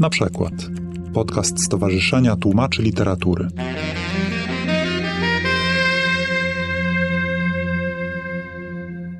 Na 0.00 0.10
przykład 0.10 0.54
podcast 1.14 1.64
Stowarzyszenia 1.64 2.36
Tłumaczy 2.36 2.82
Literatury. 2.82 3.48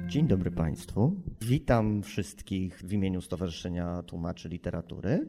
Dzień 0.09 0.27
dobry 0.27 0.51
Państwu. 0.51 1.17
Witam 1.41 2.03
wszystkich 2.03 2.83
w 2.85 2.93
imieniu 2.93 3.21
Stowarzyszenia 3.21 4.03
Tłumaczy 4.03 4.49
Literatury 4.49 5.29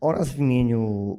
oraz 0.00 0.32
w 0.32 0.38
imieniu 0.38 1.18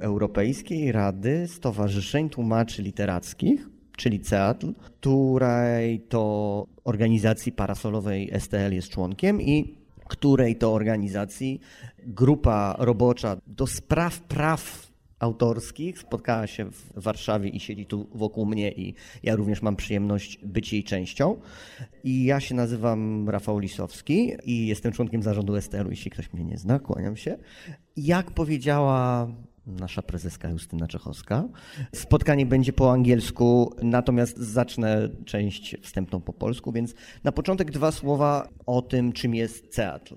Europejskiej 0.00 0.92
Rady 0.92 1.48
Stowarzyszeń 1.48 2.30
Tłumaczy 2.30 2.82
Literackich, 2.82 3.68
czyli 3.96 4.20
CEATL, 4.20 4.72
której 4.72 6.00
to 6.00 6.66
organizacji 6.84 7.52
parasolowej 7.52 8.30
STL 8.38 8.72
jest 8.72 8.88
członkiem 8.88 9.42
i 9.42 9.83
której 10.16 10.56
to 10.56 10.72
organizacji 10.72 11.60
grupa 12.06 12.76
robocza 12.78 13.36
do 13.46 13.66
spraw 13.66 14.20
praw 14.20 14.90
autorskich 15.18 15.98
spotkała 15.98 16.46
się 16.46 16.70
w 16.70 16.92
Warszawie 16.96 17.50
i 17.50 17.60
siedzi 17.60 17.86
tu 17.86 18.06
wokół 18.14 18.46
mnie 18.46 18.72
i 18.72 18.94
ja 19.22 19.36
również 19.36 19.62
mam 19.62 19.76
przyjemność 19.76 20.38
być 20.42 20.72
jej 20.72 20.84
częścią. 20.84 21.36
I 22.04 22.24
ja 22.24 22.40
się 22.40 22.54
nazywam 22.54 23.28
Rafał 23.28 23.58
Lisowski 23.58 24.32
i 24.44 24.66
jestem 24.66 24.92
członkiem 24.92 25.22
zarządu 25.22 25.60
STL-u, 25.60 25.90
jeśli 25.90 26.10
ktoś 26.10 26.32
mnie 26.32 26.44
nie 26.44 26.58
zna, 26.58 26.78
kłaniam 26.78 27.16
się. 27.16 27.38
Jak 27.96 28.30
powiedziała 28.30 29.28
nasza 29.66 30.02
prezeska 30.02 30.48
Justyna 30.48 30.86
Czechowska. 30.86 31.44
Spotkanie 31.94 32.46
będzie 32.46 32.72
po 32.72 32.92
angielsku, 32.92 33.74
natomiast 33.82 34.38
zacznę 34.38 35.08
część 35.24 35.76
wstępną 35.82 36.20
po 36.20 36.32
polsku, 36.32 36.72
więc 36.72 36.94
na 37.24 37.32
początek 37.32 37.70
dwa 37.70 37.92
słowa 37.92 38.48
o 38.66 38.82
tym, 38.82 39.12
czym 39.12 39.34
jest 39.34 39.68
CEATL. 39.68 40.14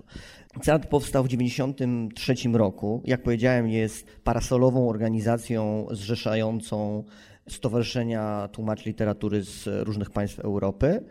CEATL 0.62 0.88
powstał 0.88 1.24
w 1.24 1.28
1993 1.28 2.58
roku. 2.58 3.02
Jak 3.04 3.22
powiedziałem, 3.22 3.68
jest 3.68 4.06
parasolową 4.24 4.88
organizacją 4.88 5.86
zrzeszającą 5.90 7.04
stowarzyszenia 7.48 8.48
tłumaczy 8.52 8.88
literatury 8.88 9.44
z 9.44 9.68
różnych 9.86 10.10
państw 10.10 10.40
Europy. 10.40 11.04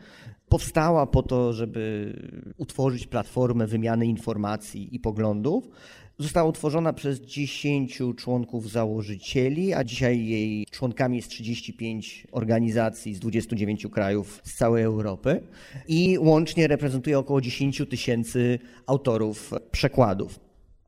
Powstała 0.50 1.06
po 1.06 1.24
to, 1.24 1.54
żeby 1.54 2.14
utworzyć 2.58 3.08
platformę 3.08 3.68
wymiany 3.68 4.06
informacji 4.06 4.96
i 4.96 5.00
poglądów. 5.00 5.70
Została 6.20 6.50
utworzona 6.50 6.94
przez 6.94 7.22
10 7.22 8.00
członków 8.18 8.72
założycieli, 8.72 9.74
a 9.74 9.84
dzisiaj 9.84 10.26
jej 10.26 10.66
członkami 10.72 11.18
jest 11.18 11.30
35 11.30 12.28
organizacji 12.32 13.16
z 13.16 13.20
29 13.20 13.88
krajów 13.92 14.42
z 14.44 14.54
całej 14.54 14.84
Europy 14.84 15.42
i 15.88 16.18
łącznie 16.20 16.68
reprezentuje 16.68 17.20
około 17.20 17.42
10 17.42 17.82
tysięcy 17.90 18.60
autorów 18.88 19.52
przekładów. 19.72 20.40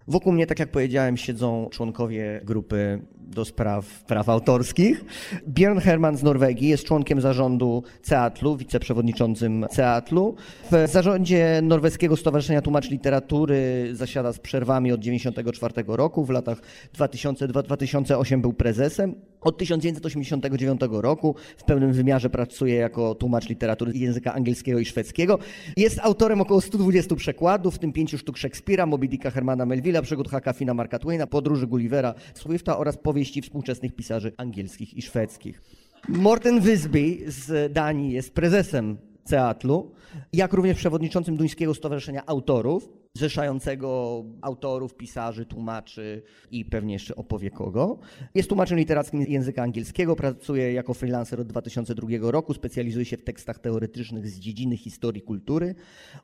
Wokół 0.08 0.34
mnie, 0.34 0.48
tak 0.48 0.60
jak 0.60 0.72
powiedziałem, 0.72 1.18
siedzą 1.18 1.68
członkowie 1.72 2.42
grupy 2.44 3.02
do 3.30 3.46
spraw 3.46 4.04
praw 4.04 4.30
autorskich. 4.30 5.06
Björn 5.48 5.80
Herman 5.80 6.18
z 6.18 6.24
Norwegii 6.24 6.70
jest 6.70 6.84
członkiem 6.84 7.22
zarządu 7.22 7.84
CEATLu, 8.02 8.58
wiceprzewodniczącym 8.58 9.66
CEATLu. 9.72 10.36
W 10.72 10.92
zarządzie 10.92 11.60
Norweskiego 11.64 12.18
Stowarzyszenia 12.18 12.62
Tłumaczy 12.62 12.90
Literatury 12.90 13.90
zasiada 13.94 14.34
z 14.34 14.40
przerwami 14.40 14.92
od 14.92 15.02
1994 15.02 15.98
roku. 15.98 16.26
W 16.26 16.30
latach 16.30 16.62
2002-2008 16.98 18.42
był 18.42 18.54
prezesem. 18.54 19.16
Od 19.42 19.58
1989 19.58 20.82
roku 20.92 21.36
w 21.58 21.64
pełnym 21.64 21.94
wymiarze 21.94 22.30
pracuje 22.30 22.76
jako 22.76 23.16
tłumacz 23.16 23.50
literatury 23.50 23.92
języka 23.96 24.34
angielskiego 24.34 24.80
i 24.80 24.86
szwedzkiego. 24.86 25.40
Jest 25.78 26.00
autorem 26.00 26.42
około 26.42 26.62
120 26.62 27.16
przekładów, 27.16 27.76
w 27.76 27.80
tym 27.80 27.94
pięciu 27.94 28.18
sztuk 28.18 28.38
Szekspira, 28.38 28.86
Moby 28.86 29.08
Dicka 29.08 29.32
Hermana 29.32 29.66
Melville'a, 29.66 30.02
przygód 30.02 30.30
Haka 30.30 30.54
Fina 30.54 30.74
Marka 30.74 31.00
Twaina, 31.00 31.28
podróży 31.28 31.68
Gullivera 31.68 32.14
Swifta 32.34 32.78
oraz 32.78 32.98
powieści 32.98 33.42
współczesnych 33.42 33.96
pisarzy 33.96 34.32
angielskich 34.38 34.94
i 34.94 35.02
szwedzkich. 35.02 35.62
Morten 36.08 36.62
Wisby 36.62 37.18
z 37.28 37.74
Danii 37.74 38.12
jest 38.12 38.34
prezesem 38.34 38.98
Ceatlu, 39.24 39.92
jak 40.34 40.54
również 40.54 40.78
przewodniczącym 40.78 41.38
Duńskiego 41.38 41.74
Stowarzyszenia 41.74 42.26
Autorów 42.26 42.90
zrzeszającego 43.14 44.24
autorów, 44.42 44.96
pisarzy, 44.96 45.46
tłumaczy 45.46 46.22
i 46.52 46.66
pewnie 46.66 46.94
jeszcze 46.94 47.16
opowie 47.16 47.52
kogo. 47.52 48.00
Jest 48.36 48.50
tłumaczem 48.50 48.78
literackim 48.78 49.22
języka 49.22 49.64
angielskiego, 49.64 50.16
pracuje 50.16 50.74
jako 50.74 50.94
freelancer 50.94 51.42
od 51.42 51.48
2002 51.48 52.08
roku, 52.22 52.54
specjalizuje 52.54 53.06
się 53.06 53.18
w 53.18 53.24
tekstach 53.24 53.60
teoretycznych 53.60 54.28
z 54.28 54.40
dziedziny 54.40 54.78
historii 54.78 55.22
kultury. 55.22 55.76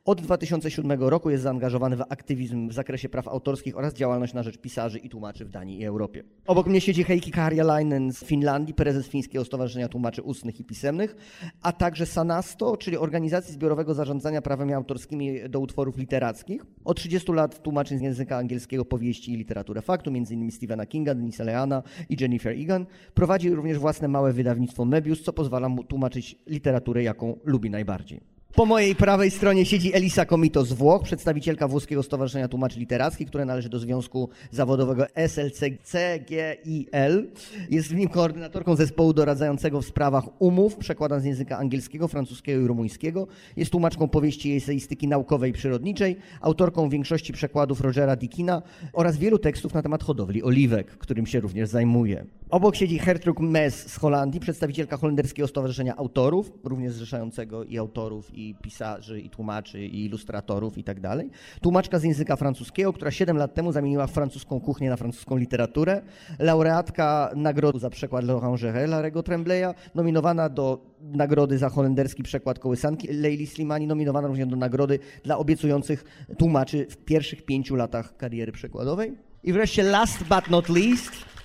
Od 0.04 0.20
2007 0.20 1.02
roku 1.02 1.30
jest 1.30 1.42
zaangażowany 1.42 1.96
w 1.96 2.00
aktywizm 2.00 2.68
w 2.68 2.72
zakresie 2.72 3.08
praw 3.08 3.28
autorskich 3.28 3.78
oraz 3.78 3.94
działalność 3.94 4.34
na 4.34 4.42
rzecz 4.42 4.58
pisarzy 4.58 4.98
i 4.98 5.08
tłumaczy 5.08 5.44
w 5.44 5.50
Danii 5.50 5.80
i 5.80 5.84
Europie. 5.84 6.24
Obok 6.46 6.66
mnie 6.66 6.80
siedzi 6.80 7.04
Heikki 7.04 7.30
Karjalainen 7.30 8.12
z 8.12 8.24
Finlandii, 8.24 8.74
prezes 8.74 9.08
Fińskiego 9.08 9.44
Stowarzyszenia 9.44 9.88
Tłumaczy 9.88 10.22
Ustnych 10.22 10.60
i 10.60 10.64
Pisemnych, 10.64 11.16
a 11.62 11.72
także 11.72 12.06
Sanasto, 12.06 12.76
czyli 12.76 12.96
organizacji 12.96 13.52
zbiorowego 13.76 13.94
zarządzania 13.94 14.42
prawami 14.42 14.72
autorskimi 14.72 15.48
do 15.48 15.60
utworów 15.60 15.98
literackich. 15.98 16.66
Od 16.84 16.96
30 16.96 17.32
lat 17.32 17.62
tłumaczy 17.62 17.98
z 17.98 18.00
języka 18.00 18.36
angielskiego 18.36 18.84
powieści 18.84 19.32
i 19.32 19.36
literaturę 19.36 19.82
faktu, 19.82 20.10
m.in. 20.10 20.50
Stephena 20.50 20.86
Kinga, 20.86 21.14
Denisa 21.14 21.44
Leana 21.44 21.82
i 22.08 22.16
Jennifer 22.20 22.52
Egan. 22.52 22.86
Prowadzi 23.14 23.50
również 23.50 23.78
własne 23.78 24.08
małe 24.08 24.32
wydawnictwo 24.32 24.84
Mebius, 24.84 25.22
co 25.22 25.32
pozwala 25.32 25.68
mu 25.68 25.84
tłumaczyć 25.84 26.36
literaturę, 26.46 27.02
jaką 27.02 27.36
lubi 27.44 27.70
najbardziej. 27.70 28.35
Po 28.56 28.66
mojej 28.66 28.94
prawej 28.94 29.30
stronie 29.30 29.66
siedzi 29.66 29.94
Elisa 29.94 30.24
Komito 30.24 30.64
z 30.64 30.72
Włoch, 30.72 31.02
przedstawicielka 31.02 31.68
Włoskiego 31.68 32.02
Stowarzyszenia 32.02 32.48
Tłumaczy 32.48 32.78
Literackich, 32.78 33.28
które 33.28 33.44
należy 33.44 33.68
do 33.68 33.78
Związku 33.78 34.28
Zawodowego 34.50 35.04
SLC-CGIL. 35.04 37.26
Jest 37.70 37.88
w 37.88 37.94
nim 37.94 38.08
koordynatorką 38.08 38.76
zespołu 38.76 39.12
doradzającego 39.12 39.82
w 39.82 39.86
sprawach 39.86 40.24
umów, 40.38 40.76
przekładam 40.76 41.20
z 41.20 41.24
języka 41.24 41.58
angielskiego, 41.58 42.08
francuskiego 42.08 42.62
i 42.62 42.66
rumuńskiego. 42.66 43.26
Jest 43.56 43.70
tłumaczką 43.70 44.08
powieści 44.08 44.48
i 44.48 44.56
eseistyki 44.56 45.08
naukowej 45.08 45.50
i 45.50 45.54
przyrodniczej, 45.54 46.16
autorką 46.40 46.88
większości 46.88 47.32
przekładów 47.32 47.80
Rogera 47.80 48.16
Dickina 48.16 48.62
oraz 48.92 49.16
wielu 49.16 49.38
tekstów 49.38 49.74
na 49.74 49.82
temat 49.82 50.02
hodowli 50.02 50.42
oliwek, 50.42 50.86
którym 50.86 51.26
się 51.26 51.40
również 51.40 51.68
zajmuje. 51.68 52.26
Obok 52.50 52.76
siedzi 52.76 53.00
Gertrud 53.06 53.40
Mes 53.40 53.92
z 53.92 53.96
Holandii, 53.96 54.40
przedstawicielka 54.40 54.96
Holenderskiego 54.96 55.48
Stowarzyszenia 55.48 55.96
Autorów, 55.96 56.52
również 56.64 56.92
zrzeszającego 56.92 57.64
i 57.64 57.78
autorów, 57.78 58.30
i 58.34 58.45
pisarzy, 58.54 59.20
i 59.20 59.30
tłumaczy, 59.30 59.86
i 59.86 60.04
ilustratorów 60.04 60.78
i 60.78 60.84
tak 60.84 61.00
dalej. 61.00 61.30
Tłumaczka 61.60 61.98
z 61.98 62.04
języka 62.04 62.36
francuskiego, 62.36 62.92
która 62.92 63.10
7 63.10 63.36
lat 63.36 63.54
temu 63.54 63.72
zamieniła 63.72 64.06
francuską 64.06 64.60
kuchnię 64.60 64.90
na 64.90 64.96
francuską 64.96 65.36
literaturę. 65.36 66.02
Laureatka 66.38 67.30
nagrody 67.36 67.78
za 67.78 67.90
przekład 67.90 68.24
L'Orangerie 68.24 68.88
Larego 68.88 69.22
Trembleya, 69.22 69.74
nominowana 69.94 70.48
do 70.48 70.96
nagrody 71.00 71.58
za 71.58 71.68
holenderski 71.68 72.22
przekład 72.22 72.58
kołysanki 72.58 73.08
Leili 73.08 73.46
Slimani, 73.46 73.86
nominowana 73.86 74.28
również 74.28 74.48
do 74.48 74.56
nagrody 74.56 74.98
dla 75.24 75.38
obiecujących 75.38 76.04
tłumaczy 76.38 76.86
w 76.90 76.96
pierwszych 76.96 77.44
pięciu 77.44 77.76
latach 77.76 78.16
kariery 78.16 78.52
przekładowej. 78.52 79.12
I 79.42 79.52
wreszcie 79.52 79.82
last 79.82 80.18
but 80.24 80.50
not 80.50 80.68
least 80.68 81.35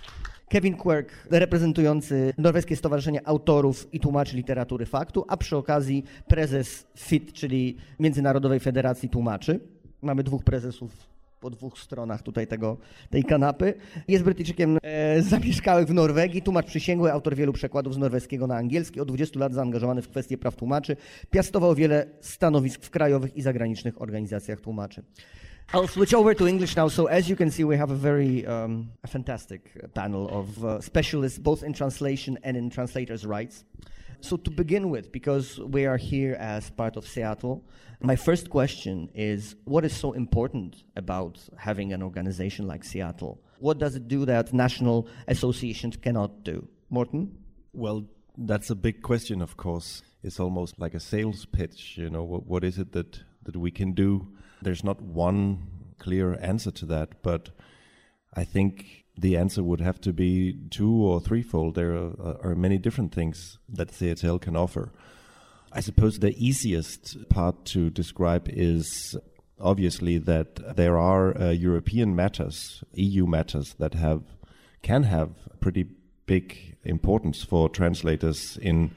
Kevin 0.51 0.78
Quirk, 0.78 1.28
reprezentujący 1.29 2.34
Norweskie 2.38 2.75
Stowarzyszenie 2.75 3.28
Autorów 3.28 3.94
i 3.94 4.00
Tłumaczy 4.00 4.35
Literatury 4.35 4.85
Faktu, 4.85 5.25
a 5.28 5.38
przy 5.38 5.57
okazji 5.57 6.03
prezes 6.28 6.88
FIT, 6.97 7.34
czyli 7.34 7.78
Międzynarodowej 8.00 8.59
Federacji 8.59 9.09
Tłumaczy. 9.09 9.59
Mamy 10.01 10.23
dwóch 10.23 10.44
prezesów 10.44 10.91
po 11.39 11.50
dwóch 11.50 11.79
stronach 11.79 12.22
tutaj 12.22 12.47
tego, 12.47 12.78
tej 13.09 13.23
kanapy. 13.23 13.73
Jest 14.07 14.23
Brytyjczykiem 14.23 14.78
e, 14.84 15.22
zamieszkały 15.22 15.85
w 15.85 15.94
Norwegii, 15.94 16.41
tłumacz 16.41 16.66
przysięgły, 16.66 17.12
autor 17.12 17.35
wielu 17.35 17.53
przekładów 17.53 17.94
z 17.94 17.97
norweskiego 17.97 18.47
na 18.47 18.56
angielski, 18.56 19.00
od 19.00 19.07
20 19.07 19.39
lat 19.39 19.53
zaangażowany 19.53 20.01
w 20.01 20.09
kwestie 20.09 20.38
praw 20.38 20.56
tłumaczy, 20.56 20.97
piastował 21.29 21.75
wiele 21.75 22.06
stanowisk 22.22 22.85
w 22.85 22.89
krajowych 22.89 23.38
i 23.38 23.41
zagranicznych 23.41 24.01
organizacjach 24.01 24.62
tłumaczy. 24.62 25.04
I'll 25.73 25.88
switch 25.88 26.13
over 26.13 26.33
to 26.33 26.47
English 26.47 26.75
now. 26.75 26.89
So 26.89 27.06
as 27.06 27.29
you 27.29 27.38
can 27.38 27.50
see, 27.50 27.63
we 27.63 27.77
have 27.77 27.91
a 27.91 27.95
very 27.95 28.45
um, 28.45 28.91
a 29.06 29.07
fantastic 29.07 29.71
panel 29.94 30.27
of 30.27 30.65
uh, 30.65 30.81
specialists, 30.81 31.39
both 31.39 31.63
in 31.63 31.71
translation 31.71 32.38
and 32.44 32.57
in 32.57 32.69
translators' 32.69 33.25
rights. 33.25 33.63
So 34.19 34.35
to 34.35 34.51
begin 34.51 34.89
with, 34.89 35.13
because 35.13 35.59
we 35.59 35.85
are 35.85 35.95
here 35.95 36.35
as 36.39 36.69
part 36.69 36.97
of 36.97 37.06
CEATL, 37.06 37.63
my 38.01 38.18
first 38.18 38.50
question 38.50 39.09
is, 39.15 39.56
what 39.63 39.85
is 39.85 39.95
so 39.95 40.12
important 40.12 40.83
about 40.97 41.39
having 41.57 41.94
an 41.94 42.03
organization 42.03 42.68
like 42.68 42.83
CEATL? 42.83 43.38
What 43.59 43.77
does 43.77 43.95
it 43.95 44.09
do 44.09 44.25
that 44.25 44.51
national 44.51 45.07
associations 45.29 45.95
cannot 45.95 46.44
do? 46.44 46.68
Morten? 46.89 47.38
Well, 47.71 48.07
that's 48.38 48.69
a 48.69 48.75
big 48.75 49.01
question, 49.01 49.41
of 49.41 49.56
course. 49.56 50.03
It's 50.21 50.39
almost 50.39 50.79
like 50.79 50.94
a 50.95 51.00
sales 51.00 51.45
pitch. 51.45 51.97
You 51.97 52.09
know, 52.09 52.23
what, 52.23 52.45
what 52.45 52.65
is 52.65 52.77
it 52.77 52.91
that, 52.91 53.21
that 53.44 53.56
we 53.56 53.71
can 53.71 53.94
do 53.94 54.27
there's 54.62 54.84
not 54.84 55.02
one 55.02 55.68
clear 56.00 56.38
answer 56.42 56.72
to 56.72 56.86
that, 56.88 57.22
but 57.22 57.50
I 58.34 58.44
think 58.44 59.06
the 59.18 59.38
answer 59.38 59.63
would 59.63 59.81
have 59.81 60.00
to 60.02 60.13
be 60.13 60.58
two 60.69 60.92
or 60.92 61.19
threefold. 61.19 61.75
There 61.75 61.94
are, 61.94 62.13
uh, 62.19 62.50
are 62.50 62.56
many 62.56 62.78
different 62.78 63.13
things 63.13 63.60
that 63.69 63.92
CEATL 63.92 64.40
can 64.40 64.56
offer. 64.56 64.92
I 65.72 65.80
suppose 65.80 66.19
the 66.19 66.36
easiest 66.38 67.30
part 67.30 67.66
to 67.66 67.90
describe 67.90 68.50
is 68.50 69.16
obviously 69.60 70.18
that 70.18 70.75
there 70.75 70.98
are 70.98 71.38
uh, 71.38 71.50
European 71.52 72.16
matters, 72.16 72.84
EU 72.94 73.25
matters 73.25 73.75
that 73.80 73.94
have 73.94 74.24
can 74.81 75.04
have 75.04 75.30
pretty 75.60 75.86
big 76.25 76.75
importance 76.84 77.44
for 77.44 77.69
translators 77.69 78.57
in 78.57 78.92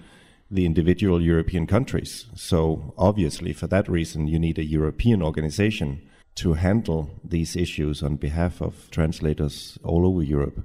the 0.51 0.67
individual 0.67 1.21
European 1.21 1.67
countries. 1.67 2.27
So 2.35 2.95
obviously, 2.97 3.53
for 3.53 3.67
that 3.69 3.89
reason, 3.89 4.29
you 4.29 4.39
need 4.39 4.59
a 4.59 4.65
European 4.65 5.23
organization 5.23 6.09
to 6.37 6.55
handle 6.55 7.11
these 7.23 7.57
issues 7.57 8.03
on 8.03 8.17
behalf 8.17 8.61
of 8.61 8.91
translators 8.91 9.79
all 9.85 10.07
over 10.07 10.23
Europe. 10.23 10.65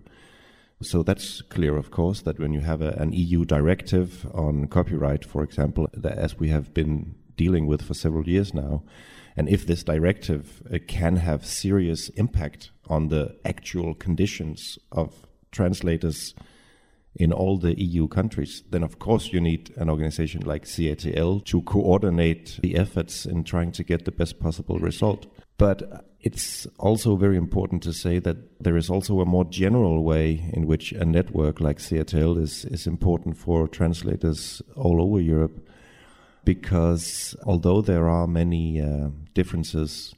So 0.81 1.04
that's 1.04 1.42
clear, 1.42 1.76
of 1.76 1.92
course, 1.92 2.22
that 2.22 2.40
when 2.40 2.54
you 2.54 2.62
have 2.62 2.81
a, 2.81 2.92
an 2.92 3.12
EU 3.14 3.46
directive 3.46 4.26
on 4.34 4.68
copyright, 4.68 5.26
for 5.26 5.44
example, 5.44 5.90
as 6.04 6.40
we 6.40 6.50
have 6.50 6.74
been 6.74 7.16
dealing 7.36 7.68
with 7.68 7.81
for 7.81 7.94
several 7.94 8.28
years 8.28 8.54
now, 8.54 8.84
and 9.36 9.48
if 9.50 9.68
this 9.68 9.84
directive 9.84 10.62
uh, 10.74 10.80
can 10.88 11.18
have 11.18 11.46
serious 11.46 12.10
impact 12.10 12.72
on 12.88 13.10
the 13.10 13.36
actual 13.46 13.94
conditions 13.94 14.80
of 14.92 15.28
translators 15.52 16.34
in 17.15 17.33
all 17.33 17.57
the 17.57 17.79
EU 17.81 18.07
countries, 18.07 18.63
then 18.69 18.83
of 18.83 19.00
course 19.00 19.33
you 19.33 19.41
need 19.41 19.73
an 19.77 19.89
organization 19.89 20.41
like 20.45 20.65
CEATL 20.65 21.44
to 21.45 21.61
coordinate 21.63 22.59
the 22.61 22.75
efforts 22.75 23.25
in 23.25 23.44
trying 23.44 23.71
to 23.71 23.83
get 23.83 24.06
the 24.06 24.11
best 24.11 24.39
possible 24.39 24.79
result. 24.79 25.25
But 25.57 26.06
it's 26.21 26.67
also 26.77 27.15
very 27.15 27.38
important 27.38 27.83
to 27.83 27.94
say 27.94 28.19
that 28.19 28.61
there 28.63 28.77
is 28.77 28.89
also 28.89 29.19
a 29.19 29.25
more 29.25 29.45
general 29.45 30.03
way 30.03 30.50
in 30.53 30.67
which 30.67 30.91
a 30.91 31.06
network 31.06 31.59
like 31.59 31.79
CEATL 31.79 32.38
is, 32.38 32.65
is 32.65 32.88
important 32.88 33.38
for 33.38 33.67
translators 33.67 34.61
all 34.75 35.01
over 35.01 35.19
Europe. 35.19 35.67
Because 36.45 37.35
although 37.45 37.81
there 37.81 38.07
are 38.07 38.27
many 38.27 38.81
uh, 38.81 39.09
differences 39.33 40.13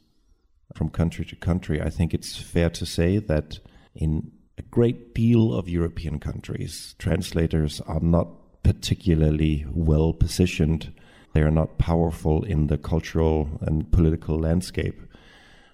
from 0.75 0.89
country 0.89 1.25
to 1.25 1.35
country, 1.35 1.81
I 1.81 1.89
think 1.89 2.13
it's 2.13 2.37
fair 2.37 2.69
to 2.69 2.85
say 2.85 3.17
that 3.17 3.59
in 3.95 4.31
a 4.61 4.69
great 4.69 5.13
deal 5.13 5.53
of 5.53 5.67
European 5.67 6.19
countries, 6.19 6.95
translators 6.99 7.81
are 7.81 7.99
not 7.99 8.27
particularly 8.63 9.65
well 9.73 10.13
positioned. 10.13 10.93
They 11.33 11.41
are 11.41 11.51
not 11.51 11.77
powerful 11.77 12.43
in 12.43 12.67
the 12.67 12.77
cultural 12.77 13.49
and 13.61 13.91
political 13.91 14.39
landscape 14.39 15.01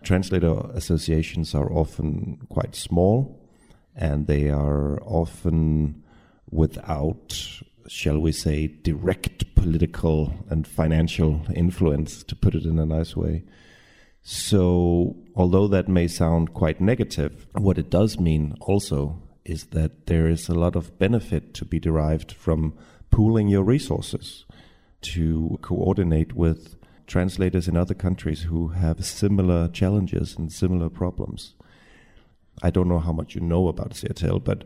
translator 0.04 0.62
associations 0.74 1.54
are 1.54 1.72
often 1.72 2.38
quite 2.50 2.75
small 2.75 3.38
and 3.95 4.28
they 4.28 4.50
are 4.50 5.01
often 5.04 6.04
without, 6.50 7.38
shall 7.88 8.19
we 8.19 8.31
say, 8.31 8.68
direct 8.68 9.54
political 9.56 10.34
and 10.50 10.68
financial 10.68 11.42
influence, 11.54 12.24
to 12.24 12.36
put 12.36 12.56
it 12.56 12.63
in 12.63 12.80
a 12.80 12.86
nice 12.86 13.18
way. 13.18 13.44
So, 14.29 15.15
although 15.38 15.69
that 15.69 15.88
may 15.88 16.09
sound 16.09 16.53
quite 16.53 16.81
negative, 16.81 17.47
what 17.53 17.77
it 17.77 17.89
does 17.89 18.19
mean 18.19 18.57
also 18.59 19.21
is 19.45 19.68
that 19.68 20.07
there 20.07 20.27
is 20.27 20.50
a 20.50 20.53
lot 20.53 20.75
of 20.75 21.00
benefit 21.00 21.53
to 21.53 21.63
be 21.63 21.79
derived 21.79 22.33
from 22.33 22.74
pooling 23.09 23.47
your 23.47 23.63
resources 23.63 24.44
to 25.03 25.57
coordinate 25.62 26.33
with 26.33 26.75
translators 27.07 27.69
in 27.69 27.77
other 27.77 27.94
countries 27.94 28.41
who 28.41 28.68
have 28.68 29.06
similar 29.06 29.69
challenges 29.69 30.35
and 30.38 30.51
similar 30.51 30.89
problems. 30.89 31.56
I 32.62 32.69
don't 32.69 32.89
know 32.89 33.00
how 33.00 33.13
much 33.13 33.33
you 33.33 33.39
know 33.39 33.69
about 33.69 33.91
CEATL, 33.91 34.44
but 34.44 34.65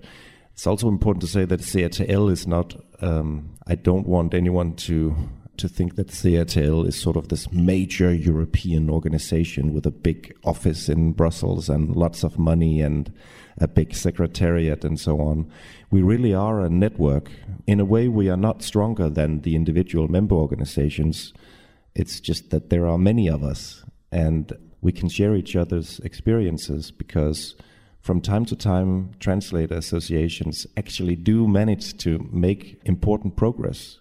it's 0.54 0.66
also 0.66 0.88
important 0.88 1.22
to 1.22 1.28
say 1.28 1.46
that 1.46 1.60
CEATL 1.62 2.32
is 2.32 2.48
not. 2.48 2.76
Um, 3.00 3.54
I 3.68 3.76
don't 3.76 4.08
want 4.08 4.34
anyone 4.34 4.74
to 4.88 5.16
to 5.62 5.70
think 5.70 5.96
that 5.96 6.12
CEATL 6.12 6.88
is 6.88 6.96
sort 6.96 7.18
of 7.18 7.30
this 7.30 7.52
major 7.52 8.14
European 8.14 8.90
organization 8.90 9.74
with 9.74 9.86
a 9.86 9.92
big 9.92 10.36
office 10.44 10.90
in 10.90 11.14
Brussels 11.14 11.70
and 11.70 11.96
lots 11.96 12.24
of 12.24 12.38
money 12.38 12.82
and 12.82 13.12
a 13.58 13.68
big 13.68 13.96
secretariat 13.96 14.84
and 14.84 15.00
so 15.00 15.20
on. 15.22 15.50
We 15.90 16.02
really 16.02 16.34
are 16.34 16.62
a 16.62 16.70
network. 16.70 17.32
In 17.66 17.80
a 17.80 17.86
way, 17.86 18.08
we 18.08 18.30
are 18.30 18.38
not 18.38 18.62
stronger 18.62 19.10
than 19.10 19.42
the 19.42 19.56
individual 19.56 20.08
member 20.08 20.36
organizations 20.36 21.34
it's 21.96 22.20
just 22.20 22.50
that 22.52 22.70
there 22.70 22.88
are 22.88 22.98
many 22.98 23.30
of 23.30 23.44
us 23.44 23.84
and 24.12 24.54
we 24.82 24.92
can 24.92 25.10
share 25.10 25.36
each 25.36 25.56
other's 25.56 26.00
experiences 26.00 26.92
because 26.92 27.56
from 28.00 28.20
time 28.20 28.46
to 28.46 28.56
time, 28.56 29.12
translator 29.20 29.76
associations 29.76 30.66
actually 30.76 31.16
do 31.16 31.48
manage 31.48 31.96
to 31.98 32.28
make 32.32 32.82
important 32.86 33.36
progress. 33.36 34.00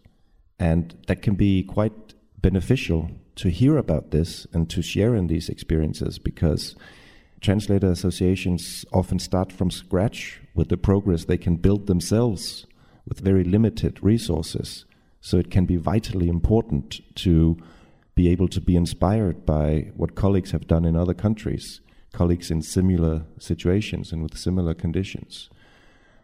And 0.61 0.95
that 1.07 1.23
can 1.23 1.35
be 1.35 1.63
quite 1.63 2.15
beneficial 2.43 3.11
to 3.37 3.49
hear 3.49 3.79
about 3.79 4.11
this 4.11 4.47
and 4.53 4.69
to 4.69 4.83
share 4.83 5.15
in 5.15 5.27
these 5.27 5.49
experiences 5.49 6.19
because 6.19 6.77
translator 7.41 7.91
associations 7.91 8.85
often 8.93 9.19
start 9.19 9.51
from 9.51 9.71
scratch 9.71 10.43
with 10.55 10.69
the 10.69 10.77
progress 10.77 11.25
they 11.25 11.39
can 11.39 11.57
build 11.57 11.87
themselves 11.87 12.67
with 13.09 13.21
very 13.21 13.43
limited 13.43 13.99
resources. 14.03 14.85
So 15.23 15.39
it 15.39 15.51
can 15.51 15.65
be 15.65 15.77
vitally 15.77 16.29
important 16.29 17.01
to 17.17 17.57
be 18.15 18.29
able 18.29 18.49
to 18.49 18.61
be 18.61 18.77
inspired 18.77 19.47
by 19.47 19.91
what 19.97 20.15
colleagues 20.15 20.51
have 20.51 20.67
done 20.67 20.85
in 20.85 20.95
other 20.95 21.15
countries, 21.15 21.81
colleagues 22.13 22.51
in 22.51 22.61
similar 22.61 23.25
situations 23.39 24.13
and 24.13 24.23
with 24.23 24.37
similar 24.37 24.75
conditions. 24.75 25.49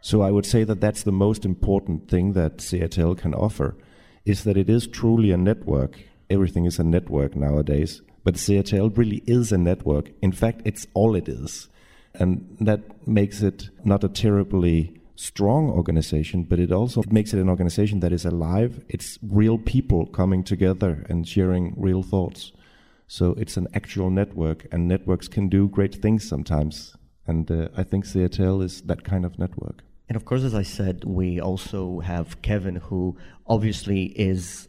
So 0.03 0.21
I 0.21 0.31
would 0.31 0.44
say 0.44 0.62
that 0.65 0.83
that's 0.83 1.05
the 1.05 1.12
most 1.12 1.47
important 1.47 2.11
thing 2.11 2.35
that 2.35 2.59
CEATL 2.59 3.17
can 3.17 3.33
offer 3.33 3.77
is 4.26 4.44
that 4.44 4.56
it 4.56 4.69
is 4.69 4.87
truly 4.87 5.31
a 5.31 5.37
network. 5.37 5.99
Everything 6.28 6.67
is 6.67 6.78
a 6.78 6.84
network 6.84 7.37
nowadays, 7.37 8.02
but 8.25 8.34
CEATL 8.34 8.99
really 8.99 9.23
is 9.26 9.52
a 9.52 9.58
network. 9.58 10.11
In 10.20 10.32
fact, 10.32 10.62
it's 10.64 10.87
all 10.93 11.14
it 11.14 11.28
is. 11.28 11.69
And 12.14 12.56
that 12.61 13.06
makes 13.06 13.40
it 13.40 13.70
not 13.84 14.02
a 14.02 14.08
terribly 14.08 15.00
strong 15.14 15.70
organization, 15.70 16.43
but 16.43 16.58
it 16.58 16.73
also 16.73 17.02
makes 17.08 17.32
it 17.32 17.40
an 17.40 17.49
organization 17.49 18.00
that 18.00 18.12
is 18.12 18.25
alive. 18.25 18.84
It's 18.88 19.19
real 19.23 19.58
people 19.58 20.06
coming 20.06 20.43
together 20.43 21.06
and 21.08 21.26
sharing 21.26 21.75
real 21.76 22.02
thoughts. 22.02 22.52
So 23.06 23.34
it's 23.38 23.56
an 23.56 23.69
actual 23.73 24.11
network, 24.11 24.67
and 24.73 24.88
networks 24.88 25.28
can 25.28 25.49
do 25.49 25.69
great 25.69 25.94
things 26.02 26.28
sometimes. 26.28 26.96
And 27.26 27.50
uh, 27.50 27.69
I 27.76 27.84
think 27.84 28.05
CEATL 28.05 28.62
is 28.62 28.82
that 28.82 29.05
kind 29.05 29.25
of 29.25 29.38
network. 29.38 29.82
And 30.08 30.17
of 30.17 30.25
course, 30.25 30.43
as 30.43 30.55
I 30.55 30.62
said, 30.62 31.05
we 31.05 31.41
also 31.41 32.00
have 32.00 32.41
Kevin, 32.43 32.76
who 32.76 33.17
obviously 33.47 34.05
is 34.05 34.69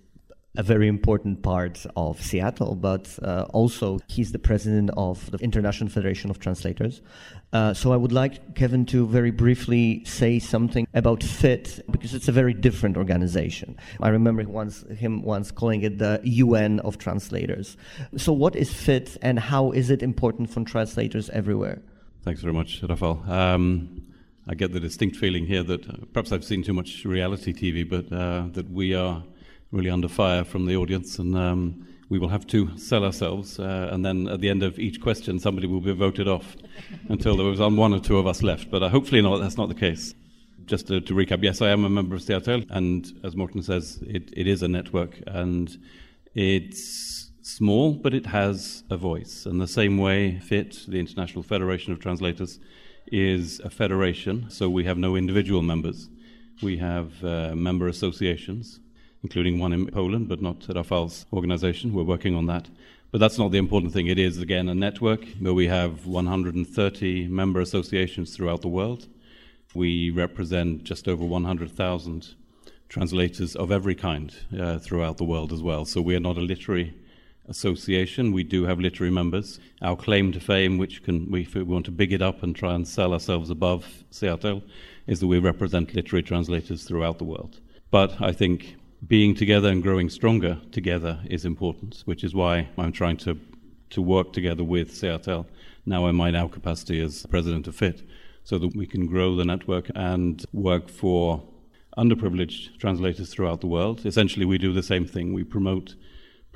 a 0.58 0.64
very 0.64 0.88
important 0.88 1.44
part 1.44 1.86
of 1.96 2.20
CEATL, 2.20 2.82
but 2.82 3.18
uh, 3.22 3.46
also 3.52 4.00
he's 4.08 4.32
the 4.32 4.40
president 4.40 4.90
of 4.98 5.30
the 5.30 5.38
International 5.38 5.88
Federation 5.88 6.32
of 6.32 6.40
Translators. 6.40 7.02
Uh, 7.54 7.76
so 7.76 7.94
I 7.94 7.96
would 7.96 8.12
like 8.12 8.56
Kevin 8.56 8.84
to 8.88 9.06
very 9.06 9.30
briefly 9.30 10.04
say 10.06 10.40
something 10.40 10.88
about 10.96 11.22
FIT 11.22 11.82
because 11.92 12.16
it's 12.16 12.28
a 12.28 12.32
very 12.32 12.56
different 12.56 12.98
organization. 12.98 13.78
I 14.02 14.10
remember 14.10 14.44
once, 14.46 14.82
him 14.90 15.22
once 15.22 15.52
calling 15.52 15.84
it 15.84 16.00
the 16.00 16.20
UN 16.24 16.80
of 16.80 16.98
translators. 16.98 17.78
So 18.18 18.34
what 18.34 18.56
is 18.56 18.74
FIT 18.74 19.16
and 19.22 19.38
how 19.38 19.72
is 19.72 19.92
it 19.92 20.02
important 20.02 20.50
for 20.50 20.64
translators 20.64 21.30
everywhere? 21.30 21.84
Thanks 22.24 22.42
very 22.42 22.54
much, 22.54 22.82
Rafael. 22.82 23.24
Um, 23.28 24.08
I 24.50 24.56
get 24.56 24.72
the 24.72 24.80
distinct 24.80 25.18
feeling 25.18 25.46
here 25.46 25.62
that 25.64 25.90
uh, 25.90 25.94
perhaps 26.14 26.32
I've 26.32 26.44
seen 26.46 26.64
too 26.64 26.74
much 26.74 27.04
reality 27.04 27.52
TV, 27.54 27.88
but 27.88 28.16
uh, 28.16 28.48
that 28.54 28.70
we 28.70 28.96
are 28.96 29.22
really 29.72 29.90
under 29.90 30.08
fire 30.08 30.46
from 30.46 30.66
the 30.66 30.78
audience, 30.78 31.20
and 31.20 31.36
um, 31.36 31.86
we 32.08 32.18
will 32.18 32.30
have 32.30 32.48
to 32.48 32.78
sell 32.78 33.04
ourselves. 33.04 33.60
Uh, 33.60 33.90
and 33.92 34.06
then 34.06 34.30
at 34.30 34.40
the 34.40 34.50
end 34.50 34.64
of 34.64 34.80
each 34.80 35.02
question, 35.02 35.38
somebody 35.38 35.68
will 35.68 35.82
be 35.82 35.92
voted 35.92 36.30
off 36.30 36.56
until 37.10 37.36
there 37.36 37.46
was 37.46 37.60
one 37.60 37.94
or 37.94 38.00
two 38.00 38.18
of 38.18 38.26
us 38.26 38.42
left. 38.42 38.72
But 38.72 38.84
uh, 38.84 38.90
hopefully, 38.90 39.22
not, 39.22 39.40
that's 39.40 39.58
not 39.58 39.68
the 39.68 39.76
case. 39.76 40.14
Just 40.66 40.88
to, 40.88 41.02
to, 41.02 41.14
recap, 41.14 41.44
yes, 41.44 41.62
I 41.62 41.70
am 41.70 41.84
a 41.84 41.90
member 41.90 42.16
of 42.16 42.22
CEATL, 42.22 42.68
and 42.70 43.06
as 43.24 43.36
Morten 43.36 43.62
says, 43.62 44.02
it, 44.08 44.30
it 44.36 44.48
is 44.48 44.64
a 44.64 44.68
network, 44.70 45.22
and 45.28 45.78
it's 46.36 47.32
small, 47.42 47.94
but 47.94 48.14
it 48.14 48.28
has 48.28 48.84
a 48.90 48.96
voice. 48.96 49.46
And 49.46 49.60
the 49.60 49.68
same 49.68 49.98
way 49.98 50.40
FIT, 50.40 50.86
the 50.88 51.00
International 51.00 51.44
Federation 51.44 51.92
of 51.92 52.00
Translators, 52.00 52.60
is 53.12 53.60
a 53.62 53.70
federation, 53.70 54.50
so 54.50 54.70
we 54.70 54.84
have 54.84 54.98
no 54.98 55.16
individual 55.16 55.62
members. 55.62 56.10
We 56.62 56.78
have 56.78 57.24
uh, 57.24 57.56
member 57.56 57.88
associations, 57.88 58.80
including 59.24 59.60
one 59.60 59.74
in 59.74 59.88
Poland, 59.88 60.28
but 60.28 60.42
not 60.42 60.66
Rafal's 60.68 61.26
organization. 61.32 61.94
We're 61.94 62.04
working 62.04 62.36
on 62.36 62.48
that. 62.48 62.70
But 63.12 63.20
that's 63.20 63.38
not 63.38 63.52
the 63.52 63.58
important 63.58 63.94
thing. 63.94 64.08
It 64.08 64.20
is, 64.20 64.40
again, 64.40 64.68
a 64.68 64.76
network 64.76 65.26
where 65.40 65.54
we 65.54 65.68
have 65.68 66.06
130 66.06 67.28
member 67.28 67.62
associations 67.62 68.36
throughout 68.36 68.62
the 68.62 68.68
world. 68.68 69.08
We 69.74 70.10
represent 70.10 70.84
just 70.84 71.08
over 71.08 71.24
100,000 71.24 72.36
translators 72.90 73.56
of 73.56 73.72
every 73.72 73.96
kind 73.96 74.36
uh, 74.58 74.80
throughout 74.80 75.18
the 75.18 75.24
world 75.24 75.54
as 75.54 75.62
well. 75.62 75.86
So 75.86 76.02
we 76.02 76.16
are 76.16 76.20
not 76.20 76.38
a 76.38 76.42
literary 76.42 76.94
association. 77.48 78.32
We 78.32 78.44
do 78.44 78.66
have 78.66 78.80
literary 78.80 79.12
members. 79.12 79.60
Our 79.82 79.96
claim 79.96 80.32
to 80.34 80.40
fame, 80.40 80.78
which 80.78 81.04
can, 81.04 81.30
we, 81.32 81.48
we 81.54 81.64
want 81.64 81.86
to 81.86 81.92
big 81.92 82.14
it 82.14 82.22
up 82.22 82.44
and 82.44 82.56
try 82.56 82.74
and 82.74 82.88
sell 82.88 83.14
ourselves 83.14 83.50
above 83.50 84.04
CEATL, 84.12 84.64
is 85.08 85.20
that 85.20 85.28
we 85.28 85.40
represent 85.40 85.94
literary 85.94 86.24
translators 86.24 86.84
throughout 86.84 87.18
the 87.18 87.24
world. 87.24 87.60
But 87.92 88.22
I 88.22 88.32
think 88.32 88.76
being 89.08 89.36
together 89.36 89.70
and 89.70 89.84
growing 89.84 90.10
stronger 90.10 90.60
together 90.72 91.20
is 91.30 91.46
important, 91.46 92.02
which 92.06 92.24
is 92.24 92.34
why 92.34 92.70
I'm 92.78 92.92
trying 92.92 93.18
to 93.18 93.40
to 93.90 94.02
work 94.02 94.34
together 94.34 94.64
with 94.64 94.92
CEATL, 94.92 95.46
now 95.86 96.08
in 96.08 96.16
my 96.16 96.32
now 96.32 96.48
capacity 96.48 97.00
as 97.02 97.26
president 97.28 97.68
of 97.68 97.76
FIT, 97.76 98.02
so 98.44 98.58
that 98.58 98.76
we 98.76 98.86
can 98.86 99.06
grow 99.06 99.36
the 99.36 99.46
network 99.46 99.90
and 99.96 100.46
work 100.54 100.90
for 100.90 101.44
underprivileged 101.98 102.78
translators 102.78 103.34
throughout 103.34 103.62
the 103.62 103.68
world. 103.68 104.06
Essentially, 104.06 104.46
we 104.46 104.58
do 104.58 104.72
the 104.74 104.84
same 104.84 105.06
thing. 105.06 105.34
We 105.34 105.44
promote 105.44 105.96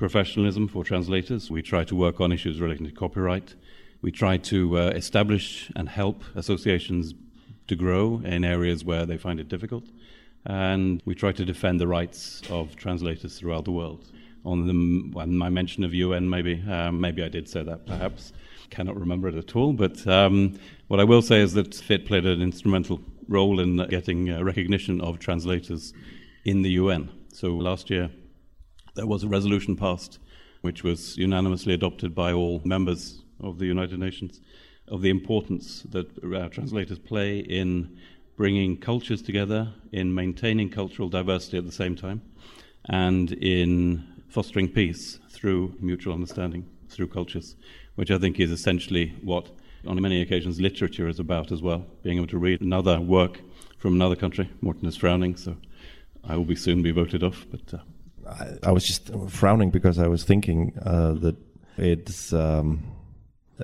professionalism 0.02 0.66
for 0.66 0.82
translators. 0.82 1.48
We 1.48 1.62
try 1.62 1.84
to 1.84 1.94
work 1.94 2.20
on 2.20 2.32
issues 2.32 2.60
relating 2.60 2.86
to 2.86 2.92
copyright. 2.92 3.54
We 4.00 4.10
try 4.10 4.36
to 4.38 4.76
uh, 4.76 4.80
establish 4.96 5.70
and 5.76 5.88
help 5.88 6.24
associations 6.34 7.14
to 7.68 7.76
grow 7.76 8.20
in 8.24 8.44
areas 8.44 8.84
where 8.84 9.06
they 9.06 9.16
find 9.16 9.38
it 9.38 9.48
difficult. 9.48 9.84
And 10.44 11.00
we 11.04 11.14
try 11.14 11.30
to 11.30 11.44
defend 11.44 11.80
the 11.80 11.86
rights 11.86 12.42
of 12.50 12.74
translators 12.74 13.38
throughout 13.38 13.64
the 13.64 13.70
world. 13.70 14.10
On, 14.44 14.66
the, 14.66 14.74
my 15.24 15.48
mention 15.48 15.84
of 15.84 15.94
UN, 15.94 16.28
maybe, 16.28 16.60
um, 16.68 17.00
maybe 17.00 17.22
I 17.22 17.28
did 17.28 17.48
say 17.48 17.62
that 17.62 17.86
perhaps. 17.86 18.32
Cannot 18.70 18.98
remember 18.98 19.28
it 19.28 19.36
at 19.36 19.54
all. 19.54 19.72
But 19.72 20.04
um, 20.08 20.58
what 20.88 20.98
I 20.98 21.04
will 21.04 21.22
say 21.22 21.40
is 21.40 21.52
that 21.52 21.76
FIT 21.76 22.06
played 22.06 22.26
an 22.26 22.42
instrumental 22.42 23.00
role 23.28 23.60
in 23.60 23.76
getting 23.86 24.30
uh, 24.30 24.42
recognition 24.42 25.00
of 25.00 25.20
translators 25.20 25.94
in 26.44 26.62
the 26.62 26.70
UN. 26.70 27.08
So 27.32 27.54
last 27.54 27.88
year, 27.88 28.10
there 28.94 29.06
was 29.06 29.22
a 29.22 29.28
resolution 29.28 29.76
passed 29.76 30.18
which 30.62 30.84
was 30.84 31.16
unanimously 31.18 31.74
adopted 31.74 32.14
by 32.14 32.32
all 32.32 32.60
members 32.64 33.22
of 33.40 33.58
the 33.58 33.66
United 33.66 33.98
Nations 33.98 34.40
of 34.88 35.02
the 35.02 35.10
importance 35.10 35.82
that 35.90 36.20
translators 36.52 36.98
play 36.98 37.38
in 37.38 37.98
bringing 38.36 38.76
cultures 38.76 39.22
together, 39.22 39.72
in 39.92 40.14
maintaining 40.14 40.70
cultural 40.70 41.08
diversity 41.08 41.58
at 41.58 41.66
the 41.66 41.72
same 41.72 41.94
time, 41.94 42.22
and 42.86 43.32
in 43.32 44.04
fostering 44.28 44.68
peace 44.68 45.18
through 45.30 45.74
mutual 45.80 46.14
understanding 46.14 46.66
through 46.88 47.06
cultures, 47.08 47.56
which 47.94 48.10
I 48.10 48.18
think 48.18 48.40
is 48.40 48.50
essentially 48.50 49.14
what, 49.22 49.50
on 49.86 50.00
many 50.00 50.20
occasions, 50.20 50.60
literature 50.60 51.08
is 51.08 51.18
about 51.18 51.52
as 51.52 51.62
well. 51.62 51.84
Being 52.02 52.18
able 52.18 52.28
to 52.28 52.38
read 52.38 52.60
another 52.60 53.00
work 53.00 53.40
from 53.78 53.94
another 53.94 54.16
country. 54.16 54.50
Morten 54.60 54.86
is 54.86 54.96
frowning, 54.96 55.36
so 55.36 55.56
I 56.24 56.36
will 56.36 56.44
be 56.44 56.54
soon 56.54 56.82
be 56.82 56.92
voted 56.92 57.22
off. 57.22 57.46
But 57.50 57.74
uh, 57.74 57.82
I, 58.32 58.68
I, 58.68 58.72
was 58.72 58.86
just 58.86 59.10
frowning 59.28 59.70
because 59.70 59.98
I 59.98 60.08
was 60.08 60.24
thinking 60.24 60.78
uh, 60.84 61.12
that 61.12 61.36
it's. 61.76 62.32
Um, 62.32 62.92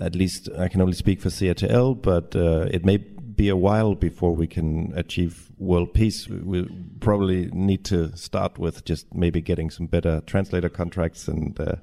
at 0.01 0.15
least 0.15 0.49
I 0.57 0.69
can 0.69 0.81
only 0.81 0.95
speak 0.95 1.21
for 1.21 1.29
CEATL, 1.29 2.03
but 2.03 2.37
uh, 2.37 2.69
it 2.71 2.85
may 2.85 2.99
be 2.99 3.49
a 3.49 3.57
while 3.57 3.95
before 3.95 4.35
we 4.35 4.47
can 4.47 4.93
achieve 4.97 5.51
world 5.59 5.95
peace. 5.95 6.29
We 6.29 6.69
probably 7.01 7.47
need 7.53 7.85
to 7.87 8.17
start 8.17 8.59
with 8.59 8.85
just 8.85 9.13
maybe 9.15 9.41
getting 9.41 9.71
some 9.71 9.87
better 9.87 10.23
translator 10.27 10.69
contracts 10.69 11.29
and. 11.29 11.59
Uh, 11.59 11.77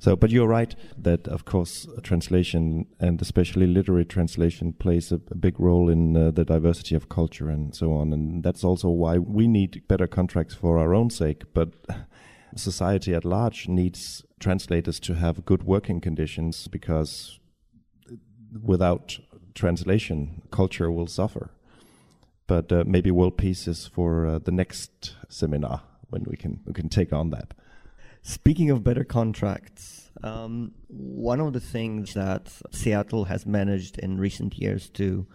so, 0.00 0.16
but 0.16 0.30
you're 0.30 0.48
right 0.48 0.74
that, 0.96 1.28
of 1.28 1.44
course, 1.44 1.86
translation 2.02 2.86
and 3.00 3.20
especially 3.20 3.66
literary 3.66 4.06
translation 4.06 4.72
plays 4.72 5.12
a, 5.12 5.20
a 5.30 5.34
big 5.34 5.60
role 5.60 5.90
in 5.90 6.16
uh, 6.16 6.30
the 6.30 6.42
diversity 6.42 6.94
of 6.94 7.10
culture 7.10 7.50
and 7.50 7.74
so 7.74 7.92
on. 7.92 8.14
And 8.14 8.42
that's 8.42 8.64
also 8.64 8.88
why 8.88 9.18
we 9.18 9.46
need 9.46 9.86
better 9.88 10.06
contracts 10.06 10.54
for 10.54 10.78
our 10.78 10.94
own 10.94 11.10
sake. 11.10 11.42
But 11.52 11.74
society 12.56 13.14
at 13.14 13.24
large 13.24 13.68
needs 13.68 14.24
translators 14.38 15.00
to 15.00 15.14
have 15.14 15.44
good 15.44 15.62
working 15.62 16.00
conditions 16.00 16.68
because 16.68 17.38
without 18.62 19.18
translation, 19.54 20.42
culture 20.50 20.90
will 20.90 21.06
suffer. 21.06 21.50
But 22.46 22.72
uh, 22.72 22.84
maybe 22.86 23.10
world 23.10 23.36
peace 23.36 23.68
is 23.68 23.86
for 23.86 24.26
uh, 24.26 24.38
the 24.38 24.50
next 24.50 25.16
seminar 25.28 25.82
when 26.08 26.24
we 26.24 26.36
can 26.36 26.60
we 26.66 26.72
can 26.72 26.88
take 26.88 27.12
on 27.12 27.30
that. 27.30 27.54
Speaking 28.22 28.70
of 28.70 28.84
better 28.84 29.04
contracts, 29.04 30.10
um, 30.22 30.72
one 30.88 31.40
of 31.40 31.52
the 31.52 31.60
things 31.60 32.14
that 32.14 32.46
CEATL 32.72 33.28
has 33.28 33.46
managed 33.46 33.98
in 33.98 34.18
recent 34.18 34.58
years 34.58 34.90
to 34.90 35.26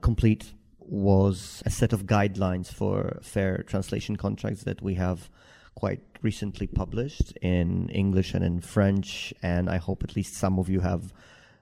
complete 0.00 0.52
was 0.78 1.62
a 1.66 1.70
set 1.70 1.92
of 1.92 2.06
guidelines 2.06 2.72
for 2.72 3.18
fair 3.22 3.62
translation 3.62 4.16
contracts 4.16 4.62
that 4.64 4.82
we 4.82 4.94
have 4.94 5.30
quite 5.74 6.00
recently 6.22 6.66
published 6.66 7.32
in 7.42 7.88
English 7.88 8.34
and 8.34 8.44
in 8.44 8.60
French, 8.60 9.32
and 9.42 9.68
I 9.68 9.78
hope 9.78 10.04
at 10.04 10.16
least 10.16 10.34
some 10.34 10.58
of 10.58 10.68
you 10.68 10.80
have 10.80 11.12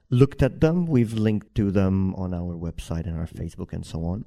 looked 0.09 0.41
at 0.43 0.59
them. 0.59 0.85
We've 0.85 1.13
linked 1.13 1.55
to 1.55 1.71
them 1.71 2.15
on 2.15 2.33
our 2.33 2.55
website 2.55 3.05
and 3.05 3.17
our 3.17 3.27
Facebook 3.27 3.73
and 3.73 3.85
so 3.85 4.03
on. 4.03 4.25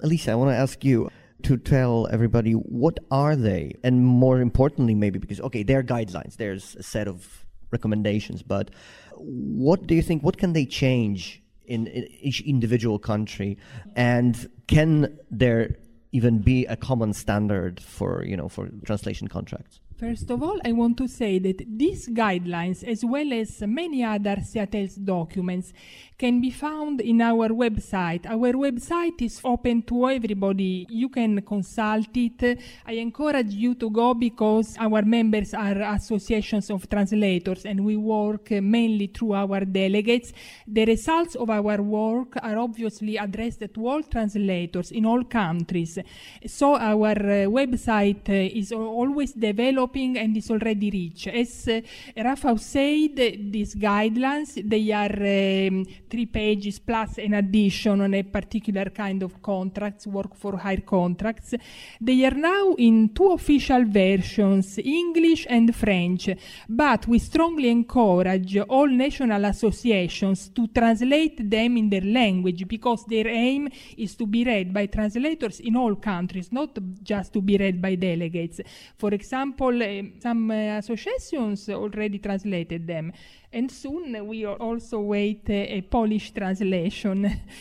Elisa, 0.00 0.32
I 0.32 0.34
want 0.34 0.50
to 0.50 0.56
ask 0.56 0.84
you 0.84 1.10
to 1.42 1.56
tell 1.56 2.08
everybody 2.10 2.52
what 2.52 2.98
are 3.10 3.36
they, 3.36 3.74
and 3.82 4.04
more 4.04 4.40
importantly, 4.40 4.94
maybe 4.94 5.18
because 5.18 5.40
okay, 5.40 5.62
they're 5.62 5.82
guidelines. 5.82 6.36
There's 6.36 6.76
a 6.76 6.82
set 6.82 7.08
of 7.08 7.44
recommendations, 7.70 8.42
but 8.42 8.70
what 9.16 9.86
do 9.86 9.94
you 9.94 10.02
think? 10.02 10.22
What 10.22 10.36
can 10.36 10.52
they 10.52 10.66
change 10.66 11.42
in, 11.64 11.86
in 11.86 12.06
each 12.20 12.40
individual 12.42 12.98
country, 12.98 13.58
and 13.96 14.48
can 14.66 15.18
there 15.30 15.76
even 16.12 16.38
be 16.38 16.66
a 16.66 16.76
common 16.76 17.12
standard 17.12 17.80
for 17.80 18.24
you 18.24 18.36
know 18.36 18.48
for 18.48 18.68
translation 18.84 19.28
contracts? 19.28 19.80
First 19.98 20.30
of 20.30 20.42
all, 20.42 20.58
I 20.64 20.72
want 20.72 20.96
to 20.98 21.06
say 21.06 21.38
that 21.38 21.64
these 21.78 22.08
guidelines, 22.08 22.82
as 22.82 23.04
well 23.04 23.32
as 23.32 23.60
many 23.60 24.02
other 24.02 24.36
CEATL's 24.36 24.96
documents, 24.96 25.72
can 26.22 26.40
be 26.40 26.52
found 26.52 27.00
in 27.00 27.20
our 27.20 27.48
website. 27.48 28.24
Our 28.26 28.52
website 28.52 29.20
is 29.22 29.40
open 29.42 29.82
to 29.90 30.08
everybody. 30.08 30.86
You 30.88 31.08
can 31.08 31.42
consult 31.42 32.16
it. 32.16 32.60
I 32.86 32.92
encourage 32.92 33.52
you 33.52 33.74
to 33.74 33.90
go 33.90 34.14
because 34.14 34.76
our 34.78 35.02
members 35.02 35.52
are 35.52 35.82
associations 35.98 36.70
of 36.70 36.88
translators 36.88 37.66
and 37.66 37.84
we 37.84 37.96
work 37.96 38.52
mainly 38.52 39.08
through 39.08 39.32
our 39.34 39.64
delegates. 39.64 40.32
The 40.68 40.84
results 40.84 41.34
of 41.34 41.50
our 41.50 41.82
work 41.82 42.36
are 42.40 42.56
obviously 42.56 43.16
addressed 43.16 43.64
to 43.74 43.88
all 43.88 44.04
translators 44.04 44.92
in 44.92 45.04
all 45.04 45.24
countries. 45.24 45.98
So 46.46 46.76
our 46.76 47.18
uh, 47.18 47.50
website 47.50 48.28
uh, 48.28 48.58
is 48.60 48.70
always 48.70 49.32
developing 49.32 50.18
and 50.18 50.36
is 50.36 50.52
already 50.52 50.88
rich. 50.88 51.26
As 51.26 51.66
uh, 51.66 51.80
Rafa 52.16 52.56
said, 52.58 53.16
these 53.50 53.74
guidelines, 53.74 54.54
they 54.62 54.92
are 54.92 55.66
um, 55.66 55.84
three 56.12 56.26
pages 56.26 56.78
plus 56.78 57.16
an 57.16 57.32
addition 57.32 58.02
on 58.02 58.12
a 58.12 58.22
particular 58.22 58.90
kind 58.90 59.22
of 59.22 59.40
contracts, 59.40 60.06
work 60.06 60.34
for 60.36 60.58
hire 60.58 60.82
contracts. 60.82 61.54
They 61.98 62.26
are 62.26 62.34
now 62.34 62.74
in 62.74 63.14
two 63.14 63.32
official 63.32 63.86
versions, 63.86 64.78
English 64.78 65.46
and 65.48 65.74
French, 65.74 66.28
but 66.68 67.08
we 67.08 67.18
strongly 67.18 67.70
encourage 67.70 68.58
all 68.58 68.88
national 68.88 69.46
associations 69.46 70.50
to 70.50 70.66
translate 70.68 71.48
them 71.48 71.78
in 71.78 71.88
their 71.88 72.02
language 72.02 72.68
because 72.68 73.06
their 73.06 73.28
aim 73.28 73.70
is 73.96 74.14
to 74.16 74.26
be 74.26 74.44
read 74.44 74.70
by 74.70 74.84
translators 74.86 75.60
in 75.60 75.76
all 75.76 75.96
countries, 75.96 76.52
not 76.52 76.76
just 77.02 77.32
to 77.32 77.40
be 77.40 77.56
read 77.56 77.80
by 77.80 77.94
delegates. 77.94 78.60
For 78.98 79.14
example, 79.14 79.80
some 80.20 80.50
uh, 80.50 80.76
associations 80.76 81.70
already 81.70 82.18
translated 82.18 82.86
them 82.86 83.12
and 83.52 83.70
soon 83.70 84.26
we 84.26 84.46
also 84.46 85.00
wait 85.00 85.48
a, 85.50 85.76
a 85.76 85.80
Polish 85.82 86.32
translation. 86.32 87.42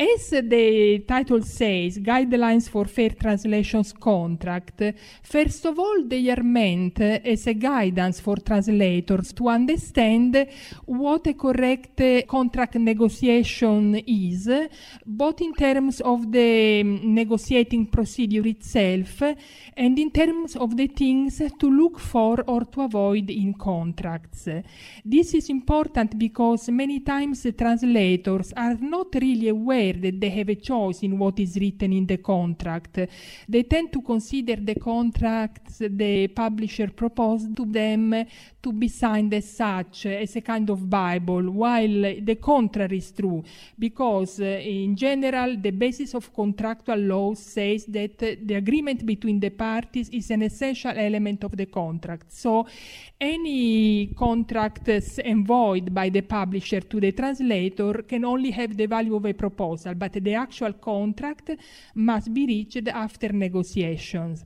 As 0.00 0.30
the 0.30 1.00
title 1.08 1.42
says, 1.42 1.98
Guidelines 1.98 2.68
for 2.68 2.84
Fair 2.84 3.10
Translations 3.10 3.92
Contract, 3.92 4.80
first 5.24 5.64
of 5.66 5.76
all, 5.76 6.04
they 6.04 6.30
are 6.30 6.44
meant 6.44 7.00
as 7.00 7.48
a 7.48 7.54
guidance 7.54 8.20
for 8.20 8.36
translators 8.36 9.32
to 9.32 9.48
understand 9.48 10.46
what 10.84 11.26
a 11.26 11.34
correct 11.34 12.00
contract 12.28 12.76
negotiation 12.76 13.96
is, 14.06 14.48
both 15.04 15.40
in 15.40 15.52
terms 15.52 16.00
of 16.00 16.30
the 16.30 16.84
negotiating 16.84 17.88
procedure 17.88 18.46
itself 18.46 19.20
and 19.76 19.98
in 19.98 20.12
terms 20.12 20.54
of 20.54 20.76
the 20.76 20.86
things 20.86 21.42
to 21.58 21.68
look 21.68 21.98
for 21.98 22.44
or 22.46 22.64
to 22.66 22.82
avoid 22.82 23.30
in 23.30 23.52
contracts. 23.54 24.48
This 25.04 25.34
is 25.38 25.48
important 25.48 26.18
because 26.18 26.68
many 26.68 27.00
times 27.00 27.42
the 27.42 27.52
translators 27.52 28.52
are 28.56 28.74
not 28.74 29.14
really 29.14 29.48
aware 29.48 29.94
that 29.94 30.20
they 30.20 30.30
have 30.30 30.48
a 30.48 30.56
choice 30.56 31.02
in 31.02 31.18
what 31.18 31.38
is 31.38 31.56
written 31.56 31.92
in 31.92 32.06
the 32.06 32.18
contract. 32.18 32.98
They 33.48 33.62
tend 33.62 33.92
to 33.92 34.02
consider 34.02 34.56
the 34.56 34.74
contracts 34.74 35.78
the 35.78 36.28
publisher 36.28 36.88
proposed 36.88 37.56
to 37.56 37.64
them 37.64 38.26
to 38.60 38.72
be 38.72 38.88
signed 38.88 39.32
as 39.34 39.56
such, 39.56 40.06
as 40.06 40.36
a 40.36 40.40
kind 40.40 40.68
of 40.68 40.90
Bible, 40.90 41.50
while 41.50 42.02
the 42.20 42.38
contrary 42.40 42.98
is 42.98 43.12
true, 43.12 43.42
because 43.78 44.40
uh, 44.40 44.44
in 44.44 44.96
general 44.96 45.56
the 45.56 45.70
basis 45.70 46.14
of 46.14 46.34
contractual 46.34 46.98
law 46.98 47.34
says 47.34 47.86
that 47.86 48.18
the 48.18 48.54
agreement 48.54 49.06
between 49.06 49.38
the 49.38 49.50
parties 49.50 50.08
is 50.10 50.30
an 50.30 50.42
essential 50.42 50.92
element 50.96 51.44
of 51.44 51.56
the 51.56 51.66
contract. 51.66 52.32
So 52.32 52.66
any 53.20 54.08
contract 54.08 54.88
envoyed 55.28 55.94
by 55.94 56.08
the 56.08 56.22
publisher 56.22 56.80
to 56.80 57.00
the 57.00 57.12
translator 57.12 58.02
can 58.02 58.24
only 58.24 58.50
have 58.50 58.76
the 58.76 58.86
value 58.86 59.16
of 59.16 59.26
a 59.26 59.32
proposal, 59.32 59.94
but 59.94 60.12
the 60.12 60.34
actual 60.34 60.72
contract 60.72 61.50
must 61.94 62.32
be 62.32 62.46
reached 62.46 62.88
after 62.88 63.32
negotiations. 63.32 64.44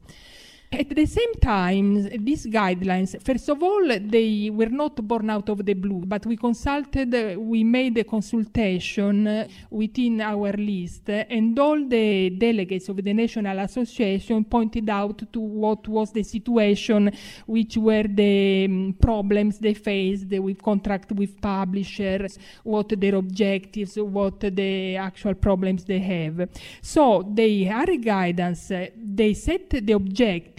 At 0.75 0.88
the 0.88 1.05
same 1.05 1.35
time, 1.35 2.09
these 2.25 2.47
guidelines, 2.47 3.21
first 3.23 3.50
of 3.50 3.62
all, 3.62 3.87
they 3.87 4.49
were 4.50 4.71
not 4.71 4.97
born 5.07 5.29
out 5.29 5.50
of 5.50 5.67
the 5.67 5.75
blue, 5.75 6.02
but 6.07 6.25
we 6.25 6.35
consulted, 6.35 7.37
we 7.37 7.62
made 7.62 7.99
a 7.99 8.05
consultation 8.05 9.47
within 9.69 10.23
our 10.23 10.52
list, 10.52 11.11
and 11.11 11.59
all 11.59 11.87
the 11.87 12.31
delegates 12.31 12.88
of 12.88 12.97
the 12.97 13.12
National 13.12 13.59
Association 13.59 14.47
pointed 14.47 14.88
out 14.88 15.31
to 15.31 15.41
what 15.41 15.87
was 15.88 16.11
the 16.11 16.23
situation, 16.23 17.11
which 17.45 17.76
were 17.76 18.05
the 18.05 18.64
um, 18.64 18.97
problems 18.99 19.59
they 19.59 19.75
faced 19.75 20.31
with 20.31 20.62
contract 20.62 21.12
with 21.12 21.38
publishers, 21.38 22.38
what 22.62 22.88
their 22.99 23.17
objectives, 23.17 23.99
what 23.99 24.41
the 24.41 24.97
actual 24.97 25.35
problems 25.35 25.85
they 25.85 25.99
have. 25.99 26.49
So 26.81 27.31
they 27.31 27.69
are 27.69 27.91
a 27.91 27.99
guidance, 27.99 28.73
they 28.97 29.35
set 29.35 29.69
the 29.69 29.93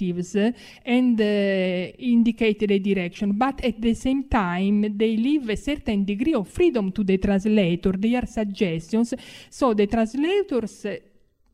objectives 0.10 0.53
and 0.83 1.19
uh, 1.19 1.93
indicate 2.00 2.67
the 2.67 2.79
direction, 2.79 3.33
but 3.33 3.63
at 3.63 3.81
the 3.81 3.93
same 3.93 4.27
time 4.27 4.98
they 4.98 5.15
leave 5.15 5.50
a 5.50 5.55
certain 5.55 6.03
degree 6.03 6.33
of 6.33 6.48
freedom 6.48 6.91
to 6.91 7.03
the 7.03 7.17
translator. 7.17 7.93
They 7.93 8.15
are 8.15 8.25
suggestions, 8.25 9.13
so 9.50 9.74
the 9.74 9.88
translators 9.88 10.86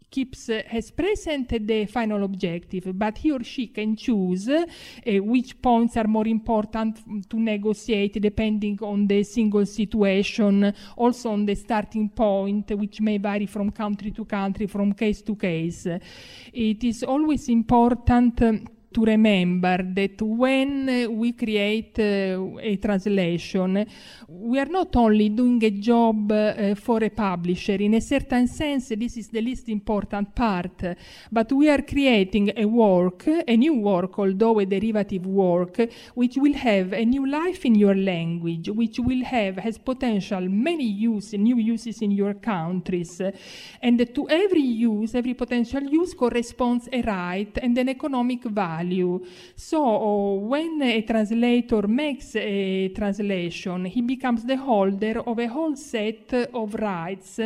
keeps 0.10 0.50
uh, 0.50 0.62
has 0.68 0.92
present 0.92 1.50
the 1.68 1.86
final 1.86 2.24
objective, 2.24 2.92
but 2.98 3.18
he 3.18 3.32
or 3.32 3.44
she 3.44 3.68
can 3.68 3.96
choose 3.96 4.50
uh, 4.50 4.66
which 5.06 5.62
points 5.62 5.98
are 5.98 6.08
more 6.08 6.28
important 6.28 7.30
to 7.30 7.40
negotiate 7.40 8.22
depending 8.22 8.78
on 8.82 9.08
the 9.08 9.24
single 9.24 9.66
situation, 9.66 10.74
also 10.96 11.32
on 11.32 11.46
the 11.46 11.56
starting 11.56 12.10
point, 12.10 12.72
which 12.72 13.02
may 13.02 13.18
vary 13.18 13.46
from 13.46 13.72
country 13.72 14.12
to 14.12 14.26
country, 14.26 14.68
from 14.68 14.94
case 14.94 15.22
to 15.22 15.36
case. 15.36 15.88
It 16.54 16.84
is 16.84 17.04
always 17.04 17.50
important. 17.50 18.42
Um, 18.42 18.68
to 18.92 19.06
remember 19.06 19.84
that 19.94 20.22
when 20.22 21.16
we 21.16 21.34
create 21.34 22.00
uh, 22.00 22.58
a 22.60 22.76
translation, 22.78 23.86
we 24.28 24.60
are 24.60 24.66
not 24.66 24.96
only 24.96 25.30
doing 25.30 25.64
a 25.64 25.70
job 25.70 26.32
uh, 26.32 26.74
for 26.76 27.04
a 27.04 27.10
publisher. 27.10 27.74
In 27.74 27.94
a 27.94 28.02
certain 28.02 28.48
sense, 28.48 28.90
this 28.90 29.18
is 29.18 29.28
the 29.28 29.42
least 29.42 29.70
important 29.70 30.34
part, 30.34 30.96
but 31.32 31.52
we 31.52 31.70
are 31.70 31.84
creating 31.84 32.52
a 32.56 32.66
work, 32.66 33.28
a 33.28 33.56
new 33.56 33.76
work, 33.76 34.18
although 34.18 34.60
a 34.60 34.66
derivative 34.66 35.26
work, 35.26 35.80
which 36.16 36.38
will 36.38 36.54
have 36.54 36.94
a 36.94 37.06
new 37.06 37.28
life 37.28 37.66
in 37.66 37.76
your 37.76 37.96
language, 37.96 38.70
which 38.70 39.00
will 39.00 39.24
have 39.24 39.58
has 39.58 39.78
potential 39.78 40.42
many 40.42 40.86
use, 40.86 41.34
new 41.34 41.58
uses 41.58 42.02
in 42.02 42.12
your 42.12 42.34
countries, 42.34 43.22
and 43.82 44.16
to 44.16 44.28
every 44.30 44.62
use, 44.62 45.14
every 45.14 45.36
potential 45.36 45.84
use 45.84 46.16
corresponds 46.16 46.90
a 46.92 47.02
right 47.04 47.56
and 47.62 47.78
an 47.78 47.90
economic 47.90 48.44
value 48.46 48.79
value. 48.80 49.20
So 49.56 50.34
when 50.34 50.82
a 50.82 51.02
translator 51.02 51.88
makes 51.88 52.36
a 52.36 52.90
translation, 52.90 53.86
he 53.86 54.02
becomes 54.02 54.44
the 54.44 54.58
holder 54.58 55.22
of 55.26 55.40
a 55.40 55.48
whole 55.48 55.76
set 55.76 56.34
of 56.54 56.74
rights 56.76 57.40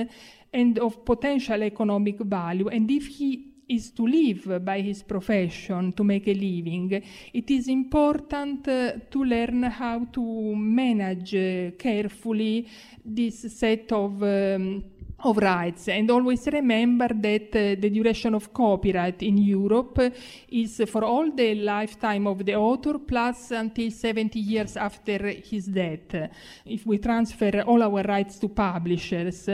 and 0.54 0.80
of 0.80 1.04
potential 1.04 1.64
economic 1.64 2.20
value. 2.20 2.70
And 2.70 2.90
if 2.90 3.08
he 3.08 3.50
is 3.68 3.92
to 3.92 4.06
live 4.06 4.64
by 4.64 4.82
his 4.82 5.04
profession 5.04 5.94
to 5.94 6.04
make 6.04 6.28
a 6.28 6.34
living, 6.34 7.02
it 7.34 7.50
is 7.50 7.68
important 7.68 8.68
uh, 8.68 8.92
to 9.10 9.24
learn 9.24 9.64
how 9.64 10.06
to 10.12 10.56
manage 10.56 11.34
uh, 11.36 11.72
carefully 11.78 12.68
this 13.04 13.54
set 13.58 13.92
of 13.92 14.22
um, 14.22 14.84
of 15.26 15.38
rights 15.38 15.88
and 15.88 16.10
always 16.12 16.46
remember 16.48 17.08
that 17.10 17.56
uh, 17.56 17.80
the 17.80 17.90
duration 17.90 18.36
of 18.36 18.54
copyright 18.54 19.22
in 19.24 19.38
Europe 19.38 20.14
is 20.50 20.82
for 20.88 21.04
all 21.04 21.32
the 21.32 21.56
lifetime 21.56 22.28
of 22.28 22.46
the 22.46 22.56
author 22.56 23.00
plus 23.00 23.52
until 23.52 23.90
70 23.90 24.40
years 24.40 24.78
after 24.78 25.30
his 25.30 25.66
death. 25.66 26.30
If 26.66 26.86
we 26.86 26.98
transfer 26.98 27.62
all 27.62 27.82
our 27.84 28.04
rights 28.04 28.38
to 28.40 28.50
publishers, 28.50 29.50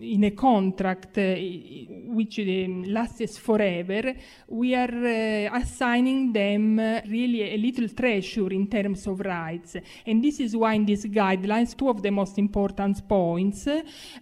in 0.00 0.24
a 0.24 0.30
contract 0.30 1.18
uh, 1.18 1.34
which 2.06 2.38
um, 2.40 2.84
lasts 2.84 3.38
forever, 3.38 4.14
we 4.48 4.74
are 4.74 4.88
uh, 4.88 5.58
assigning 5.58 6.32
them 6.32 6.78
uh, 6.78 7.00
really 7.08 7.54
a 7.54 7.56
little 7.56 7.88
treasure 7.88 8.52
in 8.52 8.66
terms 8.68 9.06
of 9.06 9.20
rights. 9.20 9.76
And 10.06 10.22
this 10.22 10.40
is 10.40 10.56
why 10.56 10.74
in 10.74 10.84
these 10.84 11.06
guidelines, 11.06 11.76
two 11.76 11.88
of 11.88 12.02
the 12.02 12.10
most 12.10 12.38
important 12.38 13.06
points 13.08 13.68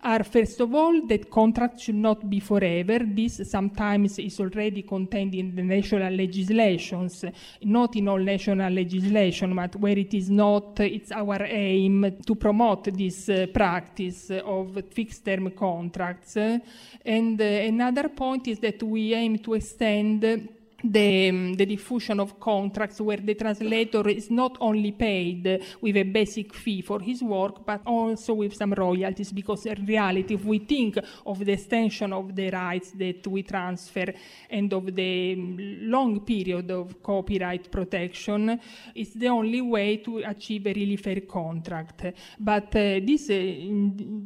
are 0.02 0.24
first 0.24 0.60
of 0.60 0.74
all 0.74 1.06
that 1.06 1.30
contracts 1.30 1.84
should 1.84 1.94
not 1.96 2.28
be 2.28 2.40
forever. 2.40 3.00
This 3.04 3.48
sometimes 3.48 4.18
is 4.18 4.40
already 4.40 4.82
contained 4.82 5.34
in 5.34 5.54
the 5.54 5.62
national 5.62 6.12
legislations, 6.12 7.24
not 7.62 7.96
in 7.96 8.08
all 8.08 8.18
national 8.18 8.72
legislation, 8.72 9.54
but 9.54 9.76
where 9.76 9.98
it 9.98 10.14
is 10.14 10.30
not, 10.30 10.80
it's 10.80 11.12
our 11.12 11.42
aim 11.44 12.18
to 12.24 12.34
promote 12.34 12.84
this 12.96 13.30
practice 13.52 14.30
of 14.30 14.82
fixed 14.90 15.24
term 15.24 15.49
contracts. 15.50 16.36
And 16.36 17.40
uh, 17.40 17.44
another 17.44 18.08
point 18.08 18.48
is 18.48 18.58
that 18.60 18.82
we 18.82 19.14
aim 19.14 19.38
to 19.38 19.54
extend 19.54 20.48
the, 20.82 21.28
um, 21.28 21.54
the, 21.54 21.66
diffusion 21.66 22.20
of 22.20 22.38
contracts 22.38 23.00
where 23.00 23.18
the 23.18 23.34
translator 23.34 24.08
is 24.08 24.30
not 24.30 24.56
only 24.60 24.92
paid 24.92 25.62
with 25.80 25.96
a 25.96 26.02
basic 26.02 26.54
fee 26.54 26.82
for 26.82 27.00
his 27.00 27.22
work, 27.22 27.64
but 27.64 27.82
also 27.86 28.34
with 28.34 28.54
some 28.54 28.72
royalties, 28.72 29.32
because 29.32 29.66
in 29.66 29.84
reality, 29.84 30.34
if 30.34 30.44
we 30.44 30.58
think 30.58 30.98
of 31.26 31.44
the 31.44 31.52
extension 31.52 32.12
of 32.12 32.34
the 32.34 32.50
rights 32.50 32.92
that 32.92 33.26
we 33.26 33.42
transfer 33.42 34.12
and 34.48 34.72
of 34.72 34.94
the 34.94 35.34
um, 35.34 35.56
long 35.82 36.20
period 36.20 36.70
of 36.70 37.02
copyright 37.02 37.70
protection, 37.70 38.60
it's 38.94 39.14
the 39.14 39.28
only 39.28 39.60
way 39.60 39.98
to 39.98 40.18
achieve 40.18 40.66
a 40.66 40.72
really 40.72 40.96
fair 40.96 41.20
contract. 41.20 42.04
But 42.38 42.74
uh, 42.76 43.00
these, 43.02 43.30
uh, 43.30 43.44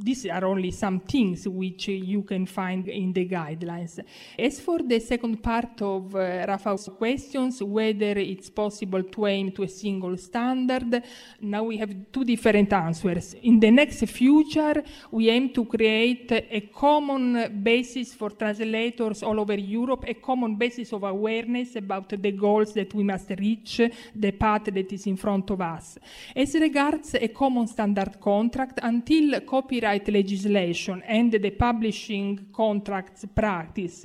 these 0.03 0.27
are 0.27 0.45
only 0.45 0.71
some 0.71 1.01
things 1.01 1.49
which 1.49 1.89
you 1.89 2.23
can 2.23 2.47
find 2.47 2.89
in 2.89 3.13
the 3.13 3.29
guidelines. 3.29 4.01
As 4.39 4.61
for 4.61 4.81
the 4.83 5.01
second 5.01 5.43
part 5.43 5.83
of 5.83 6.15
uh, 6.15 6.44
Rafa's 6.47 6.89
questions 6.97 7.63
whether 7.63 8.19
it's 8.19 8.51
possible 8.51 9.03
to 9.03 9.27
aim 9.27 9.53
to 9.53 9.63
a 9.63 9.69
single 9.69 10.17
standard. 10.17 11.03
Now 11.41 11.65
we 11.65 11.79
have 11.79 12.13
two 12.13 12.25
different 12.25 12.73
answers. 12.73 13.35
In 13.43 13.59
the 13.59 13.71
next 13.71 14.05
future, 14.07 14.83
we 15.11 15.31
aim 15.31 15.53
to 15.55 15.65
create 15.65 16.31
a 16.33 16.61
common 16.75 17.63
basis 17.63 18.15
for 18.15 18.31
translators 18.31 19.23
all 19.23 19.41
over 19.41 19.55
Europe, 19.55 20.05
a 20.07 20.15
common 20.15 20.57
basis 20.57 20.93
of 20.93 21.05
awareness 21.05 21.77
about 21.77 22.11
the 22.11 22.33
goals 22.33 22.75
that 22.75 22.93
we 22.93 23.05
must 23.05 23.31
reach, 23.31 23.81
the 24.15 24.33
path 24.33 24.65
that 24.65 24.93
is 24.93 25.07
in 25.07 25.17
front 25.17 25.51
of 25.51 25.61
us. 25.61 25.99
As 26.37 26.55
regards 26.55 27.15
a 27.15 27.29
common 27.29 27.67
standard 27.67 28.21
contract, 28.21 28.81
until 28.83 29.41
copyright 29.41 30.09
legislation 30.09 31.03
and 31.07 31.33
the 31.33 31.51
publishing 31.51 32.49
contracts 32.53 33.25
practice 33.35 34.05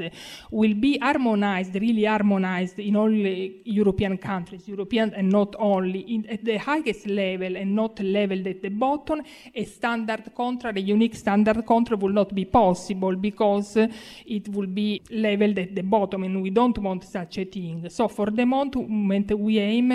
will 0.51 0.75
be 0.75 0.97
harmonized, 0.97 1.75
really 1.75 2.05
harmonized 2.05 2.28
harmonized 2.29 2.79
in 2.79 2.95
all 2.95 3.11
European 3.11 4.17
countries, 4.17 4.67
European 4.67 5.13
and 5.13 5.29
not 5.29 5.55
only, 5.59 5.99
in, 5.99 6.25
at 6.29 6.43
the 6.43 6.57
highest 6.57 7.07
level 7.07 7.55
and 7.55 7.75
not 7.75 7.99
leveled 7.99 8.45
at 8.47 8.61
the 8.61 8.69
bottom, 8.69 9.21
a 9.53 9.65
standard 9.65 10.31
contract, 10.35 10.77
a 10.77 10.81
unique 10.81 11.15
standard 11.15 11.65
contract 11.65 12.01
will 12.01 12.13
not 12.13 12.33
be 12.33 12.45
possible 12.45 13.15
because 13.15 13.77
uh, 13.77 13.87
it 14.25 14.47
will 14.49 14.67
be 14.67 15.01
leveled 15.11 15.57
at 15.57 15.75
the 15.75 15.81
bottom 15.81 16.23
and 16.23 16.41
we 16.41 16.49
don't 16.49 16.77
want 16.77 17.03
such 17.03 17.39
a 17.39 17.45
thing. 17.45 17.89
So 17.89 18.07
for 18.07 18.29
the 18.29 18.45
moment 18.45 19.31
we 19.31 19.59
aim 19.59 19.91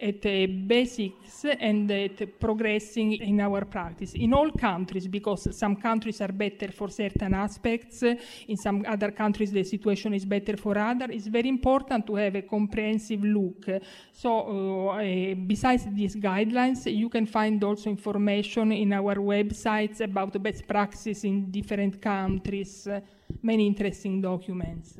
at 0.00 0.26
uh, 0.26 0.46
basics 0.66 1.44
and 1.44 1.90
at 1.90 2.38
progressing 2.40 3.14
in 3.14 3.40
our 3.40 3.64
practice 3.64 4.14
in 4.14 4.32
all 4.34 4.50
countries 4.50 5.06
because 5.06 5.56
some 5.56 5.76
countries 5.76 6.20
are 6.20 6.32
better 6.32 6.72
for 6.72 6.88
certain 6.88 7.34
aspects, 7.34 8.02
in 8.02 8.56
some 8.56 8.84
other 8.86 9.10
countries 9.12 9.52
the 9.52 9.64
situation 9.64 10.14
is 10.14 10.24
better 10.24 10.56
for 10.56 10.76
other. 10.78 11.06
It's 11.10 11.26
very 11.26 11.48
important 11.48 11.75
important 11.76 12.06
to 12.06 12.14
have 12.16 12.34
a 12.34 12.42
comprehensive 12.42 13.22
look. 13.22 13.66
So 14.12 14.88
uh, 14.88 15.34
besides 15.46 15.84
these 15.92 16.16
guidelines, 16.16 16.86
you 16.86 17.08
can 17.08 17.26
find 17.26 17.62
also 17.62 17.90
information 17.90 18.72
in 18.72 18.92
our 18.92 19.16
websites 19.16 20.00
about 20.00 20.42
best 20.42 20.66
practices 20.66 21.24
in 21.24 21.50
different 21.50 22.00
countries, 22.00 22.86
uh, 22.86 23.00
many 23.42 23.66
interesting 23.66 24.22
documents. 24.22 24.98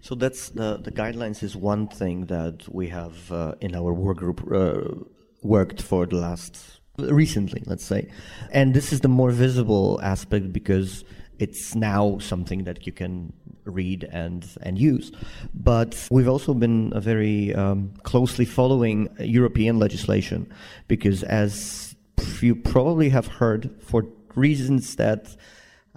So 0.00 0.14
that's 0.14 0.50
the, 0.50 0.78
the 0.82 0.90
guidelines 0.90 1.42
is 1.42 1.54
one 1.56 1.88
thing 1.88 2.26
that 2.26 2.66
we 2.68 2.88
have 2.88 3.30
uh, 3.30 3.54
in 3.60 3.74
our 3.74 3.92
work 3.92 4.18
group 4.18 4.40
uh, 4.50 5.04
worked 5.42 5.82
for 5.82 6.06
the 6.06 6.16
last 6.16 6.80
recently, 6.98 7.62
let's 7.66 7.84
say, 7.84 8.08
and 8.52 8.72
this 8.72 8.92
is 8.92 9.00
the 9.00 9.08
more 9.08 9.30
visible 9.30 10.00
aspect 10.02 10.50
because 10.52 11.04
it's 11.38 11.74
now 11.74 12.18
something 12.18 12.64
that 12.64 12.86
you 12.86 12.92
can 12.92 13.34
read 13.66 14.04
and 14.04 14.46
and 14.62 14.78
use. 14.78 15.12
But 15.54 16.08
we've 16.10 16.28
also 16.28 16.54
been 16.54 16.92
uh, 16.92 17.00
very 17.00 17.54
um, 17.54 17.92
closely 18.02 18.44
following 18.44 19.08
European 19.18 19.78
legislation 19.78 20.52
because, 20.88 21.22
as 21.22 21.94
you 22.40 22.54
probably 22.54 23.10
have 23.10 23.26
heard, 23.26 23.70
for 23.80 24.06
reasons 24.34 24.96
that 24.96 25.36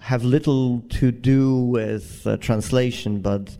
have 0.00 0.24
little 0.24 0.80
to 0.88 1.12
do 1.12 1.56
with 1.56 2.26
uh, 2.26 2.36
translation, 2.38 3.20
but 3.20 3.56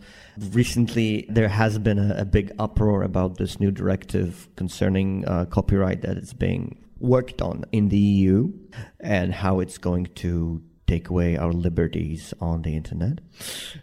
recently 0.51 1.25
there 1.29 1.47
has 1.47 1.77
been 1.77 1.99
a, 1.99 2.15
a, 2.17 2.25
big 2.25 2.51
uproar 2.57 3.03
about 3.03 3.37
this 3.37 3.59
new 3.59 3.69
directive 3.69 4.47
concerning 4.55 5.23
uh, 5.27 5.45
copyright 5.45 6.01
that 6.01 6.17
is 6.17 6.33
being 6.33 6.83
worked 6.99 7.41
on 7.41 7.63
in 7.71 7.89
the 7.89 7.97
EU 7.97 8.51
and 8.99 9.33
how 9.33 9.59
it's 9.59 9.77
going 9.77 10.05
to 10.15 10.61
take 10.91 11.09
away 11.09 11.37
our 11.37 11.53
liberties 11.53 12.33
on 12.39 12.61
the 12.63 12.73
internet, 12.81 13.15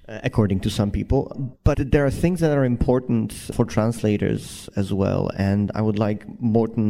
uh, 0.08 0.20
according 0.28 0.60
to 0.60 0.70
some 0.78 0.90
people. 0.90 1.20
But 1.64 1.90
there 1.92 2.04
are 2.04 2.10
things 2.24 2.40
that 2.40 2.56
are 2.58 2.64
important 2.64 3.32
for 3.56 3.64
translators 3.64 4.68
as 4.76 4.92
well, 4.92 5.30
and 5.36 5.70
I 5.74 5.82
would 5.86 5.98
like 5.98 6.20
Morten 6.40 6.88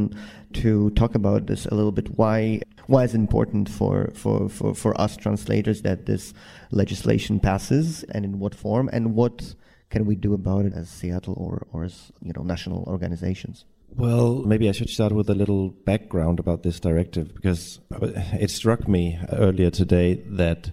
to 0.62 0.90
talk 1.00 1.14
about 1.14 1.46
this 1.46 1.66
a 1.66 1.74
little 1.78 1.92
bit. 1.92 2.08
Why 2.18 2.60
why 2.88 3.04
is 3.04 3.12
it 3.14 3.18
important 3.18 3.68
for, 3.68 4.10
for, 4.14 4.48
for, 4.48 4.74
for 4.74 4.98
us 4.98 5.14
translators 5.14 5.82
that 5.82 6.06
this 6.06 6.32
legislation 6.70 7.38
passes, 7.38 8.02
and 8.14 8.24
in 8.24 8.38
what 8.38 8.54
form, 8.54 8.88
and 8.94 9.14
what 9.14 9.54
can 9.90 10.06
we 10.06 10.16
do 10.16 10.32
about 10.32 10.64
it 10.64 10.72
as 10.72 10.88
CEATL 10.88 11.34
or, 11.36 11.66
or 11.72 11.84
as 11.84 12.10
you 12.22 12.32
know 12.34 12.42
national 12.42 12.84
organizations? 12.86 13.66
Well, 13.98 14.44
maybe 14.44 14.68
I 14.68 14.72
should 14.72 14.90
start 14.90 15.10
with 15.10 15.28
a 15.28 15.34
little 15.34 15.70
background 15.70 16.38
about 16.38 16.62
this 16.62 16.78
directive 16.78 17.34
because 17.34 17.80
it 18.32 18.48
struck 18.48 18.86
me 18.86 19.18
earlier 19.32 19.70
today 19.70 20.22
that 20.24 20.70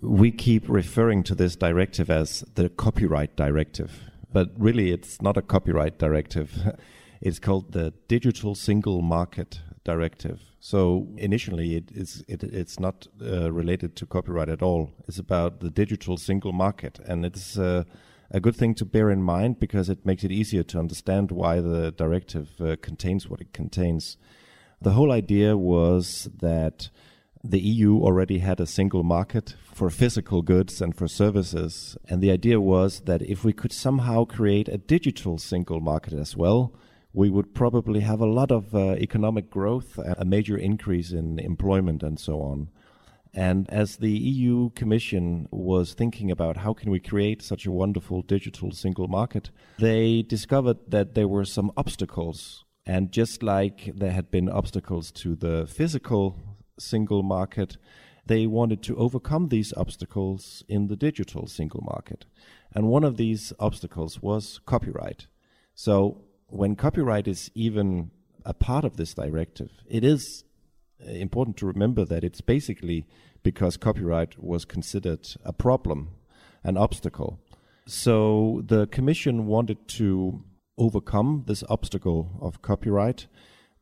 we 0.00 0.32
keep 0.32 0.68
referring 0.68 1.22
to 1.24 1.36
this 1.36 1.54
directive 1.54 2.10
as 2.10 2.44
the 2.56 2.68
copyright 2.68 3.36
directive, 3.36 4.00
but 4.32 4.50
really 4.58 4.90
it's 4.90 5.22
not 5.22 5.36
a 5.36 5.42
copyright 5.42 5.98
directive. 5.98 6.52
It's 7.22 7.38
called 7.38 7.72
the 7.72 7.92
Digital 8.08 8.54
Single 8.54 9.02
Market 9.02 9.60
Directive. 9.84 10.40
So 10.58 11.06
initially, 11.18 11.76
it 11.76 11.92
is 11.92 12.24
it, 12.28 12.42
it's 12.42 12.80
not 12.80 13.06
uh, 13.22 13.52
related 13.52 13.94
to 13.96 14.06
copyright 14.06 14.48
at 14.48 14.62
all. 14.62 14.90
It's 15.06 15.18
about 15.18 15.60
the 15.60 15.68
digital 15.68 16.16
single 16.16 16.52
market, 16.52 16.98
and 17.06 17.26
it's 17.26 17.58
uh, 17.58 17.84
a 18.30 18.40
good 18.40 18.56
thing 18.56 18.74
to 18.76 18.84
bear 18.84 19.10
in 19.10 19.22
mind 19.22 19.58
because 19.58 19.88
it 19.88 20.06
makes 20.06 20.24
it 20.24 20.32
easier 20.32 20.62
to 20.62 20.78
understand 20.78 21.30
why 21.30 21.60
the 21.60 21.90
directive 21.90 22.60
uh, 22.60 22.76
contains 22.80 23.28
what 23.28 23.40
it 23.40 23.52
contains. 23.52 24.16
The 24.80 24.92
whole 24.92 25.12
idea 25.12 25.56
was 25.56 26.28
that 26.38 26.90
the 27.42 27.60
EU 27.60 27.98
already 27.98 28.38
had 28.38 28.60
a 28.60 28.66
single 28.66 29.02
market 29.02 29.56
for 29.72 29.90
physical 29.90 30.42
goods 30.42 30.80
and 30.80 30.94
for 30.94 31.08
services. 31.08 31.96
And 32.08 32.22
the 32.22 32.30
idea 32.30 32.60
was 32.60 33.00
that 33.00 33.22
if 33.22 33.44
we 33.44 33.52
could 33.52 33.72
somehow 33.72 34.24
create 34.24 34.68
a 34.68 34.78
digital 34.78 35.38
single 35.38 35.80
market 35.80 36.12
as 36.12 36.36
well, 36.36 36.74
we 37.12 37.30
would 37.30 37.54
probably 37.54 38.00
have 38.00 38.20
a 38.20 38.26
lot 38.26 38.52
of 38.52 38.74
uh, 38.74 38.92
economic 38.92 39.50
growth, 39.50 39.98
a 39.98 40.24
major 40.24 40.56
increase 40.56 41.12
in 41.12 41.38
employment, 41.40 42.02
and 42.02 42.20
so 42.20 42.40
on. 42.40 42.68
And 43.32 43.70
as 43.70 43.96
the 43.96 44.10
EU 44.10 44.70
Commission 44.70 45.46
was 45.50 45.94
thinking 45.94 46.30
about 46.30 46.58
how 46.58 46.74
can 46.74 46.90
we 46.90 46.98
create 46.98 47.42
such 47.42 47.64
a 47.64 47.70
wonderful 47.70 48.22
digital 48.22 48.72
single 48.72 49.06
market, 49.06 49.50
they 49.78 50.22
discovered 50.22 50.78
that 50.88 51.14
there 51.14 51.28
were 51.28 51.44
some 51.44 51.70
obstacles. 51.76 52.64
And 52.86 53.12
just 53.12 53.42
like 53.42 53.92
there 53.94 54.10
had 54.10 54.30
been 54.30 54.48
obstacles 54.48 55.12
to 55.12 55.36
the 55.36 55.66
physical 55.66 56.36
single 56.78 57.22
market, 57.22 57.76
they 58.26 58.46
wanted 58.46 58.82
to 58.82 58.96
overcome 58.96 59.48
these 59.48 59.72
obstacles 59.76 60.64
in 60.68 60.88
the 60.88 60.96
digital 60.96 61.46
single 61.46 61.82
market. 61.82 62.24
And 62.74 62.88
one 62.88 63.04
of 63.04 63.16
these 63.16 63.52
obstacles 63.58 64.20
was 64.20 64.60
copyright. 64.66 65.26
So 65.74 66.22
when 66.48 66.74
copyright 66.74 67.28
is 67.28 67.50
even 67.54 68.10
a 68.44 68.54
part 68.54 68.84
of 68.84 68.96
this 68.96 69.14
directive, 69.14 69.70
it 69.88 70.04
is 70.04 70.44
Uh, 71.06 71.12
important 71.12 71.56
to 71.56 71.66
remember 71.66 72.04
that 72.04 72.24
it's 72.24 72.40
basically 72.40 73.06
because 73.42 73.76
copyright 73.76 74.42
was 74.42 74.64
considered 74.64 75.26
a 75.44 75.52
problem, 75.52 76.10
an 76.62 76.76
obstacle. 76.76 77.38
So 77.86 78.62
the 78.66 78.86
Commission 78.86 79.46
wanted 79.46 79.88
to 79.88 80.42
overcome 80.76 81.44
this 81.46 81.64
obstacle 81.68 82.38
of 82.40 82.62
copyright 82.62 83.26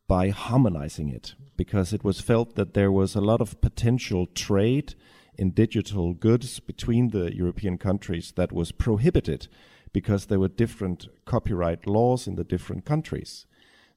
by 0.07 0.29
harmonizing 0.29 1.09
it 1.09 1.35
because 1.55 1.93
it 1.93 2.03
was 2.03 2.19
felt 2.21 2.55
that 2.55 2.73
there 2.73 2.91
was 2.91 3.15
a 3.15 3.21
lot 3.21 3.41
of 3.41 3.61
potential 3.61 4.25
trade 4.25 4.95
in 5.37 5.51
digital 5.51 6.13
goods 6.13 6.59
between 6.59 7.09
the 7.09 7.35
European 7.35 7.77
countries 7.77 8.33
that 8.35 8.51
was 8.51 8.71
prohibited 8.71 9.47
because 9.93 10.25
there 10.25 10.39
were 10.39 10.47
different 10.47 11.07
copyright 11.25 11.85
laws 11.87 12.27
in 12.27 12.35
the 12.35 12.43
different 12.43 12.85
countries. 12.85 13.45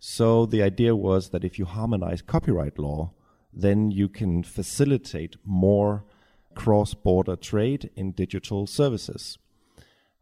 So 0.04 0.46
the 0.46 0.64
idea 0.64 0.96
was 0.96 1.28
that 1.28 1.44
if 1.44 1.60
you 1.60 1.64
harmonize 1.64 2.22
copyright 2.22 2.76
law, 2.76 3.12
then 3.52 3.92
you 3.92 4.08
can 4.08 4.42
facilitate 4.42 5.36
more 5.44 6.04
cross 6.56 6.92
border 6.92 7.36
trade 7.36 7.88
in 7.94 8.10
digital 8.10 8.66
services. 8.66 9.38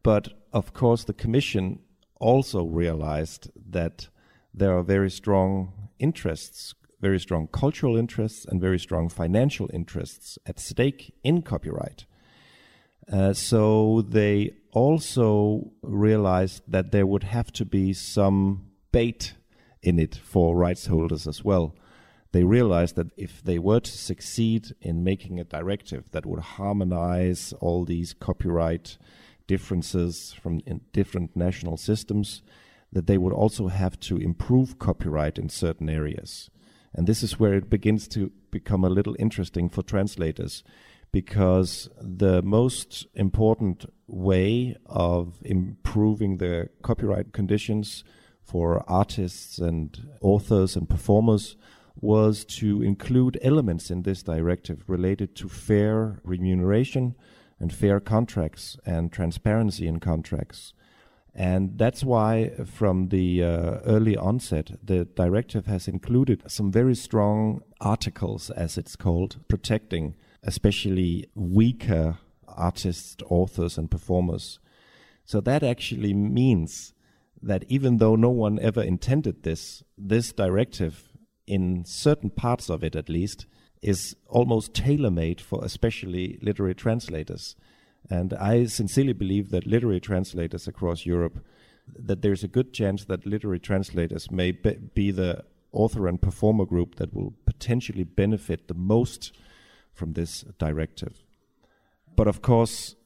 But 0.03 0.35
of 0.53 0.75
course, 0.75 1.05
the 1.05 1.15
Commission 1.15 1.79
also 2.21 2.63
realized 2.63 3.49
that 3.71 4.09
there 4.53 4.77
are 4.77 4.83
very 4.83 5.11
strong 5.11 5.73
interests, 5.99 6.75
very 7.01 7.19
strong 7.19 7.47
cultural 7.47 7.97
interests, 7.97 8.45
and 8.45 8.61
very 8.61 8.79
strong 8.79 9.09
financial 9.09 9.71
interests 9.73 10.39
at 10.45 10.61
stake 10.61 11.15
in 11.25 11.41
copyright. 11.41 12.05
Uh, 13.11 13.33
so 13.33 14.03
they 14.03 14.53
also 14.73 15.73
realized 15.81 16.65
that 16.69 16.93
there 16.93 17.07
would 17.07 17.23
have 17.23 17.51
to 17.53 17.65
be 17.65 17.95
some 17.95 18.67
bait 18.93 19.33
in 19.83 19.99
it 19.99 20.15
for 20.15 20.57
rights 20.57 20.87
holders 20.87 21.27
as 21.27 21.45
well 21.45 21.75
they 22.33 22.45
realized 22.45 22.95
that 22.97 23.11
if 23.17 23.43
they 23.43 23.59
were 23.59 23.81
to 23.81 23.91
succeed 23.91 24.75
in 24.81 25.03
making 25.03 25.41
a 25.41 25.45
directive 25.45 26.11
that 26.13 26.27
would 26.27 26.41
harmonize 26.41 27.53
all 27.61 27.85
these 27.85 28.13
copyright 28.13 28.99
differences 29.49 30.33
from 30.41 30.61
different 30.93 31.35
national 31.35 31.77
systems, 31.77 32.43
that 32.93 33.09
they 33.09 33.19
would 33.19 33.33
also 33.33 33.67
have 33.67 33.99
to 33.99 34.17
improve 34.17 34.79
copyright 34.79 35.39
in 35.39 35.49
certain 35.49 35.89
areas. 35.89 36.51
And 36.95 37.07
this 37.07 37.23
is 37.23 37.41
where 37.41 37.55
it 37.55 37.71
begins 37.71 38.07
to 38.09 38.31
become 38.51 38.85
a 38.85 38.89
little 38.89 39.17
interesting 39.19 39.69
for 39.69 39.83
translators 39.83 40.63
because 41.13 41.89
the 42.01 42.43
most 42.43 43.07
important 43.15 43.85
way 44.07 44.77
of 44.87 45.41
improving 45.43 46.37
the 46.37 46.69
copyright 46.83 47.33
conditions 47.33 48.05
for 48.51 48.83
artists 48.89 49.59
and 49.59 50.09
authors 50.21 50.75
and 50.75 50.89
performers 50.89 51.57
was 52.01 52.45
to 52.45 52.83
include 52.83 53.39
elements 53.43 53.91
in 53.93 54.03
this 54.03 54.25
directive 54.25 54.83
related 54.89 55.37
to 55.37 55.49
fair 55.49 56.21
remuneration 56.25 57.15
and 57.61 57.73
fair 57.73 58.01
contracts 58.01 58.77
and 58.85 59.13
transparency 59.13 59.87
in 59.87 60.01
contracts. 60.01 60.73
And 61.33 61.79
that's 61.79 62.03
why, 62.03 62.51
from 62.65 63.11
the 63.11 63.45
uh, 63.45 63.79
early 63.87 64.17
onset, 64.17 64.73
the 64.83 65.05
directive 65.05 65.67
has 65.67 65.87
included 65.87 66.43
some 66.49 66.73
very 66.73 66.97
strong 66.97 67.63
articles, 67.81 68.51
as 68.51 68.77
it's 68.77 68.97
called, 68.97 69.37
protecting 69.47 70.17
especially 70.43 71.29
weaker 71.37 72.19
artists, 72.49 73.17
authors, 73.29 73.79
and 73.79 73.89
performers. 73.91 74.59
So 75.25 75.41
that 75.43 75.63
actually 75.63 76.15
means 76.15 76.95
that 77.43 77.65
even 77.69 77.99
though 77.99 78.17
no 78.17 78.31
one 78.31 78.59
ever 78.61 78.83
intended 78.83 79.43
this, 79.43 79.83
this 79.97 80.33
directive 80.33 81.11
in 81.47 81.85
certain 81.85 82.31
parts 82.31 82.69
of 82.69 82.85
it 82.85 82.95
at 82.95 83.09
least, 83.09 83.47
is 83.83 84.15
almost 84.29 84.75
tailor 84.75 85.11
made 85.11 85.41
for 85.41 85.65
especially 85.65 86.39
literary 86.43 86.75
translators. 86.75 87.57
And 88.09 88.35
I 88.35 88.67
sincerely 88.67 89.13
believe 89.13 89.51
that 89.51 89.67
literary 89.67 90.01
translators 90.01 90.69
across 90.69 91.07
Europe, 91.07 91.45
that 91.99 92.23
there's 92.23 92.45
a 92.45 92.49
good 92.49 92.73
chance 92.73 93.05
that 93.07 93.27
literary 93.27 93.59
translators 93.59 94.31
may 94.31 94.53
be, 94.53 94.75
be 94.95 95.11
the 95.11 95.45
author 95.73 96.09
and 96.09 96.21
performer 96.21 96.65
group 96.65 96.97
that 96.97 97.15
will 97.15 97.35
potentially 97.47 98.05
benefit 98.05 98.69
the 98.69 98.75
most 98.75 99.33
from 99.93 100.13
this 100.13 100.45
directive. 100.59 101.25
But 102.17 102.27
of 102.27 102.43
course, 102.43 102.97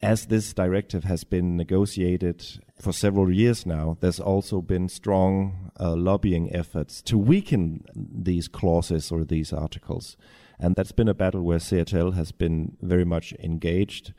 as 0.00 0.26
this 0.26 0.52
directive 0.52 1.04
has 1.04 1.24
been 1.24 1.56
negotiated 1.56 2.44
for 2.80 2.92
several 2.92 3.32
years 3.32 3.66
now, 3.66 3.96
there's 4.00 4.20
also 4.20 4.60
been 4.60 4.88
strong 4.88 5.72
uh, 5.80 5.96
lobbying 5.96 6.54
efforts 6.54 7.02
to 7.02 7.18
weaken 7.18 7.84
these 7.94 8.46
clauses 8.46 9.10
or 9.10 9.24
these 9.24 9.52
articles. 9.52 10.16
And 10.60 10.76
that's 10.76 10.92
been 10.92 11.08
a 11.08 11.14
battle 11.14 11.42
where 11.42 11.58
CEATL 11.58 12.14
has 12.14 12.30
been 12.30 12.76
very 12.80 13.04
much 13.04 13.32
engaged, 13.40 14.12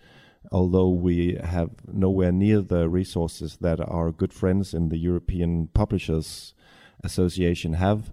although 0.52 0.90
we 0.90 1.38
have 1.42 1.70
nowhere 1.88 2.32
near 2.32 2.62
the 2.62 2.90
resources 2.90 3.58
that 3.62 3.80
our 3.80 4.12
good 4.12 4.34
friends 4.34 4.74
in 4.74 4.90
the 4.90 4.98
European 4.98 5.68
Publishers 5.68 6.54
Association 7.04 7.74
have. 7.74 8.12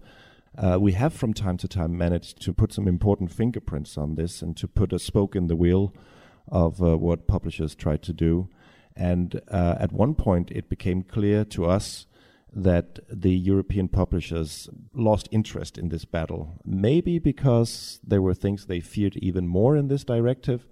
Uh, 0.56 0.78
we 0.80 0.92
have 0.92 1.12
from 1.12 1.34
time 1.34 1.56
to 1.56 1.68
time 1.68 1.98
managed 1.98 2.40
to 2.42 2.52
put 2.52 2.72
some 2.72 2.86
important 2.86 3.32
fingerprints 3.32 3.98
on 3.98 4.14
this 4.14 4.40
and 4.40 4.56
to 4.56 4.68
put 4.68 4.92
a 4.92 4.98
spoke 4.98 5.34
in 5.34 5.48
the 5.48 5.56
wheel 5.56 5.92
of 6.48 6.82
uh, 6.82 6.96
what 6.96 7.26
publishers 7.26 7.74
tried 7.74 8.02
to 8.02 8.12
do. 8.12 8.48
And 8.94 9.40
uh, 9.48 9.76
at 9.78 9.92
one 9.92 10.14
point, 10.14 10.50
it 10.50 10.68
became 10.68 11.02
clear 11.02 11.44
to 11.46 11.66
us 11.66 12.06
that 12.52 13.00
the 13.10 13.34
European 13.34 13.88
publishers 13.88 14.68
lost 14.94 15.28
interest 15.30 15.76
in 15.76 15.90
this 15.90 16.06
battle. 16.06 16.58
Maybe 16.64 17.18
because 17.18 18.00
there 18.02 18.22
were 18.22 18.32
things 18.32 18.64
they 18.64 18.80
feared 18.80 19.16
even 19.16 19.46
more 19.46 19.76
in 19.76 19.88
this 19.88 20.04
directive, 20.04 20.66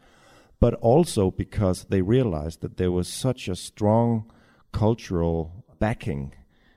but 0.60 0.74
also 0.74 1.30
because 1.30 1.84
they 1.90 2.00
realized 2.00 2.62
that 2.62 2.78
there 2.78 2.90
was 2.90 3.06
such 3.06 3.48
a 3.48 3.56
strong 3.56 4.32
cultural 4.72 5.64
backing 5.78 6.34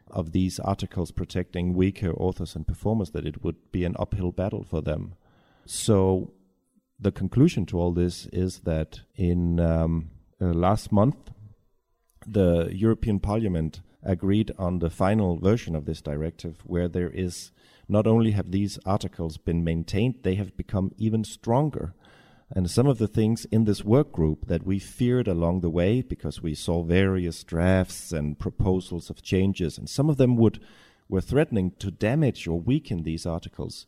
of 0.10 0.32
these 0.34 0.60
articles 0.60 1.12
protecting 1.12 1.74
weaker 1.74 2.12
authors 2.12 2.56
and 2.56 2.68
performers 2.68 3.12
that 3.12 3.26
it 3.26 3.44
would 3.44 3.72
be 3.72 3.86
an 3.86 3.96
uphill 3.98 4.32
battle 4.34 4.64
for 4.64 4.82
them. 4.82 5.14
So 5.66 6.34
the 7.00 7.12
conclusion 7.12 7.66
to 7.68 7.80
all 7.80 7.92
this 7.92 8.26
is 8.34 8.60
that 8.60 9.02
in 9.16 9.60
um, 9.60 10.10
uh, 10.42 10.46
last 10.46 10.92
month, 10.92 11.32
the 12.26 12.70
European 12.74 13.20
Parliament 13.20 13.82
agreed 14.04 14.52
on 14.58 14.80
the 14.80 14.90
final 14.90 15.38
version 15.38 15.76
of 15.76 15.86
this 15.86 16.02
directive, 16.02 16.62
where 16.66 16.88
there 16.88 17.10
is 17.10 17.52
not 17.88 18.08
only 18.08 18.32
have 18.32 18.52
these 18.52 18.80
articles 18.86 19.38
been 19.38 19.64
maintained, 19.64 20.16
they 20.24 20.36
have 20.36 20.58
become 20.58 20.92
even 20.98 21.24
stronger. 21.24 21.94
And 22.50 22.70
some 22.70 22.88
of 22.88 22.98
the 22.98 23.08
things 23.08 23.46
in 23.46 23.66
this 23.66 23.84
work 23.84 24.12
group 24.12 24.48
that 24.48 24.66
we 24.66 24.80
feared 24.80 25.28
along 25.28 25.62
the 25.62 25.70
way, 25.70 26.02
because 26.02 26.42
we 26.42 26.56
saw 26.56 26.84
various 26.84 27.44
drafts 27.44 28.12
and 28.12 28.40
proposals 28.40 29.10
of 29.10 29.22
changes, 29.22 29.78
and 29.78 29.90
some 29.90 30.10
of 30.10 30.18
them 30.18 30.36
would 30.38 30.60
were 31.10 31.22
threatening 31.22 31.72
to 31.80 31.90
damage 31.90 32.48
or 32.48 32.60
weaken 32.60 33.04
these 33.04 33.26
articles. 33.26 33.86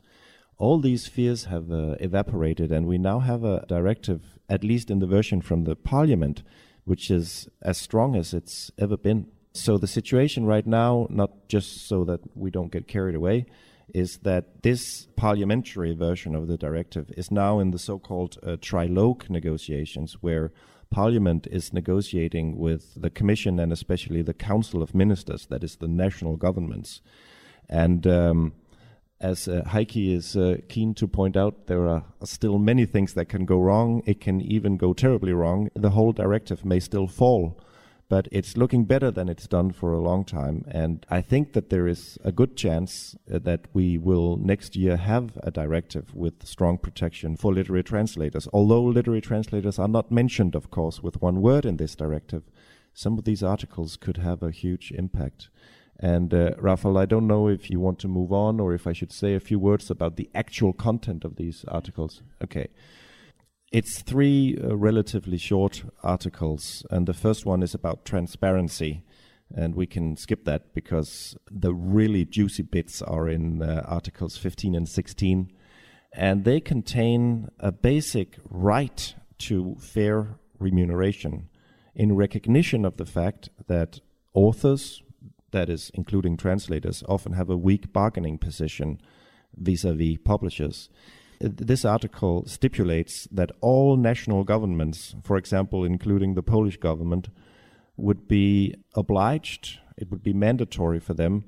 All 0.59 0.79
these 0.79 1.07
fears 1.07 1.45
have 1.45 1.71
uh, 1.71 1.95
evaporated, 2.01 2.69
and 2.69 2.85
we 2.85 2.97
now 2.97 3.19
have 3.19 3.45
a 3.45 3.65
directive, 3.67 4.37
at 4.49 4.61
least 4.61 4.91
in 4.91 4.99
the 4.99 5.07
version 5.07 5.41
from 5.41 5.63
the 5.63 5.75
Parliament, 5.75 6.43
which 6.83 7.09
is 7.09 7.47
as 7.61 7.77
strong 7.77 8.13
as 8.15 8.33
it's 8.33 8.69
ever 8.77 8.97
been. 8.97 9.31
So 9.53 9.77
the 9.77 9.87
situation 9.87 10.45
right 10.45 10.67
now, 10.67 11.07
not 11.09 11.47
just 11.47 11.87
so 11.87 12.03
that 12.03 12.19
we 12.35 12.51
don't 12.51 12.73
get 12.73 12.89
carried 12.89 13.15
away, 13.15 13.45
is 13.93 14.17
that 14.19 14.61
this 14.61 15.07
parliamentary 15.15 15.93
version 15.95 16.35
of 16.35 16.47
the 16.47 16.57
directive 16.57 17.09
is 17.15 17.31
now 17.31 17.59
in 17.59 17.71
the 17.71 17.79
so-called 17.79 18.37
uh, 18.43 18.57
trilogue 18.61 19.29
negotiations, 19.29 20.17
where 20.19 20.51
Parliament 20.91 21.47
is 21.49 21.71
negotiating 21.71 22.57
with 22.57 23.01
the 23.01 23.09
Commission 23.09 23.59
and 23.59 23.71
especially 23.71 24.21
the 24.21 24.33
Council 24.33 24.83
of 24.83 24.93
Ministers, 24.93 25.45
that 25.45 25.63
is 25.63 25.77
the 25.77 25.87
national 25.87 26.35
governments. 26.35 27.01
And 27.69 28.05
um, 28.05 28.53
as 29.21 29.47
uh, 29.47 29.63
Heikki 29.67 30.13
is 30.13 30.35
uh, 30.35 30.57
keen 30.69 30.93
to 30.95 31.07
point 31.07 31.35
out, 31.35 31.67
there 31.67 31.87
are 31.87 32.03
still 32.23 32.57
many 32.57 32.85
things 32.85 33.13
that 33.13 33.25
can 33.25 33.45
go 33.45 33.59
wrong. 33.59 34.01
It 34.05 34.21
can 34.21 34.41
even 34.41 34.77
go 34.77 34.93
terribly 34.93 35.33
wrong. 35.33 35.69
The 35.75 35.91
whole 35.91 36.13
directive 36.13 36.63
may 36.63 36.79
still 36.79 37.07
fall 37.07 37.59
but 38.09 38.27
it's 38.31 38.57
looking 38.57 38.85
better 38.85 39.11
than 39.11 39.29
it's 39.29 39.47
done 39.47 39.71
for 39.71 39.93
a 39.93 40.01
long 40.01 40.25
time. 40.25 40.65
And 40.67 41.05
I 41.11 41.21
think 41.21 41.53
that 41.53 41.69
there 41.69 41.87
is 41.87 42.17
a 42.23 42.31
good 42.31 42.57
chance 42.57 43.15
uh, 43.31 43.37
that 43.43 43.67
we 43.71 43.99
will 43.99 44.35
next 44.37 44.75
year 44.75 44.97
have 44.97 45.37
a 45.43 45.51
directive 45.51 46.13
with 46.15 46.45
strong 46.45 46.79
protection 46.79 47.37
for 47.37 47.53
literary 47.53 47.83
translators. 47.83 48.47
Although 48.51 48.83
literary 48.83 49.21
translators 49.21 49.77
are 49.77 49.87
not 49.87 50.11
mentioned, 50.11 50.55
of 50.55 50.71
course, 50.71 51.03
with 51.03 51.21
one 51.21 51.39
word 51.39 51.65
in 51.65 51.77
this 51.77 51.95
directive, 51.95 52.43
some 52.93 53.19
of 53.19 53.25
these 53.25 53.43
articles 53.43 53.95
could 53.95 54.17
have 54.17 54.41
a 54.41 54.51
huge 54.51 54.91
impact. 54.91 55.49
And 55.99 56.33
uh, 56.33 56.51
Raphael, 56.57 56.97
I 56.97 57.05
don't 57.05 57.27
know 57.27 57.49
if 57.49 57.69
you 57.69 57.79
want 57.79 57.99
to 57.99 58.07
move 58.07 58.31
on 58.31 58.59
or 58.59 58.73
if 58.73 58.87
I 58.87 58.93
should 58.93 59.11
say 59.11 59.33
a 59.33 59.39
few 59.39 59.59
words 59.59 59.91
about 59.91 60.15
the 60.15 60.29
actual 60.33 60.71
content 60.71 61.25
of 61.25 61.35
these 61.35 61.65
articles. 61.67 62.21
Okay. 62.41 62.69
It's 63.71 64.01
three 64.01 64.57
uh, 64.57 64.75
relatively 64.75 65.37
short 65.37 65.83
articles, 66.01 66.83
and 66.89 67.05
the 67.05 67.13
first 67.13 67.45
one 67.45 67.61
is 67.61 67.75
about 67.75 68.05
transparency. 68.05 69.03
And 69.53 69.75
we 69.75 69.85
can 69.85 70.15
skip 70.15 70.45
that 70.45 70.73
because 70.73 71.35
the 71.51 71.73
really 71.73 72.23
juicy 72.23 72.63
bits 72.63 73.01
are 73.01 73.27
in 73.27 73.61
uh, 73.61 73.83
articles 73.85 74.37
15 74.37 74.75
and 74.75 74.87
16. 74.87 75.51
And 76.13 76.45
they 76.45 76.59
contain 76.59 77.49
a 77.59 77.71
basic 77.71 78.37
right 78.49 79.13
to 79.39 79.75
fair 79.79 80.39
remuneration 80.59 81.49
in 81.95 82.15
recognition 82.15 82.85
of 82.85 82.97
the 82.97 83.05
fact 83.05 83.49
that 83.67 83.99
authors, 84.33 85.03
that 85.51 85.69
is, 85.69 85.91
including 85.93 86.37
translators, 86.37 87.03
often 87.07 87.33
have 87.33 87.49
a 87.49 87.57
weak 87.57 87.91
bargaining 87.93 88.37
position 88.37 88.99
vis 89.55 89.83
a 89.83 89.93
vis 89.93 90.17
publishers 90.23 90.89
this 91.39 91.85
article 91.85 92.43
stipulates 92.45 93.27
that 93.31 93.51
all 93.61 93.95
national 93.95 94.43
governments, 94.43 95.15
for 95.23 95.37
example, 95.37 95.85
including 95.85 96.33
the 96.33 96.43
Polish 96.43 96.77
government, 96.77 97.29
would 97.95 98.27
be 98.27 98.75
obliged, 98.95 99.79
it 99.97 100.11
would 100.11 100.23
be 100.23 100.33
mandatory 100.33 100.99
for 100.99 101.13
them 101.13 101.45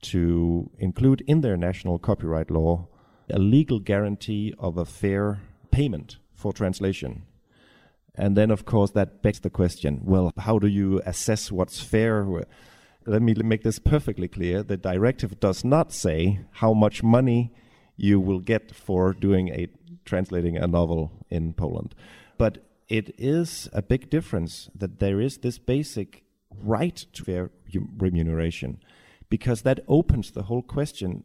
to 0.00 0.70
include 0.78 1.22
in 1.26 1.40
their 1.40 1.56
national 1.56 1.98
copyright 1.98 2.50
law 2.50 2.86
a 3.30 3.38
legal 3.38 3.78
guarantee 3.78 4.54
of 4.58 4.76
a 4.76 4.84
fair 4.84 5.40
payment 5.70 6.18
for 6.34 6.52
translation. 6.52 7.22
And 8.14 8.36
then, 8.36 8.50
of 8.50 8.64
course, 8.64 8.90
that 8.92 9.22
begs 9.22 9.40
the 9.40 9.50
question 9.50 10.00
well, 10.04 10.32
how 10.38 10.58
do 10.58 10.68
you 10.68 11.00
assess 11.04 11.50
what's 11.50 11.80
fair? 11.80 12.26
Let 13.06 13.20
me 13.20 13.34
make 13.34 13.62
this 13.62 13.78
perfectly 13.78 14.28
clear. 14.28 14.62
The 14.62 14.78
directive 14.78 15.38
does 15.38 15.64
not 15.64 15.92
say 15.92 16.40
how 16.52 16.72
much 16.72 17.02
money 17.02 17.52
you 17.96 18.18
will 18.18 18.40
get 18.40 18.74
for 18.74 19.12
doing 19.12 19.48
a 19.48 19.68
translating 20.04 20.56
a 20.56 20.66
novel 20.66 21.12
in 21.30 21.52
Poland. 21.54 21.94
But 22.38 22.58
it 22.88 23.14
is 23.18 23.68
a 23.72 23.82
big 23.82 24.10
difference 24.10 24.70
that 24.74 25.00
there 25.00 25.20
is 25.20 25.38
this 25.38 25.58
basic 25.58 26.24
right 26.50 26.96
to 27.12 27.24
fair 27.24 27.50
remuneration 27.98 28.80
because 29.28 29.62
that 29.62 29.80
opens 29.88 30.30
the 30.30 30.44
whole 30.44 30.62
question 30.62 31.24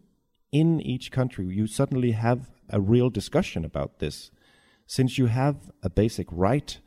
in 0.52 0.82
each 0.82 1.12
country. 1.12 1.46
You 1.48 1.68
suddenly 1.68 2.12
have 2.12 2.50
a 2.70 2.82
real 2.82 3.10
discussion 3.10 3.66
about 3.66 4.00
this. 4.00 4.32
Since 4.86 5.18
you 5.18 5.28
have 5.28 5.72
a 5.84 5.90
basic 5.90 6.28
right, 6.32 6.80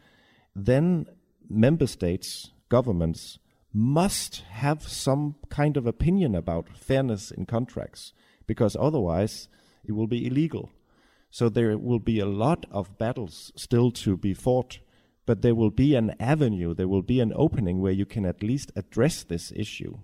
then 0.55 1.07
member 1.49 1.87
states, 1.87 2.51
governments, 2.69 3.39
must 3.73 4.43
have 4.51 4.87
some 4.87 5.37
kind 5.49 5.77
of 5.77 5.87
opinion 5.87 6.35
about 6.35 6.77
fairness 6.77 7.31
in 7.31 7.47
contracts 7.47 8.13
because 8.47 8.77
otherwise 8.79 9.49
it 9.85 9.93
will 9.93 10.07
be 10.07 10.27
illegal. 10.27 10.71
So 11.31 11.49
there 11.49 11.79
will 11.79 11.99
be 11.99 12.19
a 12.19 12.27
lot 12.27 12.67
of 12.71 12.99
battles 12.99 13.53
still 13.57 13.91
to 13.93 14.17
be 14.17 14.35
fought, 14.35 14.81
but 15.25 15.41
there 15.41 15.55
will 15.55 15.71
be 15.71 15.95
an 15.95 16.15
avenue, 16.21 16.75
there 16.75 16.89
will 16.89 17.03
be 17.03 17.21
an 17.21 17.33
opening 17.35 17.81
where 17.81 17.93
you 17.93 18.05
can 18.05 18.27
at 18.27 18.43
least 18.43 18.71
address 18.77 19.23
this 19.23 19.53
issue. 19.57 19.99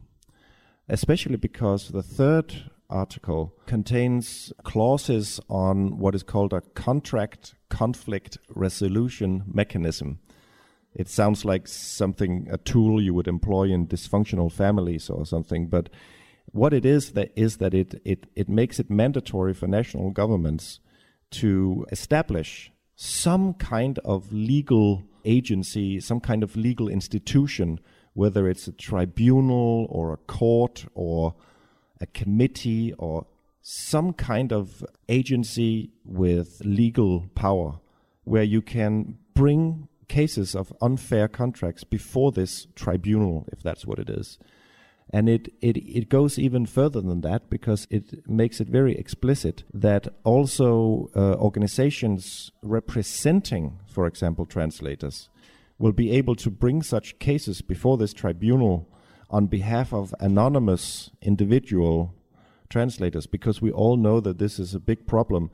Especially 0.89 1.37
because 1.37 1.89
the 1.89 2.03
third 2.03 2.71
article 2.89 3.53
contains 3.67 4.53
clauses 4.63 5.39
on 5.51 5.99
what 5.99 6.15
is 6.15 6.23
called 6.23 6.55
a 6.55 6.63
contract 6.63 7.55
conflict 7.69 8.39
resolution 8.55 9.45
mechanism. 9.47 10.19
It 10.95 11.09
sounds 11.09 11.45
like 11.45 11.69
something, 11.69 12.49
a 12.51 12.59
tool 12.59 13.01
you 13.01 13.15
would 13.15 13.29
employ 13.29 13.65
in 13.71 13.87
dysfunctional 13.87 14.51
families 14.51 15.09
or 15.11 15.25
something, 15.25 15.69
but 15.69 15.89
what 16.53 16.73
it 16.73 16.85
is 16.85 17.13
that 17.13 17.31
is 17.37 17.59
that 17.59 17.75
it, 17.75 18.01
it, 18.05 18.27
it 18.35 18.49
makes 18.49 18.81
it 18.81 18.91
mandatory 18.91 19.55
for 19.55 19.67
national 19.67 20.11
governments 20.11 20.81
to 21.31 21.87
establish 21.93 22.73
some 22.97 23.55
kind 23.55 23.99
of 24.05 24.33
legal 24.33 25.05
agency, 25.25 26.01
some 26.01 26.21
kind 26.21 26.43
of 26.43 26.57
legal 26.57 26.89
institution, 26.89 27.79
whether 28.15 28.49
it's 28.49 28.67
a 28.67 28.73
tribunal 28.73 29.87
or 29.91 30.13
a 30.13 30.17
court 30.17 30.87
or 30.95 31.35
a 32.01 32.07
committee 32.07 32.93
or 32.99 33.27
some 33.61 34.13
kind 34.13 34.53
of 34.53 34.85
agency 35.09 35.91
with 36.05 36.63
legal 36.65 37.27
power 37.35 37.79
where 38.25 38.43
you 38.43 38.63
can 38.63 39.19
bring 39.35 39.89
cases 40.09 40.55
of 40.55 40.73
unfair 40.81 41.29
contracts 41.29 41.85
before 41.85 42.33
this 42.33 42.67
tribunal, 42.75 43.47
if 43.53 43.63
that's 43.63 43.87
what 43.87 43.99
it 43.99 44.11
is. 44.11 44.39
And 45.11 45.29
it, 45.29 45.53
it, 45.63 45.77
it 45.79 46.09
goes 46.09 46.39
even 46.39 46.67
further 46.67 47.01
than 47.01 47.23
that 47.23 47.49
because 47.49 47.87
it 47.91 48.29
makes 48.29 48.61
it 48.61 48.69
very 48.69 48.95
explicit 48.95 49.65
that 49.73 50.09
also 50.23 51.11
uh, 51.17 51.35
organizations 51.37 52.51
representing, 52.63 53.79
for 53.87 54.07
example, 54.07 54.45
translators, 54.45 55.31
will 55.79 55.93
be 55.93 56.11
able 56.11 56.35
to 56.37 56.51
bring 56.51 56.83
such 56.83 57.19
cases 57.19 57.63
before 57.63 57.97
this 57.97 58.13
tribunal 58.13 58.87
on 59.31 59.47
behalf 59.47 59.93
of 59.93 60.15
anonymous 60.21 61.11
individual 61.23 62.15
translators 62.69 63.27
because 63.27 63.63
we 63.63 63.71
all 63.71 63.97
know 63.97 64.21
that 64.21 64.39
this 64.39 64.59
is 64.59 64.75
a 64.75 64.81
big 64.81 65.07
problem 65.07 65.51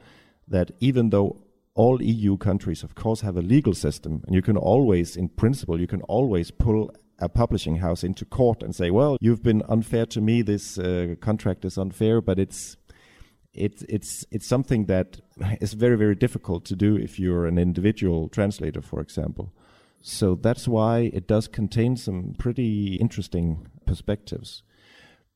that 0.49 0.71
even 0.81 1.11
though 1.11 1.44
all 1.75 2.03
EU 2.03 2.37
countries 2.37 2.83
of 2.83 2.95
course 2.95 3.21
have 3.23 3.37
a 3.37 3.43
legal 3.43 3.75
system 3.75 4.23
and 4.27 4.35
you 4.35 4.43
can 4.43 4.57
always 4.57 5.17
in 5.17 5.29
principle 5.29 5.81
you 5.81 5.87
can 5.87 6.03
always 6.03 6.51
pull 6.51 6.91
a 7.19 7.29
publishing 7.29 7.77
house 7.77 8.03
into 8.05 8.25
court 8.25 8.63
and 8.63 8.75
say, 8.75 8.91
"Well, 8.91 9.17
you've 9.21 9.43
been 9.43 9.63
unfair 9.69 10.07
to 10.07 10.21
me. 10.21 10.43
This 10.43 10.79
uh, 10.79 11.15
contract 11.21 11.65
is 11.65 11.79
unfair." 11.79 12.21
But 12.21 12.39
it's 12.39 12.77
it's 13.53 13.83
it's 13.89 14.25
it's 14.31 14.47
something 14.47 14.87
that 14.87 15.21
is 15.61 15.75
very 15.75 15.97
very 15.97 16.15
difficult 16.15 16.65
to 16.67 16.77
do 16.77 16.97
if 16.97 17.19
you're 17.19 17.47
an 17.47 17.59
individual 17.59 18.29
translator, 18.29 18.83
for 18.83 19.01
example. 19.01 19.53
So 20.01 20.35
that's 20.35 20.69
why 20.69 21.11
it 21.15 21.27
does 21.27 21.49
contain 21.49 21.97
some 21.97 22.35
pretty 22.39 22.97
interesting 22.97 23.69
perspectives. 23.87 24.63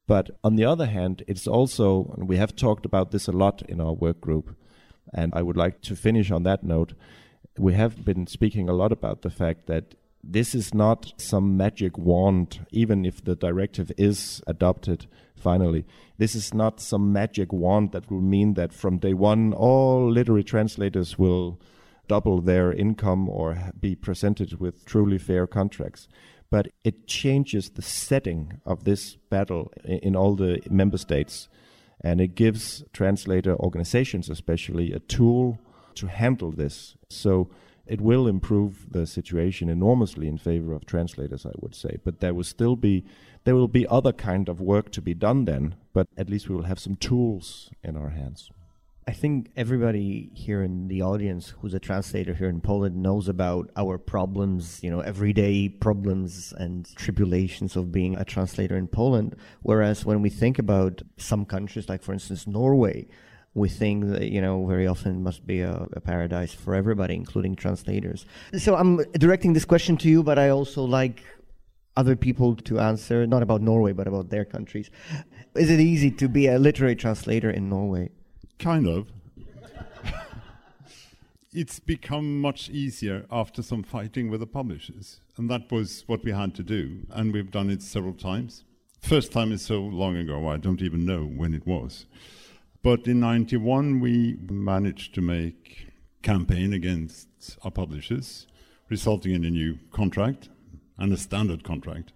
But 0.06 0.30
on 0.42 0.56
the 0.56 0.64
other 0.64 0.86
hand, 0.86 1.22
it's 1.26 1.46
also, 1.46 2.14
and 2.16 2.28
we 2.28 2.36
have 2.36 2.54
talked 2.54 2.86
about 2.86 3.10
this 3.10 3.28
a 3.28 3.32
lot 3.32 3.62
in 3.68 3.80
our 3.80 3.92
work 3.92 4.20
group, 4.20 4.56
and 5.12 5.32
I 5.34 5.42
would 5.42 5.56
like 5.56 5.80
to 5.82 5.96
finish 5.96 6.30
on 6.30 6.42
that 6.44 6.62
note. 6.62 6.94
We 7.58 7.74
have 7.74 8.04
been 8.04 8.26
speaking 8.26 8.68
a 8.68 8.74
lot 8.74 8.92
about 8.92 9.22
the 9.22 9.30
fact 9.30 9.66
that 9.66 9.94
this 10.22 10.54
is 10.54 10.74
not 10.74 11.12
some 11.16 11.56
magic 11.56 11.96
wand, 11.96 12.66
even 12.70 13.04
if 13.04 13.24
the 13.24 13.36
directive 13.36 13.92
is 13.96 14.42
adopted 14.46 15.06
finally. 15.36 15.84
This 16.18 16.34
is 16.34 16.52
not 16.52 16.80
some 16.80 17.12
magic 17.12 17.52
wand 17.52 17.92
that 17.92 18.10
will 18.10 18.20
mean 18.20 18.54
that 18.54 18.72
from 18.72 18.98
day 18.98 19.14
one 19.14 19.52
all 19.52 20.10
literary 20.10 20.44
translators 20.44 21.18
will 21.18 21.60
double 22.08 22.40
their 22.40 22.72
income 22.72 23.28
or 23.28 23.72
be 23.78 23.94
presented 23.94 24.58
with 24.60 24.84
truly 24.84 25.18
fair 25.18 25.46
contracts. 25.46 26.08
But 26.50 26.68
it 26.82 27.06
changes 27.06 27.70
the 27.70 27.82
setting 27.82 28.60
of 28.64 28.84
this 28.84 29.16
battle 29.30 29.70
in 29.84 30.16
all 30.16 30.34
the 30.34 30.60
member 30.70 30.96
states. 30.96 31.48
And 32.02 32.20
it 32.20 32.34
gives 32.34 32.84
translator 32.92 33.56
organizations, 33.56 34.28
especially, 34.28 34.92
a 34.92 35.00
tool 35.00 35.58
to 35.96 36.06
handle 36.06 36.52
this. 36.52 36.96
So 37.08 37.50
it 37.86 38.00
will 38.00 38.28
improve 38.28 38.92
the 38.92 39.06
situation 39.06 39.68
enormously 39.68 40.28
in 40.28 40.38
favor 40.38 40.72
of 40.74 40.86
translators, 40.86 41.46
I 41.46 41.52
would 41.56 41.74
say. 41.74 41.98
But 42.04 42.20
there 42.20 42.34
will 42.34 42.44
still 42.44 42.76
be 42.76 43.04
there 43.44 43.54
will 43.54 43.68
be 43.68 43.86
other 43.88 44.12
kind 44.12 44.48
of 44.48 44.60
work 44.60 44.92
to 44.92 45.00
be 45.00 45.14
done 45.14 45.46
then. 45.46 45.74
But 45.94 46.06
at 46.16 46.28
least 46.28 46.48
we 46.48 46.54
will 46.54 46.64
have 46.64 46.78
some 46.78 46.96
tools 46.96 47.70
in 47.82 47.96
our 47.96 48.10
hands. 48.10 48.50
I 49.08 49.12
think 49.12 49.50
everybody 49.56 50.30
here 50.34 50.62
in 50.62 50.86
the 50.88 51.00
audience 51.00 51.54
who's 51.58 51.72
a 51.72 51.80
translator 51.80 52.34
here 52.34 52.50
in 52.50 52.60
Poland 52.60 52.94
knows 52.94 53.26
about 53.26 53.70
our 53.74 53.96
problems, 53.96 54.84
you 54.84 54.90
know, 54.90 55.00
everyday 55.00 55.70
problems 55.70 56.52
and 56.58 56.86
tribulations 56.94 57.74
of 57.74 57.90
being 57.90 58.18
a 58.18 58.24
translator 58.26 58.76
in 58.76 58.86
Poland. 58.86 59.34
Whereas 59.62 60.04
when 60.04 60.20
we 60.20 60.28
think 60.28 60.58
about 60.58 61.00
some 61.16 61.46
countries, 61.46 61.88
like 61.88 62.02
for 62.02 62.12
instance 62.12 62.46
Norway, 62.46 63.08
we 63.54 63.70
think 63.70 64.04
that 64.10 64.28
you 64.28 64.42
know 64.42 64.66
very 64.66 64.86
often 64.86 65.22
must 65.22 65.46
be 65.46 65.62
a, 65.62 65.86
a, 65.94 66.02
paradise 66.02 66.52
for 66.52 66.74
everybody, 66.74 67.14
including 67.14 67.56
translators. 67.56 68.26
So 68.58 68.76
I'm 68.76 68.98
directing 69.12 69.54
this 69.54 69.64
question 69.64 69.96
to 70.02 70.08
you, 70.10 70.22
but 70.22 70.38
I 70.38 70.50
also 70.50 70.82
like 70.84 71.24
other 71.96 72.14
people 72.14 72.56
to 72.56 72.78
answer, 72.78 73.26
not 73.26 73.42
about 73.42 73.62
Norway, 73.62 73.92
but 73.92 74.06
about 74.06 74.28
their 74.28 74.44
countries. 74.44 74.90
Is 75.54 75.70
it 75.70 75.80
easy 75.80 76.10
to 76.10 76.28
be 76.28 76.46
a 76.46 76.58
literary 76.58 76.94
translator 76.94 77.50
in 77.50 77.70
Norway? 77.70 78.10
Kind 78.58 78.88
of. 78.88 79.06
it's 81.52 81.78
become 81.78 82.40
much 82.40 82.68
easier 82.70 83.24
after 83.30 83.62
some 83.62 83.82
fighting 83.82 84.30
with 84.30 84.40
the 84.40 84.46
publishers, 84.46 85.20
and 85.36 85.48
that 85.48 85.70
was 85.70 86.02
what 86.06 86.24
we 86.24 86.32
had 86.32 86.54
to 86.56 86.62
do, 86.62 87.06
and 87.10 87.32
we've 87.32 87.50
done 87.50 87.70
it 87.70 87.82
several 87.82 88.14
times. 88.14 88.64
First 89.00 89.30
time 89.30 89.52
is 89.52 89.62
so 89.62 89.80
long 89.80 90.16
ago, 90.16 90.48
I 90.48 90.56
don't 90.56 90.82
even 90.82 91.06
know 91.06 91.24
when 91.24 91.54
it 91.54 91.66
was. 91.66 92.06
But 92.82 93.06
in 93.06 93.20
91, 93.20 94.00
we 94.00 94.36
managed 94.50 95.14
to 95.14 95.20
make 95.20 95.86
campaign 96.22 96.72
against 96.72 97.28
our 97.62 97.70
publishers, 97.70 98.46
resulting 98.88 99.34
in 99.34 99.44
a 99.44 99.50
new 99.50 99.78
contract 99.92 100.48
and 100.96 101.12
a 101.12 101.16
standard 101.16 101.62
contract. 101.62 102.12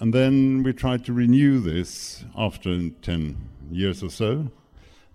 And 0.00 0.14
then 0.14 0.62
we 0.62 0.72
tried 0.72 1.04
to 1.04 1.12
renew 1.12 1.60
this 1.60 2.24
after 2.36 2.88
10 2.90 3.48
years 3.70 4.02
or 4.02 4.10
so, 4.10 4.50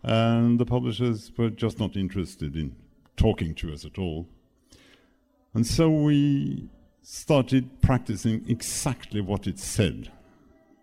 and 0.03 0.59
the 0.59 0.65
publishers 0.65 1.31
were 1.37 1.49
just 1.49 1.79
not 1.79 1.95
interested 1.95 2.55
in 2.55 2.75
talking 3.17 3.53
to 3.55 3.73
us 3.73 3.85
at 3.85 3.97
all. 3.97 4.27
And 5.53 5.65
so 5.65 5.89
we 5.89 6.69
started 7.01 7.81
practicing 7.81 8.45
exactly 8.47 9.19
what 9.21 9.47
it 9.47 9.59
said 9.59 10.11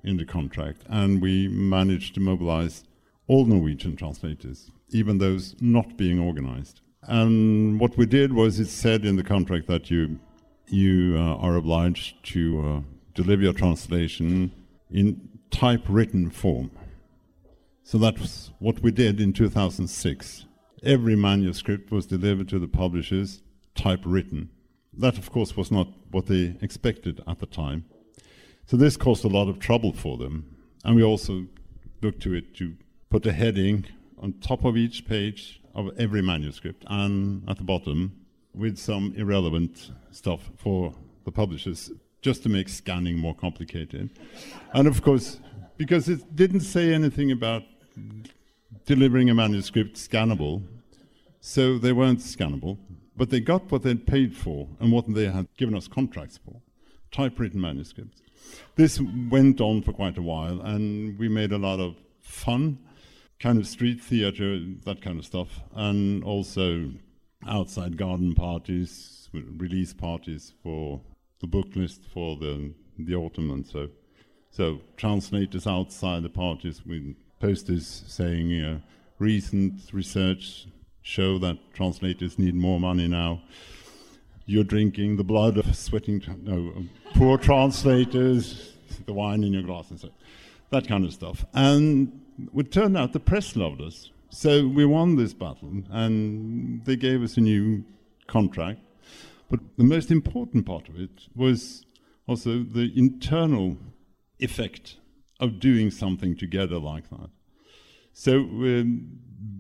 in 0.03 0.17
the 0.17 0.25
contract, 0.25 0.83
and 0.89 1.21
we 1.21 1.49
managed 1.49 2.15
to 2.15 2.21
mobilize 2.21 2.85
all 3.27 3.45
Norwegian 3.45 3.97
translators, 3.97 4.71
even 4.91 5.19
those 5.19 5.57
not 5.61 5.97
being 5.97 6.19
organized. 6.19 6.81
And 7.03 7.81
what 7.81 7.97
we 7.97 8.07
did 8.07 8.33
was 8.33 8.59
it 8.61 8.69
said 8.69 9.05
in 9.05 9.17
the 9.17 9.23
contract 9.23 9.67
that 9.69 9.91
you, 9.91 10.19
you 10.69 11.17
uh, 11.17 11.37
are 11.37 11.57
obliged 11.57 12.23
to 12.35 12.61
uh, 12.61 12.81
deliver 13.15 13.43
your 13.43 13.53
translation 13.53 14.53
in 14.91 15.29
typewritten 15.51 16.31
form. 16.31 16.71
So 17.87 17.99
that's 17.99 18.51
what 18.59 18.83
we 18.83 18.91
did 18.91 19.21
in 19.21 19.33
2006. 19.33 20.45
Every 20.83 21.15
manuscript 21.15 21.93
was 21.93 22.05
delivered 22.05 22.49
to 22.49 22.59
the 22.59 22.67
publishers 22.67 23.43
typewritten. 23.77 24.51
That, 24.93 25.19
of 25.19 25.31
course, 25.31 25.57
was 25.57 25.71
not 25.71 25.87
what 26.11 26.27
they 26.27 26.57
expected 26.61 27.23
at 27.29 27.39
the 27.39 27.47
time. 27.47 27.85
So 28.67 28.77
this 28.77 28.97
caused 28.97 29.25
a 29.25 29.29
lot 29.29 29.49
of 29.49 29.61
trouble 29.61 29.93
for 29.93 30.19
them. 30.19 30.57
And 30.85 30.97
we 30.97 31.05
also 31.05 31.47
looked 32.03 32.23
to 32.23 32.35
it 32.35 32.57
to 32.57 32.75
put 33.09 33.25
a 33.25 33.33
heading 33.33 33.87
on 34.19 34.33
top 34.41 34.65
of 34.65 34.77
each 34.77 35.07
page 35.07 35.63
of 35.73 35.91
every 35.97 36.23
manuscript 36.23 36.85
and 36.89 37.49
at 37.49 37.59
the 37.59 37.63
bottom 37.63 38.19
with 38.53 38.79
some 38.79 39.15
irrelevant 39.17 39.93
stuff 40.11 40.51
for 40.57 40.93
the 41.25 41.31
publishers 41.31 41.93
just 42.21 42.43
to 42.43 42.49
make 42.49 42.69
scanning 42.69 43.17
more 43.17 43.35
complicated. 43.37 44.11
and 44.73 44.89
of 44.89 45.03
course, 45.03 45.39
because 45.77 46.09
it 46.09 46.35
didn't 46.35 46.63
say 46.63 46.93
anything 46.93 47.31
about 47.31 47.63
delivering 48.85 49.31
a 49.31 49.35
manuscript 49.35 49.97
scannable, 49.97 50.63
so 51.41 51.79
they 51.79 51.93
weren't 51.93 52.21
scannable, 52.21 52.79
but 53.17 53.31
they 53.31 53.41
got 53.41 53.71
what 53.71 53.83
they'd 53.83 54.07
paid 54.07 54.37
for 54.37 54.69
and 54.81 54.93
what 54.93 55.13
they 55.13 55.27
had 55.27 55.47
given 55.57 55.75
us 55.75 55.89
contracts 55.89 56.39
for 56.45 56.61
typewritten 57.11 57.61
manuscripts. 57.61 58.23
This 58.77 59.01
went 59.31 59.61
on 59.61 59.83
for 59.83 59.93
quite 59.93 60.19
a 60.19 60.23
while, 60.23 60.61
and 60.61 61.19
we 61.19 61.29
made 61.29 61.53
a 61.53 61.59
lot 61.59 61.81
of 61.81 61.97
fun 62.21 62.79
kind 63.39 63.59
of 63.59 63.67
street 63.67 64.01
theater, 64.03 64.61
that 64.85 65.01
kind 65.03 65.19
of 65.19 65.25
stuff, 65.25 65.61
and 65.75 66.23
also 66.25 66.91
outside 67.47 67.97
garden 67.97 68.35
parties, 68.35 69.29
release 69.33 69.93
parties 69.93 70.55
for 70.63 71.01
the 71.41 71.47
book 71.47 71.69
list 71.75 72.03
for 72.13 72.37
the 72.37 72.73
the 72.99 73.15
autumn 73.15 73.51
and 73.51 73.67
so. 73.67 73.89
So 74.51 74.81
translators 74.97 75.67
outside 75.67 76.23
the 76.23 76.31
parties 76.31 76.85
with 76.87 77.15
posters 77.41 78.05
saying, 78.07 78.49
you 78.49 78.63
know, 78.63 78.81
recent 79.19 79.93
research 79.93 80.67
show 81.03 81.39
that 81.39 81.59
translators 81.73 82.39
need 82.39 82.55
more 82.55 82.81
money 82.81 83.07
now. 83.07 83.43
You're 84.47 84.65
drinking 84.65 85.17
the 85.17 85.25
blood 85.25 85.57
of 85.57 85.75
sweating, 85.75 86.23
no, 86.43 86.85
poor 87.15 87.39
translators, 87.39 88.75
the 89.07 89.13
wine 89.13 89.45
in 89.45 89.53
your 89.53 89.63
glass 89.63 89.91
and 89.91 90.01
so, 90.01 90.11
that 90.71 90.87
kind 90.87 91.05
of 91.05 91.13
stuff. 91.13 91.45
And 91.53 92.21
it 92.55 92.73
turned 92.73 92.97
out 92.97 93.13
the 93.13 93.21
press 93.21 93.57
loved 93.57 93.81
us. 93.81 94.11
So 94.31 94.67
we 94.67 94.85
won 94.85 95.17
this 95.17 95.33
battle, 95.33 95.83
and 95.91 96.85
they 96.85 96.97
gave 96.97 97.23
us 97.23 97.37
a 97.37 97.41
new 97.41 97.85
contract. 98.27 98.81
But 99.49 99.61
the 99.77 99.85
most 99.85 100.11
important 100.11 100.67
part 100.67 100.89
of 100.89 100.99
it 100.99 101.29
was 101.35 101.87
also 102.27 102.65
the 102.65 102.93
internal 102.97 103.79
effect 104.41 104.97
of 105.41 105.61
doing 105.61 105.91
something 105.91 106.37
together 106.37 106.79
like 106.79 107.09
that. 107.11 107.31
So 108.13 108.49
we're 108.51 108.85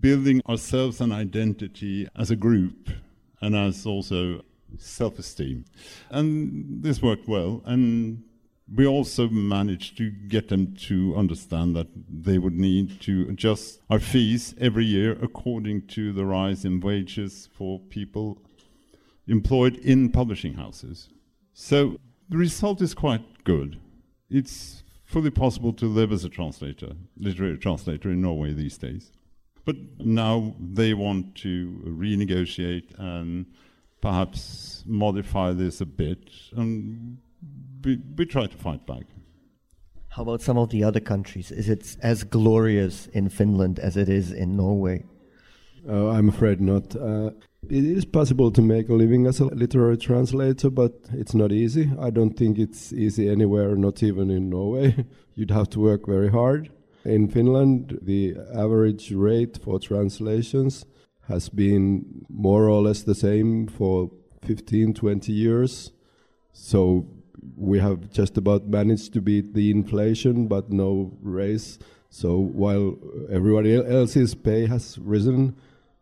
building 0.01 0.41
ourselves 0.49 1.01
an 1.01 1.13
identity 1.13 2.09
as 2.17 2.31
a 2.31 2.37
group 2.37 2.91
and 3.41 3.55
as 3.55 3.85
also 3.85 4.43
self-esteem. 4.79 5.65
And 6.11 6.83
this 6.83 7.03
worked 7.03 7.29
well, 7.29 7.63
and 7.67 8.23
we 8.75 8.87
also 8.87 9.29
managed 9.29 9.97
to 9.99 10.11
get 10.11 10.49
them 10.49 10.75
to 10.75 11.15
understand 11.17 11.77
that 11.77 11.87
they 12.11 12.39
would 12.39 12.55
need 12.55 13.01
to 13.03 13.27
adjust 13.29 13.81
our 13.91 14.01
fees 14.01 14.55
every 14.59 14.85
year 14.85 15.17
according 15.23 15.87
to 15.89 16.13
the 16.13 16.25
rise 16.25 16.65
in 16.65 16.81
wages 16.81 17.49
for 17.53 17.79
people 17.79 18.39
employed 19.29 19.77
in 19.77 20.11
publishing 20.11 20.55
houses. 20.55 21.09
So 21.53 21.99
the 22.29 22.39
result 22.39 22.83
is 22.83 22.95
quite 22.95 23.45
good. 23.45 23.79
It's 24.29 24.83
fully 25.07 25.31
possible 25.31 25.73
to 25.73 25.87
live 25.87 26.13
as 26.13 26.25
a 26.25 26.29
translator, 26.29 26.93
literary 27.17 27.57
translator 27.57 28.11
in 28.11 28.21
Norway 28.21 28.53
these 28.53 28.77
days. 28.77 29.13
But 29.65 29.77
now 29.99 30.55
they 30.61 30.95
want 30.95 31.35
to 31.37 31.83
renegotiate 31.87 32.99
and 32.99 33.47
perhaps 34.01 34.85
modify 34.87 35.53
this 35.53 35.81
a 35.81 35.87
bit. 35.87 36.31
And 36.57 37.19
we, 37.85 38.01
we 38.17 38.27
try 38.27 38.47
to 38.47 38.57
fight 38.57 38.87
back. 38.87 39.05
How 40.09 40.23
about 40.23 40.43
some 40.43 40.59
of 40.59 40.71
the 40.71 40.83
other 40.83 41.01
countries? 41.01 41.51
Is 41.51 41.69
it 41.69 41.97
as 42.03 42.25
glorious 42.25 43.07
in 43.09 43.29
Finland 43.29 43.79
as 43.79 43.97
it 43.97 44.09
is 44.09 44.33
in 44.33 44.57
Norway? 44.57 45.05
Uh, 45.89 46.09
I'm 46.09 46.29
afraid 46.29 46.61
not. 46.61 46.97
Uh, 46.97 47.31
it 47.71 47.85
is 47.85 48.05
possible 48.05 48.51
to 48.53 48.63
make 48.63 48.89
a 48.89 48.95
living 48.95 49.27
as 49.27 49.41
a 49.41 49.45
literary 49.47 49.97
translator, 49.97 50.71
but 50.71 50.93
it's 51.13 51.35
not 51.35 51.53
easy. 51.53 51.91
I 51.99 52.11
don't 52.11 52.37
think 52.37 52.59
it's 52.59 52.93
easy 52.93 53.29
anywhere, 53.29 53.77
not 53.77 54.03
even 54.03 54.31
in 54.31 54.51
Norway. 54.51 55.07
You'd 55.35 55.51
have 55.51 55.71
to 55.71 55.81
work 55.81 56.07
very 56.07 56.31
hard. 56.31 56.71
In 57.05 57.29
Finland, 57.29 57.99
the 58.03 58.37
average 58.55 59.13
rate 59.13 59.59
for 59.63 59.79
translations 59.79 60.85
has 61.29 61.49
been 61.49 62.25
more 62.29 62.69
or 62.69 62.83
less 62.83 63.03
the 63.03 63.15
same 63.15 63.67
for 63.67 64.11
15, 64.43 64.95
20 64.95 65.33
years. 65.33 65.93
So 66.53 67.07
we 67.57 67.79
have 67.79 68.11
just 68.11 68.37
about 68.37 68.67
managed 68.69 69.13
to 69.13 69.21
beat 69.21 69.55
the 69.55 69.71
inflation, 69.71 70.49
but 70.49 70.73
no 70.73 71.17
raise. 71.23 71.79
So 72.11 72.39
while 72.39 72.97
everybody 73.31 73.75
else's 73.75 74.35
pay 74.35 74.67
has 74.67 74.99
risen, 74.99 75.57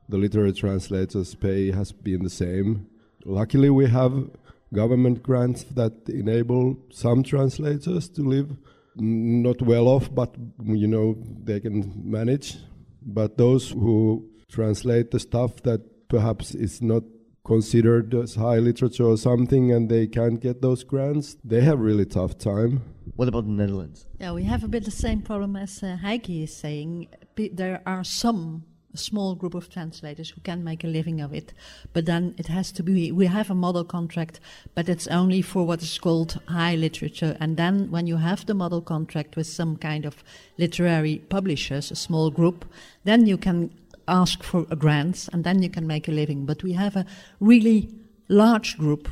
the 0.09 0.19
literary 0.19 0.53
translators' 0.53 1.35
pay 1.35 1.71
has 1.71 1.93
been 1.93 2.23
the 2.23 2.31
same. 2.31 2.87
Luckily, 3.25 3.71
we 3.71 3.87
have 3.87 4.31
government 4.73 5.23
grants 5.23 5.65
that 5.65 5.93
enable 6.09 6.77
some 6.91 7.23
translators 7.23 8.09
to 8.11 8.23
live 8.23 8.57
not 8.97 9.61
well 9.63 9.89
off, 9.89 10.15
but 10.15 10.35
you 10.65 10.87
know 10.87 11.17
they 11.43 11.61
can 11.61 11.93
manage. 12.05 12.57
But 13.03 13.39
those 13.39 13.71
who 13.71 14.29
translate 14.51 15.11
the 15.11 15.21
stuff 15.21 15.63
that 15.63 16.09
perhaps 16.09 16.55
is 16.55 16.81
not 16.81 17.03
considered 17.45 18.15
as 18.15 18.37
high 18.37 18.59
literature 18.59 19.05
or 19.05 19.17
something 19.19 19.71
and 19.71 19.91
they 19.91 20.07
can't 20.07 20.41
get 20.41 20.63
those 20.63 20.83
grants, 20.83 21.37
they 21.45 21.61
have 21.61 21.79
really 21.79 22.07
tough 22.07 22.39
time. 22.39 22.83
What 23.17 23.29
about 23.29 23.45
the 23.45 23.53
Netherlands? 23.53 24.07
Yeah, 24.19 24.33
we 24.33 24.45
have 24.45 24.65
a 24.65 24.69
bit 24.69 24.85
the 24.85 24.91
same 24.91 25.21
problem 25.21 25.57
as 25.57 25.83
uh, 25.83 25.97
Heike 25.97 26.31
is 26.31 26.57
saying. 26.57 27.09
There 27.37 27.83
are 27.85 28.05
some 28.05 28.65
a 28.95 28.99
small 28.99 29.35
group 29.35 29.55
of 29.55 29.69
translators 29.69 30.31
who 30.31 30.41
can 30.41 30.65
make 30.65 30.85
a 30.85 30.87
living 30.89 31.21
of 31.21 31.35
it. 31.35 31.53
But 31.93 32.07
then 32.07 32.35
it 32.39 32.47
has 32.47 32.73
to 32.73 32.83
be, 32.83 33.13
we 33.13 33.27
have 33.27 33.51
a 33.51 33.55
model 33.55 33.85
contract, 33.85 34.41
but 34.75 34.89
it's 34.89 35.09
only 35.09 35.43
for 35.43 35.67
what 35.67 35.83
is 35.83 35.99
called 35.99 36.41
high 36.47 36.77
literature. 36.77 37.37
And 37.41 37.57
then 37.57 37.91
when 37.91 38.07
you 38.07 38.17
have 38.17 38.47
the 38.47 38.55
model 38.55 38.81
contract 38.81 39.37
with 39.37 39.47
some 39.47 39.77
kind 39.77 40.07
of 40.07 40.23
literary 40.57 41.19
publishers, 41.29 41.91
a 41.91 41.97
small 41.97 42.31
group, 42.31 42.65
then 43.03 43.27
you 43.27 43.37
can 43.37 43.71
ask 44.07 44.43
for 44.43 44.65
grants 44.65 45.29
and 45.29 45.45
then 45.45 45.63
you 45.63 45.69
can 45.69 45.87
make 45.87 46.09
a 46.09 46.13
living. 46.13 46.47
But 46.47 46.63
we 46.63 46.73
have 46.73 46.97
a 46.97 47.07
really 47.41 47.89
large 48.29 48.79
group 48.79 49.09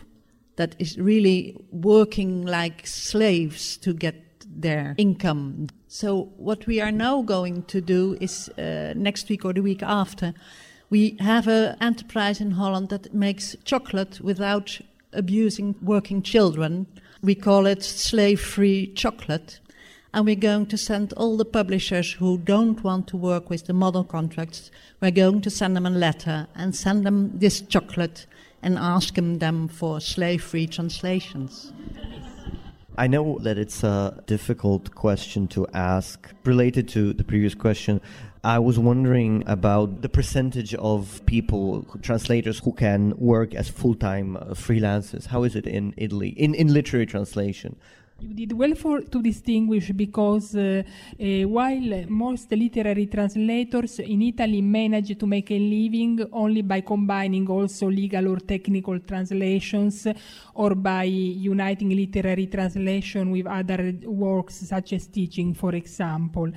that 0.56 0.76
is 0.78 0.98
really 0.98 1.56
working 1.70 2.44
like 2.44 2.86
slaves 2.86 3.76
to 3.78 3.92
get 3.92 4.14
their 4.46 4.94
income. 4.98 5.68
So, 5.94 6.30
what 6.38 6.66
we 6.66 6.80
are 6.80 6.90
now 6.90 7.20
going 7.20 7.64
to 7.64 7.82
do 7.82 8.16
is 8.18 8.48
uh, 8.56 8.94
next 8.96 9.28
week 9.28 9.44
or 9.44 9.52
the 9.52 9.60
week 9.60 9.82
after, 9.82 10.32
we 10.88 11.18
have 11.20 11.46
an 11.48 11.76
enterprise 11.82 12.40
in 12.40 12.52
Holland 12.52 12.88
that 12.88 13.12
makes 13.12 13.56
chocolate 13.66 14.18
without 14.22 14.80
abusing 15.12 15.74
working 15.82 16.22
children. 16.22 16.86
We 17.20 17.34
call 17.34 17.66
it 17.66 17.82
slave 17.82 18.40
free 18.40 18.86
chocolate. 18.94 19.60
And 20.14 20.24
we're 20.24 20.34
going 20.34 20.64
to 20.68 20.78
send 20.78 21.12
all 21.12 21.36
the 21.36 21.44
publishers 21.44 22.14
who 22.14 22.38
don't 22.38 22.82
want 22.82 23.06
to 23.08 23.18
work 23.18 23.50
with 23.50 23.66
the 23.66 23.74
model 23.74 24.02
contracts, 24.02 24.70
we're 25.02 25.10
going 25.10 25.42
to 25.42 25.50
send 25.50 25.76
them 25.76 25.84
a 25.84 25.90
letter 25.90 26.46
and 26.54 26.74
send 26.74 27.04
them 27.04 27.38
this 27.38 27.60
chocolate 27.60 28.24
and 28.62 28.78
ask 28.78 29.16
them 29.16 29.68
for 29.68 30.00
slave 30.00 30.42
free 30.42 30.66
translations. 30.66 31.70
I 32.96 33.06
know 33.06 33.38
that 33.38 33.56
it's 33.56 33.82
a 33.82 34.22
difficult 34.26 34.94
question 34.94 35.48
to 35.48 35.66
ask. 35.72 36.28
Related 36.44 36.88
to 36.88 37.14
the 37.14 37.24
previous 37.24 37.54
question, 37.54 38.02
I 38.44 38.58
was 38.58 38.78
wondering 38.78 39.44
about 39.46 40.02
the 40.02 40.10
percentage 40.10 40.74
of 40.74 41.24
people, 41.24 41.86
translators, 42.02 42.58
who 42.58 42.72
can 42.72 43.14
work 43.16 43.54
as 43.54 43.70
full 43.70 43.94
time 43.94 44.36
uh, 44.36 44.40
freelancers. 44.50 45.26
How 45.26 45.44
is 45.44 45.56
it 45.56 45.66
in 45.66 45.94
Italy, 45.96 46.30
in, 46.30 46.54
in 46.54 46.72
literary 46.72 47.06
translation? 47.06 47.76
You 48.22 48.34
did 48.34 48.52
well 48.52 48.76
for, 48.76 49.00
to 49.00 49.20
distinguish 49.20 49.90
because 49.90 50.54
uh, 50.54 50.84
uh, 51.20 51.24
while 51.48 52.04
most 52.08 52.52
literary 52.52 53.06
translators 53.06 53.98
in 53.98 54.22
Italy 54.22 54.62
manage 54.62 55.18
to 55.18 55.26
make 55.26 55.50
a 55.50 55.58
living 55.58 56.24
only 56.32 56.62
by 56.62 56.82
combining 56.82 57.48
also 57.50 57.90
legal 57.90 58.28
or 58.28 58.36
technical 58.36 59.00
translations 59.00 60.06
or 60.54 60.76
by 60.76 61.02
uniting 61.02 61.90
literary 61.90 62.46
translation 62.46 63.32
with 63.32 63.46
other 63.48 63.92
works 64.04 64.54
such 64.68 64.92
as 64.92 65.08
teaching, 65.08 65.52
for 65.52 65.74
example. 65.74 66.48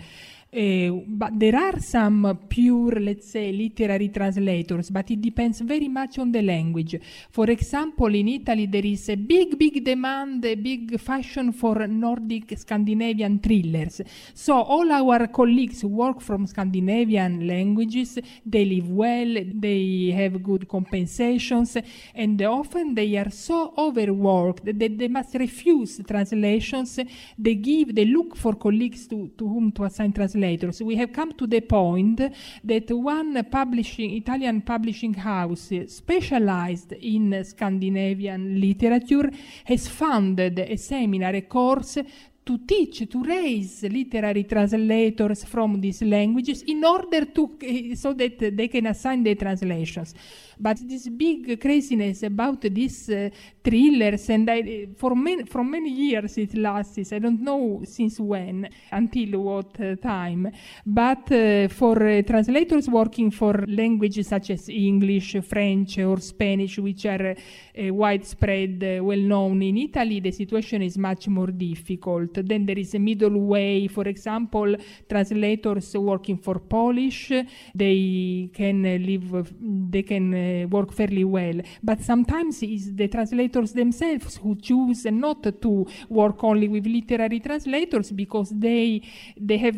Uh, 0.55 1.01
but 1.05 1.37
there 1.37 1.57
are 1.57 1.81
some 1.81 2.39
pure, 2.47 3.01
let's 3.01 3.29
say, 3.29 3.51
literary 3.51 4.07
translators, 4.07 4.89
but 4.89 5.11
it 5.11 5.19
depends 5.19 5.59
very 5.59 5.89
much 5.89 6.17
on 6.17 6.31
the 6.31 6.41
language. 6.41 6.97
For 7.29 7.49
example, 7.49 8.15
in 8.15 8.29
Italy, 8.29 8.65
there 8.67 8.85
is 8.85 9.09
a 9.09 9.15
big, 9.15 9.59
big 9.59 9.83
demand, 9.83 10.45
a 10.45 10.55
big 10.55 10.97
fashion 10.97 11.51
for 11.51 11.85
Nordic 11.87 12.57
Scandinavian 12.57 13.39
thrillers. 13.39 13.99
So 14.33 14.53
all 14.61 14.89
our 14.93 15.27
colleagues 15.27 15.81
who 15.81 15.89
work 15.89 16.21
from 16.21 16.47
Scandinavian 16.47 17.45
languages, 17.45 18.17
they 18.45 18.63
live 18.63 18.89
well, 18.89 19.35
they 19.55 20.13
have 20.15 20.41
good 20.41 20.69
compensations, 20.69 21.75
and 22.13 22.41
often 22.43 22.95
they 22.95 23.17
are 23.17 23.29
so 23.29 23.73
overworked 23.77 24.63
that 24.67 24.97
they 24.97 25.09
must 25.09 25.35
refuse 25.35 25.99
translations. 26.07 26.97
They 27.37 27.55
give, 27.55 27.93
they 27.93 28.05
look 28.05 28.37
for 28.37 28.53
colleagues 28.53 29.05
to, 29.07 29.31
to 29.37 29.45
whom 29.45 29.73
to 29.73 29.83
assign 29.83 30.13
translations 30.13 30.44
we 30.81 30.95
have 30.95 31.11
come 31.11 31.33
to 31.33 31.47
the 31.47 31.61
point 31.61 32.21
that 32.63 32.91
one 32.91 33.43
publishing 33.45 34.11
Italian 34.15 34.61
publishing 34.61 35.13
house 35.13 35.71
specialized 35.87 36.93
in 36.93 37.43
Scandinavian 37.43 38.59
literature 38.59 39.29
has 39.65 39.87
funded 39.87 40.59
a 40.59 40.77
seminar, 40.77 41.35
a 41.35 41.41
course 41.41 41.97
to 42.45 42.59
teach, 42.59 43.09
to 43.09 43.23
raise 43.23 43.83
literary 43.83 44.43
translators 44.43 45.43
from 45.45 45.81
these 45.81 46.03
languages 46.03 46.61
in 46.67 46.83
order 46.83 47.25
to, 47.25 47.57
eh, 47.61 47.95
so 47.95 48.13
that 48.13 48.37
they 48.55 48.67
can 48.67 48.85
assign 48.85 49.23
the 49.23 49.33
translations. 49.35 50.13
But 50.57 50.77
this 50.87 51.09
big 51.09 51.59
craziness 51.59 52.23
about 52.23 52.61
these 52.61 53.09
uh, 53.09 53.29
thrillers, 53.63 54.29
and 54.29 54.49
I, 54.49 54.87
for 54.95 55.15
many, 55.15 55.43
from 55.43 55.71
many 55.71 55.89
years 55.89 56.37
it 56.37 56.55
lasts. 56.55 57.11
I 57.11 57.19
don't 57.19 57.41
know 57.41 57.81
since 57.83 58.19
when, 58.19 58.69
until 58.91 59.39
what 59.41 59.79
uh, 59.81 59.95
time. 59.95 60.49
But 60.85 61.27
for 61.71 62.21
translators 62.23 62.87
working 62.87 63.31
for 63.31 63.65
languages 63.67 64.27
such 64.27 64.51
as 64.51 64.69
English, 64.69 65.35
French, 65.43 65.97
or 65.97 66.19
Spanish, 66.19 66.77
which 66.77 67.05
are 67.05 67.35
widespread, 67.75 69.01
well 69.01 69.19
known 69.19 69.61
in 69.63 69.77
Italy, 69.77 70.19
the 70.21 70.31
situation 70.31 70.83
is 70.83 70.97
much 70.97 71.27
more 71.27 71.51
difficult. 71.51 72.34
Then 72.43 72.65
there 72.65 72.79
is 72.79 72.93
a 72.95 72.99
middle 72.99 73.39
way. 73.39 73.87
For 73.87 74.07
example, 74.07 74.75
translators 75.09 75.95
working 75.95 76.37
for 76.37 76.59
Polish, 76.59 77.31
they 77.73 78.49
can 78.53 78.83
live, 78.83 79.53
they 79.89 80.03
can 80.03 80.33
uh, 80.33 80.67
work 80.67 80.91
fairly 80.93 81.23
well. 81.23 81.59
But 81.81 82.01
sometimes 82.01 82.61
it's 82.63 82.91
the 82.91 83.07
translators 83.07 83.73
themselves 83.73 84.37
who 84.37 84.55
choose 84.55 85.05
not 85.05 85.43
to 85.61 85.85
work 86.09 86.43
only 86.43 86.67
with 86.67 86.85
literary 86.85 87.39
translators 87.39 88.11
because 88.11 88.49
they 88.49 89.01
they 89.37 89.57
have 89.57 89.77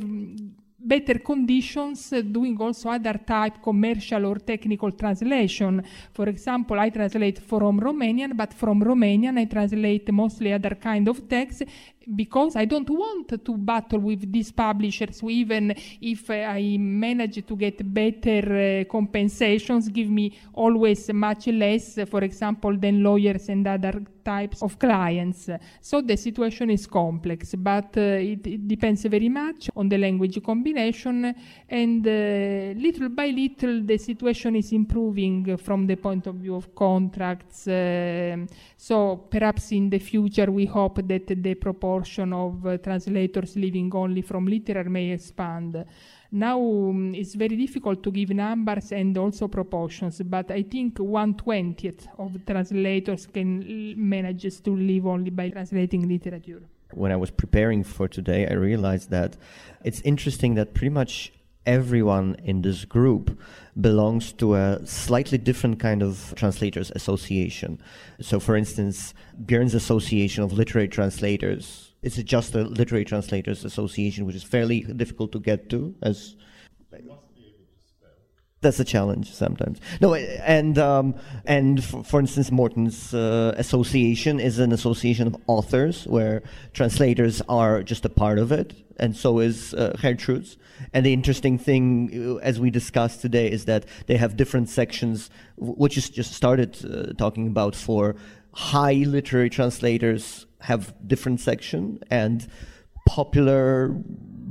better 0.88 1.20
conditions 1.20 2.14
uh, 2.14 2.22
doing 2.22 2.56
also 2.62 2.90
other 2.90 3.20
type 3.26 3.62
commercial 3.62 4.26
or 4.26 4.36
technical 4.40 4.92
translation. 4.92 5.84
For 6.14 6.30
example, 6.30 6.80
I 6.80 6.90
translate 6.90 7.40
from 7.40 7.80
Romanian, 7.80 8.36
but 8.36 8.54
from 8.54 8.82
Romanian 8.82 9.38
I 9.38 9.46
translate 9.46 10.10
mostly 10.12 10.54
other 10.54 10.76
kind 10.76 11.08
of 11.08 11.28
text 11.28 11.64
because 12.16 12.56
I 12.56 12.66
don't 12.66 12.90
want 12.90 13.44
to 13.44 13.58
battle 13.58 14.00
with 14.00 14.32
these 14.32 14.52
publishers, 14.52 15.22
even 15.24 15.76
if 16.02 16.30
I 16.30 16.78
manage 16.80 17.46
to 17.46 17.56
get 17.56 17.82
better 17.94 18.82
uh, 18.82 18.92
compensations, 18.92 19.90
give 19.90 20.10
me 20.10 20.38
always 20.54 21.12
much 21.12 21.48
less, 21.48 22.00
for 22.10 22.24
example, 22.24 22.78
than 22.78 23.04
lawyers 23.04 23.50
and 23.50 23.68
other 23.68 24.02
types 24.24 24.62
of 24.62 24.78
clients. 24.78 25.50
So 25.82 26.02
the 26.02 26.18
situation 26.18 26.70
is 26.70 26.86
complex, 26.88 27.56
but 27.56 27.98
uh, 27.98 28.02
it, 28.02 28.46
it, 28.46 28.68
depends 28.68 29.04
very 29.04 29.30
much 29.30 29.70
on 29.76 29.88
the 29.90 29.98
language 29.98 30.42
combination, 30.44 31.34
and 31.68 32.06
uh, 32.06 32.80
little 32.80 33.10
by 33.10 33.28
little 33.28 33.84
the 33.84 33.98
situation 33.98 34.56
is 34.56 34.72
improving 34.72 35.58
from 35.58 35.88
the 35.88 35.96
point 35.96 36.28
of 36.28 36.36
view 36.36 36.56
of 36.56 36.74
contracts. 36.76 37.68
Uh, 37.68 38.38
so 38.76 39.28
perhaps 39.30 39.72
in 39.72 39.90
the 39.90 40.00
future 40.00 40.52
we 40.52 40.66
hope 40.66 41.08
that 41.08 41.28
the 41.28 41.56
proportion 41.56 41.97
proportion 41.98 42.34
of 42.34 42.66
uh, 42.66 42.78
translators 42.78 43.56
living 43.56 43.92
only 43.96 44.22
from 44.22 44.46
literary 44.46 44.90
may 44.90 45.12
expand. 45.12 45.86
Now 46.32 46.60
um, 46.60 47.16
it's 47.16 47.36
very 47.36 47.56
difficult 47.56 48.04
to 48.04 48.12
give 48.12 48.30
numbers 48.30 48.92
and 48.92 49.18
also 49.18 49.48
proportions, 49.48 50.22
but 50.24 50.52
I 50.52 50.64
think 50.64 51.00
one 51.00 51.34
twentieth 51.36 52.08
of 52.18 52.46
translators 52.46 53.28
can 53.28 53.94
manage 53.98 54.62
to 54.62 54.76
live 54.76 55.08
only 55.08 55.32
by 55.32 55.50
translating 55.50 56.08
literature. 56.08 56.62
When 56.94 57.12
I 57.12 57.16
was 57.16 57.32
preparing 57.32 57.84
for 57.84 58.08
today, 58.08 58.48
I 58.48 58.54
realized 58.54 59.10
that 59.10 59.38
it's 59.84 60.02
interesting 60.02 60.56
that 60.56 60.74
pretty 60.74 60.94
much 60.94 61.34
everyone 61.66 62.36
in 62.44 62.62
this 62.62 62.86
group 62.86 63.38
belongs 63.80 64.32
to 64.34 64.56
a 64.56 64.80
slightly 64.86 65.38
different 65.38 65.80
kind 65.80 66.02
of 66.02 66.34
translators 66.36 66.92
association. 66.96 67.80
So, 68.22 68.40
for 68.40 68.56
instance, 68.56 69.14
Bjørn's 69.46 69.74
Association 69.74 70.44
of 70.44 70.54
Literary 70.54 70.88
Translators 70.88 71.87
is 72.02 72.18
it 72.18 72.26
just 72.26 72.56
a 72.56 72.64
Literary 72.64 73.06
Translators 73.06 73.66
Association, 73.66 74.26
which 74.26 74.36
is 74.36 74.44
fairly 74.44 74.82
difficult 74.82 75.32
to 75.32 75.40
get 75.40 75.70
to, 75.70 75.96
as 76.02 76.36
that's 78.60 78.80
a 78.80 78.86
challenge 78.86 79.32
sometimes. 79.32 79.80
No, 80.02 80.16
and 80.16 80.80
um, 80.80 81.16
and 81.46 81.84
for, 81.84 82.04
for, 82.04 82.20
instance, 82.20 82.52
Morten's 82.52 83.14
uh, 83.14 83.54
association 83.56 84.40
is 84.40 84.58
an 84.58 84.72
association 84.72 85.28
of 85.28 85.36
authors 85.46 86.08
where 86.08 86.42
translators 86.74 87.42
are 87.48 87.84
just 87.84 88.04
a 88.04 88.10
part 88.10 88.40
of 88.40 88.52
it, 88.52 88.74
and 88.98 89.16
so 89.16 89.40
is 89.40 89.76
uh, 89.76 89.96
Gertrud's. 90.02 90.58
And 90.92 91.06
the 91.06 91.14
interesting 91.14 91.60
thing, 91.60 92.10
uh, 92.14 92.36
as 92.38 92.60
we 92.60 92.72
discussed 92.72 93.22
today, 93.22 93.50
is 93.50 93.66
that 93.66 93.86
they 94.08 94.18
have 94.18 94.36
different 94.36 94.70
sections, 94.70 95.30
which 95.58 95.96
is 95.96 96.10
just 96.10 96.34
started 96.34 96.78
uh, 96.84 97.14
talking 97.14 97.48
about 97.48 97.76
for 97.76 98.16
high 98.54 98.94
literary 98.94 99.52
translators 99.52 100.47
have 100.62 100.94
different 101.08 101.40
section 101.40 102.00
and 102.10 102.48
popular 103.08 103.90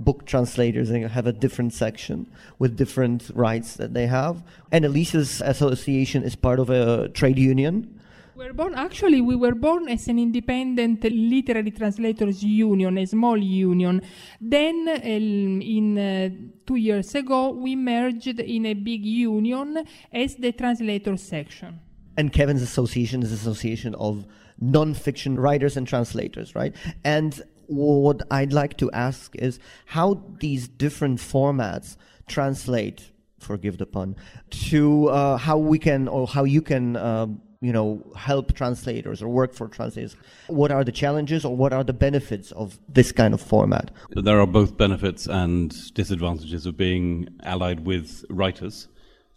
book 0.07 0.25
translators 0.25 0.89
have 0.89 1.27
a 1.27 1.33
different 1.33 1.73
section 1.73 2.31
with 2.59 2.77
different 2.77 3.31
rights 3.35 3.75
that 3.75 3.93
they 3.93 4.07
have. 4.07 4.43
And 4.71 4.85
Elisa's 4.85 5.41
association 5.41 6.23
is 6.23 6.37
part 6.37 6.61
of 6.61 6.71
a 6.71 7.09
trade 7.09 7.39
union. 7.39 8.01
We 8.37 8.45
were 8.45 8.53
born, 8.53 8.75
actually, 8.75 9.23
we 9.23 9.35
were 9.35 9.55
born 9.55 9.89
as 9.89 10.09
an 10.09 10.19
independent 10.19 11.03
literary 11.05 11.71
translators 11.71 12.45
union, 12.45 12.99
a 12.99 13.07
small 13.07 13.39
union. 13.39 14.03
Then, 14.39 14.89
um, 14.89 15.63
in 15.63 15.99
uh, 15.99 16.29
two 16.67 16.77
years 16.77 17.15
ago, 17.15 17.51
we 17.51 17.75
merged 17.75 18.39
in 18.39 18.67
a 18.67 18.75
big 18.75 19.07
union 19.07 19.83
as 20.13 20.35
the 20.37 20.53
translator 20.53 21.17
section. 21.17 21.81
And 22.19 22.31
Kevin's 22.31 22.63
association 22.63 23.23
is 23.23 23.33
association 23.33 23.95
of 23.95 24.27
non-fiction 24.61 25.39
writers 25.39 25.77
and 25.77 25.87
translators, 25.87 26.55
right? 26.55 26.75
And 27.05 27.43
what 27.67 28.23
I'd 28.31 28.53
like 28.53 28.77
to 28.79 28.91
ask 28.93 29.35
is 29.37 29.59
how 29.87 30.23
these 30.41 30.69
different 30.69 31.19
formats 31.19 31.97
translate, 32.29 33.11
forgive 33.39 33.79
the 33.79 33.87
pun, 33.87 34.17
to 34.51 35.09
uh, 35.09 35.37
how 35.37 35.59
we 35.59 35.79
can 35.79 36.09
or 36.09 36.27
how 36.27 36.45
you 36.45 36.63
can. 36.63 36.97
Uh, 36.97 37.27
you 37.63 37.73
know, 37.73 38.03
help 38.15 38.53
translators 38.53 39.23
or 39.23 39.29
work 39.29 39.55
for 39.55 39.67
translators. 39.67 40.15
What 40.47 40.71
are 40.71 40.85
the 40.85 40.93
challenges 40.93 41.43
or 41.43 41.57
what 41.57 41.73
are 41.73 41.83
the 41.83 41.95
benefits 41.95 42.53
of 42.53 42.79
this 42.87 43.13
kind 43.13 43.33
of 43.33 43.41
format? 43.41 43.91
There 44.11 44.39
are 44.39 44.47
both 44.47 44.77
benefits 44.77 45.27
and 45.27 45.75
disadvantages 45.95 46.67
of 46.67 46.77
being 46.77 47.29
allied 47.43 47.87
with 47.87 48.27
writers. 48.29 48.89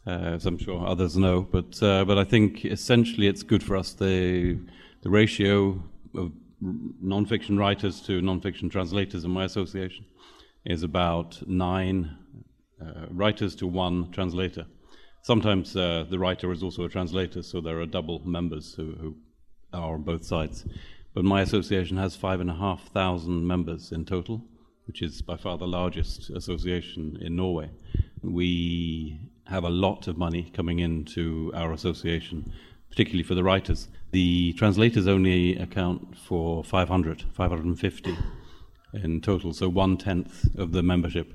Uh, 0.05 0.36
as 0.36 0.45
I'm 0.45 0.57
sure 0.57 0.86
others 0.86 1.17
know, 1.17 1.41
but 1.41 1.82
uh, 1.84 2.03
but 2.05 2.17
I 2.17 2.24
think 2.24 2.65
essentially 2.65 3.28
it's 3.28 3.43
good 3.43 3.61
for 3.61 3.76
us. 3.76 3.93
The 3.93 4.57
the 5.01 5.09
ratio 5.09 5.81
of 6.15 6.31
non-fiction 6.61 7.57
writers 7.57 8.01
to 8.01 8.21
non-fiction 8.21 8.69
translators 8.69 9.23
in 9.23 9.31
my 9.31 9.45
association 9.45 10.05
is 10.65 10.83
about 10.83 11.41
nine 11.47 12.17
uh, 12.81 13.05
writers 13.11 13.55
to 13.55 13.67
one 13.67 14.11
translator. 14.11 14.65
Sometimes 15.21 15.75
uh, 15.75 16.05
the 16.09 16.19
writer 16.19 16.51
is 16.51 16.63
also 16.63 16.83
a 16.83 16.89
translator, 16.89 17.43
so 17.43 17.61
there 17.61 17.79
are 17.79 17.85
double 17.85 18.21
members 18.25 18.73
who, 18.73 18.95
who, 18.99 19.15
are 19.71 19.93
on 19.93 20.01
both 20.01 20.25
sides. 20.25 20.65
But 21.13 21.25
my 21.25 21.41
association 21.41 21.97
has 21.97 22.15
five 22.15 22.39
and 22.39 22.49
a 22.49 22.55
half 22.55 22.87
thousand 22.87 23.45
members 23.45 23.91
in 23.91 24.03
total, 24.03 24.43
which 24.87 25.03
is 25.03 25.21
by 25.21 25.37
far 25.37 25.59
the 25.59 25.67
largest 25.67 26.31
association 26.31 27.19
in 27.21 27.35
Norway. 27.35 27.69
We 28.23 29.19
have 29.45 29.63
a 29.63 29.69
lot 29.69 30.07
of 30.07 30.17
money 30.17 30.51
coming 30.55 30.79
into 30.79 31.51
our 31.53 31.71
association 31.73 32.51
particularly 32.89 33.23
for 33.23 33.35
the 33.35 33.43
writers. 33.43 33.87
The 34.11 34.53
translators 34.53 35.07
only 35.07 35.55
account 35.57 36.17
for 36.17 36.63
500, 36.63 37.23
550 37.33 38.17
in 38.93 39.21
total, 39.21 39.53
so 39.53 39.69
one 39.69 39.97
tenth 39.97 40.47
of 40.57 40.71
the 40.71 40.81
membership. 40.81 41.33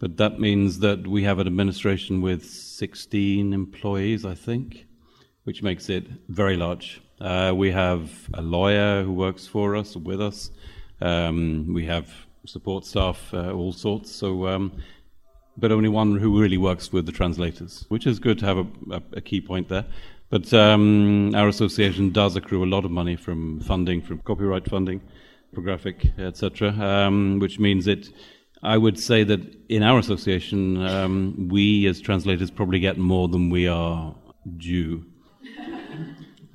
But 0.00 0.16
that 0.16 0.40
means 0.40 0.78
that 0.80 1.06
we 1.06 1.22
have 1.24 1.38
an 1.38 1.46
administration 1.46 2.20
with 2.20 2.44
16 2.44 3.52
employees, 3.52 4.24
I 4.24 4.34
think, 4.34 4.86
which 5.44 5.62
makes 5.62 5.88
it 5.88 6.06
very 6.28 6.56
large. 6.56 7.02
Uh, 7.20 7.52
we 7.54 7.70
have 7.70 8.10
a 8.32 8.40
lawyer 8.40 9.04
who 9.04 9.12
works 9.12 9.46
for 9.46 9.76
us, 9.76 9.94
with 9.94 10.20
us. 10.20 10.50
Um, 11.02 11.72
we 11.72 11.84
have 11.86 12.10
support 12.46 12.86
staff, 12.86 13.32
uh, 13.34 13.52
all 13.52 13.72
sorts. 13.72 14.10
So, 14.10 14.46
um, 14.46 14.72
but 15.56 15.70
only 15.70 15.90
one 15.90 16.16
who 16.16 16.40
really 16.40 16.56
works 16.56 16.92
with 16.92 17.04
the 17.04 17.12
translators, 17.12 17.84
which 17.88 18.06
is 18.06 18.18
good 18.18 18.38
to 18.38 18.46
have 18.46 18.58
a, 18.58 18.66
a, 18.90 19.02
a 19.14 19.20
key 19.20 19.42
point 19.42 19.68
there. 19.68 19.84
But 20.30 20.54
um, 20.54 21.34
our 21.34 21.48
association 21.48 22.10
does 22.10 22.36
accrue 22.36 22.64
a 22.64 22.70
lot 22.70 22.84
of 22.84 22.92
money 22.92 23.16
from 23.16 23.60
funding, 23.60 24.00
from 24.00 24.20
copyright 24.20 24.68
funding, 24.70 25.00
for 25.52 25.60
graphic, 25.60 26.06
etc., 26.18 26.70
um, 26.70 27.40
which 27.40 27.58
means 27.58 27.84
that 27.86 28.08
I 28.62 28.78
would 28.78 28.98
say 28.98 29.24
that 29.24 29.40
in 29.68 29.82
our 29.82 29.98
association, 29.98 30.80
um, 30.86 31.48
we 31.50 31.86
as 31.86 32.00
translators 32.00 32.50
probably 32.50 32.78
get 32.78 32.96
more 32.96 33.26
than 33.26 33.50
we 33.50 33.66
are 33.66 34.14
due. 34.56 35.04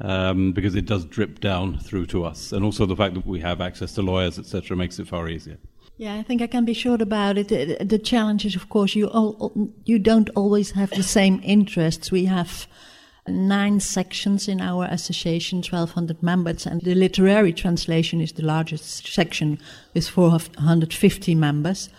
Um, 0.01 0.51
because 0.51 0.75
it 0.75 0.85
does 0.85 1.05
drip 1.05 1.39
down 1.39 1.79
through 1.79 2.07
to 2.07 2.25
us, 2.25 2.51
and 2.51 2.65
also 2.65 2.85
the 2.85 2.97
fact 2.97 3.13
that 3.13 3.25
we 3.25 3.39
have 3.39 3.61
access 3.61 3.93
to 3.93 4.01
lawyers, 4.01 4.37
etc., 4.37 4.75
makes 4.75 4.99
it 4.99 5.07
far 5.07 5.29
easier. 5.29 5.57
Yeah, 5.97 6.15
I 6.15 6.23
think 6.23 6.41
I 6.41 6.47
can 6.47 6.65
be 6.65 6.73
short 6.73 7.01
about 7.01 7.37
it. 7.37 7.47
The, 7.47 7.77
the 7.81 7.97
challenge 7.97 8.45
is, 8.45 8.57
of 8.57 8.67
course, 8.67 8.93
you 8.93 9.07
all, 9.07 9.71
you 9.85 9.97
don't 9.97 10.29
always 10.35 10.71
have 10.71 10.89
the 10.89 11.01
same 11.01 11.39
interests. 11.45 12.11
We 12.11 12.25
have 12.25 12.67
nine 13.27 13.79
sections 13.79 14.47
in 14.47 14.61
our 14.61 14.85
association, 14.85 15.57
1,200 15.59 16.21
members, 16.21 16.65
and 16.65 16.81
the 16.81 16.95
literary 16.95 17.53
translation 17.53 18.21
is 18.21 18.33
the 18.33 18.45
largest 18.45 19.07
section 19.07 19.59
with 19.93 20.07
450 20.07 21.35
members. 21.35 21.89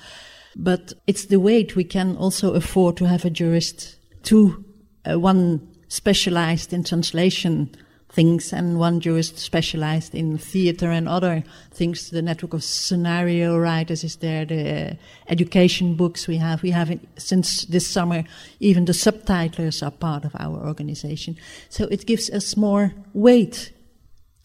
But 0.55 0.93
it's 1.07 1.27
the 1.27 1.41
weight 1.41 1.77
we 1.77 1.85
can 1.85 2.17
also 2.17 2.55
afford 2.55 2.97
to 2.99 3.07
have 3.07 3.25
a 3.25 3.31
jurist, 3.31 3.97
two, 4.23 4.65
uh, 5.05 5.19
one 5.19 5.69
specialized 5.89 6.73
in 6.73 6.85
translation 6.85 7.75
things 8.17 8.51
and 8.53 8.79
one 8.79 8.99
jurist 8.99 9.39
specialized 9.39 10.15
in 10.15 10.39
theater 10.39 10.91
and 10.91 11.07
other 11.07 11.45
things. 11.71 12.11
The 12.11 12.23
network 12.23 12.55
of 12.55 12.65
scenario 12.65 13.59
writers 13.59 14.03
is 14.05 14.17
there, 14.17 14.47
the 14.47 14.97
education 15.29 15.97
books 15.97 16.27
we 16.27 16.39
have. 16.39 16.63
We 16.63 16.71
have, 16.71 16.99
since 17.19 17.67
this 17.67 17.87
summer, 17.87 18.25
even 18.59 18.87
the 18.87 18.95
subtitlers 18.95 19.83
are 19.87 19.91
part 19.91 20.25
of 20.25 20.35
our 20.39 20.67
organization. 20.67 21.37
So 21.69 21.85
it 21.91 22.07
gives 22.07 22.31
us 22.31 22.57
more 22.57 22.95
weight 23.13 23.73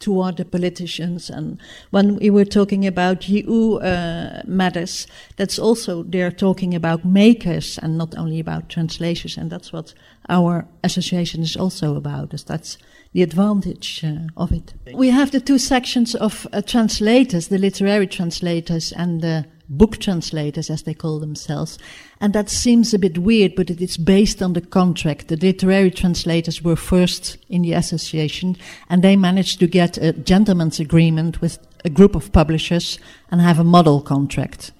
toward 0.02 0.36
the 0.36 0.46
politicians. 0.46 1.30
And 1.30 1.58
when 1.92 2.18
we 2.18 2.30
were 2.30 2.46
talking 2.46 2.86
about 2.86 3.30
EU 3.30 3.76
uh, 3.78 4.42
matters, 4.46 5.08
that's 5.38 5.58
also 5.58 6.04
they're 6.04 6.36
talking 6.36 6.76
about 6.76 7.06
makers 7.06 7.80
and 7.82 7.98
not 7.98 8.18
only 8.18 8.40
about 8.40 8.68
translators. 8.68 9.38
And 9.38 9.50
that's 9.50 9.72
what 9.72 9.94
our 10.28 10.68
association 10.84 11.42
is 11.42 11.56
also 11.56 11.96
about. 11.96 12.34
Is 12.34 12.44
that's 12.44 12.78
the 13.14 13.24
advantage 13.24 14.04
uh, 14.04 14.28
of 14.38 14.52
it. 14.52 14.74
We 14.94 15.10
have 15.10 15.32
the 15.32 15.42
two 15.42 15.58
sections 15.58 16.16
of 16.16 16.48
uh, 16.54 16.62
translators, 16.62 17.50
the 17.50 17.58
literary 17.58 18.08
translators 18.08 18.92
and 18.94 19.22
the 19.22 19.46
book 19.68 19.98
translators, 19.98 20.70
as 20.70 20.84
they 20.84 20.94
call 20.94 21.20
themselves. 21.20 21.78
And 22.20 22.34
that 22.34 22.50
seems 22.50 22.94
a 22.94 23.00
bit 23.00 23.18
weird, 23.18 23.56
but 23.56 23.70
it 23.70 23.82
is 23.82 23.98
based 23.98 24.42
on 24.42 24.54
the 24.54 24.62
contract. 24.62 25.28
The 25.28 25.38
literary 25.38 25.92
translators 25.92 26.62
were 26.62 26.76
first 26.76 27.38
in 27.50 27.62
the 27.62 27.74
association, 27.74 28.58
and 28.90 29.02
they 29.02 29.16
managed 29.16 29.60
to 29.60 29.68
get 29.68 29.98
a 29.98 30.14
gentleman's 30.14 30.80
agreement 30.80 31.42
with 31.42 31.58
a 31.84 31.90
group 31.90 32.16
of 32.16 32.32
publishers 32.32 33.00
and 33.30 33.42
have 33.42 33.60
a 33.60 33.64
model 33.64 34.02
contract 34.02 34.72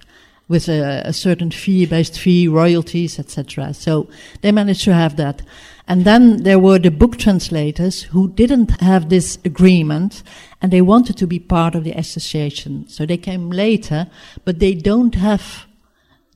with 0.48 0.68
a, 0.68 1.02
a 1.06 1.12
certain 1.12 1.50
fee-based 1.50 2.18
fee, 2.18 2.46
royalties, 2.46 3.18
etc. 3.18 3.72
So 3.72 4.08
they 4.42 4.52
managed 4.52 4.84
to 4.84 4.92
have 4.92 5.16
that. 5.16 5.42
And 5.88 6.04
then 6.04 6.44
there 6.44 6.58
were 6.58 6.78
the 6.78 6.90
book 6.90 7.18
translators 7.18 8.02
who 8.04 8.30
didn't 8.32 8.80
have 8.80 9.08
this 9.08 9.38
agreement 9.44 10.22
and 10.60 10.72
they 10.72 10.80
wanted 10.80 11.16
to 11.18 11.26
be 11.26 11.38
part 11.38 11.74
of 11.74 11.84
the 11.84 11.92
association. 11.92 12.88
So 12.88 13.04
they 13.04 13.16
came 13.16 13.50
later, 13.50 14.08
but 14.44 14.60
they 14.60 14.74
don't 14.74 15.14
have 15.16 15.66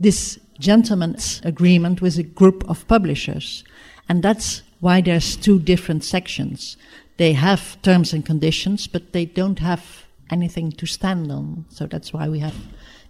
this 0.00 0.38
gentleman's 0.58 1.40
agreement 1.44 2.02
with 2.02 2.18
a 2.18 2.22
group 2.22 2.68
of 2.68 2.86
publishers. 2.88 3.64
And 4.08 4.22
that's 4.22 4.62
why 4.80 5.00
there's 5.00 5.36
two 5.36 5.58
different 5.58 6.04
sections. 6.04 6.76
They 7.16 7.32
have 7.32 7.80
terms 7.82 8.12
and 8.12 8.26
conditions, 8.26 8.86
but 8.86 9.12
they 9.12 9.24
don't 9.24 9.60
have 9.60 10.04
anything 10.30 10.72
to 10.72 10.86
stand 10.86 11.30
on. 11.30 11.64
So 11.70 11.86
that's 11.86 12.12
why 12.12 12.28
we 12.28 12.40
have 12.40 12.56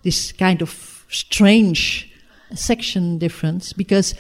this 0.03 0.33
kind 0.33 0.63
of 0.63 1.07
strange 1.09 2.13
section 2.55 3.19
difference 3.19 3.73
because 3.73 4.15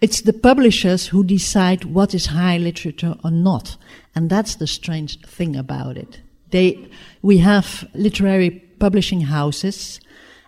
it's 0.00 0.22
the 0.22 0.32
publishers 0.32 1.08
who 1.08 1.24
decide 1.24 1.84
what 1.84 2.14
is 2.14 2.26
high 2.26 2.56
literature 2.56 3.14
or 3.22 3.30
not. 3.30 3.76
And 4.14 4.30
that's 4.30 4.54
the 4.56 4.66
strange 4.66 5.20
thing 5.26 5.56
about 5.56 5.96
it. 5.96 6.20
They, 6.50 6.88
we 7.22 7.38
have 7.38 7.88
literary 7.94 8.50
publishing 8.50 9.22
houses 9.22 10.00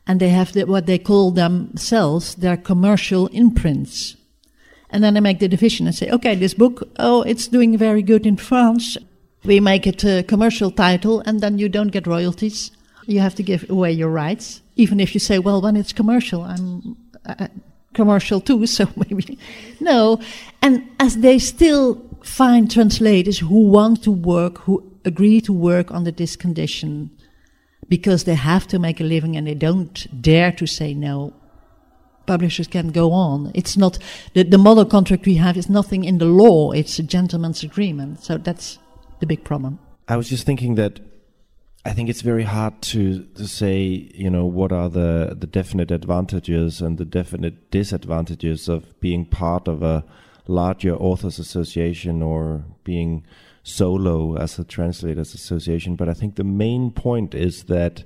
and 0.07 0.21
they 0.21 0.31
have 0.31 0.53
the, 0.53 0.65
what 0.65 0.87
they 0.87 0.99
call 0.99 1.31
themselves 1.31 2.35
their 2.37 2.57
commercial 2.57 3.29
imprints. 3.29 4.17
And 4.91 5.05
then 5.05 5.15
they 5.15 5.21
make 5.21 5.39
the 5.39 5.49
division 5.49 5.87
and 5.87 5.95
say, 5.95 6.11
okay, 6.11 6.35
this 6.35 6.55
book, 6.55 6.89
oh, 6.99 7.23
it's 7.23 7.47
doing 7.47 7.77
very 7.79 8.03
good 8.03 8.27
in 8.27 8.37
France. 8.37 8.97
We 9.45 9.61
make 9.61 9.87
it 9.87 10.03
a 10.05 10.23
commercial 10.23 10.71
title 10.71 11.21
and 11.21 11.41
then 11.41 11.59
you 11.59 11.69
don't 11.69 11.89
get 11.89 12.07
royalties. 12.07 12.71
You 13.07 13.21
have 13.21 13.35
to 13.37 13.43
give 13.43 13.69
away 13.69 13.93
your 13.93 14.11
rights. 14.11 14.63
Even 14.77 14.99
if 14.99 15.15
you 15.15 15.21
say, 15.21 15.39
well, 15.39 15.61
when 15.61 15.77
it's 15.77 15.93
commercial, 15.93 16.43
I'm, 16.43 16.97
I, 17.27 17.49
commercial 17.95 18.41
too, 18.41 18.67
so 18.77 18.89
maybe 18.97 19.39
no. 19.81 20.21
And 20.61 20.89
as 20.99 21.19
they 21.19 21.39
still 21.39 22.01
find 22.23 22.71
translators 22.71 23.39
who 23.39 23.69
want 23.69 24.03
to 24.05 24.11
work, 24.11 24.59
who 24.59 24.93
agree 25.05 25.41
to 25.43 25.53
work 25.53 25.91
under 25.91 26.11
this 26.11 26.37
condition, 26.37 27.11
because 27.89 28.25
they 28.25 28.35
have 28.35 28.67
to 28.69 28.79
make 28.79 29.01
a 29.01 29.05
living 29.05 29.37
and 29.37 29.47
they 29.47 29.55
don't 29.55 30.23
dare 30.23 30.53
to 30.53 30.67
say 30.67 30.95
no. 30.95 31.35
Publishers 32.27 32.69
can 32.69 32.89
go 32.89 33.13
on. 33.13 33.51
It's 33.55 33.77
not 33.77 33.99
the, 34.35 34.45
the 34.45 34.59
model 34.59 34.85
contract 34.85 35.27
we 35.27 35.35
have 35.35 35.57
is 35.57 35.69
nothing 35.69 36.05
in 36.05 36.19
the 36.19 36.25
law. 36.25 36.71
It's 36.71 36.99
a 36.99 37.03
gentleman's 37.03 37.65
agreement. 37.65 38.23
So 38.23 38.39
that's 38.39 38.79
the 39.21 39.27
big 39.27 39.43
problem. 39.45 39.81
I 40.09 40.17
was 40.17 40.29
just 40.29 40.47
thinking 40.47 40.77
that 40.77 41.01
I 41.85 41.93
think 41.93 42.09
it's 42.09 42.23
very 42.23 42.45
hard 42.45 42.81
to 42.83 43.25
to 43.35 43.49
say, 43.49 44.11
you 44.15 44.31
know, 44.31 44.47
what 44.47 44.73
are 44.73 44.89
the 44.89 45.37
the 45.39 45.47
definite 45.47 45.91
advantages 45.91 46.81
and 46.81 46.97
the 46.97 47.05
definite 47.05 47.71
disadvantages 47.71 48.69
of 48.69 48.99
being 49.01 49.25
part 49.25 49.67
of 49.67 49.83
a 49.83 50.05
larger 50.47 50.95
authors 50.95 51.39
association 51.39 52.23
or 52.23 52.65
being 52.85 53.25
solo 53.63 54.37
as 54.37 54.59
a 54.59 54.65
translators 54.65 55.35
association. 55.35 55.97
But 55.97 56.09
I 56.09 56.15
think 56.15 56.37
the 56.37 56.45
main 56.45 56.91
point 56.91 57.35
is 57.35 57.65
that 57.65 58.05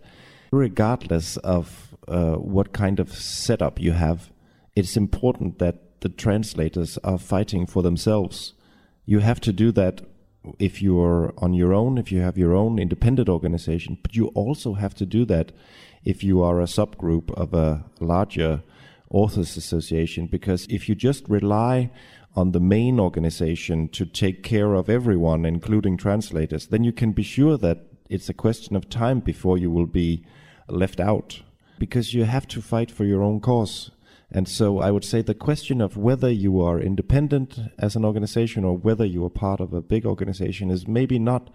regardless 0.53 1.37
of 1.39 1.97
uh, 2.09 2.35
what 2.35 2.73
kind 2.73 3.01
of 3.01 3.13
setup 3.13 3.81
you 3.81 3.93
have, 3.93 4.31
it's 4.75 4.97
important 4.97 5.59
that 5.59 6.01
the 6.01 6.09
translators 6.09 6.99
are 6.99 7.19
fighting 7.19 7.67
for 7.67 7.83
themselves. 7.83 8.53
You 9.07 9.21
have 9.21 9.41
to 9.41 9.53
do 9.53 9.73
that 9.73 10.03
if 10.59 10.83
you're 10.83 11.33
on 11.39 11.55
your 11.55 11.73
own, 11.73 11.99
if 11.99 12.11
you 12.13 12.21
have 12.21 12.39
your 12.39 12.55
own 12.55 12.79
independent 12.79 13.29
organization, 13.29 13.99
but 14.03 14.15
you 14.15 14.29
also 14.29 14.75
have 14.75 14.95
to 14.95 15.07
do 15.07 15.25
that 15.27 15.53
if 16.05 16.23
you 16.23 16.43
are 16.43 16.61
a 16.61 16.65
subgroup 16.65 17.33
of 17.33 17.53
a 17.53 17.85
larger 18.01 18.63
authors 19.11 19.57
association, 19.57 20.27
because 20.27 20.67
if 20.69 20.89
you 20.89 20.95
just 20.95 21.29
rely 21.29 21.91
on 22.35 22.53
the 22.53 22.61
main 22.61 23.01
organization 23.01 23.89
to 23.89 24.05
take 24.05 24.43
care 24.43 24.75
of 24.75 24.91
everyone, 24.91 25.45
including 25.45 25.97
translators, 25.97 26.67
then 26.67 26.85
you 26.85 26.93
can 26.93 27.13
be 27.13 27.23
sure 27.23 27.57
that 27.57 27.79
it's 28.09 28.29
a 28.29 28.35
question 28.35 28.77
of 28.77 28.89
time 28.89 29.21
before 29.21 29.59
you 29.59 29.71
will 29.71 29.87
be 29.87 30.25
left 30.69 31.01
out, 31.01 31.43
because 31.79 32.15
you 32.15 32.25
have 32.25 32.47
to 32.47 32.61
fight 32.61 32.91
for 32.91 33.05
your 33.05 33.23
own 33.23 33.41
cause. 33.41 33.91
And 34.31 34.49
so 34.49 34.81
I 34.81 34.91
would 34.91 35.05
say 35.05 35.23
the 35.23 35.35
question 35.35 35.81
of 35.81 35.97
whether 35.97 36.31
you 36.31 36.61
are 36.61 36.81
independent 36.81 37.59
as 37.79 37.95
an 37.95 38.05
organization 38.05 38.65
or 38.65 38.77
whether 38.77 39.05
you 39.05 39.25
are 39.25 39.31
part 39.31 39.61
of 39.61 39.73
a 39.73 39.81
big 39.81 40.05
organization 40.05 40.71
is 40.71 40.89
maybe 40.89 41.19
not 41.19 41.49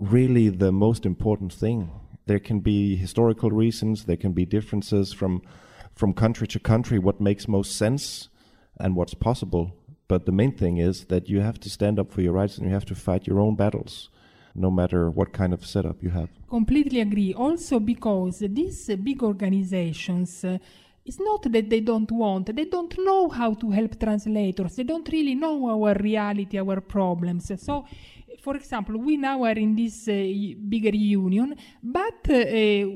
really 0.00 0.48
the 0.48 0.72
most 0.72 1.06
important 1.06 1.52
thing. 1.52 1.90
There 2.26 2.40
can 2.40 2.60
be 2.60 2.96
historical 2.96 3.50
reasons, 3.50 4.04
there 4.04 4.16
can 4.16 4.32
be 4.32 4.44
differences 4.44 5.12
from 5.12 5.42
from 5.94 6.12
country 6.12 6.46
to 6.46 6.60
country 6.60 6.98
what 6.98 7.22
makes 7.22 7.48
most 7.48 7.74
sense 7.74 8.28
and 8.78 8.94
what's 8.94 9.14
possible. 9.14 9.74
But 10.08 10.26
the 10.26 10.32
main 10.32 10.52
thing 10.52 10.76
is 10.76 11.06
that 11.06 11.28
you 11.28 11.40
have 11.40 11.58
to 11.60 11.70
stand 11.70 11.98
up 11.98 12.12
for 12.12 12.20
your 12.20 12.34
rights 12.34 12.58
and 12.58 12.66
you 12.66 12.74
have 12.74 12.84
to 12.86 12.94
fight 12.94 13.26
your 13.26 13.40
own 13.40 13.56
battles 13.56 14.10
no 14.54 14.70
matter 14.70 15.10
what 15.10 15.32
kind 15.32 15.52
of 15.52 15.64
setup 15.66 16.02
you 16.02 16.10
have. 16.10 16.30
Completely 16.48 17.00
agree. 17.00 17.34
Also 17.34 17.78
because 17.78 18.38
these 18.40 18.86
big 19.02 19.22
organizations 19.22 20.44
uh, 20.44 20.58
it's 21.06 21.20
not 21.20 21.42
that 21.52 21.70
they 21.70 21.80
don't 21.80 22.10
want, 22.10 22.54
they 22.54 22.64
don't 22.64 22.98
know 22.98 23.28
how 23.28 23.54
to 23.54 23.70
help 23.70 23.98
translators, 23.98 24.74
they 24.76 24.82
don't 24.82 25.08
really 25.10 25.34
know 25.34 25.68
our 25.70 25.94
reality, 25.94 26.58
our 26.58 26.80
problems. 26.80 27.52
So 27.62 27.86
for 28.40 28.56
example, 28.56 28.96
we 28.98 29.16
now 29.16 29.44
are 29.44 29.58
in 29.58 29.74
this 29.74 30.08
uh, 30.08 30.12
bigger 30.68 30.94
union, 30.94 31.54
but 31.82 32.28
uh, 32.28 32.86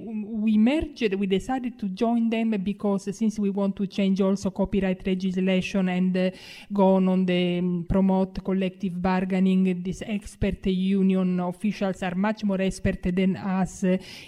we 0.45 0.57
merged, 0.59 1.15
we 1.15 1.27
decided 1.27 1.79
to 1.79 1.89
join 1.89 2.29
them 2.31 2.51
because 2.63 3.15
since 3.17 3.39
we 3.39 3.51
want 3.51 3.77
to 3.77 3.87
change 3.87 4.21
also 4.21 4.51
copyright 4.51 5.07
legislation 5.07 5.89
and 5.89 6.17
uh, 6.17 6.31
go 6.73 6.97
on, 6.97 7.25
the 7.25 7.59
um, 7.59 7.87
promote 7.89 8.43
collective 8.45 9.01
bargaining, 9.01 9.83
these 9.83 10.03
expert 10.07 10.67
union 10.67 11.41
officials 11.41 12.03
are 12.03 12.15
much 12.15 12.45
more 12.45 12.61
expert 12.61 13.03
than 13.03 13.37
us 13.37 13.85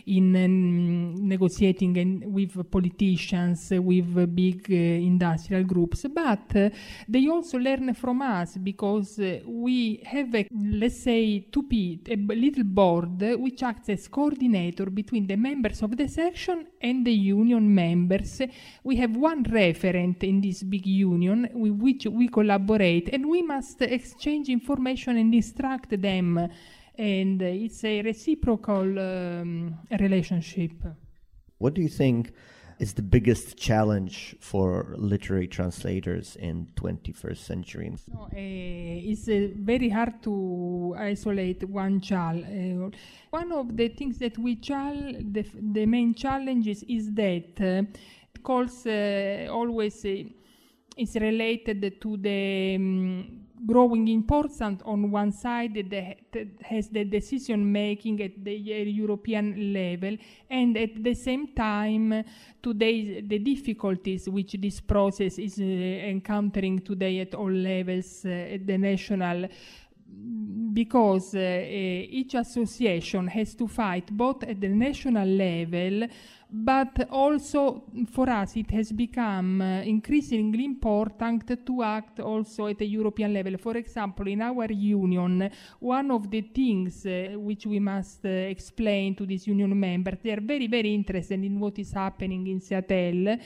in 0.06 0.36
um, 0.36 1.14
negotiating 1.28 1.98
and 1.98 2.32
with 2.32 2.70
politicians, 2.70 3.70
with 3.70 4.34
big 4.34 4.70
industrial 4.70 5.64
groups, 5.64 6.06
but 6.12 6.72
they 7.08 7.28
also 7.28 7.58
learn 7.58 7.94
from 7.94 8.22
us 8.22 8.56
because 8.56 9.18
we 9.44 10.02
have 10.04 10.34
a, 10.34 10.46
let's 10.52 11.01
say, 11.02 11.40
to 11.50 11.62
be 11.62 12.00
a 12.08 12.16
little 12.16 12.64
board 12.64 13.20
which 13.38 13.62
acts 13.62 13.88
as 13.88 14.08
coordinator 14.08 14.86
between 14.86 15.26
the 15.26 15.36
members 15.36 15.82
of 15.82 15.96
the 15.96 16.08
section 16.08 16.66
and 16.80 17.06
the 17.06 17.12
union 17.12 17.74
members. 17.74 18.40
We 18.84 18.96
have 18.96 19.16
one 19.16 19.44
referent 19.44 20.22
in 20.22 20.40
this 20.40 20.62
big 20.62 20.86
union 20.86 21.48
with 21.52 21.72
which 21.72 22.06
we 22.06 22.28
collaborate 22.28 23.08
and 23.12 23.28
we 23.28 23.42
must 23.42 23.82
exchange 23.82 24.48
information 24.48 25.16
and 25.16 25.34
instruct 25.34 26.00
them 26.00 26.48
and 26.96 27.42
it's 27.42 27.84
a 27.84 28.02
reciprocal 28.02 28.98
um, 28.98 29.78
relationship. 29.98 30.72
What 31.58 31.74
do 31.74 31.82
you 31.82 31.88
think 31.88 32.32
is 32.82 32.94
the 32.94 33.02
biggest 33.02 33.56
challenge 33.56 34.34
for 34.40 34.96
literary 34.98 35.46
translators 35.46 36.34
in 36.34 36.66
21st 36.74 37.36
century? 37.36 37.94
No, 38.12 38.24
uh, 38.24 38.28
it's 38.34 39.28
uh, 39.28 39.54
very 39.54 39.88
hard 39.88 40.20
to 40.24 40.92
isolate 40.98 41.62
one 41.68 42.00
challenge. 42.00 42.92
Uh, 42.92 42.98
one 43.30 43.52
of 43.52 43.76
the 43.76 43.88
things 43.88 44.18
that 44.18 44.36
we 44.36 44.56
chal- 44.56 45.14
the, 45.36 45.46
the 45.72 45.86
main 45.86 46.12
challenges 46.12 46.82
is 46.88 47.12
that 47.12 47.54
uh, 47.60 47.82
calls 48.42 48.84
always 49.48 50.04
is 50.04 51.14
related 51.14 52.00
to 52.00 52.16
the 52.16 52.74
um, 52.74 53.41
growing 53.66 54.08
importance 54.08 54.82
on 54.84 55.10
one 55.10 55.32
side 55.32 55.74
that 55.90 56.46
has 56.62 56.88
the 56.88 57.04
decision 57.04 57.70
making 57.70 58.20
at 58.22 58.44
the 58.44 58.52
European 58.52 59.72
level, 59.72 60.16
and 60.50 60.76
at 60.76 61.02
the 61.02 61.14
same 61.14 61.48
time, 61.54 62.24
today 62.62 63.20
the 63.20 63.38
difficulties 63.38 64.28
which 64.28 64.56
this 64.60 64.80
process 64.80 65.38
is 65.38 65.58
uh, 65.58 65.62
encountering 65.62 66.80
today 66.80 67.20
at 67.20 67.34
all 67.34 67.50
levels 67.50 68.24
uh, 68.24 68.28
at 68.28 68.66
the 68.66 68.78
national 68.78 69.48
because 70.72 71.34
uh, 71.34 71.38
each 71.38 72.34
association 72.34 73.26
has 73.28 73.54
to 73.54 73.66
fight 73.66 74.10
both 74.10 74.42
at 74.44 74.60
the 74.60 74.68
national 74.68 75.26
level 75.26 76.06
but 76.54 77.08
also 77.10 77.84
for 78.10 78.28
us 78.28 78.56
it 78.56 78.70
has 78.70 78.92
become 78.92 79.62
uh, 79.62 79.80
increasingly 79.82 80.66
important 80.66 81.64
to 81.64 81.82
act 81.82 82.20
also 82.20 82.66
at 82.66 82.78
the 82.78 82.86
European 82.86 83.32
level. 83.32 83.56
For 83.56 83.78
example, 83.78 84.28
in 84.28 84.42
our 84.42 84.70
union, 84.70 85.50
one 85.78 86.10
of 86.10 86.30
the 86.30 86.42
things 86.42 87.06
uh, 87.06 87.38
which 87.38 87.64
we 87.64 87.78
must 87.78 88.26
uh, 88.26 88.28
explain 88.28 89.14
to 89.14 89.24
these 89.24 89.46
union 89.46 89.78
members, 89.78 90.18
they 90.22 90.30
are 90.30 90.42
very, 90.42 90.66
very 90.66 90.92
interested 90.92 91.42
in 91.42 91.58
what 91.58 91.78
is 91.78 91.92
happening 91.92 92.46
in 92.46 92.60
CEATL 92.60 93.40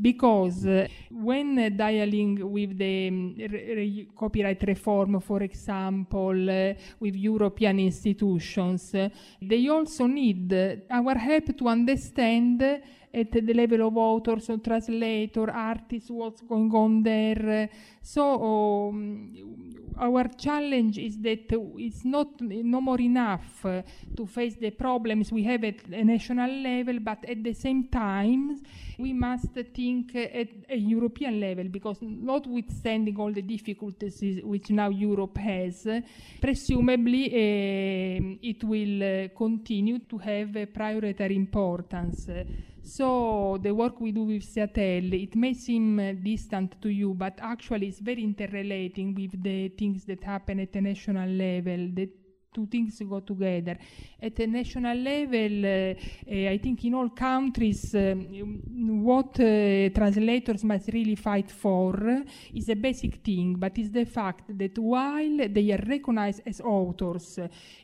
because 0.00 0.64
uh, 0.64 0.86
when 1.10 1.76
dialing 1.76 2.48
with 2.48 2.78
the 2.78 3.08
um, 3.08 3.34
re- 3.36 3.74
re- 3.74 4.08
copyright 4.16 4.62
reform, 4.62 5.20
for 5.20 5.42
example, 5.42 6.48
uh, 6.48 6.74
with 7.00 7.16
European 7.16 7.80
institutions, 7.80 8.94
uh, 8.94 9.08
they 9.40 9.66
also 9.66 10.06
need 10.06 10.52
our 10.88 11.18
help 11.18 11.56
to 11.56 11.66
understand 11.66 12.51
understand 12.60 12.82
at 13.14 13.32
the 13.32 13.54
level 13.54 13.86
of 13.86 13.96
authors 13.96 14.48
or 14.48 14.58
translator, 14.58 15.50
artists, 15.50 16.10
what's 16.10 16.40
going 16.40 16.72
on 16.74 17.02
there. 17.02 17.68
So 18.00 18.88
um, 18.88 19.52
our 19.98 20.28
challenge 20.28 20.98
is 20.98 21.18
that 21.20 21.46
it's 21.76 22.04
not 22.04 22.40
no 22.40 22.80
more 22.80 23.00
enough 23.00 23.64
uh, 23.64 23.82
to 24.16 24.26
face 24.26 24.56
the 24.56 24.70
problems 24.70 25.30
we 25.30 25.44
have 25.44 25.64
at 25.64 25.86
a 25.92 26.02
national 26.02 26.50
level, 26.50 26.98
but 27.00 27.24
at 27.28 27.42
the 27.42 27.52
same 27.52 27.88
time 27.88 28.60
we 28.98 29.12
must 29.12 29.52
think 29.74 30.14
at 30.14 30.48
a 30.68 30.76
European 30.76 31.38
level 31.38 31.64
because 31.64 31.98
notwithstanding 32.00 33.16
all 33.18 33.32
the 33.32 33.42
difficulties 33.42 34.40
which 34.42 34.70
now 34.70 34.88
Europe 34.88 35.36
has, 35.36 35.86
presumably 36.40 37.26
uh, 37.26 38.38
it 38.42 38.64
will 38.64 39.02
uh, 39.02 39.28
continue 39.36 39.98
to 39.98 40.18
have 40.18 40.56
a 40.56 40.66
priority 40.66 41.36
importance. 41.36 42.28
So 42.84 43.58
the 43.62 43.72
work 43.74 44.00
we 44.00 44.10
do 44.10 44.24
with 44.24 44.42
CEATL, 44.42 45.12
it 45.14 45.36
may 45.36 45.54
seem 45.54 46.00
uh, 46.00 46.12
distant 46.12 46.80
to 46.82 46.88
you, 46.88 47.14
but 47.14 47.38
actually 47.40 47.86
it's 47.88 48.00
very 48.00 48.24
interrelating 48.24 49.14
with 49.14 49.40
the 49.42 49.68
things 49.68 50.04
that 50.06 50.24
happen 50.24 50.58
at 50.60 50.72
the 50.72 50.80
national 50.80 51.28
level. 51.28 51.90
The 51.94 52.10
two 52.52 52.66
things 52.66 53.00
go 53.08 53.20
together. 53.20 53.78
At 54.20 54.38
a 54.38 54.46
national 54.46 54.96
level, 54.98 55.64
uh, 55.64 55.94
uh, 56.30 56.50
I 56.50 56.58
think 56.58 56.84
in 56.84 56.94
all 56.94 57.10
countries, 57.10 57.94
um, 57.94 59.02
what 59.02 59.40
uh, 59.40 59.88
translators 59.90 60.62
must 60.64 60.88
really 60.92 61.16
fight 61.16 61.50
for 61.50 62.24
is 62.54 62.68
a 62.68 62.76
basic 62.76 63.16
thing, 63.16 63.56
but 63.58 63.78
is 63.78 63.90
the 63.90 64.04
fact 64.04 64.56
that 64.56 64.78
while 64.78 65.48
they 65.48 65.72
are 65.72 65.84
recognized 65.86 66.42
as 66.46 66.60
authors 66.60 67.38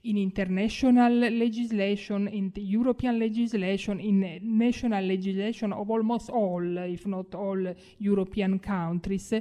in 0.05 0.19
international 0.19 1.13
legislation, 1.13 2.29
in 2.29 2.53
European 2.55 3.19
legislation, 3.19 4.01
in 4.01 4.41
national 4.43 5.05
legislation 5.05 5.73
of 5.73 5.91
almost 5.91 6.31
all, 6.31 6.79
if 6.79 7.07
not 7.07 7.35
all, 7.35 7.75
European 7.99 8.59
countries, 8.59 9.33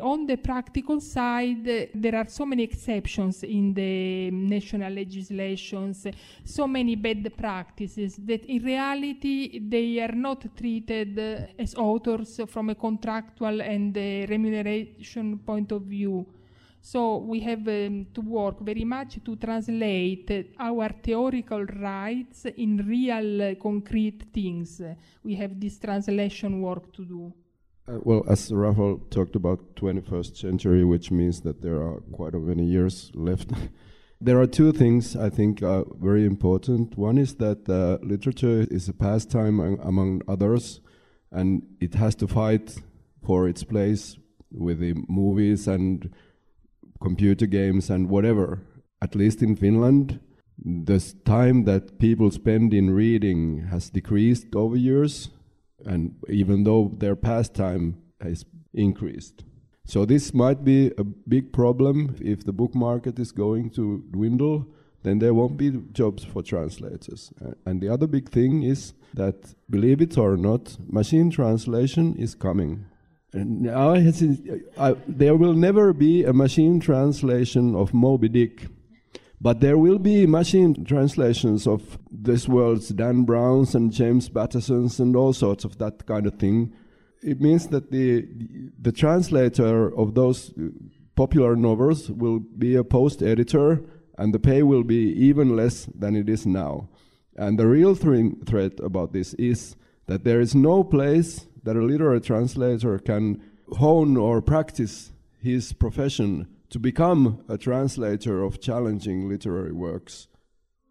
on 0.00 0.26
the 0.26 0.36
practical 0.36 1.00
side, 1.00 1.90
there 1.94 2.16
are 2.16 2.28
so 2.28 2.46
many 2.46 2.62
exceptions 2.62 3.42
in 3.42 3.74
the 3.74 4.30
national 4.54 4.92
legislations, 4.92 6.06
so 6.44 6.66
many 6.66 6.96
bad 6.96 7.24
practices 7.36 8.16
that 8.16 8.44
in 8.46 8.62
reality 8.62 9.58
they 9.58 10.00
are 10.00 10.14
not 10.14 10.40
treated 10.56 11.18
as 11.58 11.74
authors 11.74 12.40
from 12.48 12.70
a 12.70 12.74
contractual 12.74 13.60
and 13.60 13.96
remuneration 13.96 15.38
point 15.38 15.72
of 15.72 15.82
view. 15.82 16.26
So 16.86 17.16
we 17.16 17.40
have 17.40 17.66
um, 17.66 18.08
to 18.12 18.20
work 18.20 18.60
very 18.60 18.84
much 18.84 19.18
to 19.24 19.36
translate 19.36 20.52
our 20.58 20.90
theoretical 21.02 21.64
rights 21.64 22.44
in 22.44 22.76
real 22.86 23.42
uh, 23.42 23.54
concrete 23.54 24.24
things. 24.34 24.82
We 25.22 25.34
have 25.36 25.58
this 25.58 25.78
translation 25.78 26.60
work 26.60 26.92
to 26.92 27.04
do. 27.06 27.32
Uh, 27.88 28.00
well, 28.02 28.22
as 28.28 28.52
Rafael 28.52 28.98
talked 29.08 29.34
about 29.34 29.76
21st 29.76 30.36
century, 30.36 30.84
which 30.84 31.10
means 31.10 31.40
that 31.40 31.62
there 31.62 31.80
are 31.80 32.00
quite 32.12 32.34
a 32.34 32.38
many 32.38 32.66
years 32.66 33.10
left. 33.14 33.50
There 34.20 34.40
are 34.40 34.46
two 34.46 34.72
things 34.72 35.16
I 35.16 35.30
think 35.30 35.62
are 35.62 35.84
very 36.00 36.24
important. 36.24 36.96
One 36.96 37.18
is 37.18 37.34
that 37.36 37.68
uh, 37.68 37.98
literature 38.04 38.66
is 38.70 38.88
a 38.88 38.94
pastime 38.94 39.60
among 39.60 40.22
others, 40.28 40.80
and 41.30 41.62
it 41.80 41.94
has 41.94 42.14
to 42.16 42.28
fight 42.28 42.76
for 43.24 43.48
its 43.48 43.64
place 43.64 44.16
with 44.50 44.78
the 44.78 44.94
movies 45.08 45.66
and 45.66 46.12
computer 47.02 47.46
games 47.46 47.90
and 47.90 48.08
whatever. 48.08 48.62
At 49.02 49.14
least 49.14 49.42
in 49.42 49.56
Finland, 49.56 50.20
the 50.64 51.00
time 51.24 51.64
that 51.64 51.98
people 51.98 52.30
spend 52.30 52.72
in 52.72 52.90
reading 52.90 53.66
has 53.70 53.90
decreased 53.90 54.54
over 54.54 54.76
years 54.76 55.30
and 55.84 56.14
even 56.28 56.64
though 56.64 56.92
their 56.98 57.16
pastime 57.16 57.96
has 58.20 58.44
increased. 58.72 59.44
So 59.86 60.04
this 60.04 60.32
might 60.32 60.64
be 60.64 60.92
a 60.96 61.04
big 61.04 61.52
problem 61.52 62.16
if 62.20 62.44
the 62.44 62.52
book 62.52 62.74
market 62.74 63.18
is 63.18 63.32
going 63.32 63.70
to 63.70 64.02
dwindle, 64.10 64.66
then 65.02 65.18
there 65.18 65.34
won't 65.34 65.58
be 65.58 65.82
jobs 65.92 66.24
for 66.24 66.42
translators. 66.42 67.32
And 67.66 67.80
the 67.82 67.90
other 67.90 68.06
big 68.06 68.30
thing 68.30 68.62
is 68.62 68.94
that, 69.12 69.54
believe 69.68 70.00
it 70.00 70.16
or 70.16 70.36
not, 70.36 70.76
machine 70.90 71.30
translation 71.30 72.16
is 72.16 72.34
coming. 72.34 72.86
And 73.34 73.62
now 73.62 73.94
I, 73.94 74.94
there 75.06 75.36
will 75.36 75.54
never 75.54 75.92
be 75.92 76.24
a 76.24 76.32
machine 76.32 76.80
translation 76.80 77.74
of 77.74 77.92
Moby 77.92 78.28
Dick 78.28 78.68
but 79.44 79.60
there 79.60 79.76
will 79.76 79.98
be 79.98 80.26
machine 80.26 80.86
translations 80.86 81.66
of 81.66 81.98
this 82.10 82.48
world's 82.48 82.88
Dan 82.88 83.24
Browns 83.24 83.74
and 83.74 83.92
James 83.92 84.26
Pattersons 84.30 84.98
and 84.98 85.14
all 85.14 85.34
sorts 85.34 85.64
of 85.64 85.76
that 85.76 86.06
kind 86.06 86.26
of 86.26 86.38
thing. 86.38 86.72
It 87.24 87.40
means 87.40 87.68
that 87.68 87.90
the 87.90 88.26
the 88.78 88.92
translator 88.92 89.94
of 89.96 90.14
those 90.14 90.52
popular 91.16 91.56
novels 91.56 92.10
will 92.10 92.38
be 92.38 92.76
a 92.76 92.84
post 92.84 93.22
editor, 93.22 93.82
and 94.18 94.34
the 94.34 94.38
pay 94.38 94.62
will 94.62 94.84
be 94.84 95.12
even 95.28 95.56
less 95.56 95.86
than 95.86 96.16
it 96.16 96.28
is 96.28 96.44
now. 96.46 96.88
And 97.36 97.58
the 97.58 97.66
real 97.66 97.96
th- 97.96 98.34
threat 98.46 98.78
about 98.80 99.12
this 99.12 99.34
is 99.34 99.76
that 100.06 100.24
there 100.24 100.40
is 100.40 100.54
no 100.54 100.84
place 100.84 101.46
that 101.62 101.76
a 101.76 101.82
literary 101.82 102.20
translator 102.20 102.98
can 102.98 103.40
hone 103.78 104.16
or 104.16 104.42
practice 104.42 105.12
his 105.40 105.72
profession 105.72 106.46
to 106.70 106.78
become 106.78 107.42
a 107.48 107.56
translator 107.56 108.42
of 108.42 108.60
challenging 108.60 109.28
literary 109.28 109.72
works 109.72 110.28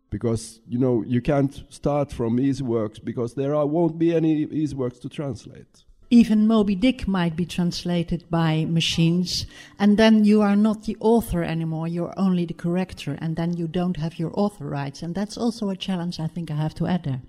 because 0.10 0.62
you 0.68 0.78
know 0.78 1.04
you 1.06 1.22
can't 1.22 1.64
start 1.70 2.12
from 2.12 2.40
easy 2.40 2.64
works 2.64 3.00
because 3.00 3.34
there 3.36 3.56
are, 3.56 3.66
won't 3.66 3.98
be 3.98 4.16
any 4.16 4.44
easy 4.44 4.76
works 4.76 5.00
to 5.00 5.10
translate 5.10 5.84
even 6.14 6.46
Moby 6.46 6.76
Dick 6.76 7.08
might 7.08 7.36
be 7.36 7.44
translated 7.44 8.24
by 8.30 8.66
machines, 8.66 9.48
and 9.80 9.98
then 9.98 10.24
you 10.24 10.44
are 10.44 10.56
not 10.56 10.84
the 10.84 10.96
author 11.00 11.42
anymore, 11.44 11.88
you're 11.88 12.14
only 12.18 12.46
the 12.46 12.54
corrector, 12.54 13.18
and 13.20 13.36
then 13.36 13.58
you 13.58 13.68
don't 13.68 13.98
have 13.98 14.20
your 14.20 14.32
author 14.36 14.66
rights. 14.66 15.02
And 15.02 15.16
that's 15.16 15.38
also 15.40 15.72
a 15.72 15.76
challenge 15.76 16.20
I 16.20 16.28
think 16.28 16.52
I 16.52 16.56
have 16.56 16.76
to 16.76 16.86
add 16.86 17.06
there. 17.06 17.22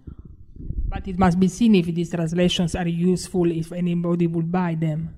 But 0.89 1.09
it 1.09 1.19
must 1.19 1.41
be 1.41 1.49
seen 1.49 1.75
if 1.75 1.87
these 1.87 2.11
translations 2.11 2.75
are 2.75 2.87
useful, 2.87 3.51
if 3.51 3.73
anybody 3.73 4.27
would 4.27 4.53
buy 4.53 4.75
them. 4.75 5.15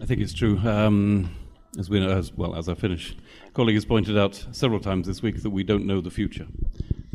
I 0.00 0.06
think 0.06 0.20
it's 0.20 0.32
true. 0.32 0.56
Um, 0.60 1.28
as 1.76 1.90
we 1.90 1.98
know, 1.98 2.16
as 2.16 2.32
well 2.32 2.54
as 2.54 2.68
I 2.68 2.74
finish, 2.74 3.16
colleague 3.52 3.74
has 3.74 3.84
pointed 3.84 4.16
out 4.16 4.46
several 4.52 4.78
times 4.78 5.08
this 5.08 5.22
week 5.22 5.42
that 5.42 5.50
we 5.50 5.64
don't 5.64 5.86
know 5.86 6.00
the 6.00 6.10
future. 6.10 6.46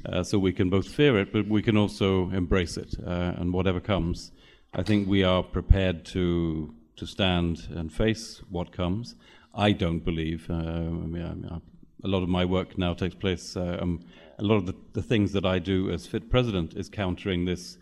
Uh, 0.06 0.22
so 0.22 0.38
we 0.38 0.52
can 0.52 0.70
both 0.70 0.90
fear 0.90 1.18
it, 1.18 1.32
but 1.32 1.48
we 1.48 1.62
can 1.62 1.78
also 1.78 2.30
embrace 2.32 2.76
it. 2.76 2.94
Uh, 3.08 3.34
and 3.38 3.54
whatever 3.54 3.80
comes, 3.80 4.32
I 4.76 4.84
think 4.84 5.08
we 5.08 5.24
are 5.24 5.42
prepared 5.42 6.06
to 6.08 6.74
to 6.98 7.06
stand 7.06 7.68
and 7.72 7.92
face 7.92 8.42
what 8.50 8.72
comes. 8.72 9.16
I 9.54 9.72
don't 9.72 10.00
believe. 10.00 10.50
Uh, 10.50 10.54
I 10.54 11.08
mean, 11.14 11.62
lot 12.04 12.24
of 12.24 12.30
my 12.30 12.46
work 12.46 12.78
now 12.78 12.94
takes 12.94 13.16
place. 13.16 13.58
Uh, 13.58 13.78
um, 13.82 14.06
a 14.38 14.44
lot 14.44 14.56
of 14.56 14.66
the, 14.66 14.76
the 14.94 15.02
things 15.02 15.32
that 15.34 15.46
I 15.46 15.60
do 15.60 15.90
as 15.92 16.06
FIT 16.06 16.30
president 16.30 16.74
is 16.76 16.90
countering 16.90 17.46
this 17.46 17.78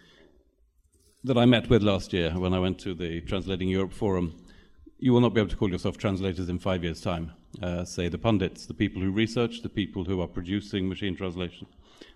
that 1.23 1.37
I 1.37 1.45
met 1.45 1.69
with 1.69 1.83
last 1.83 2.13
year 2.13 2.31
when 2.31 2.53
I 2.53 2.59
went 2.59 2.79
to 2.79 2.93
the 2.93 3.21
Translating 3.21 3.69
Europe 3.69 3.93
Forum 3.93 4.33
you 5.03 5.11
will 5.11 5.19
not 5.19 5.33
be 5.33 5.41
able 5.41 5.49
to 5.49 5.57
call 5.57 5.69
yourself 5.69 5.97
translators 5.97 6.47
in 6.47 6.57
five 6.57 6.81
years' 6.81 7.01
time. 7.01 7.29
Uh, 7.61 7.83
say 7.83 8.07
the 8.07 8.17
pundits, 8.17 8.65
the 8.65 8.73
people 8.73 9.01
who 9.01 9.11
research, 9.11 9.61
the 9.61 9.67
people 9.67 10.05
who 10.05 10.21
are 10.21 10.27
producing 10.29 10.87
machine 10.87 11.13
translation. 11.13 11.67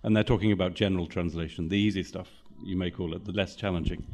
And 0.03 0.15
they're 0.15 0.23
talking 0.23 0.53
about 0.53 0.73
general 0.73 1.05
translation, 1.05 1.67
the 1.67 1.77
easy 1.77 2.01
stuff, 2.01 2.29
you 2.63 2.77
may 2.77 2.89
call 2.89 3.13
it, 3.13 3.25
the 3.25 3.33
less 3.33 3.57
challenging. 3.57 4.07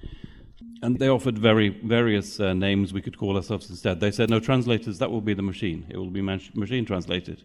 And 0.82 0.99
they 0.99 1.07
offered 1.07 1.38
very 1.38 1.70
various 1.70 2.39
uh, 2.39 2.53
names 2.53 2.91
we 2.91 3.01
could 3.01 3.18
call 3.18 3.38
ourselves 3.38 3.70
instead. 3.70 4.01
They 4.01 4.11
said, 4.11 4.30
no, 4.30 4.39
translators, 4.39 4.99
that 4.99 5.11
will 5.11 5.22
be 5.22 5.34
the 5.34 5.41
machine. 5.41 5.86
It 5.89 5.97
will 5.97 6.09
be 6.09 6.22
machine 6.22 6.86
translated. 6.86 7.43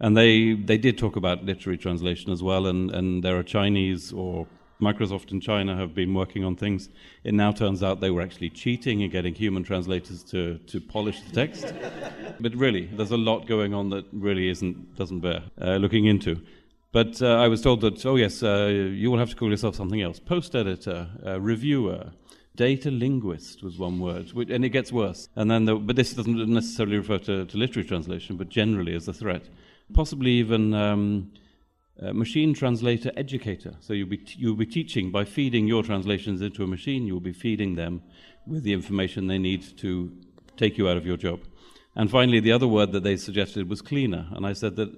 And 0.00 0.16
they, 0.16 0.54
they 0.54 0.78
did 0.78 0.98
talk 0.98 1.16
about 1.16 1.44
literary 1.44 1.78
translation 1.78 2.30
as 2.30 2.42
well, 2.42 2.66
and, 2.66 2.90
and 2.90 3.22
there 3.22 3.36
are 3.38 3.42
Chinese 3.42 4.12
or 4.12 4.46
Microsoft 4.80 5.32
in 5.32 5.40
China 5.40 5.76
have 5.76 5.94
been 5.94 6.12
working 6.12 6.44
on 6.44 6.56
things. 6.56 6.90
It 7.24 7.32
now 7.34 7.52
turns 7.52 7.82
out 7.82 8.00
they 8.00 8.10
were 8.10 8.20
actually 8.20 8.50
cheating 8.50 9.02
and 9.02 9.10
getting 9.10 9.34
human 9.34 9.62
translators 9.62 10.22
to, 10.24 10.58
to 10.58 10.80
polish 10.80 11.22
the 11.22 11.32
text. 11.32 11.72
but 12.40 12.54
really, 12.54 12.86
there's 12.86 13.10
a 13.10 13.16
lot 13.16 13.46
going 13.46 13.72
on 13.72 13.90
that 13.90 14.04
really 14.12 14.48
isn't 14.48 14.94
doesn't 14.96 15.20
bear 15.20 15.44
uh, 15.60 15.76
looking 15.76 16.04
into. 16.04 16.42
But 16.92 17.20
uh, 17.22 17.36
I 17.36 17.48
was 17.48 17.62
told 17.62 17.80
that 17.82 18.04
oh 18.04 18.16
yes, 18.16 18.42
uh, 18.42 18.66
you 18.66 19.10
will 19.10 19.18
have 19.18 19.30
to 19.30 19.36
call 19.36 19.50
yourself 19.50 19.76
something 19.76 20.02
else: 20.02 20.20
post 20.20 20.54
editor, 20.54 21.08
uh, 21.24 21.40
reviewer. 21.40 22.12
Data 22.56 22.90
linguist 22.90 23.62
was 23.62 23.78
one 23.78 24.00
word, 24.00 24.32
which, 24.32 24.50
and 24.50 24.64
it 24.64 24.70
gets 24.70 24.90
worse. 24.90 25.28
And 25.36 25.50
then, 25.50 25.66
the, 25.66 25.76
but 25.76 25.96
this 25.96 26.14
doesn't 26.14 26.48
necessarily 26.48 26.96
refer 26.96 27.18
to, 27.18 27.44
to, 27.44 27.56
literary 27.56 27.86
translation, 27.86 28.36
but 28.36 28.48
generally 28.48 28.94
as 28.94 29.06
a 29.06 29.12
threat. 29.12 29.42
Possibly 29.92 30.32
even 30.32 30.74
um, 30.74 31.32
uh, 32.02 32.12
machine 32.12 32.54
translator 32.54 33.12
educator. 33.16 33.74
So 33.80 33.92
you'll 33.92 34.08
be, 34.08 34.18
t- 34.18 34.36
you'll 34.38 34.56
be 34.56 34.66
teaching 34.66 35.10
by 35.10 35.24
feeding 35.24 35.66
your 35.66 35.82
translations 35.82 36.40
into 36.40 36.64
a 36.64 36.66
machine, 36.66 37.06
you'll 37.06 37.20
be 37.20 37.32
feeding 37.32 37.76
them 37.76 38.02
with 38.46 38.62
the 38.62 38.72
information 38.72 39.26
they 39.26 39.38
need 39.38 39.78
to 39.78 40.12
take 40.56 40.78
you 40.78 40.88
out 40.88 40.96
of 40.96 41.06
your 41.06 41.16
job. 41.16 41.40
And 41.94 42.10
finally, 42.10 42.40
the 42.40 42.52
other 42.52 42.68
word 42.68 42.92
that 42.92 43.02
they 43.02 43.16
suggested 43.16 43.68
was 43.68 43.80
cleaner. 43.82 44.26
And 44.32 44.46
I 44.46 44.52
said 44.52 44.76
that 44.76 44.90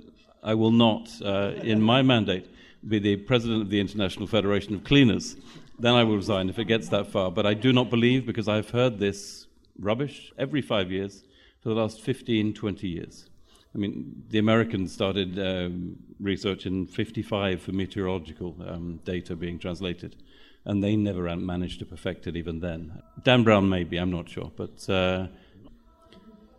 I 0.42 0.54
will 0.54 0.72
not, 0.72 1.10
uh, 1.24 1.52
in 1.62 1.82
my 1.82 2.02
mandate, 2.02 2.48
be 2.86 2.98
the 2.98 3.16
president 3.16 3.62
of 3.62 3.70
the 3.70 3.80
International 3.80 4.26
Federation 4.26 4.74
of 4.74 4.84
Cleaners. 4.84 5.36
Then 5.78 5.94
I 5.94 6.04
will 6.04 6.16
resign 6.16 6.48
if 6.48 6.58
it 6.58 6.64
gets 6.64 6.88
that 6.88 7.06
far. 7.06 7.30
But 7.30 7.46
I 7.46 7.54
do 7.54 7.72
not 7.72 7.90
believe, 7.90 8.26
because 8.26 8.48
I've 8.48 8.70
heard 8.70 8.98
this 8.98 9.46
rubbish 9.78 10.32
every 10.36 10.60
five 10.60 10.90
years 10.90 11.24
for 11.60 11.68
the 11.68 11.74
last 11.74 12.00
15, 12.00 12.54
20 12.54 12.88
years. 12.88 13.28
I 13.74 13.78
mean, 13.78 14.24
the 14.30 14.38
Americans 14.38 14.92
started 14.92 15.38
um, 15.38 15.96
research 16.18 16.66
in 16.66 16.86
55 16.86 17.62
for 17.62 17.72
meteorological 17.72 18.56
um, 18.66 19.00
data 19.04 19.36
being 19.36 19.58
translated, 19.58 20.16
and 20.64 20.82
they 20.82 20.96
never 20.96 21.34
managed 21.36 21.78
to 21.80 21.86
perfect 21.86 22.26
it 22.26 22.36
even 22.36 22.60
then. 22.60 23.02
Dan 23.22 23.44
Brown, 23.44 23.68
maybe, 23.68 23.98
I'm 23.98 24.10
not 24.10 24.28
sure. 24.28 24.50
But 24.56 24.88
uh, 24.88 25.28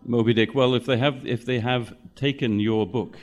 Moby 0.06 0.34
Dick, 0.34 0.56
well, 0.56 0.76
if 0.76 0.86
they, 0.86 0.98
have, 0.98 1.26
if 1.26 1.46
they 1.46 1.60
have 1.60 1.96
taken 2.16 2.60
your 2.60 2.88
book, 2.88 3.18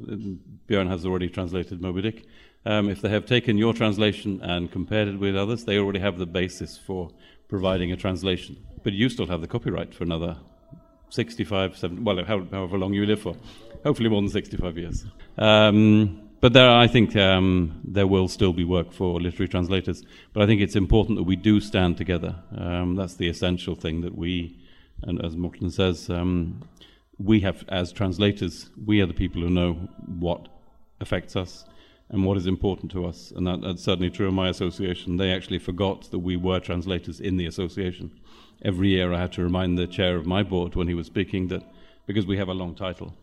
Bjørn 0.00 0.88
has 0.88 1.04
already 1.04 1.28
translated 1.28 1.82
Moby 1.82 2.02
Dick. 2.02 2.24
Um, 2.68 2.90
if 2.90 3.00
they 3.00 3.08
have 3.08 3.24
taken 3.24 3.56
your 3.56 3.72
translation 3.72 4.42
and 4.42 4.70
compared 4.70 5.08
it 5.08 5.18
with 5.18 5.34
others, 5.34 5.64
they 5.64 5.78
already 5.78 6.00
have 6.00 6.18
the 6.18 6.26
basis 6.26 6.76
for 6.76 7.08
providing 7.48 7.92
a 7.92 7.96
translation. 7.96 8.62
But 8.84 8.92
you 8.92 9.08
still 9.08 9.26
have 9.26 9.40
the 9.40 9.46
copyright 9.46 9.94
for 9.94 10.04
another 10.04 10.36
65, 11.08 11.78
70, 11.78 12.02
well, 12.02 12.22
however 12.26 12.76
long 12.76 12.92
you 12.92 13.06
live 13.06 13.22
for. 13.22 13.34
Hopefully 13.84 14.10
more 14.10 14.20
than 14.20 14.28
65 14.28 14.76
years. 14.76 15.06
Um, 15.38 16.28
but 16.42 16.52
there, 16.52 16.68
I 16.68 16.88
think 16.88 17.16
um, 17.16 17.80
there 17.84 18.06
will 18.06 18.28
still 18.28 18.52
be 18.52 18.64
work 18.64 18.92
for 18.92 19.18
literary 19.18 19.48
translators. 19.48 20.04
But 20.34 20.42
I 20.42 20.46
think 20.46 20.60
it's 20.60 20.76
important 20.76 21.16
that 21.16 21.24
we 21.24 21.36
do 21.36 21.62
stand 21.62 21.96
together. 21.96 22.36
Um, 22.54 22.96
that's 22.96 23.14
the 23.14 23.30
essential 23.30 23.76
thing 23.76 24.02
that 24.02 24.14
we, 24.14 24.60
and 25.04 25.24
as 25.24 25.38
Morten 25.38 25.70
says, 25.70 26.10
um, 26.10 26.60
we 27.16 27.40
have, 27.40 27.64
as 27.68 27.94
translators, 27.94 28.68
we 28.84 29.00
are 29.00 29.06
the 29.06 29.14
people 29.14 29.40
who 29.40 29.48
know 29.48 29.72
what 30.04 30.48
affects 31.00 31.34
us 31.34 31.64
and 32.10 32.24
what 32.24 32.36
is 32.36 32.46
important 32.46 32.90
to 32.92 33.06
us. 33.06 33.32
And 33.34 33.46
that, 33.46 33.60
that's 33.60 33.82
certainly 33.82 34.10
true 34.10 34.28
in 34.28 34.34
my 34.34 34.48
association. 34.48 35.16
They 35.16 35.32
actually 35.32 35.58
forgot 35.58 36.10
that 36.10 36.20
we 36.20 36.36
were 36.36 36.60
translators 36.60 37.20
in 37.20 37.36
the 37.36 37.46
association. 37.46 38.18
Every 38.62 38.88
year 38.88 39.12
I 39.12 39.20
had 39.20 39.32
to 39.34 39.42
remind 39.42 39.78
the 39.78 39.86
chair 39.86 40.16
of 40.16 40.26
my 40.26 40.42
board 40.42 40.74
when 40.74 40.88
he 40.88 40.94
was 40.94 41.06
speaking 41.06 41.48
that 41.48 41.62
because 42.06 42.26
we 42.26 42.38
have 42.38 42.48
a 42.48 42.54
long 42.54 42.74
title, 42.74 43.14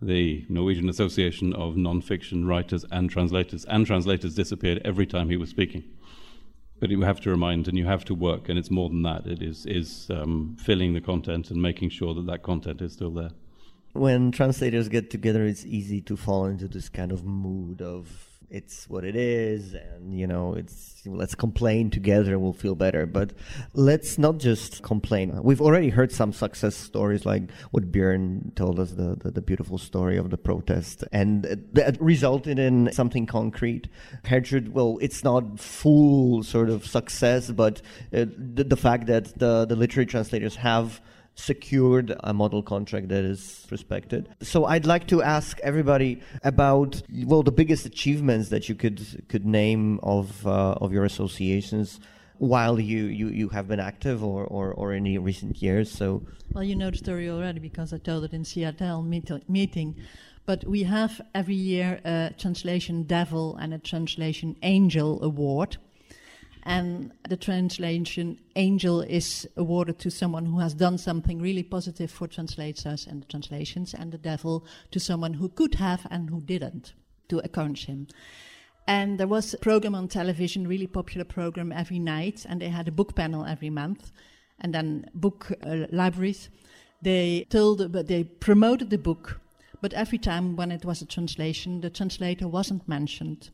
the 0.00 0.44
Norwegian 0.48 0.88
Association 0.88 1.52
of 1.52 1.76
Non-Fiction 1.76 2.46
Writers 2.46 2.84
and 2.90 3.10
Translators, 3.10 3.64
and 3.66 3.86
translators 3.86 4.34
disappeared 4.34 4.80
every 4.84 5.06
time 5.06 5.28
he 5.28 5.36
was 5.36 5.50
speaking. 5.50 5.84
But 6.80 6.90
you 6.90 7.02
have 7.02 7.20
to 7.20 7.30
remind 7.30 7.68
and 7.68 7.78
you 7.78 7.84
have 7.84 8.04
to 8.06 8.14
work, 8.14 8.48
and 8.48 8.58
it's 8.58 8.70
more 8.70 8.88
than 8.88 9.02
that. 9.02 9.26
It 9.26 9.42
is, 9.42 9.66
is 9.66 10.10
um, 10.10 10.56
filling 10.58 10.94
the 10.94 11.00
content 11.00 11.50
and 11.50 11.62
making 11.62 11.90
sure 11.90 12.14
that 12.14 12.26
that 12.26 12.42
content 12.42 12.80
is 12.80 12.94
still 12.94 13.12
there 13.12 13.30
when 13.92 14.32
translators 14.32 14.88
get 14.88 15.10
together, 15.10 15.44
it's 15.44 15.64
easy 15.64 16.00
to 16.02 16.16
fall 16.16 16.46
into 16.46 16.68
this 16.68 16.88
kind 16.88 17.12
of 17.12 17.24
mood 17.24 17.82
of 17.82 18.28
it's 18.52 18.86
what 18.86 19.02
it 19.02 19.16
is 19.16 19.72
and 19.72 20.12
you 20.14 20.26
know 20.26 20.52
it's 20.52 21.00
let's 21.06 21.34
complain 21.34 21.88
together 21.88 22.32
and 22.32 22.42
we'll 22.42 22.52
feel 22.52 22.74
better. 22.74 23.06
But 23.06 23.32
let's 23.72 24.18
not 24.18 24.38
just 24.38 24.82
complain. 24.82 25.42
We've 25.42 25.60
already 25.60 25.88
heard 25.88 26.12
some 26.12 26.32
success 26.32 26.76
stories 26.76 27.24
like 27.24 27.50
what 27.70 27.90
Bjørn 27.90 28.54
told 28.54 28.78
us 28.78 28.90
the, 28.90 29.16
the, 29.16 29.30
the 29.30 29.40
beautiful 29.40 29.78
story 29.78 30.18
of 30.18 30.28
the 30.30 30.36
protest 30.36 31.02
and 31.12 31.44
that 31.72 32.00
resulted 32.00 32.58
in 32.58 32.92
something 32.92 33.24
concrete. 33.26 33.88
Gertrud, 34.22 34.68
well 34.68 34.98
it's 35.00 35.24
not 35.24 35.58
full 35.58 36.42
sort 36.42 36.68
of 36.68 36.86
success 36.86 37.50
but 37.50 37.80
uh, 38.12 38.26
the, 38.36 38.64
the 38.64 38.76
fact 38.76 39.06
that 39.06 39.38
the, 39.38 39.64
the 39.64 39.76
literary 39.76 40.06
translators 40.06 40.56
have 40.56 41.00
secured 41.34 42.14
a 42.20 42.32
model 42.32 42.62
contract 42.62 43.08
that 43.08 43.24
is 43.24 43.66
respected. 43.70 44.28
So 44.42 44.66
I'd 44.66 44.86
like 44.86 45.06
to 45.08 45.22
ask 45.22 45.58
everybody 45.60 46.20
about 46.44 47.02
well 47.24 47.42
the 47.42 47.52
biggest 47.52 47.86
achievements 47.86 48.50
that 48.50 48.68
you 48.68 48.74
could 48.74 49.24
could 49.28 49.46
name 49.46 49.98
of 50.02 50.46
uh, 50.46 50.74
of 50.80 50.92
your 50.92 51.04
associations 51.04 52.00
while 52.42 52.80
you, 52.80 53.04
you, 53.04 53.28
you 53.28 53.48
have 53.50 53.68
been 53.68 53.78
active 53.78 54.24
or, 54.24 54.44
or, 54.44 54.72
or 54.72 54.92
in 54.92 55.04
the 55.04 55.16
recent 55.18 55.62
years. 55.62 55.88
So 55.88 56.22
well, 56.52 56.64
you 56.64 56.74
know 56.74 56.90
the 56.90 56.96
story 56.96 57.30
already 57.30 57.60
because 57.60 57.92
I 57.92 57.98
told 57.98 58.24
it 58.24 58.32
in 58.32 58.42
CEATL 58.42 59.04
meet- 59.06 59.48
meeting. 59.48 59.94
But 60.44 60.64
we 60.64 60.82
have 60.82 61.20
every 61.36 61.54
year 61.54 62.00
a 62.04 62.34
translation 62.36 63.04
devil 63.04 63.56
and 63.56 63.72
a 63.72 63.78
translation 63.78 64.56
angel 64.62 65.22
award 65.22 65.76
and 66.64 67.12
the 67.28 67.36
translation 67.36 68.38
angel 68.54 69.00
is 69.00 69.48
awarded 69.56 69.98
to 69.98 70.10
someone 70.10 70.46
who 70.46 70.60
has 70.60 70.74
done 70.74 70.96
something 70.96 71.40
really 71.40 71.62
positive 71.62 72.10
for 72.10 72.28
translators 72.28 73.06
and 73.06 73.22
the 73.22 73.26
translations, 73.26 73.94
and 73.94 74.12
the 74.12 74.18
devil 74.18 74.64
to 74.90 75.00
someone 75.00 75.34
who 75.34 75.48
could 75.48 75.74
have 75.74 76.06
and 76.10 76.30
who 76.30 76.40
didn't, 76.40 76.94
to 77.28 77.40
encourage 77.40 77.86
him. 77.86 78.06
And 78.86 79.18
there 79.18 79.26
was 79.26 79.54
a 79.54 79.58
program 79.58 79.94
on 79.94 80.08
television, 80.08 80.68
really 80.68 80.86
popular 80.86 81.24
program 81.24 81.72
every 81.72 81.98
night, 81.98 82.46
and 82.48 82.60
they 82.60 82.68
had 82.68 82.88
a 82.88 82.92
book 82.92 83.16
panel 83.16 83.44
every 83.44 83.70
month, 83.70 84.12
and 84.60 84.72
then 84.72 85.10
book 85.14 85.52
uh, 85.66 85.86
libraries. 85.90 86.48
They 87.00 87.46
told, 87.50 87.90
but 87.90 88.06
they 88.06 88.22
promoted 88.22 88.90
the 88.90 88.98
book, 88.98 89.40
but 89.80 89.92
every 89.94 90.18
time 90.18 90.54
when 90.54 90.70
it 90.70 90.84
was 90.84 91.02
a 91.02 91.06
translation, 91.06 91.80
the 91.80 91.90
translator 91.90 92.46
wasn't 92.46 92.86
mentioned. 92.86 93.50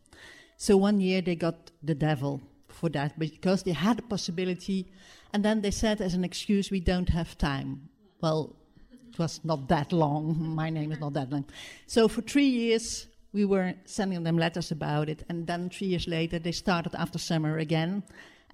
So 0.59 0.77
one 0.77 1.01
year 1.01 1.23
they 1.23 1.37
got 1.37 1.71
the 1.83 1.95
devil 1.95 2.43
for 2.79 2.89
that 2.91 3.19
because 3.19 3.63
they 3.63 3.73
had 3.73 3.99
a 3.99 4.03
possibility, 4.03 4.87
and 5.33 5.45
then 5.45 5.61
they 5.61 5.71
said 5.71 6.01
as 6.01 6.15
an 6.15 6.25
excuse, 6.25 6.71
we 6.71 6.81
don't 6.81 7.09
have 7.09 7.37
time. 7.37 7.89
Well, 8.21 8.57
it 8.91 9.19
was 9.19 9.41
not 9.45 9.69
that 9.69 9.93
long. 9.93 10.37
My 10.55 10.71
name 10.71 10.93
is 10.93 11.01
not 11.01 11.13
that 11.15 11.31
long. 11.31 11.45
So 11.87 12.09
for 12.09 12.23
three 12.23 12.49
years, 12.49 13.07
we 13.33 13.45
were 13.45 13.75
sending 13.85 14.23
them 14.23 14.39
letters 14.39 14.71
about 14.71 15.09
it, 15.09 15.25
and 15.29 15.47
then 15.47 15.71
three 15.71 15.89
years 15.89 16.07
later, 16.07 16.39
they 16.39 16.53
started 16.53 16.95
after 16.95 17.19
summer 17.19 17.59
again. 17.59 18.03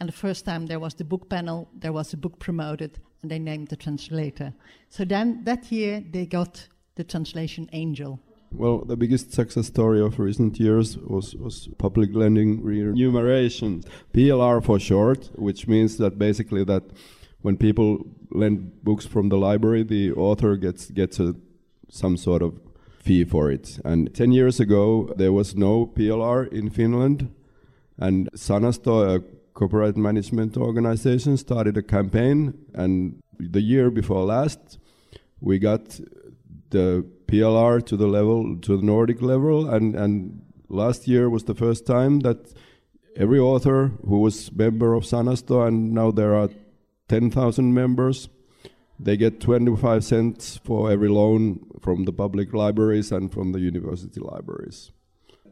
And 0.01 0.09
the 0.09 0.13
first 0.13 0.45
time 0.45 0.67
there 0.67 0.81
was 0.81 0.95
the 0.95 1.05
book 1.05 1.29
panel, 1.29 1.69
there 1.79 1.93
was 1.93 2.13
a 2.13 2.17
book 2.17 2.39
promoted, 2.41 2.99
and 3.23 3.31
they 3.31 3.39
named 3.39 3.69
the 3.69 3.77
translator. 3.77 4.53
So 4.89 5.05
then 5.05 5.45
that 5.45 5.71
year, 5.71 6.03
they 6.11 6.27
got 6.27 6.67
the 6.97 7.05
translation 7.05 7.69
angel. 7.73 8.21
Well, 8.57 8.85
the 8.85 8.97
biggest 8.97 9.33
success 9.33 9.67
story 9.67 10.01
of 10.01 10.21
recent 10.21 10.61
years 10.61 10.97
was, 10.97 11.35
was 11.35 11.69
public 11.77 12.11
lending 12.15 12.63
remuneration, 12.63 13.83
PLR 14.13 14.65
for 14.65 14.79
short, 14.79 15.31
which 15.35 15.67
means 15.67 15.97
that 15.99 16.19
basically 16.19 16.63
that 16.65 16.85
when 17.43 17.57
people 17.57 18.07
lend 18.31 18.85
books 18.85 19.07
from 19.07 19.29
the 19.29 19.37
library, 19.37 19.83
the 19.83 20.13
author 20.13 20.57
gets 20.57 20.91
gets 20.91 21.19
a, 21.19 21.35
some 21.91 22.17
sort 22.17 22.43
of 22.43 22.61
fee 23.01 23.25
for 23.25 23.51
it. 23.51 23.81
And 23.85 24.15
10 24.15 24.31
years 24.31 24.61
ago, 24.61 25.13
there 25.17 25.33
was 25.33 25.57
no 25.57 25.87
PLR 25.87 26.51
in 26.53 26.71
Finland, 26.71 27.35
and 27.99 28.31
Sanasto, 28.33 29.17
a 29.17 29.23
corporate 29.53 29.97
management 29.97 30.57
organization, 30.57 31.37
started 31.37 31.77
a 31.77 31.83
campaign, 31.83 32.55
and 32.73 33.21
the 33.39 33.61
year 33.61 33.91
before 33.91 34.25
last, 34.25 34.79
we 35.41 35.59
got 35.59 36.01
the 36.71 37.05
PLR 37.27 37.85
to 37.87 37.97
the 37.97 38.07
level 38.07 38.57
to 38.59 38.77
the 38.77 38.83
Nordic 38.83 39.23
level, 39.23 39.69
and 39.69 39.95
and 39.95 40.43
last 40.69 41.09
year 41.09 41.31
was 41.31 41.45
the 41.45 41.55
first 41.55 41.87
time 41.87 42.21
that 42.21 42.53
every 43.17 43.39
author 43.39 43.93
who 44.07 44.19
was 44.21 44.53
member 44.53 44.95
of 44.95 45.05
Sanasto, 45.05 45.67
and 45.67 45.93
now 45.93 46.11
there 46.11 46.35
are 46.35 46.49
10,000 47.09 47.75
members, 47.75 48.29
they 48.99 49.17
get 49.17 49.41
25 49.41 50.05
cents 50.05 50.61
for 50.65 50.91
every 50.91 51.09
loan 51.09 51.61
from 51.81 52.05
the 52.05 52.13
public 52.13 52.53
libraries 52.53 53.13
and 53.13 53.33
from 53.33 53.53
the 53.53 53.61
university 53.61 54.21
libraries. 54.21 54.91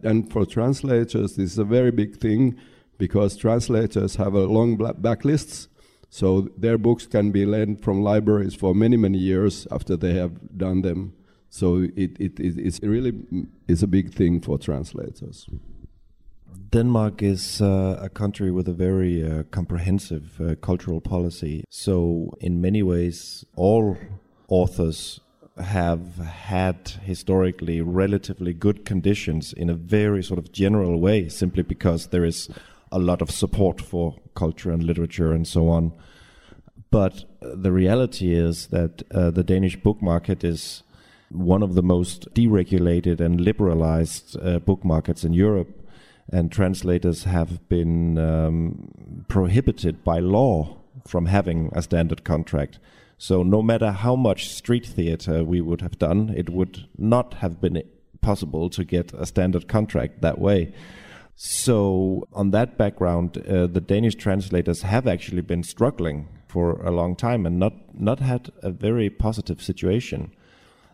And 0.02 0.32
for 0.32 0.46
translators, 0.46 1.36
this 1.36 1.52
is 1.52 1.58
a 1.58 1.64
very 1.64 1.90
big 1.90 2.16
thing 2.16 2.56
because 2.98 3.36
translators 3.36 4.16
have 4.16 4.34
a 4.34 4.46
long 4.46 4.78
backlists, 4.78 5.68
so 6.08 6.48
their 6.56 6.78
books 6.78 7.06
can 7.06 7.30
be 7.30 7.46
lent 7.46 7.82
from 7.82 8.02
libraries 8.02 8.54
for 8.54 8.74
many, 8.74 8.96
many 8.96 9.18
years 9.18 9.66
after 9.70 9.96
they 9.96 10.14
have 10.14 10.56
done 10.56 10.82
them. 10.82 11.14
So 11.52 11.82
it, 11.96 12.16
it, 12.18 12.40
it 12.40 12.58
it's 12.58 12.80
really 12.82 13.12
is 13.68 13.82
a 13.82 13.86
big 13.86 14.14
thing 14.14 14.40
for 14.40 14.56
translators. 14.56 15.46
Denmark 16.70 17.22
is 17.22 17.60
uh, 17.60 17.98
a 18.00 18.08
country 18.08 18.50
with 18.50 18.68
a 18.68 18.72
very 18.72 19.22
uh, 19.22 19.42
comprehensive 19.50 20.40
uh, 20.40 20.54
cultural 20.62 21.02
policy. 21.02 21.64
So, 21.68 22.32
in 22.40 22.62
many 22.62 22.82
ways, 22.82 23.44
all 23.54 23.98
authors 24.48 25.20
have 25.62 26.16
had 26.16 26.88
historically 27.04 27.82
relatively 27.82 28.54
good 28.54 28.86
conditions 28.86 29.52
in 29.52 29.68
a 29.68 29.74
very 29.74 30.22
sort 30.22 30.38
of 30.38 30.52
general 30.52 30.98
way, 31.00 31.28
simply 31.28 31.62
because 31.62 32.06
there 32.06 32.24
is 32.24 32.48
a 32.90 32.98
lot 32.98 33.20
of 33.20 33.30
support 33.30 33.78
for 33.78 34.16
culture 34.34 34.72
and 34.72 34.82
literature 34.82 35.32
and 35.32 35.46
so 35.46 35.68
on. 35.68 35.92
But 36.90 37.24
the 37.42 37.72
reality 37.72 38.34
is 38.34 38.68
that 38.68 39.02
uh, 39.10 39.30
the 39.30 39.44
Danish 39.44 39.76
book 39.76 40.00
market 40.00 40.42
is 40.42 40.82
one 41.32 41.62
of 41.62 41.74
the 41.74 41.82
most 41.82 42.32
deregulated 42.34 43.20
and 43.20 43.40
liberalized 43.40 44.36
uh, 44.40 44.58
book 44.58 44.84
markets 44.84 45.24
in 45.24 45.32
Europe, 45.32 45.88
and 46.30 46.52
translators 46.52 47.24
have 47.24 47.68
been 47.68 48.18
um, 48.18 49.24
prohibited 49.28 50.04
by 50.04 50.18
law 50.18 50.76
from 51.06 51.26
having 51.26 51.70
a 51.74 51.82
standard 51.82 52.24
contract. 52.24 52.78
So, 53.18 53.42
no 53.42 53.62
matter 53.62 53.92
how 53.92 54.16
much 54.16 54.48
street 54.48 54.86
theater 54.86 55.44
we 55.44 55.60
would 55.60 55.80
have 55.80 55.98
done, 55.98 56.34
it 56.36 56.50
would 56.50 56.86
not 56.98 57.34
have 57.34 57.60
been 57.60 57.82
possible 58.20 58.68
to 58.70 58.84
get 58.84 59.12
a 59.14 59.26
standard 59.26 59.68
contract 59.68 60.22
that 60.22 60.38
way. 60.38 60.72
So, 61.34 62.26
on 62.32 62.50
that 62.50 62.76
background, 62.76 63.38
uh, 63.38 63.66
the 63.66 63.80
Danish 63.80 64.16
translators 64.16 64.82
have 64.82 65.06
actually 65.06 65.42
been 65.42 65.62
struggling 65.62 66.28
for 66.48 66.82
a 66.82 66.90
long 66.90 67.16
time 67.16 67.46
and 67.46 67.58
not, 67.58 67.74
not 67.94 68.20
had 68.20 68.50
a 68.62 68.70
very 68.70 69.08
positive 69.08 69.62
situation. 69.62 70.32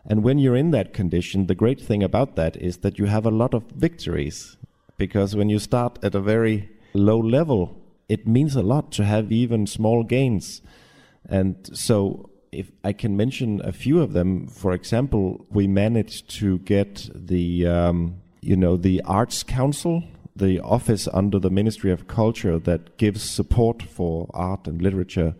And 0.05 0.23
when 0.23 0.39
you're 0.39 0.55
in 0.55 0.71
that 0.71 0.93
condition, 0.93 1.47
the 1.47 1.55
great 1.55 1.79
thing 1.79 2.03
about 2.03 2.35
that 2.35 2.55
is 2.57 2.77
that 2.77 2.97
you 2.97 3.05
have 3.05 3.25
a 3.25 3.31
lot 3.31 3.53
of 3.53 3.63
victories. 3.71 4.57
Because 4.97 5.35
when 5.35 5.49
you 5.49 5.59
start 5.59 5.99
at 6.03 6.15
a 6.15 6.19
very 6.19 6.69
low 6.93 7.19
level, 7.19 7.79
it 8.07 8.27
means 8.27 8.55
a 8.55 8.61
lot 8.61 8.91
to 8.93 9.05
have 9.05 9.31
even 9.31 9.67
small 9.67 10.03
gains. 10.03 10.61
And 11.27 11.55
so, 11.73 12.29
if 12.51 12.71
I 12.83 12.93
can 12.93 13.15
mention 13.15 13.61
a 13.63 13.71
few 13.71 14.01
of 14.01 14.13
them, 14.13 14.47
for 14.47 14.73
example, 14.73 15.45
we 15.51 15.67
managed 15.67 16.29
to 16.39 16.57
get 16.59 17.07
the, 17.13 17.67
um, 17.67 18.21
you 18.41 18.55
know, 18.55 18.75
the 18.75 19.01
Arts 19.05 19.43
Council, 19.43 20.03
the 20.35 20.59
office 20.59 21.07
under 21.13 21.37
the 21.37 21.51
Ministry 21.51 21.91
of 21.91 22.07
Culture 22.07 22.57
that 22.57 22.97
gives 22.97 23.21
support 23.21 23.83
for 23.83 24.27
art 24.33 24.67
and 24.67 24.81
literature 24.81 25.35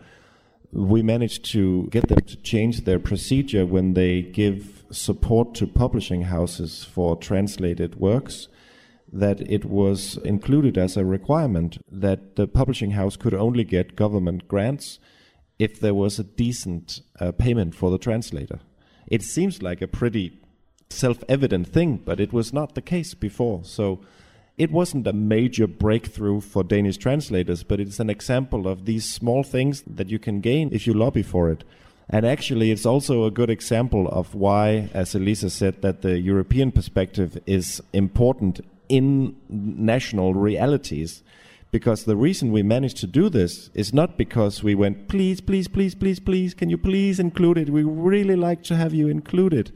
we 0.72 1.01
managed 1.01 1.45
to 1.45 1.88
get 1.91 2.07
them 2.07 2.22
to 2.22 2.36
change 2.38 2.84
their 2.84 2.99
procedure 2.99 3.65
when 3.65 3.93
they 3.93 4.22
give 4.22 4.84
support 4.91 5.55
to 5.55 5.67
publishing 5.67 6.24
houses 6.24 6.84
for 6.84 7.15
translated 7.15 7.95
works 7.95 8.47
that 9.11 9.41
it 9.41 9.65
was 9.65 10.17
included 10.17 10.78
as 10.78 10.95
a 10.95 11.05
requirement 11.05 11.80
that 11.91 12.36
the 12.36 12.47
publishing 12.47 12.91
house 12.91 13.15
could 13.15 13.34
only 13.34 13.63
get 13.63 13.95
government 13.95 14.47
grants 14.47 14.99
if 15.57 15.80
there 15.80 15.93
was 15.93 16.20
a 16.20 16.24
decent 16.24 17.01
uh, 17.20 17.32
payment 17.32 17.74
for 17.74 17.89
the 17.89 17.97
translator. 17.97 18.59
It 19.07 19.24
seems 19.24 19.61
like 19.61 19.82
a 19.82 19.88
pretty 19.88 20.39
self 20.89 21.24
evident 21.28 21.67
thing, 21.67 21.97
but 21.97 22.20
it 22.20 22.32
was 22.32 22.53
not 22.53 22.76
the 22.76 22.82
case 22.82 23.13
before. 23.13 23.63
So 23.63 24.01
it 24.60 24.72
wasn't 24.72 25.07
a 25.07 25.14
major 25.14 25.66
breakthrough 25.66 26.41
for 26.41 26.66
Danish 26.66 26.97
translators, 26.97 27.64
but 27.64 27.80
it's 27.80 27.99
an 28.01 28.10
example 28.10 28.68
of 28.68 28.84
these 28.84 29.10
small 29.10 29.41
things 29.41 29.84
that 29.88 30.10
you 30.10 30.20
can 30.20 30.41
gain 30.41 30.70
if 30.74 30.86
you 30.86 30.93
lobby 30.93 31.24
for 31.24 31.49
it. 31.49 31.64
And 32.10 32.26
actually, 32.26 32.70
it's 32.70 32.86
also 32.86 33.24
a 33.24 33.32
good 33.32 33.49
example 33.49 34.10
of 34.10 34.36
why, 34.36 34.89
as 34.93 35.16
Elisa 35.16 35.49
said, 35.49 35.82
that 35.82 36.01
the 36.01 36.20
European 36.20 36.74
perspective 36.74 37.41
is 37.45 37.82
important 37.93 38.60
in 38.89 39.38
national 39.47 40.34
realities. 40.34 41.24
Because 41.72 42.03
the 42.03 42.18
reason 42.18 42.51
we 42.51 42.64
managed 42.64 42.97
to 42.97 43.07
do 43.07 43.30
this 43.30 43.70
is 43.76 43.93
not 43.93 44.18
because 44.18 44.62
we 44.62 44.76
went, 44.76 45.07
please, 45.07 45.39
please, 45.39 45.70
please, 45.70 45.95
please, 45.95 46.20
please, 46.20 46.53
can 46.53 46.70
you 46.70 46.78
please 46.78 47.20
include 47.20 47.60
it? 47.60 47.70
We 47.70 47.84
really 47.84 48.36
like 48.36 48.64
to 48.64 48.76
have 48.76 48.93
you 48.93 49.07
included. 49.07 49.72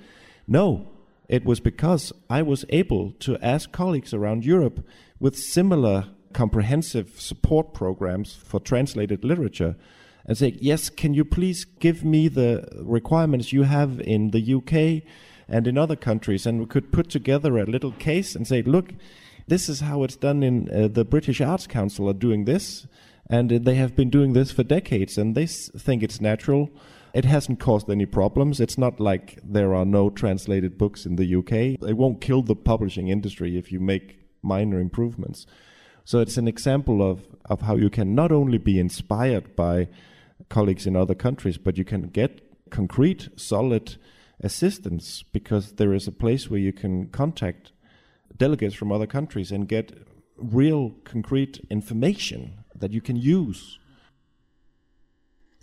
No, 0.45 0.87
it 1.27 1.45
was 1.45 1.59
because 1.59 2.11
I 2.29 2.41
was 2.41 2.65
able 2.69 3.11
to 3.19 3.37
ask 3.37 3.71
colleagues 3.71 4.13
around 4.13 4.45
Europe 4.45 4.85
with 5.19 5.37
similar 5.37 6.09
comprehensive 6.33 7.19
support 7.19 7.73
programs 7.73 8.33
for 8.33 8.59
translated 8.59 9.23
literature 9.23 9.75
and 10.25 10.37
say, 10.37 10.57
yes, 10.59 10.89
can 10.89 11.13
you 11.13 11.25
please 11.25 11.65
give 11.65 12.03
me 12.03 12.27
the 12.27 12.67
requirements 12.81 13.53
you 13.53 13.63
have 13.63 13.99
in 14.01 14.31
the 14.31 14.53
UK 14.53 15.03
and 15.47 15.67
in 15.67 15.77
other 15.77 15.95
countries? 15.95 16.45
And 16.45 16.59
we 16.59 16.65
could 16.65 16.91
put 16.91 17.09
together 17.09 17.57
a 17.57 17.65
little 17.65 17.91
case 17.91 18.35
and 18.35 18.47
say, 18.47 18.61
look, 18.61 18.93
this 19.47 19.67
is 19.67 19.81
how 19.81 20.03
it's 20.03 20.15
done 20.15 20.41
in 20.43 20.69
uh, 20.69 20.87
the 20.87 21.03
British 21.03 21.41
Arts 21.41 21.67
Council 21.67 22.09
are 22.09 22.13
doing 22.13 22.45
this, 22.45 22.87
and 23.29 23.49
they 23.49 23.75
have 23.75 23.95
been 23.95 24.09
doing 24.09 24.33
this 24.33 24.51
for 24.51 24.63
decades, 24.63 25.17
and 25.17 25.35
they 25.35 25.45
think 25.45 26.01
it's 26.01 26.21
natural. 26.21 26.69
It 27.13 27.25
hasn't 27.25 27.59
caused 27.59 27.89
any 27.89 28.07
problems. 28.07 28.59
It's 28.59 28.77
not 28.77 28.99
like 28.99 29.39
there 29.43 29.75
are 29.75 29.85
no 29.85 30.09
translated 30.09 30.77
books 30.77 31.05
in 31.05 31.15
the 31.15 31.35
UK. 31.35 31.79
It 31.87 31.97
won't 31.97 32.21
kill 32.21 32.41
the 32.41 32.55
publishing 32.55 33.07
industry 33.07 33.57
if 33.57 33.71
you 33.71 33.79
make 33.79 34.19
minor 34.41 34.79
improvements. 34.79 35.45
So 36.05 36.19
it's 36.19 36.37
an 36.37 36.47
example 36.47 37.07
of, 37.07 37.27
of 37.45 37.61
how 37.61 37.75
you 37.75 37.89
can 37.89 38.15
not 38.15 38.31
only 38.31 38.57
be 38.57 38.79
inspired 38.79 39.55
by 39.55 39.89
colleagues 40.49 40.87
in 40.87 40.95
other 40.95 41.15
countries, 41.15 41.57
but 41.57 41.77
you 41.77 41.85
can 41.85 42.09
get 42.09 42.41
concrete, 42.71 43.29
solid 43.35 43.97
assistance 44.41 45.23
because 45.31 45.73
there 45.73 45.93
is 45.93 46.07
a 46.07 46.11
place 46.11 46.49
where 46.49 46.59
you 46.59 46.73
can 46.73 47.07
contact 47.07 47.71
delegates 48.35 48.75
from 48.75 48.91
other 48.91 49.07
countries 49.07 49.51
and 49.51 49.69
get 49.69 49.93
real, 50.37 50.91
concrete 51.03 51.65
information 51.69 52.63
that 52.75 52.91
you 52.91 53.01
can 53.01 53.15
use. 53.15 53.79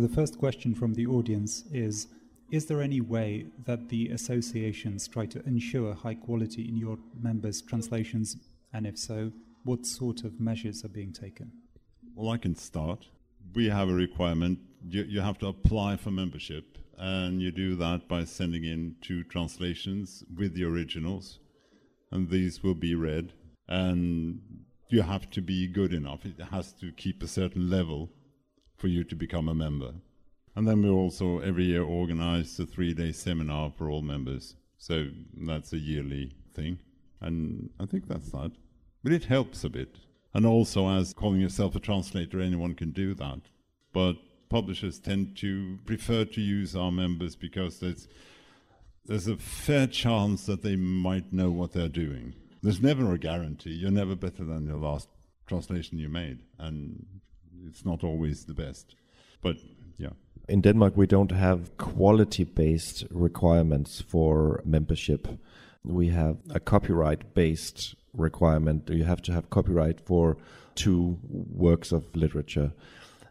The 0.00 0.08
first 0.08 0.38
question 0.38 0.74
from 0.74 0.94
the 0.94 1.06
audience 1.06 1.64
is 1.70 2.08
Is 2.50 2.64
there 2.64 2.80
any 2.80 3.02
way 3.02 3.48
that 3.66 3.90
the 3.90 4.08
associations 4.08 5.06
try 5.06 5.26
to 5.26 5.44
ensure 5.44 5.92
high 5.92 6.14
quality 6.14 6.66
in 6.66 6.78
your 6.78 6.96
members' 7.20 7.60
translations? 7.60 8.38
And 8.72 8.86
if 8.86 8.96
so, 8.96 9.30
what 9.62 9.84
sort 9.84 10.24
of 10.24 10.40
measures 10.40 10.86
are 10.86 10.88
being 10.88 11.12
taken? 11.12 11.52
Well, 12.14 12.30
I 12.30 12.38
can 12.38 12.56
start. 12.56 13.08
We 13.54 13.68
have 13.68 13.90
a 13.90 13.92
requirement. 13.92 14.60
You, 14.88 15.02
you 15.02 15.20
have 15.20 15.36
to 15.40 15.48
apply 15.48 15.96
for 15.96 16.10
membership, 16.10 16.78
and 16.96 17.42
you 17.42 17.50
do 17.50 17.76
that 17.76 18.08
by 18.08 18.24
sending 18.24 18.64
in 18.64 18.96
two 19.02 19.22
translations 19.24 20.24
with 20.34 20.54
the 20.54 20.64
originals, 20.64 21.40
and 22.10 22.30
these 22.30 22.62
will 22.62 22.74
be 22.74 22.94
read. 22.94 23.34
And 23.68 24.40
you 24.88 25.02
have 25.02 25.28
to 25.32 25.42
be 25.42 25.66
good 25.66 25.92
enough. 25.92 26.24
It 26.24 26.40
has 26.50 26.72
to 26.80 26.90
keep 26.90 27.22
a 27.22 27.28
certain 27.28 27.68
level 27.68 28.08
for 28.80 28.88
you 28.88 29.04
to 29.04 29.14
become 29.14 29.48
a 29.48 29.54
member. 29.54 29.92
And 30.56 30.66
then 30.66 30.82
we 30.82 30.88
also 30.88 31.38
every 31.40 31.64
year 31.64 31.82
organize 31.82 32.58
a 32.58 32.66
three 32.66 32.94
day 32.94 33.12
seminar 33.12 33.70
for 33.76 33.88
all 33.88 34.02
members. 34.02 34.56
So 34.78 35.08
that's 35.36 35.72
a 35.72 35.78
yearly 35.78 36.34
thing. 36.54 36.78
And 37.20 37.70
I 37.78 37.86
think 37.86 38.08
that's 38.08 38.30
that. 38.30 38.52
But 39.04 39.12
it 39.12 39.24
helps 39.24 39.62
a 39.62 39.68
bit. 39.68 39.98
And 40.32 40.46
also, 40.46 40.88
as 40.88 41.12
calling 41.12 41.40
yourself 41.40 41.74
a 41.74 41.80
translator, 41.80 42.40
anyone 42.40 42.74
can 42.74 42.90
do 42.90 43.14
that. 43.14 43.40
But 43.92 44.14
publishers 44.48 44.98
tend 44.98 45.36
to 45.38 45.78
prefer 45.84 46.24
to 46.24 46.40
use 46.40 46.74
our 46.74 46.92
members 46.92 47.36
because 47.36 47.80
there's, 47.80 48.08
there's 49.04 49.26
a 49.26 49.36
fair 49.36 49.86
chance 49.86 50.46
that 50.46 50.62
they 50.62 50.76
might 50.76 51.32
know 51.32 51.50
what 51.50 51.72
they're 51.72 51.88
doing. 51.88 52.34
There's 52.62 52.80
never 52.80 53.12
a 53.12 53.18
guarantee. 53.18 53.70
You're 53.70 53.90
never 53.90 54.14
better 54.14 54.44
than 54.44 54.66
the 54.66 54.76
last 54.76 55.08
translation 55.46 55.98
you 55.98 56.08
made. 56.08 56.40
And 56.58 57.06
it's 57.66 57.84
not 57.84 58.04
always 58.04 58.44
the 58.44 58.54
best. 58.54 58.94
But 59.42 59.56
yeah. 59.98 60.10
In 60.48 60.60
Denmark, 60.60 60.96
we 60.96 61.06
don't 61.06 61.32
have 61.32 61.76
quality 61.76 62.44
based 62.44 63.04
requirements 63.10 64.00
for 64.00 64.60
membership. 64.64 65.28
We 65.84 66.08
have 66.08 66.38
a 66.50 66.60
copyright 66.60 67.34
based 67.34 67.94
requirement. 68.12 68.88
You 68.90 69.04
have 69.04 69.22
to 69.22 69.32
have 69.32 69.50
copyright 69.50 70.00
for 70.00 70.36
two 70.74 71.18
works 71.28 71.92
of 71.92 72.04
literature. 72.14 72.72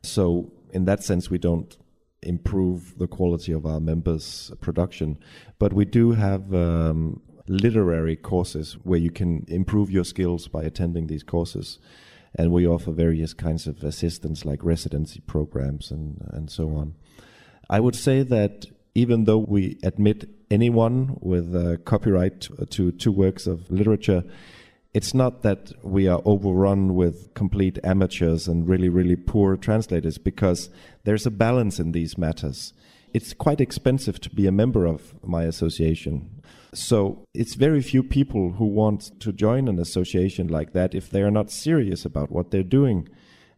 So, 0.01 0.51
in 0.71 0.85
that 0.85 1.03
sense, 1.03 1.29
we 1.29 1.37
don't 1.37 1.77
improve 2.21 2.97
the 2.97 3.07
quality 3.07 3.51
of 3.51 3.65
our 3.65 3.79
members' 3.79 4.51
production. 4.61 5.17
But 5.57 5.73
we 5.73 5.85
do 5.85 6.11
have 6.11 6.53
um, 6.53 7.21
literary 7.47 8.15
courses 8.15 8.73
where 8.83 8.99
you 8.99 9.11
can 9.11 9.45
improve 9.47 9.91
your 9.91 10.05
skills 10.05 10.47
by 10.47 10.63
attending 10.63 11.07
these 11.07 11.23
courses 11.23 11.79
and 12.35 12.51
we 12.51 12.67
offer 12.67 12.91
various 12.91 13.33
kinds 13.33 13.67
of 13.67 13.83
assistance 13.83 14.45
like 14.45 14.63
residency 14.63 15.21
programs 15.21 15.91
and, 15.91 16.25
and 16.31 16.49
so 16.49 16.75
on. 16.75 16.95
I 17.69 17.79
would 17.79 17.95
say 17.95 18.23
that 18.23 18.65
even 18.95 19.25
though 19.25 19.37
we 19.37 19.77
admit 19.83 20.29
anyone 20.49 21.17
with 21.21 21.55
a 21.55 21.77
copyright 21.85 22.41
to 22.41 22.87
uh, 22.87 22.91
two 22.97 23.11
works 23.11 23.47
of 23.47 23.69
literature, 23.69 24.23
it's 24.93 25.13
not 25.13 25.43
that 25.43 25.71
we 25.83 26.07
are 26.07 26.21
overrun 26.25 26.95
with 26.95 27.33
complete 27.35 27.77
amateurs 27.83 28.47
and 28.47 28.67
really, 28.67 28.89
really 28.89 29.15
poor 29.15 29.55
translators 29.55 30.17
because 30.17 30.69
there's 31.03 31.27
a 31.27 31.31
balance 31.31 31.79
in 31.79 31.91
these 31.91 32.17
matters. 32.17 32.73
It's 33.13 33.33
quite 33.33 33.61
expensive 33.61 34.19
to 34.21 34.29
be 34.29 34.47
a 34.47 34.51
member 34.51 34.85
of 34.85 35.13
my 35.23 35.43
association. 35.43 36.41
So 36.73 37.25
it's 37.33 37.55
very 37.55 37.81
few 37.81 38.03
people 38.03 38.53
who 38.53 38.65
want 38.65 39.19
to 39.21 39.33
join 39.33 39.67
an 39.67 39.79
association 39.79 40.47
like 40.47 40.73
that 40.73 40.93
if 40.93 41.09
they 41.09 41.21
are 41.21 41.31
not 41.31 41.51
serious 41.51 42.05
about 42.05 42.31
what 42.31 42.51
they're 42.51 42.63
doing. 42.63 43.09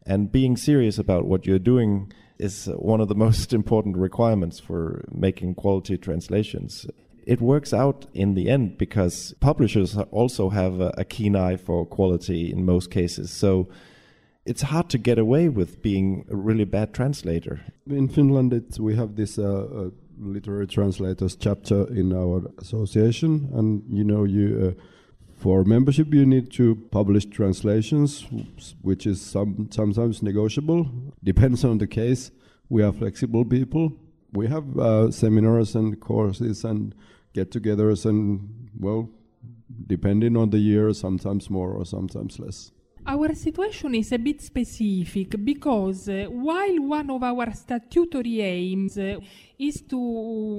And 0.06 0.32
being 0.32 0.58
serious 0.58 0.98
about 0.98 1.26
what 1.26 1.46
you're 1.46 1.60
doing 1.60 2.12
is 2.40 2.70
one 2.76 3.02
of 3.02 3.08
the 3.08 3.16
most 3.28 3.54
important 3.54 3.98
requirements 3.98 4.60
for 4.60 5.06
making 5.12 5.56
quality 5.56 5.98
translations. 5.98 6.88
It 7.26 7.40
works 7.40 7.72
out 7.72 8.08
in 8.14 8.34
the 8.34 8.50
end 8.50 8.78
because 8.78 9.36
publishers 9.40 9.96
also 10.12 10.50
have 10.50 10.82
a, 10.82 11.06
keen 11.06 11.36
eye 11.36 11.56
for 11.56 11.86
quality 11.86 12.52
in 12.52 12.66
most 12.66 12.90
cases. 12.90 13.30
So 13.30 13.70
it's 14.44 14.64
hard 14.64 14.90
to 14.90 14.98
get 14.98 15.20
away 15.20 15.48
with 15.48 15.84
being 15.84 16.26
a 16.32 16.36
really 16.36 16.66
bad 16.66 16.94
translator. 16.96 17.62
In 17.88 18.08
Finland, 18.08 18.78
we 18.80 18.96
have 18.96 19.16
this 19.16 19.38
uh, 19.38 19.44
uh, 19.44 19.90
literary 20.22 20.68
translators 20.68 21.36
chapter 21.36 21.88
in 21.94 22.14
our 22.14 22.44
association, 22.60 23.50
and 23.54 23.84
you 23.90 24.04
know, 24.04 24.24
you 24.24 24.76
uh, 24.78 24.82
for 25.36 25.64
membership 25.64 26.14
you 26.14 26.26
need 26.26 26.52
to 26.52 26.76
publish 26.92 27.26
translations, 27.26 28.28
which 28.82 29.08
is 29.08 29.20
some, 29.20 29.68
sometimes 29.72 30.22
negotiable. 30.22 30.88
Depends 31.24 31.66
on 31.66 31.80
the 31.80 31.88
case. 31.88 32.32
We 32.70 32.84
are 32.84 32.94
flexible 32.94 33.44
people. 33.44 33.92
We 34.34 34.48
have 34.48 34.78
uh, 34.78 35.12
seminars 35.12 35.76
and 35.76 36.00
courses 36.00 36.64
and 36.64 36.94
get-togethers, 37.34 38.06
and 38.06 38.70
well, 38.80 39.10
depending 39.88 40.38
on 40.38 40.52
the 40.52 40.60
year, 40.60 40.94
sometimes 40.94 41.50
more 41.50 41.72
or 41.72 41.86
sometimes 41.86 42.40
less. 42.40 42.72
Our 43.12 43.36
situation 43.36 43.94
is 43.96 44.14
a 44.14 44.18
bit 44.18 44.42
specific 44.42 45.36
because 45.44 46.08
uh, 46.08 46.28
while 46.30 46.80
one 46.80 47.10
of 47.10 47.22
our 47.22 47.54
statutory 47.54 48.40
aims 48.40 48.98
uh, 48.98 49.18
is 49.60 49.82
to 49.90 49.98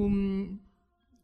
um, 0.04 0.60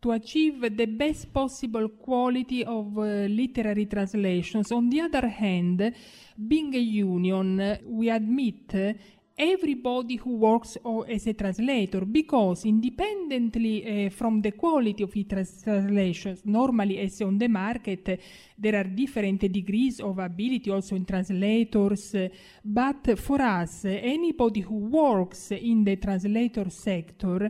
to 0.01 0.12
achieve 0.12 0.74
the 0.74 0.87
best 0.87 1.31
possible 1.31 1.87
quality 1.91 2.64
of 2.64 2.97
uh, 2.97 3.26
literary 3.29 3.85
translations, 3.85 4.72
on 4.72 4.89
the 4.89 5.03
other 5.03 5.29
hand, 5.29 5.93
being 6.35 6.74
a 6.74 6.79
union, 6.79 7.79
we 7.85 8.09
admit 8.09 8.97
everybody 9.39 10.16
who 10.16 10.36
works 10.36 10.76
as 11.09 11.26
a 11.28 11.32
translator 11.32 12.05
because 12.05 12.64
independently 12.64 14.07
uh, 14.07 14.11
from 14.11 14.43
the 14.43 14.51
quality 14.51 15.05
of 15.05 15.16
its 15.16 15.62
translations 15.62 16.41
normally 16.45 16.99
as 16.99 17.22
on 17.22 17.39
the 17.39 17.47
market 17.47 18.09
uh, 18.09 18.16
there 18.59 18.74
are 18.74 18.84
different 18.84 19.41
degrees 19.53 20.01
of 20.01 20.18
ability 20.18 20.70
also 20.70 20.97
in 20.97 21.05
translators. 21.05 22.14
Uh, 22.14 22.28
but 22.64 23.16
for 23.18 23.41
us 23.41 23.84
anybody 23.84 24.61
who 24.61 24.74
works 24.74 25.53
in 25.53 25.84
the 25.84 25.97
translator 25.97 26.68
sector 26.68 27.49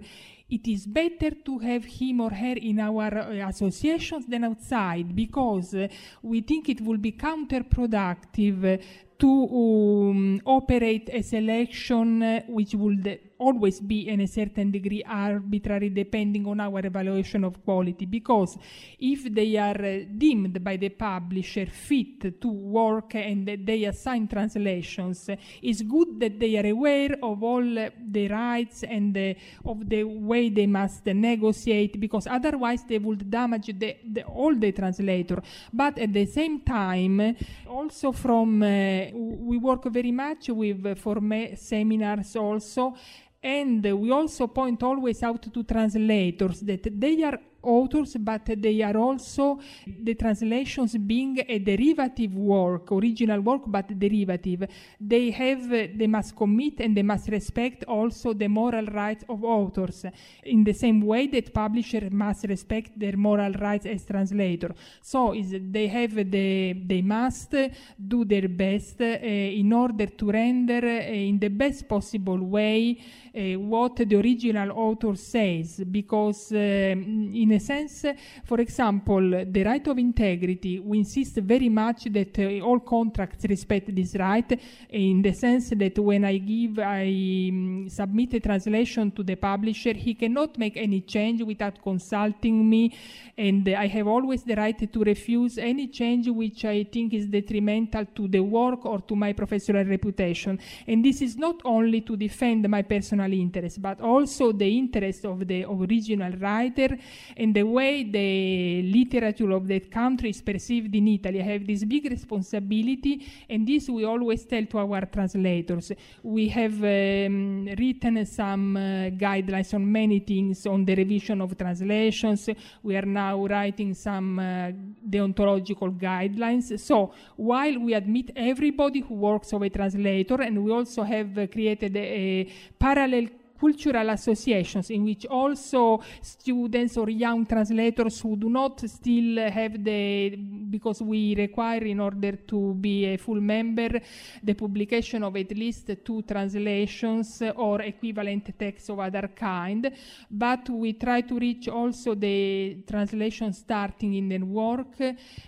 it 0.51 0.67
is 0.67 0.87
better 0.87 1.31
to 1.31 1.59
have 1.59 1.85
him 1.85 2.21
or 2.21 2.31
her 2.31 2.55
in 2.57 2.81
our 2.81 3.19
uh, 3.19 3.49
associations 3.49 4.27
than 4.27 4.45
outside 4.45 5.15
because 5.15 5.75
uh, 5.75 5.89
we 6.23 6.41
think 6.41 6.69
it 6.69 6.81
will 6.81 6.97
be 6.97 7.13
counterproductive 7.13 8.83
to 9.19 9.29
um, 9.29 10.41
operate 10.47 11.11
a 11.13 11.23
selection 11.23 12.23
uh, 12.23 12.41
which 12.49 12.75
would 12.75 13.28
always 13.39 13.81
be 13.81 14.09
in 14.09 14.21
a 14.21 14.27
certain 14.27 14.71
degree 14.71 15.03
arbitrary 15.05 15.91
depending 15.91 16.47
on 16.47 16.61
our 16.61 16.85
evaluation 16.85 17.45
of 17.45 17.65
quality. 17.65 18.07
Because 18.07 18.59
if 18.99 19.33
they 19.33 19.57
are 19.57 19.85
uh, 19.85 20.05
deemed 20.17 20.63
by 20.63 20.77
the 20.77 20.89
publisher 20.91 21.67
fit 21.67 22.41
to 22.41 22.49
work 22.49 23.15
and 23.15 23.47
they 23.65 23.85
assign 23.85 24.27
translations 24.27 25.29
it's 25.63 25.83
good 25.83 26.19
that 26.21 26.39
they 26.39 26.57
are 26.57 26.67
aware 26.67 27.17
of 27.23 27.43
all 27.43 27.63
the 27.63 28.29
rights 28.29 28.85
and 28.85 29.15
the, 29.15 29.37
of 29.65 29.89
the 29.89 30.05
way 30.05 30.49
they 30.49 30.67
must 30.67 31.07
negotiate 31.07 31.99
because 32.01 32.27
otherwise 32.27 32.85
they 32.85 32.99
would 32.99 33.31
damage 33.31 33.79
the, 33.79 33.97
the, 34.05 34.23
all 34.25 34.55
the 34.55 34.73
translator. 34.73 35.41
But 35.73 35.99
at 35.99 36.13
the 36.13 36.27
same 36.27 36.61
time 36.61 37.37
also 37.67 38.13
from 38.13 38.63
uh, 38.63 39.11
we 39.13 39.59
work 39.59 39.85
very 39.85 40.13
much 40.13 40.49
with 40.49 40.85
uh, 40.85 40.95
for 40.95 41.19
seminars 41.55 42.37
also 42.37 42.95
and 43.43 43.85
we 43.85 44.11
also 44.11 44.49
point 44.49 44.83
always 44.83 45.23
out 45.23 45.43
to 45.53 45.63
translators 45.63 46.61
that 46.61 46.89
they 47.01 47.23
are 47.23 47.39
authors, 47.69 48.17
but 48.19 48.47
they 48.47 48.83
are 48.83 48.97
also 48.97 49.61
the 49.87 50.15
translations 50.15 50.97
being 50.97 51.39
a 51.47 51.59
derivative 51.59 52.35
work, 52.35 52.91
original 52.93 53.41
work, 53.41 53.63
but 53.67 53.99
derivative. 53.99 54.67
They 54.99 55.31
have, 55.31 55.69
they 55.69 56.07
must 56.07 56.35
commit 56.35 56.81
and 56.81 56.97
they 56.97 57.03
must 57.03 57.29
respect 57.29 57.85
also 57.85 58.33
the 58.33 58.49
moral 58.49 58.87
rights 58.87 59.25
of 59.29 59.45
authors 59.45 60.05
in 60.45 60.65
the 60.65 60.73
same 60.73 61.03
way 61.03 61.27
that 61.29 61.53
publisher 61.53 62.09
must 62.11 62.45
respect 62.45 62.99
their 62.99 63.17
moral 63.17 63.53
rights 63.53 63.87
as 63.87 64.05
translator. 64.05 64.75
So 65.03 65.35
they 65.71 65.89
have 65.89 66.15
the, 66.15 66.73
they 66.73 67.03
must 67.03 67.55
do 67.97 68.25
their 68.25 68.49
best 68.49 69.01
uh, 69.01 69.05
in 69.05 69.73
order 69.73 70.07
to 70.07 70.31
render 70.31 70.85
uh, 70.85 71.13
in 71.13 71.39
the 71.39 71.49
best 71.49 71.89
possible 71.89 72.39
way 72.39 72.99
uh, 73.35 73.59
what 73.59 73.97
the 73.97 74.17
original 74.17 74.71
author 74.73 75.15
says, 75.17 75.85
because 75.91 76.53
in 76.53 77.49
in 77.49 77.58
a 77.59 77.61
sense, 77.61 78.07
for 78.45 78.61
example, 78.61 79.45
the 79.45 79.63
right 79.65 79.87
of 79.87 79.99
integrity, 79.99 80.79
we 80.79 80.99
insist 80.99 81.37
very 81.37 81.69
much 81.69 82.05
that 82.05 82.39
uh, 82.39 82.65
all 82.65 82.81
contracts 82.81 83.45
respect 83.45 83.95
this 83.95 84.15
right 84.15 84.51
in 84.91 85.23
the 85.23 85.33
sense 85.33 85.71
that 85.71 85.99
when 85.99 86.25
I 86.25 86.39
give, 86.39 86.79
I 86.79 87.51
um, 87.51 87.89
submit 87.89 88.35
a 88.35 88.41
translation 88.41 89.11
to 89.13 89.23
the 89.23 89.37
publisher, 89.37 89.93
he 89.93 90.15
cannot 90.15 90.57
make 90.59 90.77
any 90.77 91.01
change 91.03 91.43
without 91.43 91.83
consulting 91.83 92.69
me, 92.69 92.97
and 93.37 93.69
I 93.69 93.87
have 93.87 94.07
always 94.07 94.43
the 94.45 94.55
right 94.55 94.93
to 94.93 95.05
refuse 95.05 95.59
any 95.59 95.89
change 95.89 96.29
which 96.29 96.65
I 96.65 96.85
think 96.85 97.15
is 97.15 97.27
detrimental 97.27 98.07
to 98.17 98.29
the 98.29 98.41
work 98.41 98.87
or 98.87 99.01
to 99.01 99.15
my 99.17 99.33
professional 99.33 99.85
reputation. 99.85 100.59
And 100.87 101.05
this 101.05 101.21
is 101.23 101.37
not 101.37 101.57
only 101.65 102.01
to 102.03 102.17
defend 102.17 102.69
my 102.69 102.83
personal 102.83 103.33
interest, 103.33 103.83
but 103.83 104.01
also 104.01 104.53
the 104.53 104.79
interest 104.79 105.25
of 105.25 105.47
the 105.47 105.65
original 105.65 106.33
writer 106.39 106.97
and 107.39 107.55
the 107.55 107.63
way 107.63 108.03
the 108.03 108.83
literature 108.83 109.51
of 109.53 109.69
that 109.69 109.91
country 109.91 110.31
is 110.31 110.43
perceived 110.43 110.95
in 110.95 111.07
Italy. 111.07 111.41
I 111.41 111.45
have 111.45 111.67
this 111.67 111.85
big 111.85 112.11
responsibility, 112.11 113.25
and 113.49 113.67
this 113.67 113.89
we 113.89 114.05
always 114.05 114.45
tell 114.45 114.67
to 114.67 114.79
our 114.79 115.07
translators. 115.07 115.93
We 116.23 116.49
have 116.49 116.83
um, 116.83 117.67
written 117.79 118.27
some 118.27 118.77
uh, 118.77 118.81
guidelines 119.11 119.73
on 119.73 119.91
many 119.91 120.19
things 120.21 120.67
on 120.67 120.85
the 120.85 120.97
revision 120.97 121.41
of 121.41 121.57
translations. 121.57 122.49
We 122.83 122.97
are 122.97 123.07
now 123.07 123.47
writing 123.47 123.95
some 123.95 124.39
uh, 124.39 124.73
deontological 125.09 125.97
guidelines. 125.97 126.79
So 126.81 127.13
while 127.37 127.79
we 127.79 127.95
admit 127.95 128.33
everybody 128.35 129.01
who 129.01 129.15
works 129.15 129.53
as 129.53 129.63
a 129.63 129.69
translator, 129.69 130.43
and 130.43 130.65
we 130.65 130.73
also 130.73 131.03
have 131.05 131.39
uh, 131.39 131.47
created 131.47 131.97
a, 131.97 132.01
a 132.01 132.53
parallel 132.79 133.29
cultural 133.59 134.11
associations 134.11 134.91
in 134.91 135.05
which 135.05 135.27
also 135.27 136.01
students 136.23 136.97
or 136.97 137.11
young 137.11 137.45
translators 137.45 138.21
who 138.21 138.37
do 138.37 138.49
not 138.49 138.81
still 138.89 139.51
have 139.51 139.83
the, 139.83 140.37
because 140.71 141.03
we 141.03 141.35
require 141.35 141.85
in 141.85 142.01
order 142.01 142.37
to 142.47 142.75
be 142.75 143.05
a 143.07 143.17
full 143.17 143.41
member, 143.41 144.01
the 144.43 144.55
publication 144.55 145.23
of 145.23 145.37
at 145.37 145.51
least 145.57 145.91
two 146.05 146.23
translations 146.23 147.43
or 147.57 147.83
equivalent 147.83 148.57
texts 148.59 148.89
of 148.91 149.01
other 149.01 149.29
kind. 149.35 149.91
But 150.31 150.69
we 150.71 150.93
try 150.95 151.23
to 151.23 151.39
reach 151.39 151.69
also 151.69 152.15
the 152.15 152.85
translation 152.87 153.53
starting 153.53 154.15
in 154.15 154.29
the 154.29 154.39
work, 154.39 155.01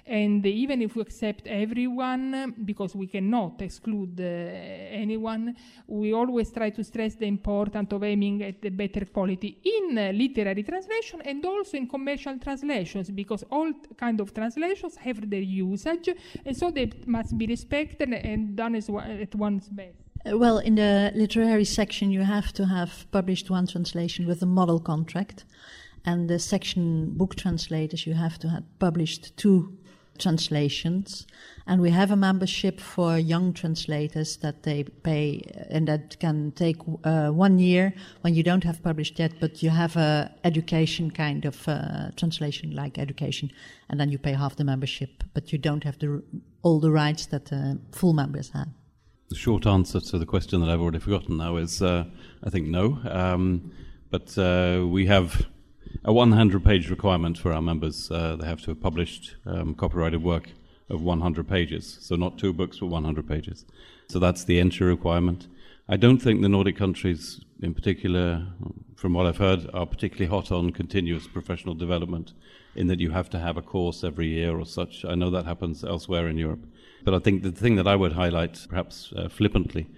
and 0.07 0.45
even 0.45 0.83
if 0.83 0.97
we 0.97 1.03
accept 1.03 1.47
everyone, 1.47 2.55
because 2.65 2.95
we 2.95 3.07
cannot 3.07 3.63
exclude 3.63 4.21
uh, 4.21 4.25
anyone, 4.25 5.55
we 5.87 6.13
always 6.13 6.51
try 6.51 6.71
to 6.71 6.83
stress 6.83 7.15
the 7.15 7.27
importance 7.27 7.93
of 7.93 8.00
of 8.01 8.05
aiming 8.05 8.43
at 8.43 8.61
the 8.63 8.71
better 8.71 9.05
quality 9.05 9.59
in 9.63 9.99
uh, 9.99 10.11
literary 10.13 10.63
translation 10.63 11.21
and 11.25 11.45
also 11.45 11.77
in 11.77 11.87
commercial 11.87 12.39
translations 12.39 13.11
because 13.11 13.43
all 13.51 13.73
kind 13.97 14.21
of 14.21 14.33
translations 14.33 14.97
have 14.97 15.29
their 15.29 15.43
usage 15.43 16.09
and 16.47 16.57
so 16.57 16.71
they 16.71 16.91
must 17.07 17.37
be 17.37 17.47
respected 17.47 18.09
and 18.13 18.57
done 18.57 18.75
as 18.75 18.89
at 18.89 19.35
one's 19.35 19.69
best. 19.69 19.99
Uh, 20.27 20.37
well, 20.37 20.59
in 20.59 20.75
the 20.75 21.13
literary 21.15 21.65
section, 21.65 22.11
you 22.11 22.23
have 22.23 22.53
to 22.53 22.67
have 22.67 23.07
published 23.11 23.51
one 23.51 23.67
translation 23.67 24.27
with 24.27 24.43
a 24.43 24.47
model 24.47 24.79
contract, 24.79 25.47
and 26.05 26.29
the 26.29 26.39
section 26.39 27.11
book 27.17 27.37
translators, 27.37 28.07
you 28.07 28.13
have 28.13 28.39
to 28.39 28.49
have 28.49 28.65
published 28.79 29.35
two 29.39 29.79
translations. 30.21 31.27
And 31.67 31.81
we 31.81 31.91
have 31.91 32.11
a 32.11 32.17
membership 32.17 32.81
for 32.81 33.19
young 33.19 33.53
translators 33.53 34.37
that 34.39 34.63
they 34.63 34.85
pay, 34.85 35.43
and 35.71 35.87
that 35.89 36.19
can 36.19 36.53
take 36.53 36.77
uh, 37.05 37.31
one 37.31 37.59
year 37.59 37.93
when 38.23 38.35
you 38.35 38.43
don't 38.43 38.65
have 38.65 38.83
published 38.83 39.19
yet, 39.19 39.33
but 39.41 39.63
you 39.63 39.71
have 39.71 39.97
a 39.97 40.31
education 40.45 41.11
kind 41.11 41.45
of 41.45 41.69
uh, 41.69 42.11
translation 42.17 42.75
like 42.75 42.99
education, 42.99 43.51
and 43.89 44.01
then 44.01 44.11
you 44.11 44.19
pay 44.19 44.33
half 44.33 44.57
the 44.57 44.65
membership, 44.65 45.25
but 45.35 45.53
you 45.53 45.59
don't 45.59 45.85
have 45.85 45.99
the, 45.99 46.23
all 46.63 46.81
the 46.81 46.91
rights 46.91 47.27
that 47.27 47.53
uh, 47.53 47.75
full 47.93 48.13
members 48.13 48.51
have. 48.51 48.69
The 49.29 49.37
short 49.37 49.67
answer 49.67 50.01
to 50.01 50.19
the 50.19 50.27
question 50.27 50.61
that 50.61 50.69
I've 50.69 50.81
already 50.81 50.99
forgotten 50.99 51.37
now 51.37 51.57
is, 51.57 51.81
uh, 51.81 52.05
I 52.43 52.51
think 52.51 52.67
no. 52.67 52.99
Um, 53.05 53.71
but 54.11 54.37
uh, 54.37 54.85
we 54.89 55.07
have 55.07 55.47
a 56.05 56.13
100 56.13 56.65
page 56.65 56.91
requirement 56.91 57.39
for 57.39 57.53
our 57.53 57.63
members. 57.63 58.11
Uh, 58.11 58.37
they 58.37 58.47
have 58.47 58.61
to 58.63 58.71
have 58.71 58.81
published 58.81 59.37
um, 59.47 59.75
copyrighted 59.75 60.23
work 60.23 60.49
of 60.89 61.03
100 61.03 61.49
pages. 61.49 61.99
So, 62.01 62.17
not 62.17 62.39
two 62.39 62.53
books, 62.53 62.79
but 62.79 62.87
100 62.87 63.29
pages. 63.29 63.65
So, 64.09 64.19
that's 64.19 64.45
the 64.45 64.61
entry 64.61 64.87
requirement. 64.87 65.47
I 65.89 65.97
don't 65.97 66.19
think 66.19 66.41
the 66.41 66.49
Nordic 66.49 66.77
countries, 66.77 67.41
in 67.61 67.75
particular, 67.75 68.47
from 68.97 69.13
what 69.13 69.27
I've 69.27 69.39
heard, 69.39 69.69
are 69.75 69.87
particularly 69.87 70.31
hot 70.31 70.53
on 70.53 70.71
continuous 70.71 71.27
professional 71.27 71.75
development, 71.75 72.33
in 72.77 72.87
that 72.87 73.01
you 73.01 73.11
have 73.11 73.29
to 73.31 73.39
have 73.39 73.57
a 73.57 73.63
course 73.63 74.05
every 74.05 74.29
year 74.29 74.59
or 74.59 74.67
such. 74.67 75.05
I 75.05 75.15
know 75.15 75.31
that 75.31 75.47
happens 75.47 75.83
elsewhere 75.85 76.29
in 76.29 76.39
Europe. 76.39 76.65
But 77.05 77.15
I 77.15 77.19
think 77.19 77.43
the 77.43 77.51
thing 77.51 77.77
that 77.77 77.89
I 77.89 77.97
would 77.97 78.13
highlight, 78.13 78.67
perhaps 78.69 79.13
uh, 79.17 79.29
flippantly, 79.29 79.89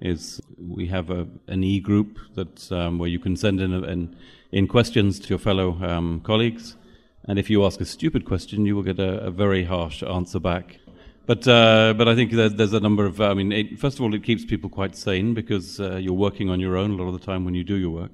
is 0.00 0.40
we 0.58 0.86
have 0.86 1.10
a, 1.10 1.26
an 1.46 1.62
e 1.64 1.80
group 1.80 2.18
that 2.34 2.70
um, 2.72 2.98
where 2.98 3.08
you 3.08 3.18
can 3.18 3.36
send 3.36 3.60
in, 3.60 3.72
in, 3.84 4.16
in 4.52 4.66
questions 4.66 5.18
to 5.20 5.28
your 5.28 5.38
fellow 5.38 5.78
um, 5.82 6.20
colleagues, 6.20 6.76
and 7.24 7.38
if 7.38 7.50
you 7.50 7.64
ask 7.64 7.80
a 7.80 7.84
stupid 7.84 8.24
question, 8.24 8.66
you 8.66 8.74
will 8.74 8.82
get 8.82 8.98
a, 8.98 9.20
a 9.20 9.30
very 9.30 9.64
harsh 9.64 10.02
answer 10.02 10.40
back. 10.40 10.78
But 11.26 11.46
uh, 11.46 11.94
but 11.96 12.08
I 12.08 12.14
think 12.14 12.32
there's, 12.32 12.54
there's 12.54 12.72
a 12.72 12.80
number 12.80 13.04
of 13.06 13.20
I 13.20 13.34
mean, 13.34 13.52
it, 13.52 13.78
first 13.78 13.98
of 13.98 14.02
all, 14.02 14.14
it 14.14 14.24
keeps 14.24 14.44
people 14.44 14.70
quite 14.70 14.96
sane 14.96 15.34
because 15.34 15.78
uh, 15.78 15.96
you're 15.96 16.12
working 16.12 16.50
on 16.50 16.60
your 16.60 16.76
own 16.76 16.90
a 16.90 16.96
lot 16.96 17.06
of 17.06 17.12
the 17.12 17.24
time 17.24 17.44
when 17.44 17.54
you 17.54 17.62
do 17.62 17.76
your 17.76 17.90
work. 17.90 18.12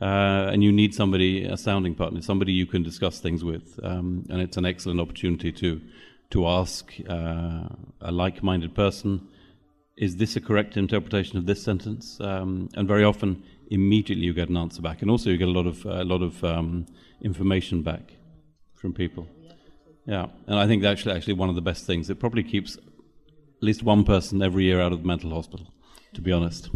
Uh, 0.00 0.50
and 0.52 0.64
you 0.64 0.72
need 0.72 0.92
somebody, 0.92 1.44
a 1.44 1.56
sounding 1.56 1.94
partner, 1.94 2.20
somebody 2.20 2.52
you 2.52 2.66
can 2.66 2.82
discuss 2.82 3.20
things 3.20 3.44
with, 3.44 3.78
um, 3.84 4.26
and 4.30 4.42
it's 4.42 4.56
an 4.56 4.66
excellent 4.66 5.00
opportunity 5.00 5.52
to 5.52 5.80
to 6.30 6.48
ask 6.48 6.92
uh, 7.08 7.68
a 8.00 8.10
like-minded 8.10 8.74
person 8.74 9.28
is 10.02 10.16
this 10.16 10.34
a 10.34 10.40
correct 10.40 10.76
interpretation 10.76 11.38
of 11.38 11.46
this 11.46 11.62
sentence? 11.62 12.18
Um, 12.20 12.68
and 12.74 12.88
very 12.88 13.04
often, 13.04 13.44
immediately 13.70 14.24
you 14.24 14.34
get 14.34 14.48
an 14.48 14.56
answer 14.56 14.82
back, 14.82 15.00
and 15.00 15.08
also 15.08 15.30
you 15.30 15.36
get 15.36 15.46
a 15.46 15.58
lot 15.60 15.68
of 15.68 15.86
a 15.86 16.04
lot 16.04 16.22
of 16.22 16.42
um, 16.42 16.86
information 17.20 17.82
back 17.82 18.14
from 18.74 18.92
people. 18.92 19.28
Yeah, 20.04 20.26
and 20.48 20.58
I 20.58 20.66
think 20.66 20.82
that's 20.82 20.98
actually 20.98 21.14
actually 21.16 21.34
one 21.34 21.48
of 21.48 21.54
the 21.54 21.62
best 21.62 21.86
things. 21.86 22.10
It 22.10 22.18
probably 22.18 22.42
keeps 22.42 22.76
at 22.76 23.62
least 23.62 23.84
one 23.84 24.02
person 24.02 24.42
every 24.42 24.64
year 24.64 24.80
out 24.80 24.92
of 24.92 25.02
the 25.02 25.06
mental 25.06 25.30
hospital. 25.30 25.68
To 26.14 26.20
be 26.20 26.32
honest. 26.32 26.68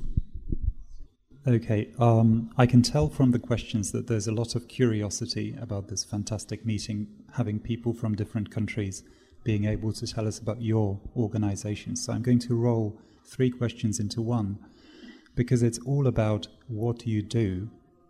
Okay, 1.48 1.92
um, 1.98 2.50
I 2.56 2.66
can 2.66 2.82
tell 2.82 3.08
from 3.08 3.32
the 3.32 3.38
questions 3.40 3.90
that 3.92 4.06
there's 4.06 4.28
a 4.28 4.32
lot 4.32 4.54
of 4.54 4.68
curiosity 4.68 5.56
about 5.60 5.88
this 5.88 6.04
fantastic 6.04 6.64
meeting, 6.64 7.08
having 7.34 7.58
people 7.58 7.92
from 7.92 8.14
different 8.14 8.50
countries 8.50 9.02
being 9.44 9.64
able 9.64 9.92
to 9.92 10.06
tell 10.06 10.26
us 10.26 10.38
about 10.38 10.60
your 10.62 11.00
organization. 11.16 11.94
So 11.96 12.12
I'm 12.12 12.22
going 12.22 12.40
to 12.40 12.56
roll 12.56 12.98
three 13.26 13.50
questions 13.50 13.98
into 13.98 14.22
one 14.22 14.58
because 15.34 15.62
it's 15.62 15.78
all 15.80 16.06
about 16.06 16.48
what 16.68 17.06
you 17.06 17.22
do 17.22 17.68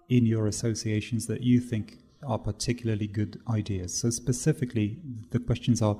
in 0.08 0.24
your 0.24 0.46
associations 0.46 1.26
that 1.26 1.42
you 1.42 1.60
think 1.60 1.98
are 2.26 2.38
particularly 2.38 3.06
good 3.06 3.40
ideas. 3.50 3.92
So, 3.92 4.10
specifically, 4.10 4.98
the 5.30 5.40
questions 5.40 5.82
are 5.82 5.98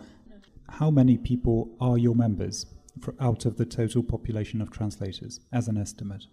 how 0.69 0.91
many 0.91 1.17
people 1.17 1.77
are 1.81 1.99
your 1.99 2.15
members 2.15 2.67
out 3.21 3.45
of 3.45 3.57
the 3.57 3.67
total 3.67 4.03
population 4.03 4.61
of 4.61 4.71
translators, 4.71 5.41
as 5.53 5.69
an 5.69 5.77
estimate? 5.77 6.25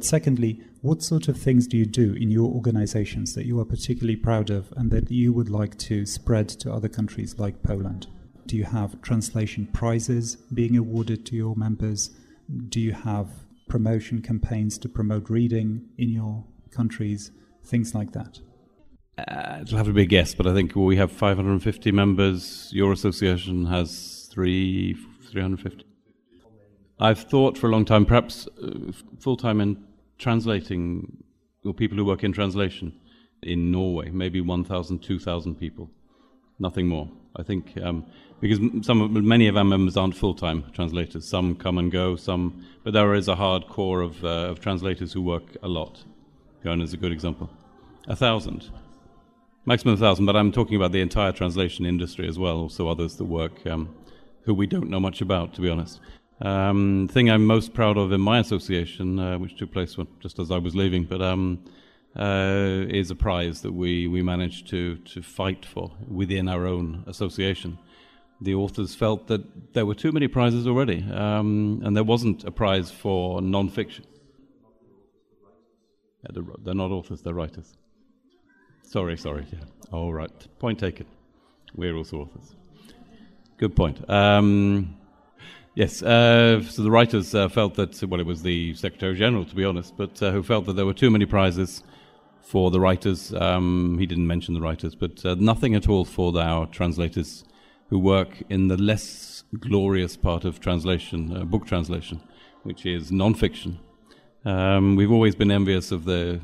Secondly, 0.00 0.62
what 0.80 1.02
sort 1.02 1.26
of 1.26 1.36
things 1.36 1.66
do 1.66 1.76
you 1.76 1.84
do 1.84 2.12
in 2.12 2.30
your 2.30 2.48
organizations 2.52 3.34
that 3.34 3.46
you 3.46 3.58
are 3.58 3.64
particularly 3.64 4.14
proud 4.14 4.48
of 4.48 4.72
and 4.76 4.92
that 4.92 5.10
you 5.10 5.32
would 5.32 5.50
like 5.50 5.76
to 5.78 6.06
spread 6.06 6.48
to 6.48 6.72
other 6.72 6.88
countries 6.88 7.38
like 7.38 7.62
Poland? 7.64 8.06
Do 8.48 8.56
you 8.56 8.64
have 8.64 9.02
translation 9.02 9.68
prizes 9.74 10.36
being 10.54 10.74
awarded 10.78 11.26
to 11.26 11.36
your 11.36 11.54
members? 11.54 12.12
Do 12.70 12.80
you 12.80 12.94
have 12.94 13.28
promotion 13.68 14.22
campaigns 14.22 14.78
to 14.78 14.88
promote 14.88 15.28
reading 15.28 15.90
in 15.98 16.08
your 16.08 16.46
countries? 16.70 17.30
Things 17.62 17.94
like 17.94 18.12
that. 18.12 18.40
Uh, 19.18 19.58
it'll 19.60 19.76
have 19.76 19.86
to 19.86 19.92
be 19.92 20.04
a 20.04 20.06
guess, 20.06 20.34
but 20.34 20.46
I 20.46 20.54
think 20.54 20.74
we 20.74 20.96
have 20.96 21.12
550 21.12 21.92
members. 21.92 22.70
Your 22.72 22.90
association 22.90 23.66
has 23.66 24.30
three, 24.32 24.94
350. 25.30 25.84
I've 26.98 27.20
thought 27.20 27.58
for 27.58 27.66
a 27.66 27.70
long 27.70 27.84
time, 27.84 28.06
perhaps 28.06 28.48
uh, 28.62 28.92
full 29.20 29.36
time 29.36 29.60
in 29.60 29.84
translating, 30.16 31.22
or 31.66 31.74
people 31.74 31.98
who 31.98 32.04
work 32.06 32.24
in 32.24 32.32
translation 32.32 32.98
in 33.42 33.70
Norway, 33.70 34.08
maybe 34.08 34.40
1,000, 34.40 35.00
2,000 35.00 35.54
people, 35.56 35.90
nothing 36.58 36.88
more. 36.88 37.10
I 37.36 37.42
think 37.42 37.76
um, 37.82 38.06
because 38.40 38.58
some, 38.86 39.26
many 39.26 39.48
of 39.48 39.56
our 39.56 39.64
members 39.64 39.96
aren't 39.96 40.16
full-time 40.16 40.64
translators. 40.72 41.26
Some 41.26 41.54
come 41.54 41.78
and 41.78 41.90
go. 41.90 42.16
Some, 42.16 42.64
but 42.84 42.92
there 42.92 43.14
is 43.14 43.28
a 43.28 43.34
hard 43.34 43.68
core 43.68 44.00
of, 44.00 44.24
uh, 44.24 44.50
of 44.50 44.60
translators 44.60 45.12
who 45.12 45.22
work 45.22 45.56
a 45.62 45.68
lot. 45.68 46.04
Joan 46.62 46.80
is 46.80 46.92
a 46.92 46.96
good 46.96 47.12
example. 47.12 47.50
A 48.06 48.16
thousand, 48.16 48.70
maximum 49.66 49.94
a 49.94 49.96
thousand. 49.96 50.26
But 50.26 50.36
I'm 50.36 50.52
talking 50.52 50.76
about 50.76 50.92
the 50.92 51.00
entire 51.00 51.32
translation 51.32 51.84
industry 51.84 52.28
as 52.28 52.38
well. 52.38 52.58
Also 52.58 52.88
others 52.88 53.16
that 53.16 53.24
work 53.24 53.66
um, 53.66 53.94
who 54.42 54.54
we 54.54 54.66
don't 54.66 54.88
know 54.88 55.00
much 55.00 55.20
about, 55.20 55.54
to 55.54 55.60
be 55.60 55.68
honest. 55.68 56.00
Um, 56.40 57.08
thing 57.10 57.28
I'm 57.30 57.44
most 57.44 57.74
proud 57.74 57.96
of 57.96 58.12
in 58.12 58.20
my 58.20 58.38
association, 58.38 59.18
uh, 59.18 59.38
which 59.38 59.56
took 59.56 59.72
place 59.72 59.96
just 60.20 60.38
as 60.38 60.50
I 60.50 60.58
was 60.58 60.76
leaving, 60.76 61.04
but 61.04 61.20
um, 61.20 61.64
uh, 62.16 62.86
is 62.88 63.10
a 63.10 63.14
prize 63.14 63.62
that 63.62 63.72
we, 63.72 64.06
we 64.06 64.22
managed 64.22 64.68
to, 64.68 64.96
to 64.98 65.22
fight 65.22 65.66
for 65.66 65.90
within 66.08 66.48
our 66.48 66.66
own 66.66 67.04
association. 67.06 67.78
The 68.40 68.54
authors 68.54 68.94
felt 68.94 69.26
that 69.26 69.74
there 69.74 69.84
were 69.84 69.94
too 69.94 70.12
many 70.12 70.28
prizes 70.28 70.66
already, 70.66 71.04
um, 71.12 71.82
and 71.84 71.96
there 71.96 72.04
wasn't 72.04 72.44
a 72.44 72.50
prize 72.50 72.90
for 72.90 73.42
non-fiction. 73.42 74.04
Yeah, 76.22 76.42
they're 76.64 76.74
not 76.74 76.90
authors; 76.90 77.22
they're 77.22 77.34
writers. 77.34 77.76
Sorry, 78.82 79.16
sorry. 79.16 79.46
Yeah. 79.52 79.64
All 79.92 80.12
right. 80.12 80.58
Point 80.58 80.78
taken. 80.78 81.06
We're 81.74 81.96
also 81.96 82.18
authors. 82.18 82.54
Good 83.58 83.74
point. 83.74 84.08
Um, 84.08 84.98
Yes, 85.78 86.02
uh, 86.02 86.60
so 86.62 86.82
the 86.82 86.90
writers 86.90 87.36
uh, 87.36 87.48
felt 87.48 87.76
that, 87.76 88.02
well, 88.02 88.18
it 88.18 88.26
was 88.26 88.42
the 88.42 88.74
Secretary 88.74 89.14
General, 89.14 89.44
to 89.44 89.54
be 89.54 89.64
honest, 89.64 89.96
but 89.96 90.20
uh, 90.20 90.32
who 90.32 90.42
felt 90.42 90.66
that 90.66 90.72
there 90.72 90.84
were 90.84 90.92
too 90.92 91.08
many 91.08 91.24
prizes 91.24 91.84
for 92.42 92.72
the 92.72 92.80
writers. 92.80 93.32
Um, 93.32 93.96
he 93.96 94.04
didn't 94.04 94.26
mention 94.26 94.54
the 94.54 94.60
writers, 94.60 94.96
but 94.96 95.24
uh, 95.24 95.36
nothing 95.38 95.76
at 95.76 95.88
all 95.88 96.04
for 96.04 96.36
our 96.36 96.66
translators 96.66 97.44
who 97.88 97.98
work 97.98 98.42
in 98.48 98.68
the 98.68 98.76
less 98.76 99.44
glorious 99.58 100.16
part 100.16 100.44
of 100.44 100.60
translation, 100.60 101.36
uh, 101.36 101.44
book 101.44 101.66
translation, 101.66 102.20
which 102.62 102.84
is 102.84 103.10
non-fiction. 103.10 103.78
Um, 104.44 104.96
we've 104.96 105.10
always 105.10 105.34
been 105.34 105.50
envious 105.50 105.90
of 105.90 106.04
the, 106.04 106.40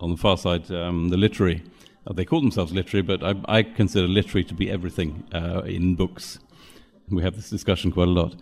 on 0.00 0.10
the 0.10 0.16
far 0.16 0.36
side, 0.36 0.70
um, 0.70 1.08
the 1.08 1.16
literary. 1.16 1.62
Uh, 2.06 2.12
they 2.12 2.24
call 2.24 2.40
themselves 2.40 2.72
literary, 2.72 3.02
but 3.02 3.22
I, 3.22 3.58
I 3.58 3.62
consider 3.62 4.06
literary 4.06 4.44
to 4.44 4.54
be 4.54 4.70
everything 4.70 5.24
in 5.64 5.94
books. 5.94 6.38
We 7.08 7.22
have 7.22 7.36
this 7.36 7.50
discussion 7.50 7.92
quite 7.92 8.08
a 8.08 8.10
lot. 8.10 8.34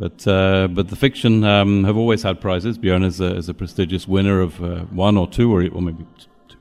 But 0.00 0.26
uh, 0.26 0.68
but 0.68 0.88
the 0.88 0.96
fiction 0.96 1.44
um, 1.44 1.84
have 1.84 1.96
always 1.96 2.22
had 2.22 2.40
prizes. 2.40 2.78
Bjørn 2.78 3.04
is 3.04 3.20
a, 3.20 3.36
is 3.36 3.50
a 3.50 3.54
prestigious 3.54 4.08
winner 4.08 4.40
of 4.40 4.62
uh, 4.62 4.84
one 4.84 5.18
or 5.18 5.28
two, 5.28 5.52
or, 5.54 5.62
or 5.68 5.82
maybe 5.82 6.06
two, 6.48 6.56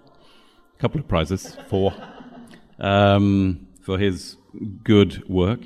a 0.75 0.77
couple 0.77 0.99
of 0.99 1.07
prizes, 1.07 1.55
four, 1.69 1.93
um, 2.79 3.67
for 3.81 3.97
his 3.97 4.35
good 4.83 5.27
work, 5.29 5.61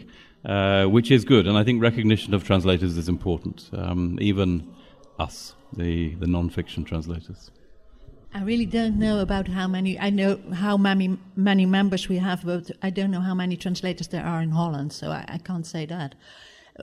uh, 0.46 0.86
which 0.86 1.12
is 1.12 1.26
good. 1.26 1.48
And 1.48 1.58
I 1.58 1.64
think 1.64 1.82
recognition 1.82 2.34
of 2.34 2.44
translators 2.44 2.98
is 2.98 3.08
important, 3.08 3.70
um, 3.74 4.18
even 4.22 4.74
us, 5.20 5.56
the, 5.72 6.16
the 6.16 6.28
non 6.28 6.50
fiction 6.50 6.84
translators. 6.84 7.52
I 8.36 8.42
really 8.42 8.66
don't 8.66 8.98
know 8.98 9.20
about 9.20 9.48
how 9.48 9.68
many. 9.68 10.00
I 10.00 10.10
know 10.10 10.40
how 10.54 10.76
many 10.76 11.20
many 11.36 11.68
members 11.68 12.10
we 12.10 12.18
have, 12.18 12.44
but 12.44 12.72
I 12.82 12.90
don't 12.90 13.12
know 13.12 13.22
how 13.22 13.36
many 13.36 13.56
translators 13.56 14.08
there 14.08 14.26
are 14.26 14.42
in 14.42 14.50
Holland. 14.50 14.92
So 14.92 15.12
I, 15.12 15.24
I 15.28 15.38
can't 15.38 15.68
say 15.68 15.86
that. 15.86 16.16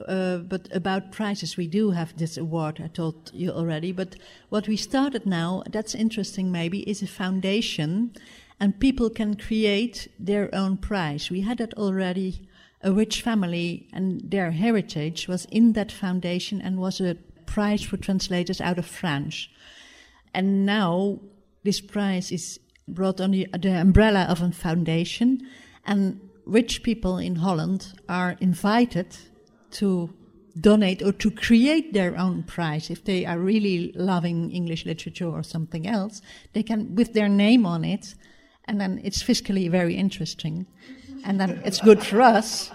Uh, 0.07 0.37
but 0.37 0.69
about 0.73 1.11
prizes, 1.11 1.57
we 1.57 1.67
do 1.67 1.91
have 1.91 2.15
this 2.17 2.37
award. 2.37 2.81
I 2.81 2.87
told 2.87 3.31
you 3.33 3.51
already. 3.51 3.91
But 3.91 4.15
what 4.47 4.67
we 4.67 4.77
started 4.77 5.25
now, 5.25 5.63
that's 5.69 5.93
interesting. 5.93 6.51
Maybe 6.51 6.89
is 6.89 7.01
a 7.01 7.07
foundation, 7.07 8.13
and 8.61 8.79
people 8.79 9.09
can 9.09 9.35
create 9.35 10.07
their 10.19 10.53
own 10.53 10.77
prize. 10.77 11.31
We 11.31 11.41
had 11.41 11.57
that 11.57 11.73
already. 11.73 12.47
A 12.83 12.91
rich 12.91 13.21
family 13.21 13.87
and 13.91 14.21
their 14.23 14.51
heritage 14.51 15.27
was 15.27 15.45
in 15.45 15.73
that 15.73 15.91
foundation 15.91 16.61
and 16.61 16.77
was 16.77 17.01
a 17.01 17.15
prize 17.47 17.83
for 17.83 17.97
translators 17.97 18.61
out 18.61 18.77
of 18.77 18.85
French. 18.85 19.51
And 20.33 20.65
now 20.65 21.19
this 21.63 21.81
prize 21.81 22.31
is 22.31 22.59
brought 22.87 23.19
under 23.19 23.45
the 23.57 23.81
umbrella 23.81 24.25
of 24.29 24.41
a 24.41 24.51
foundation, 24.51 25.47
and 25.85 26.19
rich 26.45 26.83
people 26.83 27.17
in 27.17 27.35
Holland 27.35 27.93
are 28.09 28.35
invited 28.41 29.17
to 29.71 30.13
donate 30.59 31.01
or 31.01 31.13
to 31.13 31.31
create 31.31 31.93
their 31.93 32.17
own 32.17 32.43
prize. 32.43 32.89
If 32.89 33.05
they 33.05 33.25
are 33.25 33.39
really 33.39 33.91
loving 33.95 34.51
English 34.51 34.85
literature 34.85 35.29
or 35.29 35.43
something 35.43 35.87
else, 35.87 36.21
they 36.53 36.63
can, 36.63 36.95
with 36.95 37.13
their 37.13 37.29
name 37.29 37.65
on 37.65 37.85
it, 37.85 38.15
and 38.65 38.79
then 38.79 39.01
it's 39.03 39.23
fiscally 39.23 39.69
very 39.69 39.95
interesting. 39.95 40.65
And 41.23 41.39
then 41.39 41.61
it's 41.65 41.79
good 41.81 42.03
for 42.03 42.21
us 42.21 42.71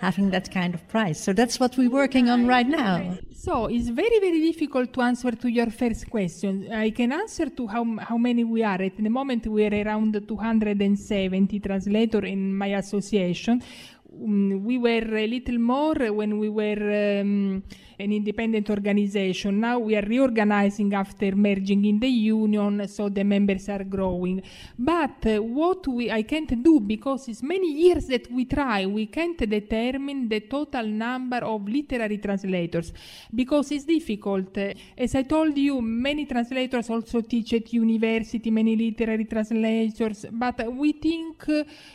having 0.00 0.30
that 0.30 0.50
kind 0.50 0.74
of 0.74 0.86
price. 0.88 1.22
So 1.22 1.32
that's 1.32 1.60
what 1.60 1.76
we're 1.76 1.90
working 1.90 2.30
on 2.30 2.46
right 2.46 2.66
now. 2.66 3.18
So 3.34 3.66
it's 3.66 3.88
very, 3.88 4.18
very 4.18 4.40
difficult 4.50 4.92
to 4.94 5.02
answer 5.02 5.30
to 5.32 5.48
your 5.48 5.70
first 5.70 6.08
question. 6.10 6.72
I 6.72 6.90
can 6.90 7.12
answer 7.12 7.46
to 7.50 7.66
how, 7.66 7.84
how 7.98 8.16
many 8.16 8.44
we 8.44 8.62
are. 8.62 8.80
At 8.80 8.96
the 8.96 9.08
moment, 9.08 9.46
we 9.46 9.66
are 9.66 9.86
around 9.86 10.12
270 10.26 11.60
translators 11.60 12.24
in 12.24 12.54
my 12.54 12.68
association. 12.68 13.62
Um, 14.12 14.64
we 14.64 14.78
were 14.78 15.16
a 15.16 15.26
little 15.26 15.58
more 15.58 15.94
when 16.12 16.38
we 16.38 16.48
were 16.48 17.20
um, 17.20 17.62
an 18.00 18.12
independent 18.12 18.68
organization. 18.70 19.60
Now 19.60 19.78
we 19.78 19.96
are 19.96 20.02
reorganizing 20.02 20.92
after 20.94 21.36
merging 21.36 21.84
in 21.84 22.00
the 22.00 22.08
union, 22.08 22.88
so 22.88 23.08
the 23.08 23.24
members 23.24 23.68
are 23.68 23.84
growing. 23.84 24.42
But 24.78 25.26
uh, 25.26 25.42
what 25.42 25.86
we 25.86 26.10
I 26.10 26.22
can't 26.22 26.62
do 26.62 26.80
because 26.80 27.28
it's 27.28 27.42
many 27.42 27.72
years 27.72 28.06
that 28.06 28.30
we 28.30 28.46
try, 28.46 28.86
we 28.86 29.06
can't 29.06 29.38
determine 29.38 30.28
the 30.28 30.40
total 30.40 30.86
number 30.86 31.38
of 31.38 31.68
literary 31.68 32.18
translators 32.18 32.92
because 33.34 33.70
it's 33.70 33.84
difficult. 33.84 34.56
As 34.96 35.14
I 35.14 35.22
told 35.22 35.56
you, 35.56 35.80
many 35.80 36.26
translators 36.26 36.88
also 36.90 37.20
teach 37.20 37.52
at 37.52 37.72
university, 37.72 38.50
many 38.50 38.76
literary 38.76 39.24
translators, 39.26 40.26
but 40.30 40.72
we 40.72 40.92
think 40.92 41.44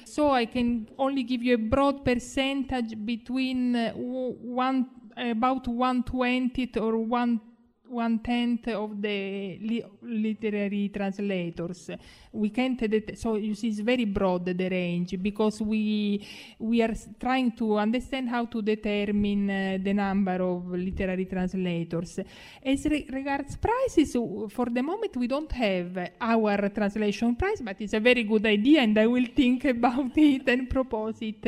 so. 0.06 0.32
I 0.32 0.46
can 0.46 0.88
only 0.98 1.24
give 1.24 1.42
you 1.44 1.56
a 1.56 1.58
broad 1.58 2.04
percentage 2.04 2.94
between 3.06 3.76
uh, 3.76 3.92
one 3.94 4.88
about 5.18 5.68
one 5.68 6.04
twentieth 6.04 6.78
or 6.78 6.98
one 6.98 7.40
one 7.88 8.20
tenth 8.20 8.68
of 8.70 9.02
the 9.02 9.60
li- 9.62 9.86
literary 10.02 10.90
translators. 10.90 11.90
We 12.32 12.50
can't 12.50 12.80
det- 12.80 13.18
so 13.18 13.36
you 13.36 13.54
see 13.54 13.70
it's 13.70 13.80
very 13.80 14.06
broad 14.06 14.46
the 14.46 14.70
range 14.70 15.18
because 15.22 15.62
we 15.62 16.26
we 16.60 16.82
are 16.82 16.96
trying 17.20 17.52
to 17.58 17.78
understand 17.78 18.30
how 18.30 18.46
to 18.46 18.62
determine 18.62 19.50
uh, 19.50 19.78
the 19.82 19.94
number 19.94 20.42
of 20.42 20.68
literary 20.72 21.26
translators. 21.26 22.20
As 22.64 22.86
re- 22.86 23.08
regards 23.12 23.56
prices, 23.58 24.14
for 24.50 24.66
the 24.66 24.82
moment 24.82 25.16
we 25.16 25.28
don't 25.28 25.52
have 25.52 26.12
our 26.20 26.70
translation 26.70 27.36
price, 27.36 27.62
but 27.62 27.80
it's 27.80 27.94
a 27.94 28.00
very 28.00 28.24
good 28.24 28.46
idea, 28.46 28.82
and 28.82 28.98
I 28.98 29.08
will 29.08 29.28
think 29.36 29.66
about 29.76 30.18
it 30.18 30.48
and 30.50 30.70
propose 30.70 31.22
it. 31.22 31.46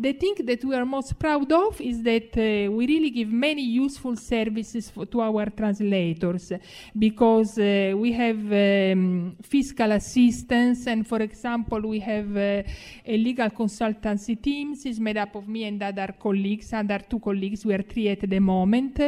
The 0.00 0.12
thing 0.12 0.36
that 0.44 0.64
we 0.64 0.76
are 0.76 0.84
most 0.84 1.18
proud 1.18 1.50
of 1.50 1.80
is 1.80 2.04
that 2.04 2.30
uh, 2.36 2.70
we 2.70 2.86
really 2.86 3.10
give 3.10 3.32
many 3.32 3.62
useful 3.62 4.14
services 4.14 4.90
for, 4.90 5.06
to 5.06 5.20
our 5.20 5.46
translators 5.46 6.52
because 6.96 7.58
uh, 7.58 7.94
we 7.96 8.12
have 8.12 8.38
um, 8.52 9.34
fiscal 9.42 9.90
assistance, 9.90 10.86
and 10.86 11.04
for 11.04 11.20
example, 11.20 11.80
we 11.80 11.98
have 11.98 12.36
uh, 12.36 12.62
a 13.04 13.16
legal 13.16 13.50
consultancy 13.50 14.40
team. 14.40 14.76
It's 14.84 15.00
made 15.00 15.16
up 15.16 15.34
of 15.34 15.48
me 15.48 15.64
and 15.64 15.82
other 15.82 16.14
colleagues, 16.16 16.72
other 16.72 17.00
two 17.00 17.18
colleagues. 17.18 17.66
We 17.66 17.74
are 17.74 17.82
three 17.82 18.08
at 18.10 18.20
the 18.20 18.38
moment. 18.38 19.00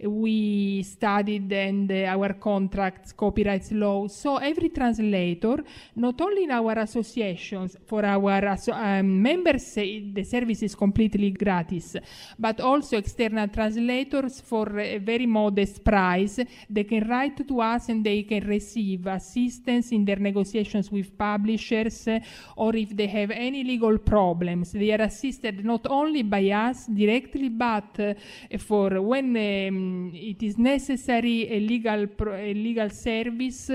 We 0.00 0.84
studied 0.84 1.52
and 1.52 1.90
uh, 1.90 2.14
our 2.14 2.34
contracts, 2.34 3.10
copyright 3.10 3.72
law. 3.72 4.06
So 4.06 4.36
every 4.36 4.68
translator, 4.68 5.56
not 5.96 6.20
only 6.20 6.44
in 6.44 6.52
our 6.52 6.78
associations 6.78 7.76
for 7.84 8.04
our 8.04 8.56
um, 8.72 9.20
members, 9.20 9.74
the 9.74 10.35
service 10.36 10.62
is 10.62 10.74
completely 10.74 11.30
gratis, 11.30 11.96
but 12.38 12.60
also 12.60 12.96
external 12.96 13.48
translators 13.48 14.40
for 14.40 14.78
a 14.78 14.98
very 14.98 15.26
modest 15.26 15.82
price. 15.82 16.40
They 16.68 16.84
can 16.84 17.08
write 17.08 17.46
to 17.48 17.60
us 17.60 17.88
and 17.88 18.04
they 18.04 18.22
can 18.24 18.46
receive 18.46 19.06
assistance 19.06 19.92
in 19.92 20.04
their 20.04 20.20
negotiations 20.20 20.90
with 20.90 21.16
publishers, 21.16 22.08
or 22.56 22.76
if 22.76 22.90
they 22.94 23.06
have 23.06 23.30
any 23.30 23.64
legal 23.64 23.98
problems, 23.98 24.72
they 24.72 24.92
are 24.92 25.02
assisted 25.02 25.64
not 25.64 25.86
only 25.88 26.22
by 26.22 26.50
us 26.50 26.86
directly, 26.86 27.48
but 27.48 27.98
uh, 27.98 28.14
for 28.58 29.00
when 29.00 29.36
um, 29.36 30.12
it 30.14 30.42
is 30.42 30.58
necessary 30.58 31.38
a 31.56 31.60
legal 31.60 32.06
pro- 32.08 32.36
a 32.36 32.52
legal 32.52 32.90
service. 32.90 33.70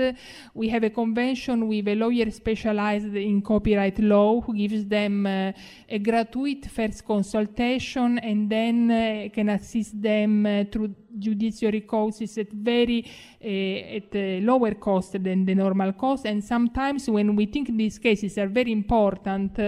We 0.54 0.68
have 0.68 0.84
a 0.84 0.90
convention 0.90 1.66
with 1.66 1.88
a 1.88 1.94
lawyer 1.94 2.30
specialized 2.30 3.16
in 3.16 3.42
copyright 3.42 3.98
law 3.98 4.40
who 4.40 4.54
gives 4.54 4.84
them 4.86 5.26
uh, 5.26 5.52
a 5.88 5.98
gratuitous 5.98 6.51
first 6.60 7.04
consultation 7.04 8.18
and 8.18 8.50
then 8.50 8.90
uh, 8.90 9.28
can 9.32 9.48
assist 9.48 10.00
them 10.00 10.46
uh, 10.46 10.64
through 10.70 10.94
judiciary 11.18 11.82
causes 11.82 12.38
at 12.38 12.50
very 12.52 13.04
uh, 13.42 13.96
at 13.96 14.14
a 14.14 14.40
lower 14.40 14.74
cost 14.74 15.22
than 15.22 15.44
the 15.44 15.54
normal 15.54 15.92
cost. 15.92 16.26
And 16.26 16.42
sometimes 16.42 17.08
when 17.08 17.36
we 17.36 17.46
think 17.46 17.76
these 17.76 17.98
cases 17.98 18.38
are 18.38 18.48
very 18.48 18.72
important 18.72 19.58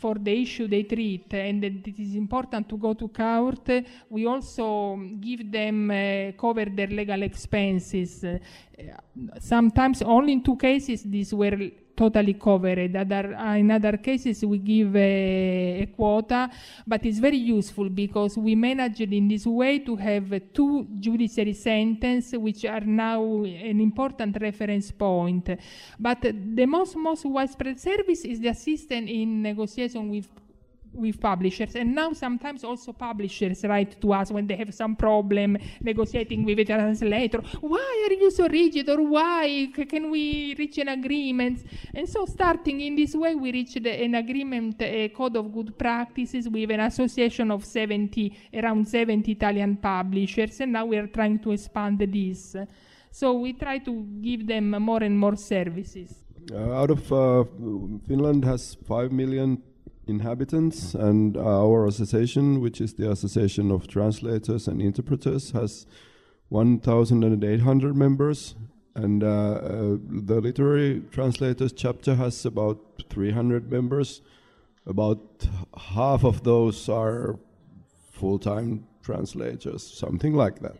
for 0.00 0.14
the 0.14 0.42
issue 0.42 0.66
they 0.66 0.84
treat 0.84 1.32
and 1.34 1.62
that 1.62 1.86
it 1.86 1.98
is 1.98 2.14
important 2.14 2.68
to 2.68 2.78
go 2.78 2.94
to 2.94 3.08
court 3.08 3.84
we 4.08 4.26
also 4.26 4.96
give 5.20 5.50
them 5.50 6.32
cover 6.38 6.66
their 6.66 6.88
legal 6.88 7.22
expenses. 7.22 8.24
Sometimes 9.40 10.02
only 10.02 10.32
in 10.32 10.42
two 10.42 10.56
cases 10.56 11.02
these 11.02 11.34
were 11.34 11.70
totally 11.96 12.34
covered. 12.34 12.94
Other, 12.96 13.34
uh, 13.34 13.56
in 13.56 13.70
other 13.70 13.96
cases, 13.98 14.44
we 14.44 14.58
give 14.58 14.96
a, 14.96 15.82
a, 15.82 15.86
quota, 15.86 16.50
but 16.86 17.04
it's 17.06 17.18
very 17.18 17.36
useful 17.36 17.88
because 17.88 18.36
we 18.36 18.54
managed 18.54 19.12
in 19.12 19.28
this 19.28 19.46
way 19.46 19.78
to 19.80 19.96
have 19.96 20.40
two 20.52 20.86
judiciary 20.98 21.54
sentences, 21.54 22.38
which 22.38 22.64
are 22.64 22.80
now 22.80 23.22
an 23.44 23.80
important 23.80 24.36
reference 24.40 24.90
point. 24.90 25.50
But 25.98 26.22
the 26.22 26.66
most 26.66 26.96
most 26.96 27.24
widespread 27.24 27.80
service 27.80 28.24
is 28.24 28.40
the 28.40 28.48
assistance 28.48 29.10
in 29.10 29.42
negotiation 29.42 30.10
with 30.10 30.28
with 30.94 31.20
publishers. 31.20 31.74
And 31.74 31.94
now 31.94 32.12
sometimes 32.12 32.64
also 32.64 32.92
publishers 32.92 33.64
write 33.64 34.00
to 34.00 34.12
us 34.12 34.30
when 34.30 34.46
they 34.46 34.56
have 34.56 34.72
some 34.74 34.96
problem 34.96 35.56
negotiating 35.80 36.44
with 36.44 36.58
a 36.60 36.64
translator 36.64 37.40
why 37.60 38.06
are 38.08 38.12
you 38.12 38.30
so 38.30 38.48
rigid 38.48 38.88
or 38.88 39.02
why 39.02 39.68
can 39.88 40.10
we 40.10 40.54
reach 40.58 40.78
an 40.78 40.88
agreement? 40.88 41.64
And 41.94 42.08
so 42.08 42.26
starting 42.26 42.80
in 42.80 42.96
this 42.96 43.14
way 43.14 43.34
we 43.34 43.52
reached 43.52 43.76
an 43.76 44.14
agreement 44.14 44.80
a 44.80 45.08
code 45.08 45.36
of 45.36 45.52
good 45.52 45.78
practices 45.78 46.48
with 46.48 46.70
an 46.70 46.80
association 46.80 47.50
of 47.50 47.64
70 47.64 48.36
around 48.54 48.88
70 48.88 49.32
italian 49.32 49.76
publishers 49.76 50.60
and 50.60 50.72
now 50.72 50.86
we 50.86 50.96
are 50.96 51.06
trying 51.06 51.38
to 51.40 51.52
expand 51.52 51.98
this. 51.98 52.56
So 53.10 53.34
we 53.34 53.52
try 53.52 53.78
to 53.78 54.02
give 54.20 54.46
them 54.46 54.70
more 54.70 55.02
and 55.02 55.18
more 55.18 55.36
services. 55.36 56.24
Uh, 56.52 56.72
out 56.72 56.90
of 56.90 57.10
uh, 57.10 57.44
finland 58.06 58.44
has 58.44 58.76
5 58.86 59.12
million 59.12 59.62
inhabitants, 60.06 60.94
and 60.94 61.36
our 61.36 61.86
association, 61.86 62.60
which 62.60 62.80
is 62.80 62.94
the 62.94 63.10
Association 63.10 63.70
of 63.70 63.88
Translators 63.88 64.68
and 64.68 64.80
Interpreters, 64.80 65.50
has 65.52 65.86
1,800 66.48 67.96
members, 67.96 68.54
and 68.94 69.24
uh, 69.24 69.26
uh, 69.26 69.96
the 70.08 70.40
Literary 70.40 71.02
Translators 71.10 71.72
chapter 71.72 72.14
has 72.14 72.44
about 72.44 72.78
300 73.10 73.70
members. 73.70 74.20
About 74.86 75.48
half 75.76 76.24
of 76.24 76.44
those 76.44 76.88
are 76.88 77.38
full 78.12 78.38
time 78.38 78.86
translators, 79.02 79.82
something 79.82 80.34
like 80.34 80.60
that. 80.60 80.76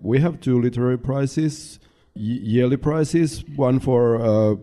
We 0.00 0.20
have 0.20 0.40
two 0.40 0.60
literary 0.60 0.98
prizes, 0.98 1.78
yearly 2.14 2.76
prizes, 2.76 3.44
one 3.56 3.80
for 3.80 4.20
uh, 4.20 4.56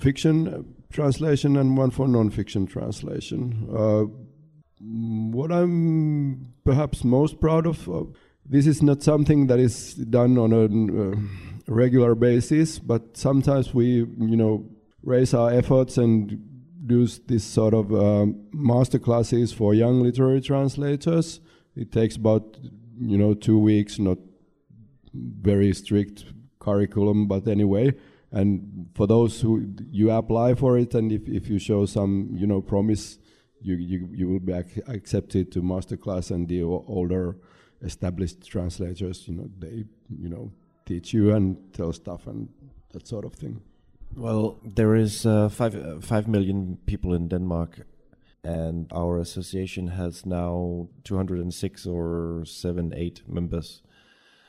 fiction 0.00 0.75
translation 0.96 1.56
and 1.58 1.76
one 1.76 1.90
for 1.90 2.08
non-fiction 2.08 2.66
translation. 2.66 3.68
Uh, 3.70 4.04
what 4.80 5.52
I'm 5.52 6.54
perhaps 6.64 7.04
most 7.04 7.38
proud 7.38 7.66
of, 7.66 7.88
uh, 7.88 8.04
this 8.44 8.66
is 8.66 8.82
not 8.82 9.02
something 9.02 9.46
that 9.48 9.58
is 9.58 9.94
done 9.94 10.38
on 10.38 10.52
a 10.52 10.64
uh, 10.64 11.16
regular 11.68 12.14
basis, 12.14 12.78
but 12.78 13.16
sometimes 13.16 13.74
we, 13.74 13.86
you 14.32 14.36
know, 14.36 14.64
raise 15.02 15.34
our 15.34 15.52
efforts 15.52 15.98
and 15.98 16.40
do 16.86 17.06
this 17.26 17.44
sort 17.44 17.74
of 17.74 17.92
uh, 17.92 18.26
master 18.52 18.98
classes 18.98 19.52
for 19.52 19.74
young 19.74 20.00
literary 20.00 20.40
translators. 20.40 21.40
It 21.76 21.92
takes 21.92 22.16
about, 22.16 22.56
you 22.98 23.18
know, 23.18 23.34
two 23.34 23.58
weeks, 23.58 23.98
not 23.98 24.18
very 25.12 25.74
strict 25.74 26.24
curriculum, 26.58 27.26
but 27.26 27.46
anyway 27.46 27.94
and 28.32 28.88
for 28.94 29.06
those 29.06 29.40
who 29.40 29.72
you 29.90 30.10
apply 30.10 30.54
for 30.54 30.78
it 30.78 30.94
and 30.94 31.12
if, 31.12 31.28
if 31.28 31.48
you 31.48 31.58
show 31.58 31.86
some 31.86 32.30
you 32.34 32.46
know 32.46 32.60
promise 32.60 33.18
you, 33.62 33.74
you, 33.76 34.08
you 34.12 34.28
will 34.28 34.40
be 34.40 34.52
ac 34.52 34.82
accepted 34.88 35.50
to 35.52 35.62
masterclass 35.62 36.30
and 36.30 36.48
the 36.48 36.62
older 36.62 37.36
established 37.82 38.46
translators 38.46 39.26
you 39.28 39.34
know 39.34 39.48
they 39.58 39.84
you 40.18 40.28
know 40.28 40.50
teach 40.84 41.12
you 41.12 41.32
and 41.32 41.56
tell 41.72 41.92
stuff 41.92 42.26
and 42.26 42.48
that 42.92 43.06
sort 43.06 43.24
of 43.24 43.34
thing. 43.34 43.60
Well 44.14 44.58
there 44.64 44.94
is 44.94 45.26
uh, 45.26 45.48
five, 45.48 45.74
uh, 45.74 46.00
5 46.00 46.28
million 46.28 46.78
people 46.86 47.12
in 47.12 47.28
denmark 47.28 47.80
and 48.44 48.90
our 48.92 49.18
association 49.18 49.88
has 49.88 50.24
now 50.24 50.88
206 51.04 51.86
or 51.86 52.44
7 52.46 52.94
8 52.94 53.22
members 53.28 53.82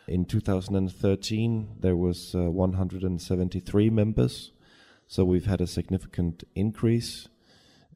in 0.07 0.25
2013, 0.25 1.77
there 1.79 1.95
was 1.95 2.34
uh, 2.34 2.49
173 2.49 3.89
members, 3.89 4.51
so 5.05 5.25
we've 5.25 5.45
had 5.45 5.61
a 5.61 5.67
significant 5.67 6.43
increase, 6.55 7.27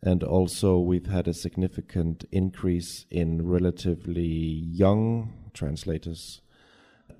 and 0.03 0.23
also 0.23 0.77
we've 0.77 1.07
had 1.07 1.27
a 1.27 1.33
significant 1.33 2.25
increase 2.31 3.05
in 3.09 3.47
relatively 3.47 4.25
young 4.25 5.33
translators, 5.53 6.41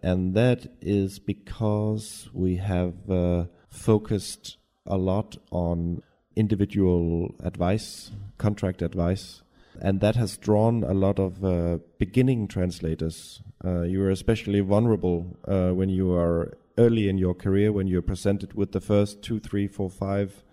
and 0.04 0.34
that 0.34 0.68
is 0.82 1.20
because 1.20 2.30
we 2.34 2.58
have 2.58 3.10
uh, 3.10 3.46
focused 3.70 4.58
a 4.86 4.98
lot 4.98 5.38
on 5.52 6.02
individual 6.36 7.34
advice, 7.44 8.12
contract 8.38 8.82
advice, 8.82 9.42
and 9.82 10.00
that 10.00 10.16
has 10.16 10.38
drawn 10.38 10.84
a 10.84 10.94
lot 10.94 11.20
of 11.20 11.44
uh, 11.44 11.78
beginning 11.98 12.48
translators 12.48 13.42
uh, 13.64 13.82
you 13.82 14.04
are 14.04 14.10
especially 14.10 14.60
vulnerable 14.60 15.38
uh, 15.48 15.70
when 15.70 15.90
you 15.90 16.14
are 16.14 16.58
early 16.78 17.08
in 17.08 17.18
your 17.18 17.34
career, 17.34 17.72
when 17.72 17.88
you're 17.88 18.02
presented 18.02 18.54
with 18.54 18.72
the 18.72 18.82
first 18.82 19.22
two, 19.22 19.40
three, 19.40 19.68
four, 19.68 19.90
five 19.90 20.44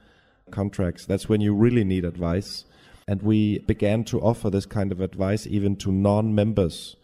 contracts. 0.51 1.07
That's 1.07 1.29
when 1.29 1.41
you 1.41 1.55
really 1.55 1.85
need 1.85 2.05
advice. 2.05 2.65
And 3.07 3.23
we 3.23 3.61
began 3.61 4.05
to 4.05 4.21
offer 4.21 4.51
this 4.51 4.67
kind 4.67 4.93
of 4.93 5.01
advice 5.01 5.47
even 5.47 5.77
to 5.77 5.93
non 5.93 6.35
members. 6.35 6.97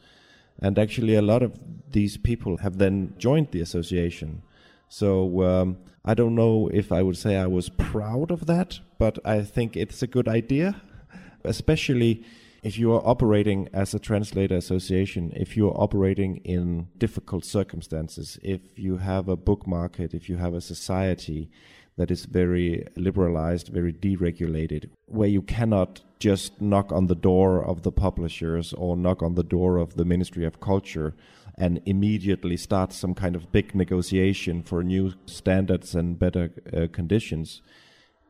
And 0.61 0.79
actually, 0.79 1.15
a 1.15 1.23
lot 1.23 1.43
of 1.43 1.59
these 1.91 2.17
people 2.19 2.59
have 2.59 2.77
then 2.77 3.15
joined 3.19 3.51
the 3.51 3.61
association. 3.61 4.43
So 4.89 5.43
um, 5.43 5.79
I 6.05 6.13
don't 6.13 6.35
know 6.35 6.69
if 6.73 6.93
I 6.93 7.03
would 7.03 7.17
say 7.17 7.37
I 7.37 7.47
was 7.47 7.71
proud 7.71 8.31
of 8.31 8.47
that, 8.47 8.79
but 8.99 9.19
I 9.25 9.41
think 9.41 9.77
it's 9.77 10.03
a 10.03 10.07
good 10.07 10.29
idea, 10.29 10.83
especially 11.45 12.25
if 12.65 12.79
you 12.79 12.95
are 12.95 13.07
operating 13.07 13.69
as 13.75 13.93
a 13.93 13.99
translator 13.99 14.57
association, 14.57 15.33
if 15.37 15.55
you 15.55 15.69
are 15.69 15.81
operating 15.81 16.39
in 16.39 16.89
difficult 16.97 17.45
circumstances, 17.45 18.39
if 18.43 18.61
you 18.77 18.97
have 18.97 19.29
a 19.29 19.37
book 19.37 19.66
market, 19.66 20.15
if 20.15 20.31
you 20.31 20.39
have 20.39 20.55
a 20.55 20.62
society 20.62 21.51
that 21.97 22.11
is 22.11 22.25
very 22.25 22.87
liberalized, 22.97 23.69
very 23.69 23.93
deregulated, 23.93 24.89
where 25.07 25.29
you 25.29 25.43
cannot 25.43 26.01
just 26.19 26.61
knock 26.61 26.91
on 26.91 27.07
the 27.07 27.15
door 27.15 27.62
of 27.62 27.83
the 27.83 27.93
publishers 27.93 28.73
or 28.73 28.97
knock 28.97 29.23
on 29.23 29.35
the 29.35 29.45
door 29.45 29.77
of 29.77 29.97
the 29.97 30.05
Ministry 30.05 30.45
of 30.47 30.59
Culture 30.61 31.15
and 31.57 31.83
immediately 31.85 32.57
start 32.57 32.93
some 32.93 33.15
kind 33.15 33.37
of 33.37 33.53
big 33.53 33.75
negotiation 33.75 34.62
for 34.62 34.83
new 34.83 35.12
standards 35.27 35.95
and 35.95 36.19
better 36.19 36.51
uh, 36.73 36.87
conditions. 36.91 37.61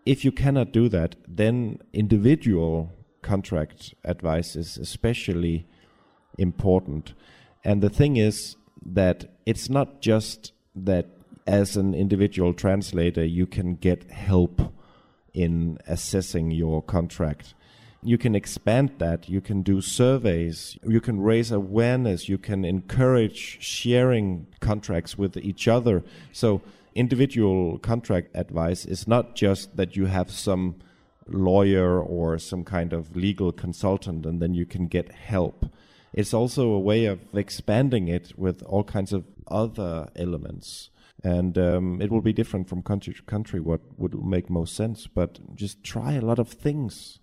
If 0.04 0.24
you 0.24 0.32
cannot 0.32 0.72
do 0.72 0.88
that, 0.90 1.14
then 1.26 1.78
individual 1.92 2.92
contract 3.24 3.94
advice 4.04 4.54
is 4.54 4.78
especially 4.78 5.66
important. 6.38 7.14
And 7.64 7.82
the 7.82 7.90
thing 7.90 8.16
is, 8.16 8.56
that 8.84 9.24
it's 9.46 9.68
not 9.68 10.00
just 10.00 10.52
that 10.74 11.06
as 11.46 11.76
an 11.76 11.94
individual 11.94 12.52
translator 12.54 13.24
you 13.24 13.46
can 13.46 13.74
get 13.76 14.10
help 14.10 14.72
in 15.32 15.78
assessing 15.86 16.50
your 16.50 16.82
contract. 16.82 17.54
You 18.02 18.18
can 18.18 18.34
expand 18.34 18.92
that, 18.98 19.28
you 19.28 19.40
can 19.40 19.62
do 19.62 19.80
surveys, 19.80 20.78
you 20.86 21.00
can 21.00 21.20
raise 21.20 21.50
awareness, 21.50 22.28
you 22.28 22.38
can 22.38 22.64
encourage 22.64 23.58
sharing 23.60 24.46
contracts 24.60 25.16
with 25.16 25.36
each 25.38 25.66
other. 25.66 26.04
So, 26.30 26.60
individual 26.94 27.78
contract 27.78 28.36
advice 28.36 28.84
is 28.84 29.08
not 29.08 29.34
just 29.34 29.76
that 29.76 29.96
you 29.96 30.06
have 30.06 30.30
some 30.30 30.76
lawyer 31.26 32.00
or 32.00 32.38
some 32.38 32.64
kind 32.64 32.92
of 32.92 33.16
legal 33.16 33.52
consultant 33.52 34.26
and 34.26 34.40
then 34.40 34.54
you 34.54 34.66
can 34.66 34.86
get 34.86 35.12
help. 35.12 35.66
It's 36.12 36.34
also 36.34 36.70
a 36.70 36.78
way 36.78 37.06
of 37.06 37.20
expanding 37.34 38.08
it 38.08 38.32
with 38.38 38.62
all 38.62 38.84
kinds 38.84 39.12
of 39.12 39.24
other 39.48 40.08
elements. 40.16 40.90
And 41.22 41.56
um, 41.56 42.02
it 42.02 42.10
will 42.10 42.20
be 42.20 42.32
different 42.32 42.68
from 42.68 42.82
country 42.82 43.14
to 43.14 43.22
country 43.22 43.58
what 43.58 43.80
would 43.96 44.14
make 44.24 44.50
most 44.50 44.76
sense 44.76 45.06
but 45.06 45.54
just 45.54 45.82
try 45.82 46.12
a 46.12 46.20
lot 46.20 46.38
of 46.38 46.48
things. 46.48 47.18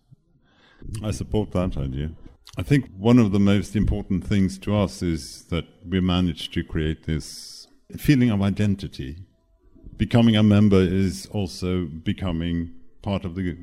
I 1.03 1.11
support 1.11 1.51
that 1.51 1.77
idea. 1.77 2.11
I 2.57 2.63
think 2.63 2.89
one 2.97 3.19
of 3.19 3.31
the 3.31 3.39
most 3.39 3.75
important 3.75 4.25
things 4.25 4.57
to 4.59 4.75
us 4.75 5.01
is 5.01 5.45
that 5.45 5.65
we 5.87 6.01
managed 6.01 6.53
to 6.53 6.63
create 6.63 7.05
this 7.05 7.67
feeling 7.97 8.29
of 8.29 8.41
identity. 8.41 9.17
Becoming 9.95 10.35
a 10.35 10.43
member 10.43 10.81
is 10.81 11.27
also 11.27 11.85
becoming 11.85 12.71
part 13.01 13.23
of 13.23 13.35
the 13.35 13.57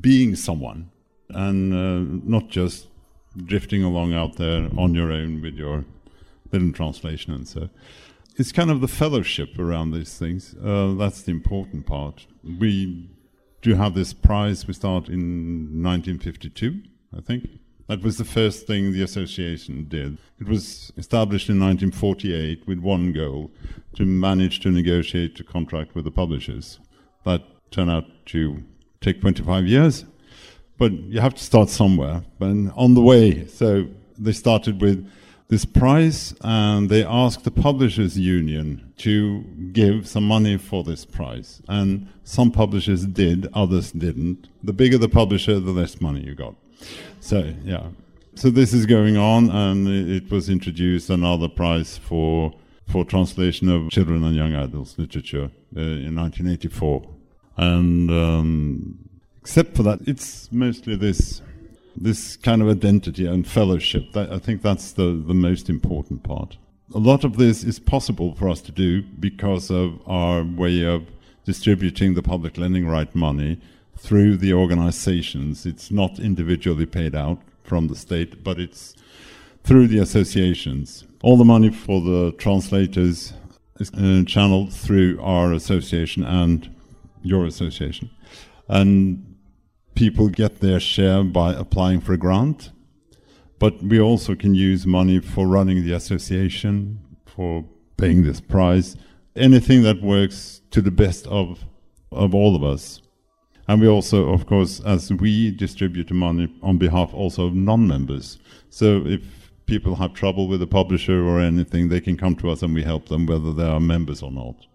being 0.00 0.34
someone 0.34 0.90
and 1.30 1.72
uh, 1.72 2.20
not 2.24 2.48
just 2.48 2.88
drifting 3.44 3.82
along 3.82 4.12
out 4.12 4.36
there 4.36 4.68
on 4.76 4.94
your 4.94 5.10
own 5.10 5.40
with 5.40 5.54
your 5.54 5.84
little 6.50 6.72
translation 6.72 7.32
and 7.32 7.48
so 7.48 7.70
it's 8.36 8.52
kind 8.52 8.70
of 8.70 8.80
the 8.80 8.88
fellowship 8.88 9.58
around 9.58 9.90
these 9.90 10.16
things. 10.18 10.54
Uh, 10.62 10.94
that's 10.94 11.22
the 11.22 11.30
important 11.30 11.86
part. 11.86 12.26
We 12.42 13.10
do 13.60 13.74
have 13.74 13.94
this 13.94 14.12
prize. 14.12 14.66
We 14.66 14.74
start 14.74 15.08
in 15.08 15.82
1952, 15.82 16.82
I 17.16 17.20
think. 17.20 17.48
That 17.88 18.02
was 18.02 18.16
the 18.16 18.24
first 18.24 18.66
thing 18.66 18.92
the 18.92 19.02
association 19.02 19.86
did. 19.88 20.16
It 20.40 20.48
was 20.48 20.92
established 20.96 21.50
in 21.50 21.60
1948 21.60 22.66
with 22.66 22.78
one 22.78 23.12
goal 23.12 23.50
to 23.96 24.06
manage 24.06 24.60
to 24.60 24.70
negotiate 24.70 25.38
a 25.40 25.44
contract 25.44 25.94
with 25.94 26.04
the 26.04 26.10
publishers. 26.10 26.78
That 27.24 27.42
turned 27.70 27.90
out 27.90 28.06
to 28.26 28.62
take 29.02 29.20
25 29.20 29.66
years, 29.66 30.04
but 30.78 30.92
you 30.92 31.20
have 31.20 31.34
to 31.34 31.42
start 31.42 31.68
somewhere. 31.68 32.24
And 32.40 32.72
on 32.76 32.94
the 32.94 33.02
way, 33.02 33.46
so 33.46 33.86
they 34.18 34.32
started 34.32 34.80
with 34.80 35.08
this 35.48 35.64
prize 35.66 36.34
and 36.40 36.88
they 36.88 37.04
asked 37.04 37.44
the 37.44 37.50
publishers 37.50 38.18
union 38.18 38.92
to 38.96 39.42
give 39.72 40.08
some 40.08 40.26
money 40.26 40.56
for 40.56 40.82
this 40.82 41.04
prize 41.04 41.60
and 41.68 42.08
some 42.24 42.50
publishers 42.50 43.04
did 43.04 43.48
others 43.52 43.92
didn't. 43.92 44.48
The 44.62 44.72
bigger 44.72 44.96
the 44.96 45.10
publisher 45.10 45.60
the 45.60 45.72
less 45.72 46.00
money 46.00 46.22
you 46.24 46.34
got. 46.34 46.54
So 47.20 47.52
yeah. 47.64 47.88
So 48.34 48.48
this 48.48 48.72
is 48.72 48.86
going 48.86 49.18
on 49.18 49.50
and 49.50 49.86
it 49.88 50.30
was 50.30 50.48
introduced 50.48 51.10
another 51.10 51.48
prize 51.48 51.98
for 51.98 52.54
for 52.88 53.04
translation 53.04 53.68
of 53.68 53.90
children 53.90 54.24
and 54.24 54.34
young 54.34 54.54
adults 54.54 54.98
literature 54.98 55.50
uh, 55.76 55.80
in 55.80 56.16
1984 56.16 57.02
and 57.56 58.10
um, 58.10 59.08
except 59.40 59.76
for 59.76 59.82
that 59.82 60.00
it's 60.06 60.50
mostly 60.52 60.96
this 60.96 61.42
this 61.94 62.36
kind 62.36 62.62
of 62.62 62.68
identity 62.68 63.26
and 63.26 63.46
fellowship. 63.46 64.12
That, 64.12 64.32
I 64.32 64.38
think 64.38 64.62
that's 64.62 64.92
the, 64.92 65.22
the 65.26 65.34
most 65.34 65.68
important 65.68 66.22
part. 66.22 66.56
A 66.94 66.98
lot 66.98 67.24
of 67.24 67.36
this 67.36 67.64
is 67.64 67.78
possible 67.78 68.34
for 68.34 68.48
us 68.48 68.60
to 68.62 68.72
do 68.72 69.02
because 69.02 69.70
of 69.70 70.00
our 70.06 70.42
way 70.42 70.84
of 70.84 71.06
distributing 71.44 72.14
the 72.14 72.22
public 72.22 72.56
lending 72.56 72.86
right 72.86 73.14
money 73.14 73.60
through 73.96 74.36
the 74.36 74.52
organizations. 74.52 75.66
It's 75.66 75.90
not 75.90 76.18
individually 76.18 76.86
paid 76.86 77.14
out 77.14 77.38
from 77.62 77.88
the 77.88 77.96
state, 77.96 78.42
but 78.42 78.58
it's 78.58 78.94
through 79.64 79.88
the 79.88 79.98
associations. 79.98 81.04
All 81.22 81.36
the 81.36 81.44
money 81.44 81.70
for 81.70 82.00
the 82.00 82.32
translators 82.32 83.32
is 83.78 83.90
uh, 83.94 84.24
channeled 84.26 84.72
through 84.72 85.20
our 85.22 85.52
association 85.52 86.24
and 86.24 86.68
your 87.22 87.46
association. 87.46 88.10
And 88.68 89.36
people 89.94 90.28
get 90.28 90.60
their 90.60 90.80
share 90.80 91.22
by 91.22 91.52
applying 91.52 92.00
for 92.00 92.12
a 92.12 92.18
grant, 92.18 92.70
but 93.58 93.82
we 93.82 94.00
also 94.00 94.34
can 94.34 94.54
use 94.54 94.86
money 94.86 95.20
for 95.20 95.46
running 95.46 95.84
the 95.84 95.92
association, 95.92 97.00
for 97.26 97.64
paying 97.96 98.24
this 98.24 98.40
prize, 98.40 98.96
anything 99.36 99.82
that 99.82 100.02
works 100.02 100.62
to 100.70 100.80
the 100.80 100.90
best 100.90 101.26
of, 101.26 101.64
of 102.10 102.34
all 102.34 102.56
of 102.56 102.64
us. 102.64 103.00
And 103.68 103.80
we 103.80 103.86
also, 103.86 104.30
of 104.30 104.46
course, 104.46 104.80
as 104.80 105.12
we 105.12 105.50
distribute 105.50 106.08
the 106.08 106.14
money 106.14 106.52
on 106.62 106.78
behalf 106.78 107.14
also 107.14 107.46
of 107.46 107.54
non-members. 107.54 108.38
So 108.70 109.06
if 109.06 109.22
people 109.66 109.94
have 109.96 110.12
trouble 110.14 110.48
with 110.48 110.60
a 110.62 110.66
publisher 110.66 111.24
or 111.24 111.40
anything, 111.40 111.88
they 111.88 112.00
can 112.00 112.16
come 112.16 112.34
to 112.36 112.50
us 112.50 112.62
and 112.62 112.74
we 112.74 112.82
help 112.82 113.08
them 113.08 113.26
whether 113.26 113.52
they 113.52 113.66
are 113.66 113.80
members 113.80 114.22
or 114.22 114.32
not. 114.32 114.66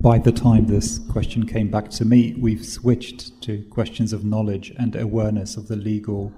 By 0.00 0.18
the 0.18 0.32
time 0.32 0.66
this 0.66 0.98
question 1.10 1.46
came 1.46 1.70
back 1.70 1.88
to 1.90 2.04
me, 2.04 2.34
we've 2.38 2.64
switched 2.64 3.40
to 3.42 3.64
questions 3.70 4.12
of 4.12 4.24
knowledge 4.24 4.72
and 4.78 4.94
awareness 4.94 5.56
of 5.56 5.68
the 5.68 5.76
legal 5.76 6.32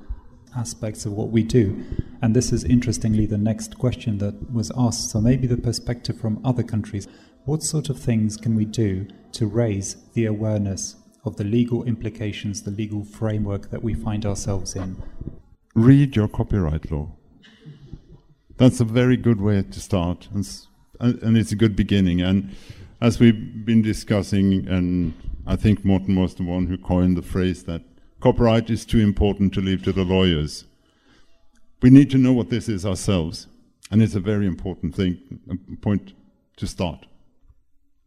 aspects 0.57 1.05
of 1.05 1.13
what 1.13 1.31
we 1.31 1.43
do. 1.43 1.85
And 2.23 2.35
this 2.35 2.53
is 2.53 2.65
interestingly 2.65 3.27
the 3.27 3.37
next 3.37 3.77
question 3.79 4.19
that 4.19 4.53
was 4.53 4.71
asked. 4.77 5.11
So 5.11 5.21
maybe 5.21 5.47
the 5.47 5.57
perspective 5.57 6.19
from 6.19 6.41
other 6.45 6.63
countries. 6.63 7.09
What 7.45 7.63
sort 7.63 7.91
of 7.91 7.99
things 7.99 8.37
can 8.37 8.55
we 8.55 8.65
do 8.65 9.07
to 9.33 9.47
raise 9.47 9.97
the 10.15 10.27
awareness 10.27 10.97
of 11.25 11.37
the 11.37 11.45
legal 11.45 11.85
implications, 11.85 12.63
the 12.63 12.71
legal 12.71 13.05
framework 13.05 13.71
that 13.71 13.83
we 13.83 13.93
find 13.93 14.25
ourselves 14.25 14.77
in? 14.77 15.03
Read 15.75 16.15
your 16.15 16.29
copyright 16.29 16.91
law. 16.91 17.11
That's 18.57 18.81
a 18.81 18.85
very 18.85 19.17
good 19.17 19.41
way 19.41 19.63
to 19.63 19.81
start, 19.81 20.29
and, 20.33 20.47
and 21.01 21.37
it's 21.37 21.53
a 21.53 21.57
good 21.57 21.77
beginning. 21.77 22.21
And 22.21 22.57
as 23.01 23.21
we've 23.21 23.65
been 23.65 23.83
discussing, 23.83 24.67
and 24.69 25.15
I 25.47 25.57
think 25.57 25.85
Morten 25.85 26.21
was 26.21 26.35
the 26.35 26.43
one 26.43 26.67
who 26.67 26.77
coined 26.77 27.17
the 27.17 27.23
phrase 27.23 27.65
that 27.65 27.83
copyright 28.21 28.71
is 28.71 28.85
too 28.85 28.99
important 28.99 29.55
to 29.55 29.61
leave 29.61 29.83
to 29.85 29.93
the 29.93 30.05
lawyers. 30.05 30.65
We 31.81 31.91
need 31.91 32.11
to 32.11 32.19
know 32.19 32.33
what 32.33 32.51
this 32.51 32.69
is 32.69 32.85
ourselves, 32.85 33.47
and 33.91 34.03
it's 34.03 34.17
a 34.17 34.21
very 34.21 34.47
important 34.47 34.95
thing, 34.95 35.19
a 35.49 35.77
point 35.77 36.13
to 36.57 36.67
start. 36.67 37.07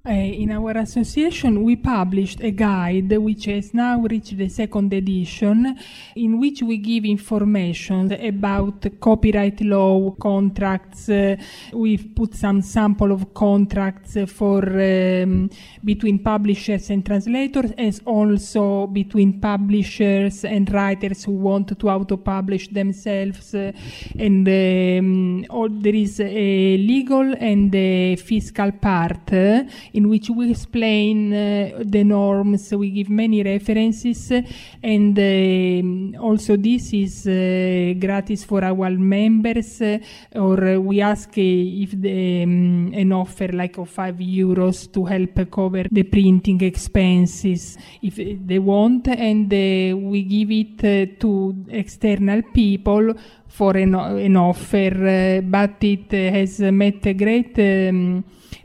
Uh, 0.03 0.13
in 0.13 0.49
our 0.49 0.71
association, 0.79 1.61
we 1.61 1.75
published 1.75 2.41
a 2.41 2.49
guide 2.49 3.15
which 3.17 3.45
has 3.45 3.71
now 3.71 3.99
reached 3.99 4.35
the 4.35 4.49
second 4.49 4.91
edition, 4.91 5.77
in 6.15 6.39
which 6.39 6.63
we 6.63 6.79
give 6.79 7.05
information 7.05 8.11
about 8.13 8.83
copyright 8.99 9.61
law, 9.61 10.09
contracts. 10.19 11.07
Uh, 11.07 11.35
we've 11.73 12.15
put 12.15 12.33
some 12.33 12.63
sample 12.63 13.11
of 13.11 13.31
contracts 13.35 14.17
for 14.25 14.63
um, 14.63 15.47
between 15.85 16.17
publishers 16.17 16.89
and 16.89 17.05
translators, 17.05 17.71
as 17.77 18.01
also 18.03 18.87
between 18.87 19.39
publishers 19.39 20.43
and 20.45 20.73
writers 20.73 21.25
who 21.25 21.33
want 21.33 21.77
to 21.77 21.87
auto-publish 21.87 22.69
themselves. 22.69 23.53
Uh, 23.53 23.71
and 24.17 24.47
um, 24.47 25.45
all, 25.51 25.69
there 25.69 25.93
is 25.93 26.19
a 26.19 26.77
legal 26.77 27.35
and 27.37 27.75
a 27.75 28.15
fiscal 28.15 28.71
part 28.71 29.29
in 29.93 30.07
which 30.07 30.29
we 30.29 30.51
explain 30.51 31.33
uh, 31.33 31.83
the 31.83 32.03
norms, 32.03 32.71
we 32.73 32.89
give 32.91 33.09
many 33.09 33.43
references, 33.43 34.31
and 34.81 35.17
uh, 35.17 36.19
also 36.19 36.55
this 36.57 36.93
is 36.93 37.27
uh, 37.27 37.93
gratis 37.99 38.43
for 38.43 38.63
our 38.63 38.89
members, 38.91 39.81
uh, 39.81 39.97
or 40.35 40.79
we 40.79 41.01
ask 41.01 41.29
uh, 41.29 41.41
if 41.41 41.91
the, 41.91 42.43
um, 42.43 42.93
an 42.93 43.11
offer 43.11 43.49
like 43.51 43.77
of 43.77 43.89
five 43.89 44.15
euros 44.15 44.91
to 44.91 45.05
help 45.05 45.51
cover 45.51 45.85
the 45.91 46.03
printing 46.03 46.61
expenses 46.61 47.77
if 48.01 48.15
they 48.15 48.59
want, 48.59 49.07
and 49.07 49.51
uh, 49.51 49.97
we 49.97 50.23
give 50.23 50.51
it 50.51 51.19
to 51.19 51.65
external 51.69 52.41
people 52.53 53.13
for 53.47 53.75
an, 53.75 53.95
an 53.95 54.37
offer, 54.37 55.41
but 55.43 55.83
it 55.83 56.11
has 56.11 56.59
met 56.59 57.05
a 57.05 57.13
great 57.13 57.59
um, 57.59 58.23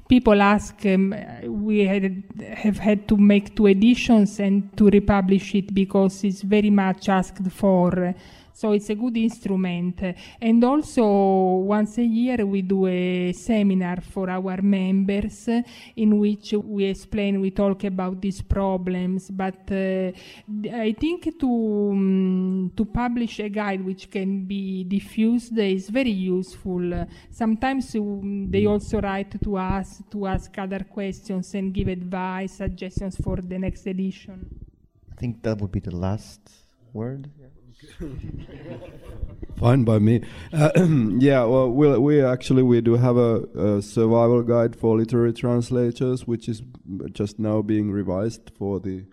people 0.08 0.40
ask, 0.40 0.84
um, 0.86 1.14
we 1.44 1.80
had, 1.80 2.24
have 2.56 2.78
had 2.78 3.08
to 3.08 3.16
make 3.16 3.56
two 3.56 3.66
editions 3.66 4.40
and 4.40 4.76
to 4.76 4.88
republish 4.88 5.54
it 5.54 5.74
because 5.74 6.24
it's 6.24 6.42
very 6.42 6.70
much 6.70 7.08
asked 7.08 7.50
for. 7.50 8.14
So 8.56 8.72
it's 8.72 8.88
a 8.88 8.94
good 8.94 9.18
instrument. 9.18 10.00
And 10.40 10.64
also, 10.64 11.04
once 11.04 11.98
a 11.98 12.02
year, 12.02 12.46
we 12.46 12.62
do 12.62 12.86
a 12.86 13.30
seminar 13.34 14.00
for 14.00 14.30
our 14.30 14.62
members 14.62 15.50
in 15.94 16.18
which 16.18 16.54
we 16.54 16.84
explain, 16.84 17.42
we 17.42 17.50
talk 17.50 17.84
about 17.84 18.18
these 18.18 18.40
problems. 18.40 19.30
But 19.30 19.70
uh, 19.70 20.10
I 20.72 20.96
think 20.98 21.38
to, 21.38 21.90
um, 21.92 22.72
to 22.74 22.86
publish 22.86 23.40
a 23.40 23.50
guide 23.50 23.84
which 23.84 24.10
can 24.10 24.46
be 24.46 24.84
diffused 24.84 25.58
is 25.58 25.90
very 25.90 26.12
useful. 26.12 27.06
sometimes 27.30 27.94
um, 27.94 28.50
they 28.50 28.64
also 28.64 29.02
write 29.02 29.38
to 29.42 29.58
us 29.58 30.02
to 30.10 30.28
ask 30.28 30.56
other 30.56 30.80
questions 30.84 31.52
and 31.52 31.74
give 31.74 31.88
advice, 31.88 32.52
suggestions 32.52 33.18
for 33.18 33.36
the 33.36 33.58
next 33.58 33.86
edition. 33.86 34.48
I 35.12 35.14
think 35.16 35.42
that 35.42 35.60
would 35.60 35.72
be 35.72 35.80
the 35.80 35.94
last 35.94 36.40
word. 36.94 37.28
Fine 39.58 39.84
by 39.84 39.98
me. 39.98 40.22
Uh, 40.52 40.70
yeah, 41.18 41.44
well, 41.44 41.70
we 41.70 41.98
we 41.98 42.22
actually 42.22 42.62
we 42.62 42.80
do 42.80 42.96
have 42.96 43.16
a, 43.16 43.42
a, 43.54 43.82
survival 43.82 44.42
guide 44.42 44.76
for 44.76 44.96
literary 44.96 45.32
translators, 45.32 46.26
which 46.26 46.48
is 46.48 46.62
just 47.12 47.38
now 47.38 47.62
being 47.62 47.90
revised 47.90 48.50
for 48.58 48.80
the 48.80 49.04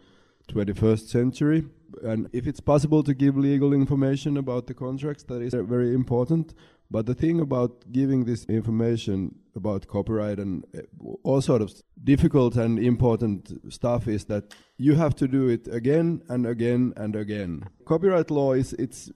21st 0.50 1.08
century. 1.08 1.66
And 2.04 2.30
if 2.34 2.48
it's 2.48 2.60
possible 2.60 3.04
to 3.04 3.14
give 3.14 3.38
legal 3.38 3.74
information 3.74 4.36
about 4.38 4.68
the 4.68 4.74
contracts, 4.74 5.24
that 5.24 5.42
is 5.42 5.54
very 5.54 5.94
important. 5.94 6.54
But 6.92 7.06
the 7.06 7.16
thing 7.16 7.40
about 7.40 7.92
giving 7.92 8.26
this 8.26 8.46
information 8.46 9.36
about 9.56 9.88
copyright 9.88 10.40
and 10.40 10.66
uh, 10.76 10.82
all 11.24 11.42
sort 11.42 11.62
of 11.62 11.72
difficult 12.04 12.56
and 12.56 12.80
important 12.80 13.52
stuff 13.72 14.08
is 14.08 14.26
that 14.26 14.54
you 14.78 14.96
have 14.96 15.16
to 15.16 15.28
do 15.28 15.48
it 15.48 15.68
again 15.68 16.22
and 16.30 16.46
again 16.46 16.94
and 16.98 17.16
again. 17.16 17.64
Copyright 17.86 18.32
law 18.32 18.54
is 18.54 18.74
it's 18.74 19.12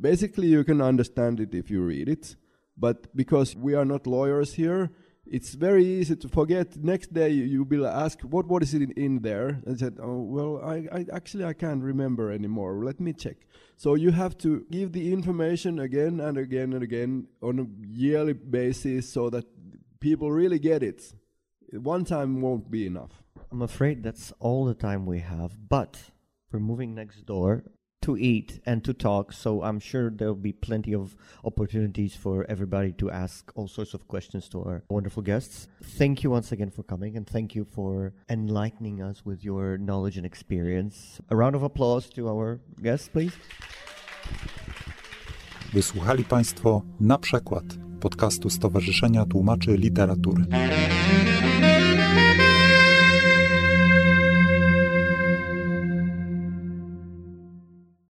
basically 0.00 0.48
you 0.48 0.64
can 0.64 0.80
understand 0.80 1.40
it 1.40 1.54
if 1.54 1.70
you 1.70 1.82
read 1.82 2.08
it, 2.08 2.36
but 2.76 3.14
because 3.16 3.56
we 3.56 3.74
are 3.74 3.84
not 3.84 4.06
lawyers 4.06 4.54
here, 4.54 4.90
it's 5.26 5.54
very 5.54 5.84
easy 5.84 6.16
to 6.16 6.28
forget. 6.28 6.76
Next 6.76 7.12
day 7.14 7.30
you, 7.30 7.62
will 7.62 7.86
ask, 7.86 8.20
"What 8.22 8.46
what 8.48 8.62
is 8.62 8.74
it 8.74 8.82
in, 8.82 8.90
in 8.92 9.22
there?" 9.22 9.62
And 9.66 9.78
said, 9.78 9.98
"Oh 10.02 10.20
well, 10.22 10.60
I, 10.62 10.88
I 10.92 11.06
actually 11.12 11.44
I 11.44 11.52
can't 11.52 11.82
remember 11.82 12.32
anymore. 12.32 12.84
Let 12.84 13.00
me 13.00 13.12
check." 13.12 13.36
So 13.76 13.94
you 13.94 14.10
have 14.10 14.36
to 14.38 14.66
give 14.70 14.92
the 14.92 15.12
information 15.12 15.78
again 15.78 16.20
and 16.20 16.36
again 16.36 16.72
and 16.72 16.82
again 16.82 17.28
on 17.40 17.58
a 17.60 17.66
yearly 17.88 18.32
basis 18.32 19.08
so 19.08 19.30
that 19.30 19.46
people 20.02 20.32
really 20.32 20.58
get 20.58 20.82
it. 20.82 21.14
One 21.72 22.04
time 22.04 22.42
won't 22.42 22.70
be 22.70 22.86
enough. 22.86 23.22
I'm 23.50 23.62
afraid 23.62 24.02
that's 24.02 24.32
all 24.40 24.64
the 24.64 24.74
time 24.74 25.06
we 25.06 25.20
have, 25.20 25.52
but 25.68 25.96
we're 26.50 26.58
moving 26.58 26.94
next 26.94 27.24
door 27.24 27.62
to 28.02 28.16
eat 28.16 28.60
and 28.66 28.82
to 28.84 28.92
talk. 28.92 29.32
So 29.32 29.62
I'm 29.62 29.78
sure 29.78 30.10
there'll 30.10 30.34
be 30.34 30.52
plenty 30.52 30.92
of 30.92 31.16
opportunities 31.44 32.16
for 32.16 32.44
everybody 32.48 32.92
to 32.92 33.10
ask 33.10 33.52
all 33.54 33.68
sorts 33.68 33.94
of 33.94 34.08
questions 34.08 34.48
to 34.48 34.58
our 34.64 34.82
wonderful 34.90 35.22
guests. 35.22 35.68
Thank 35.82 36.24
you 36.24 36.30
once 36.30 36.50
again 36.50 36.70
for 36.70 36.82
coming 36.82 37.16
and 37.16 37.24
thank 37.24 37.54
you 37.54 37.64
for 37.64 38.12
enlightening 38.28 39.00
us 39.00 39.24
with 39.24 39.44
your 39.44 39.78
knowledge 39.78 40.16
and 40.16 40.26
experience. 40.26 41.20
A 41.30 41.36
round 41.36 41.54
of 41.54 41.62
applause 41.62 42.10
to 42.10 42.28
our 42.28 42.60
guests, 42.82 43.08
please. 43.08 43.32
Wysłuchali 45.72 46.24
Państwo 46.24 46.82
na 47.00 47.18
przykład 47.18 47.64
podcastu 48.02 48.50
Stowarzyszenia 48.50 49.24
Tłumaczy 49.26 49.76
Literatury. 49.76 50.44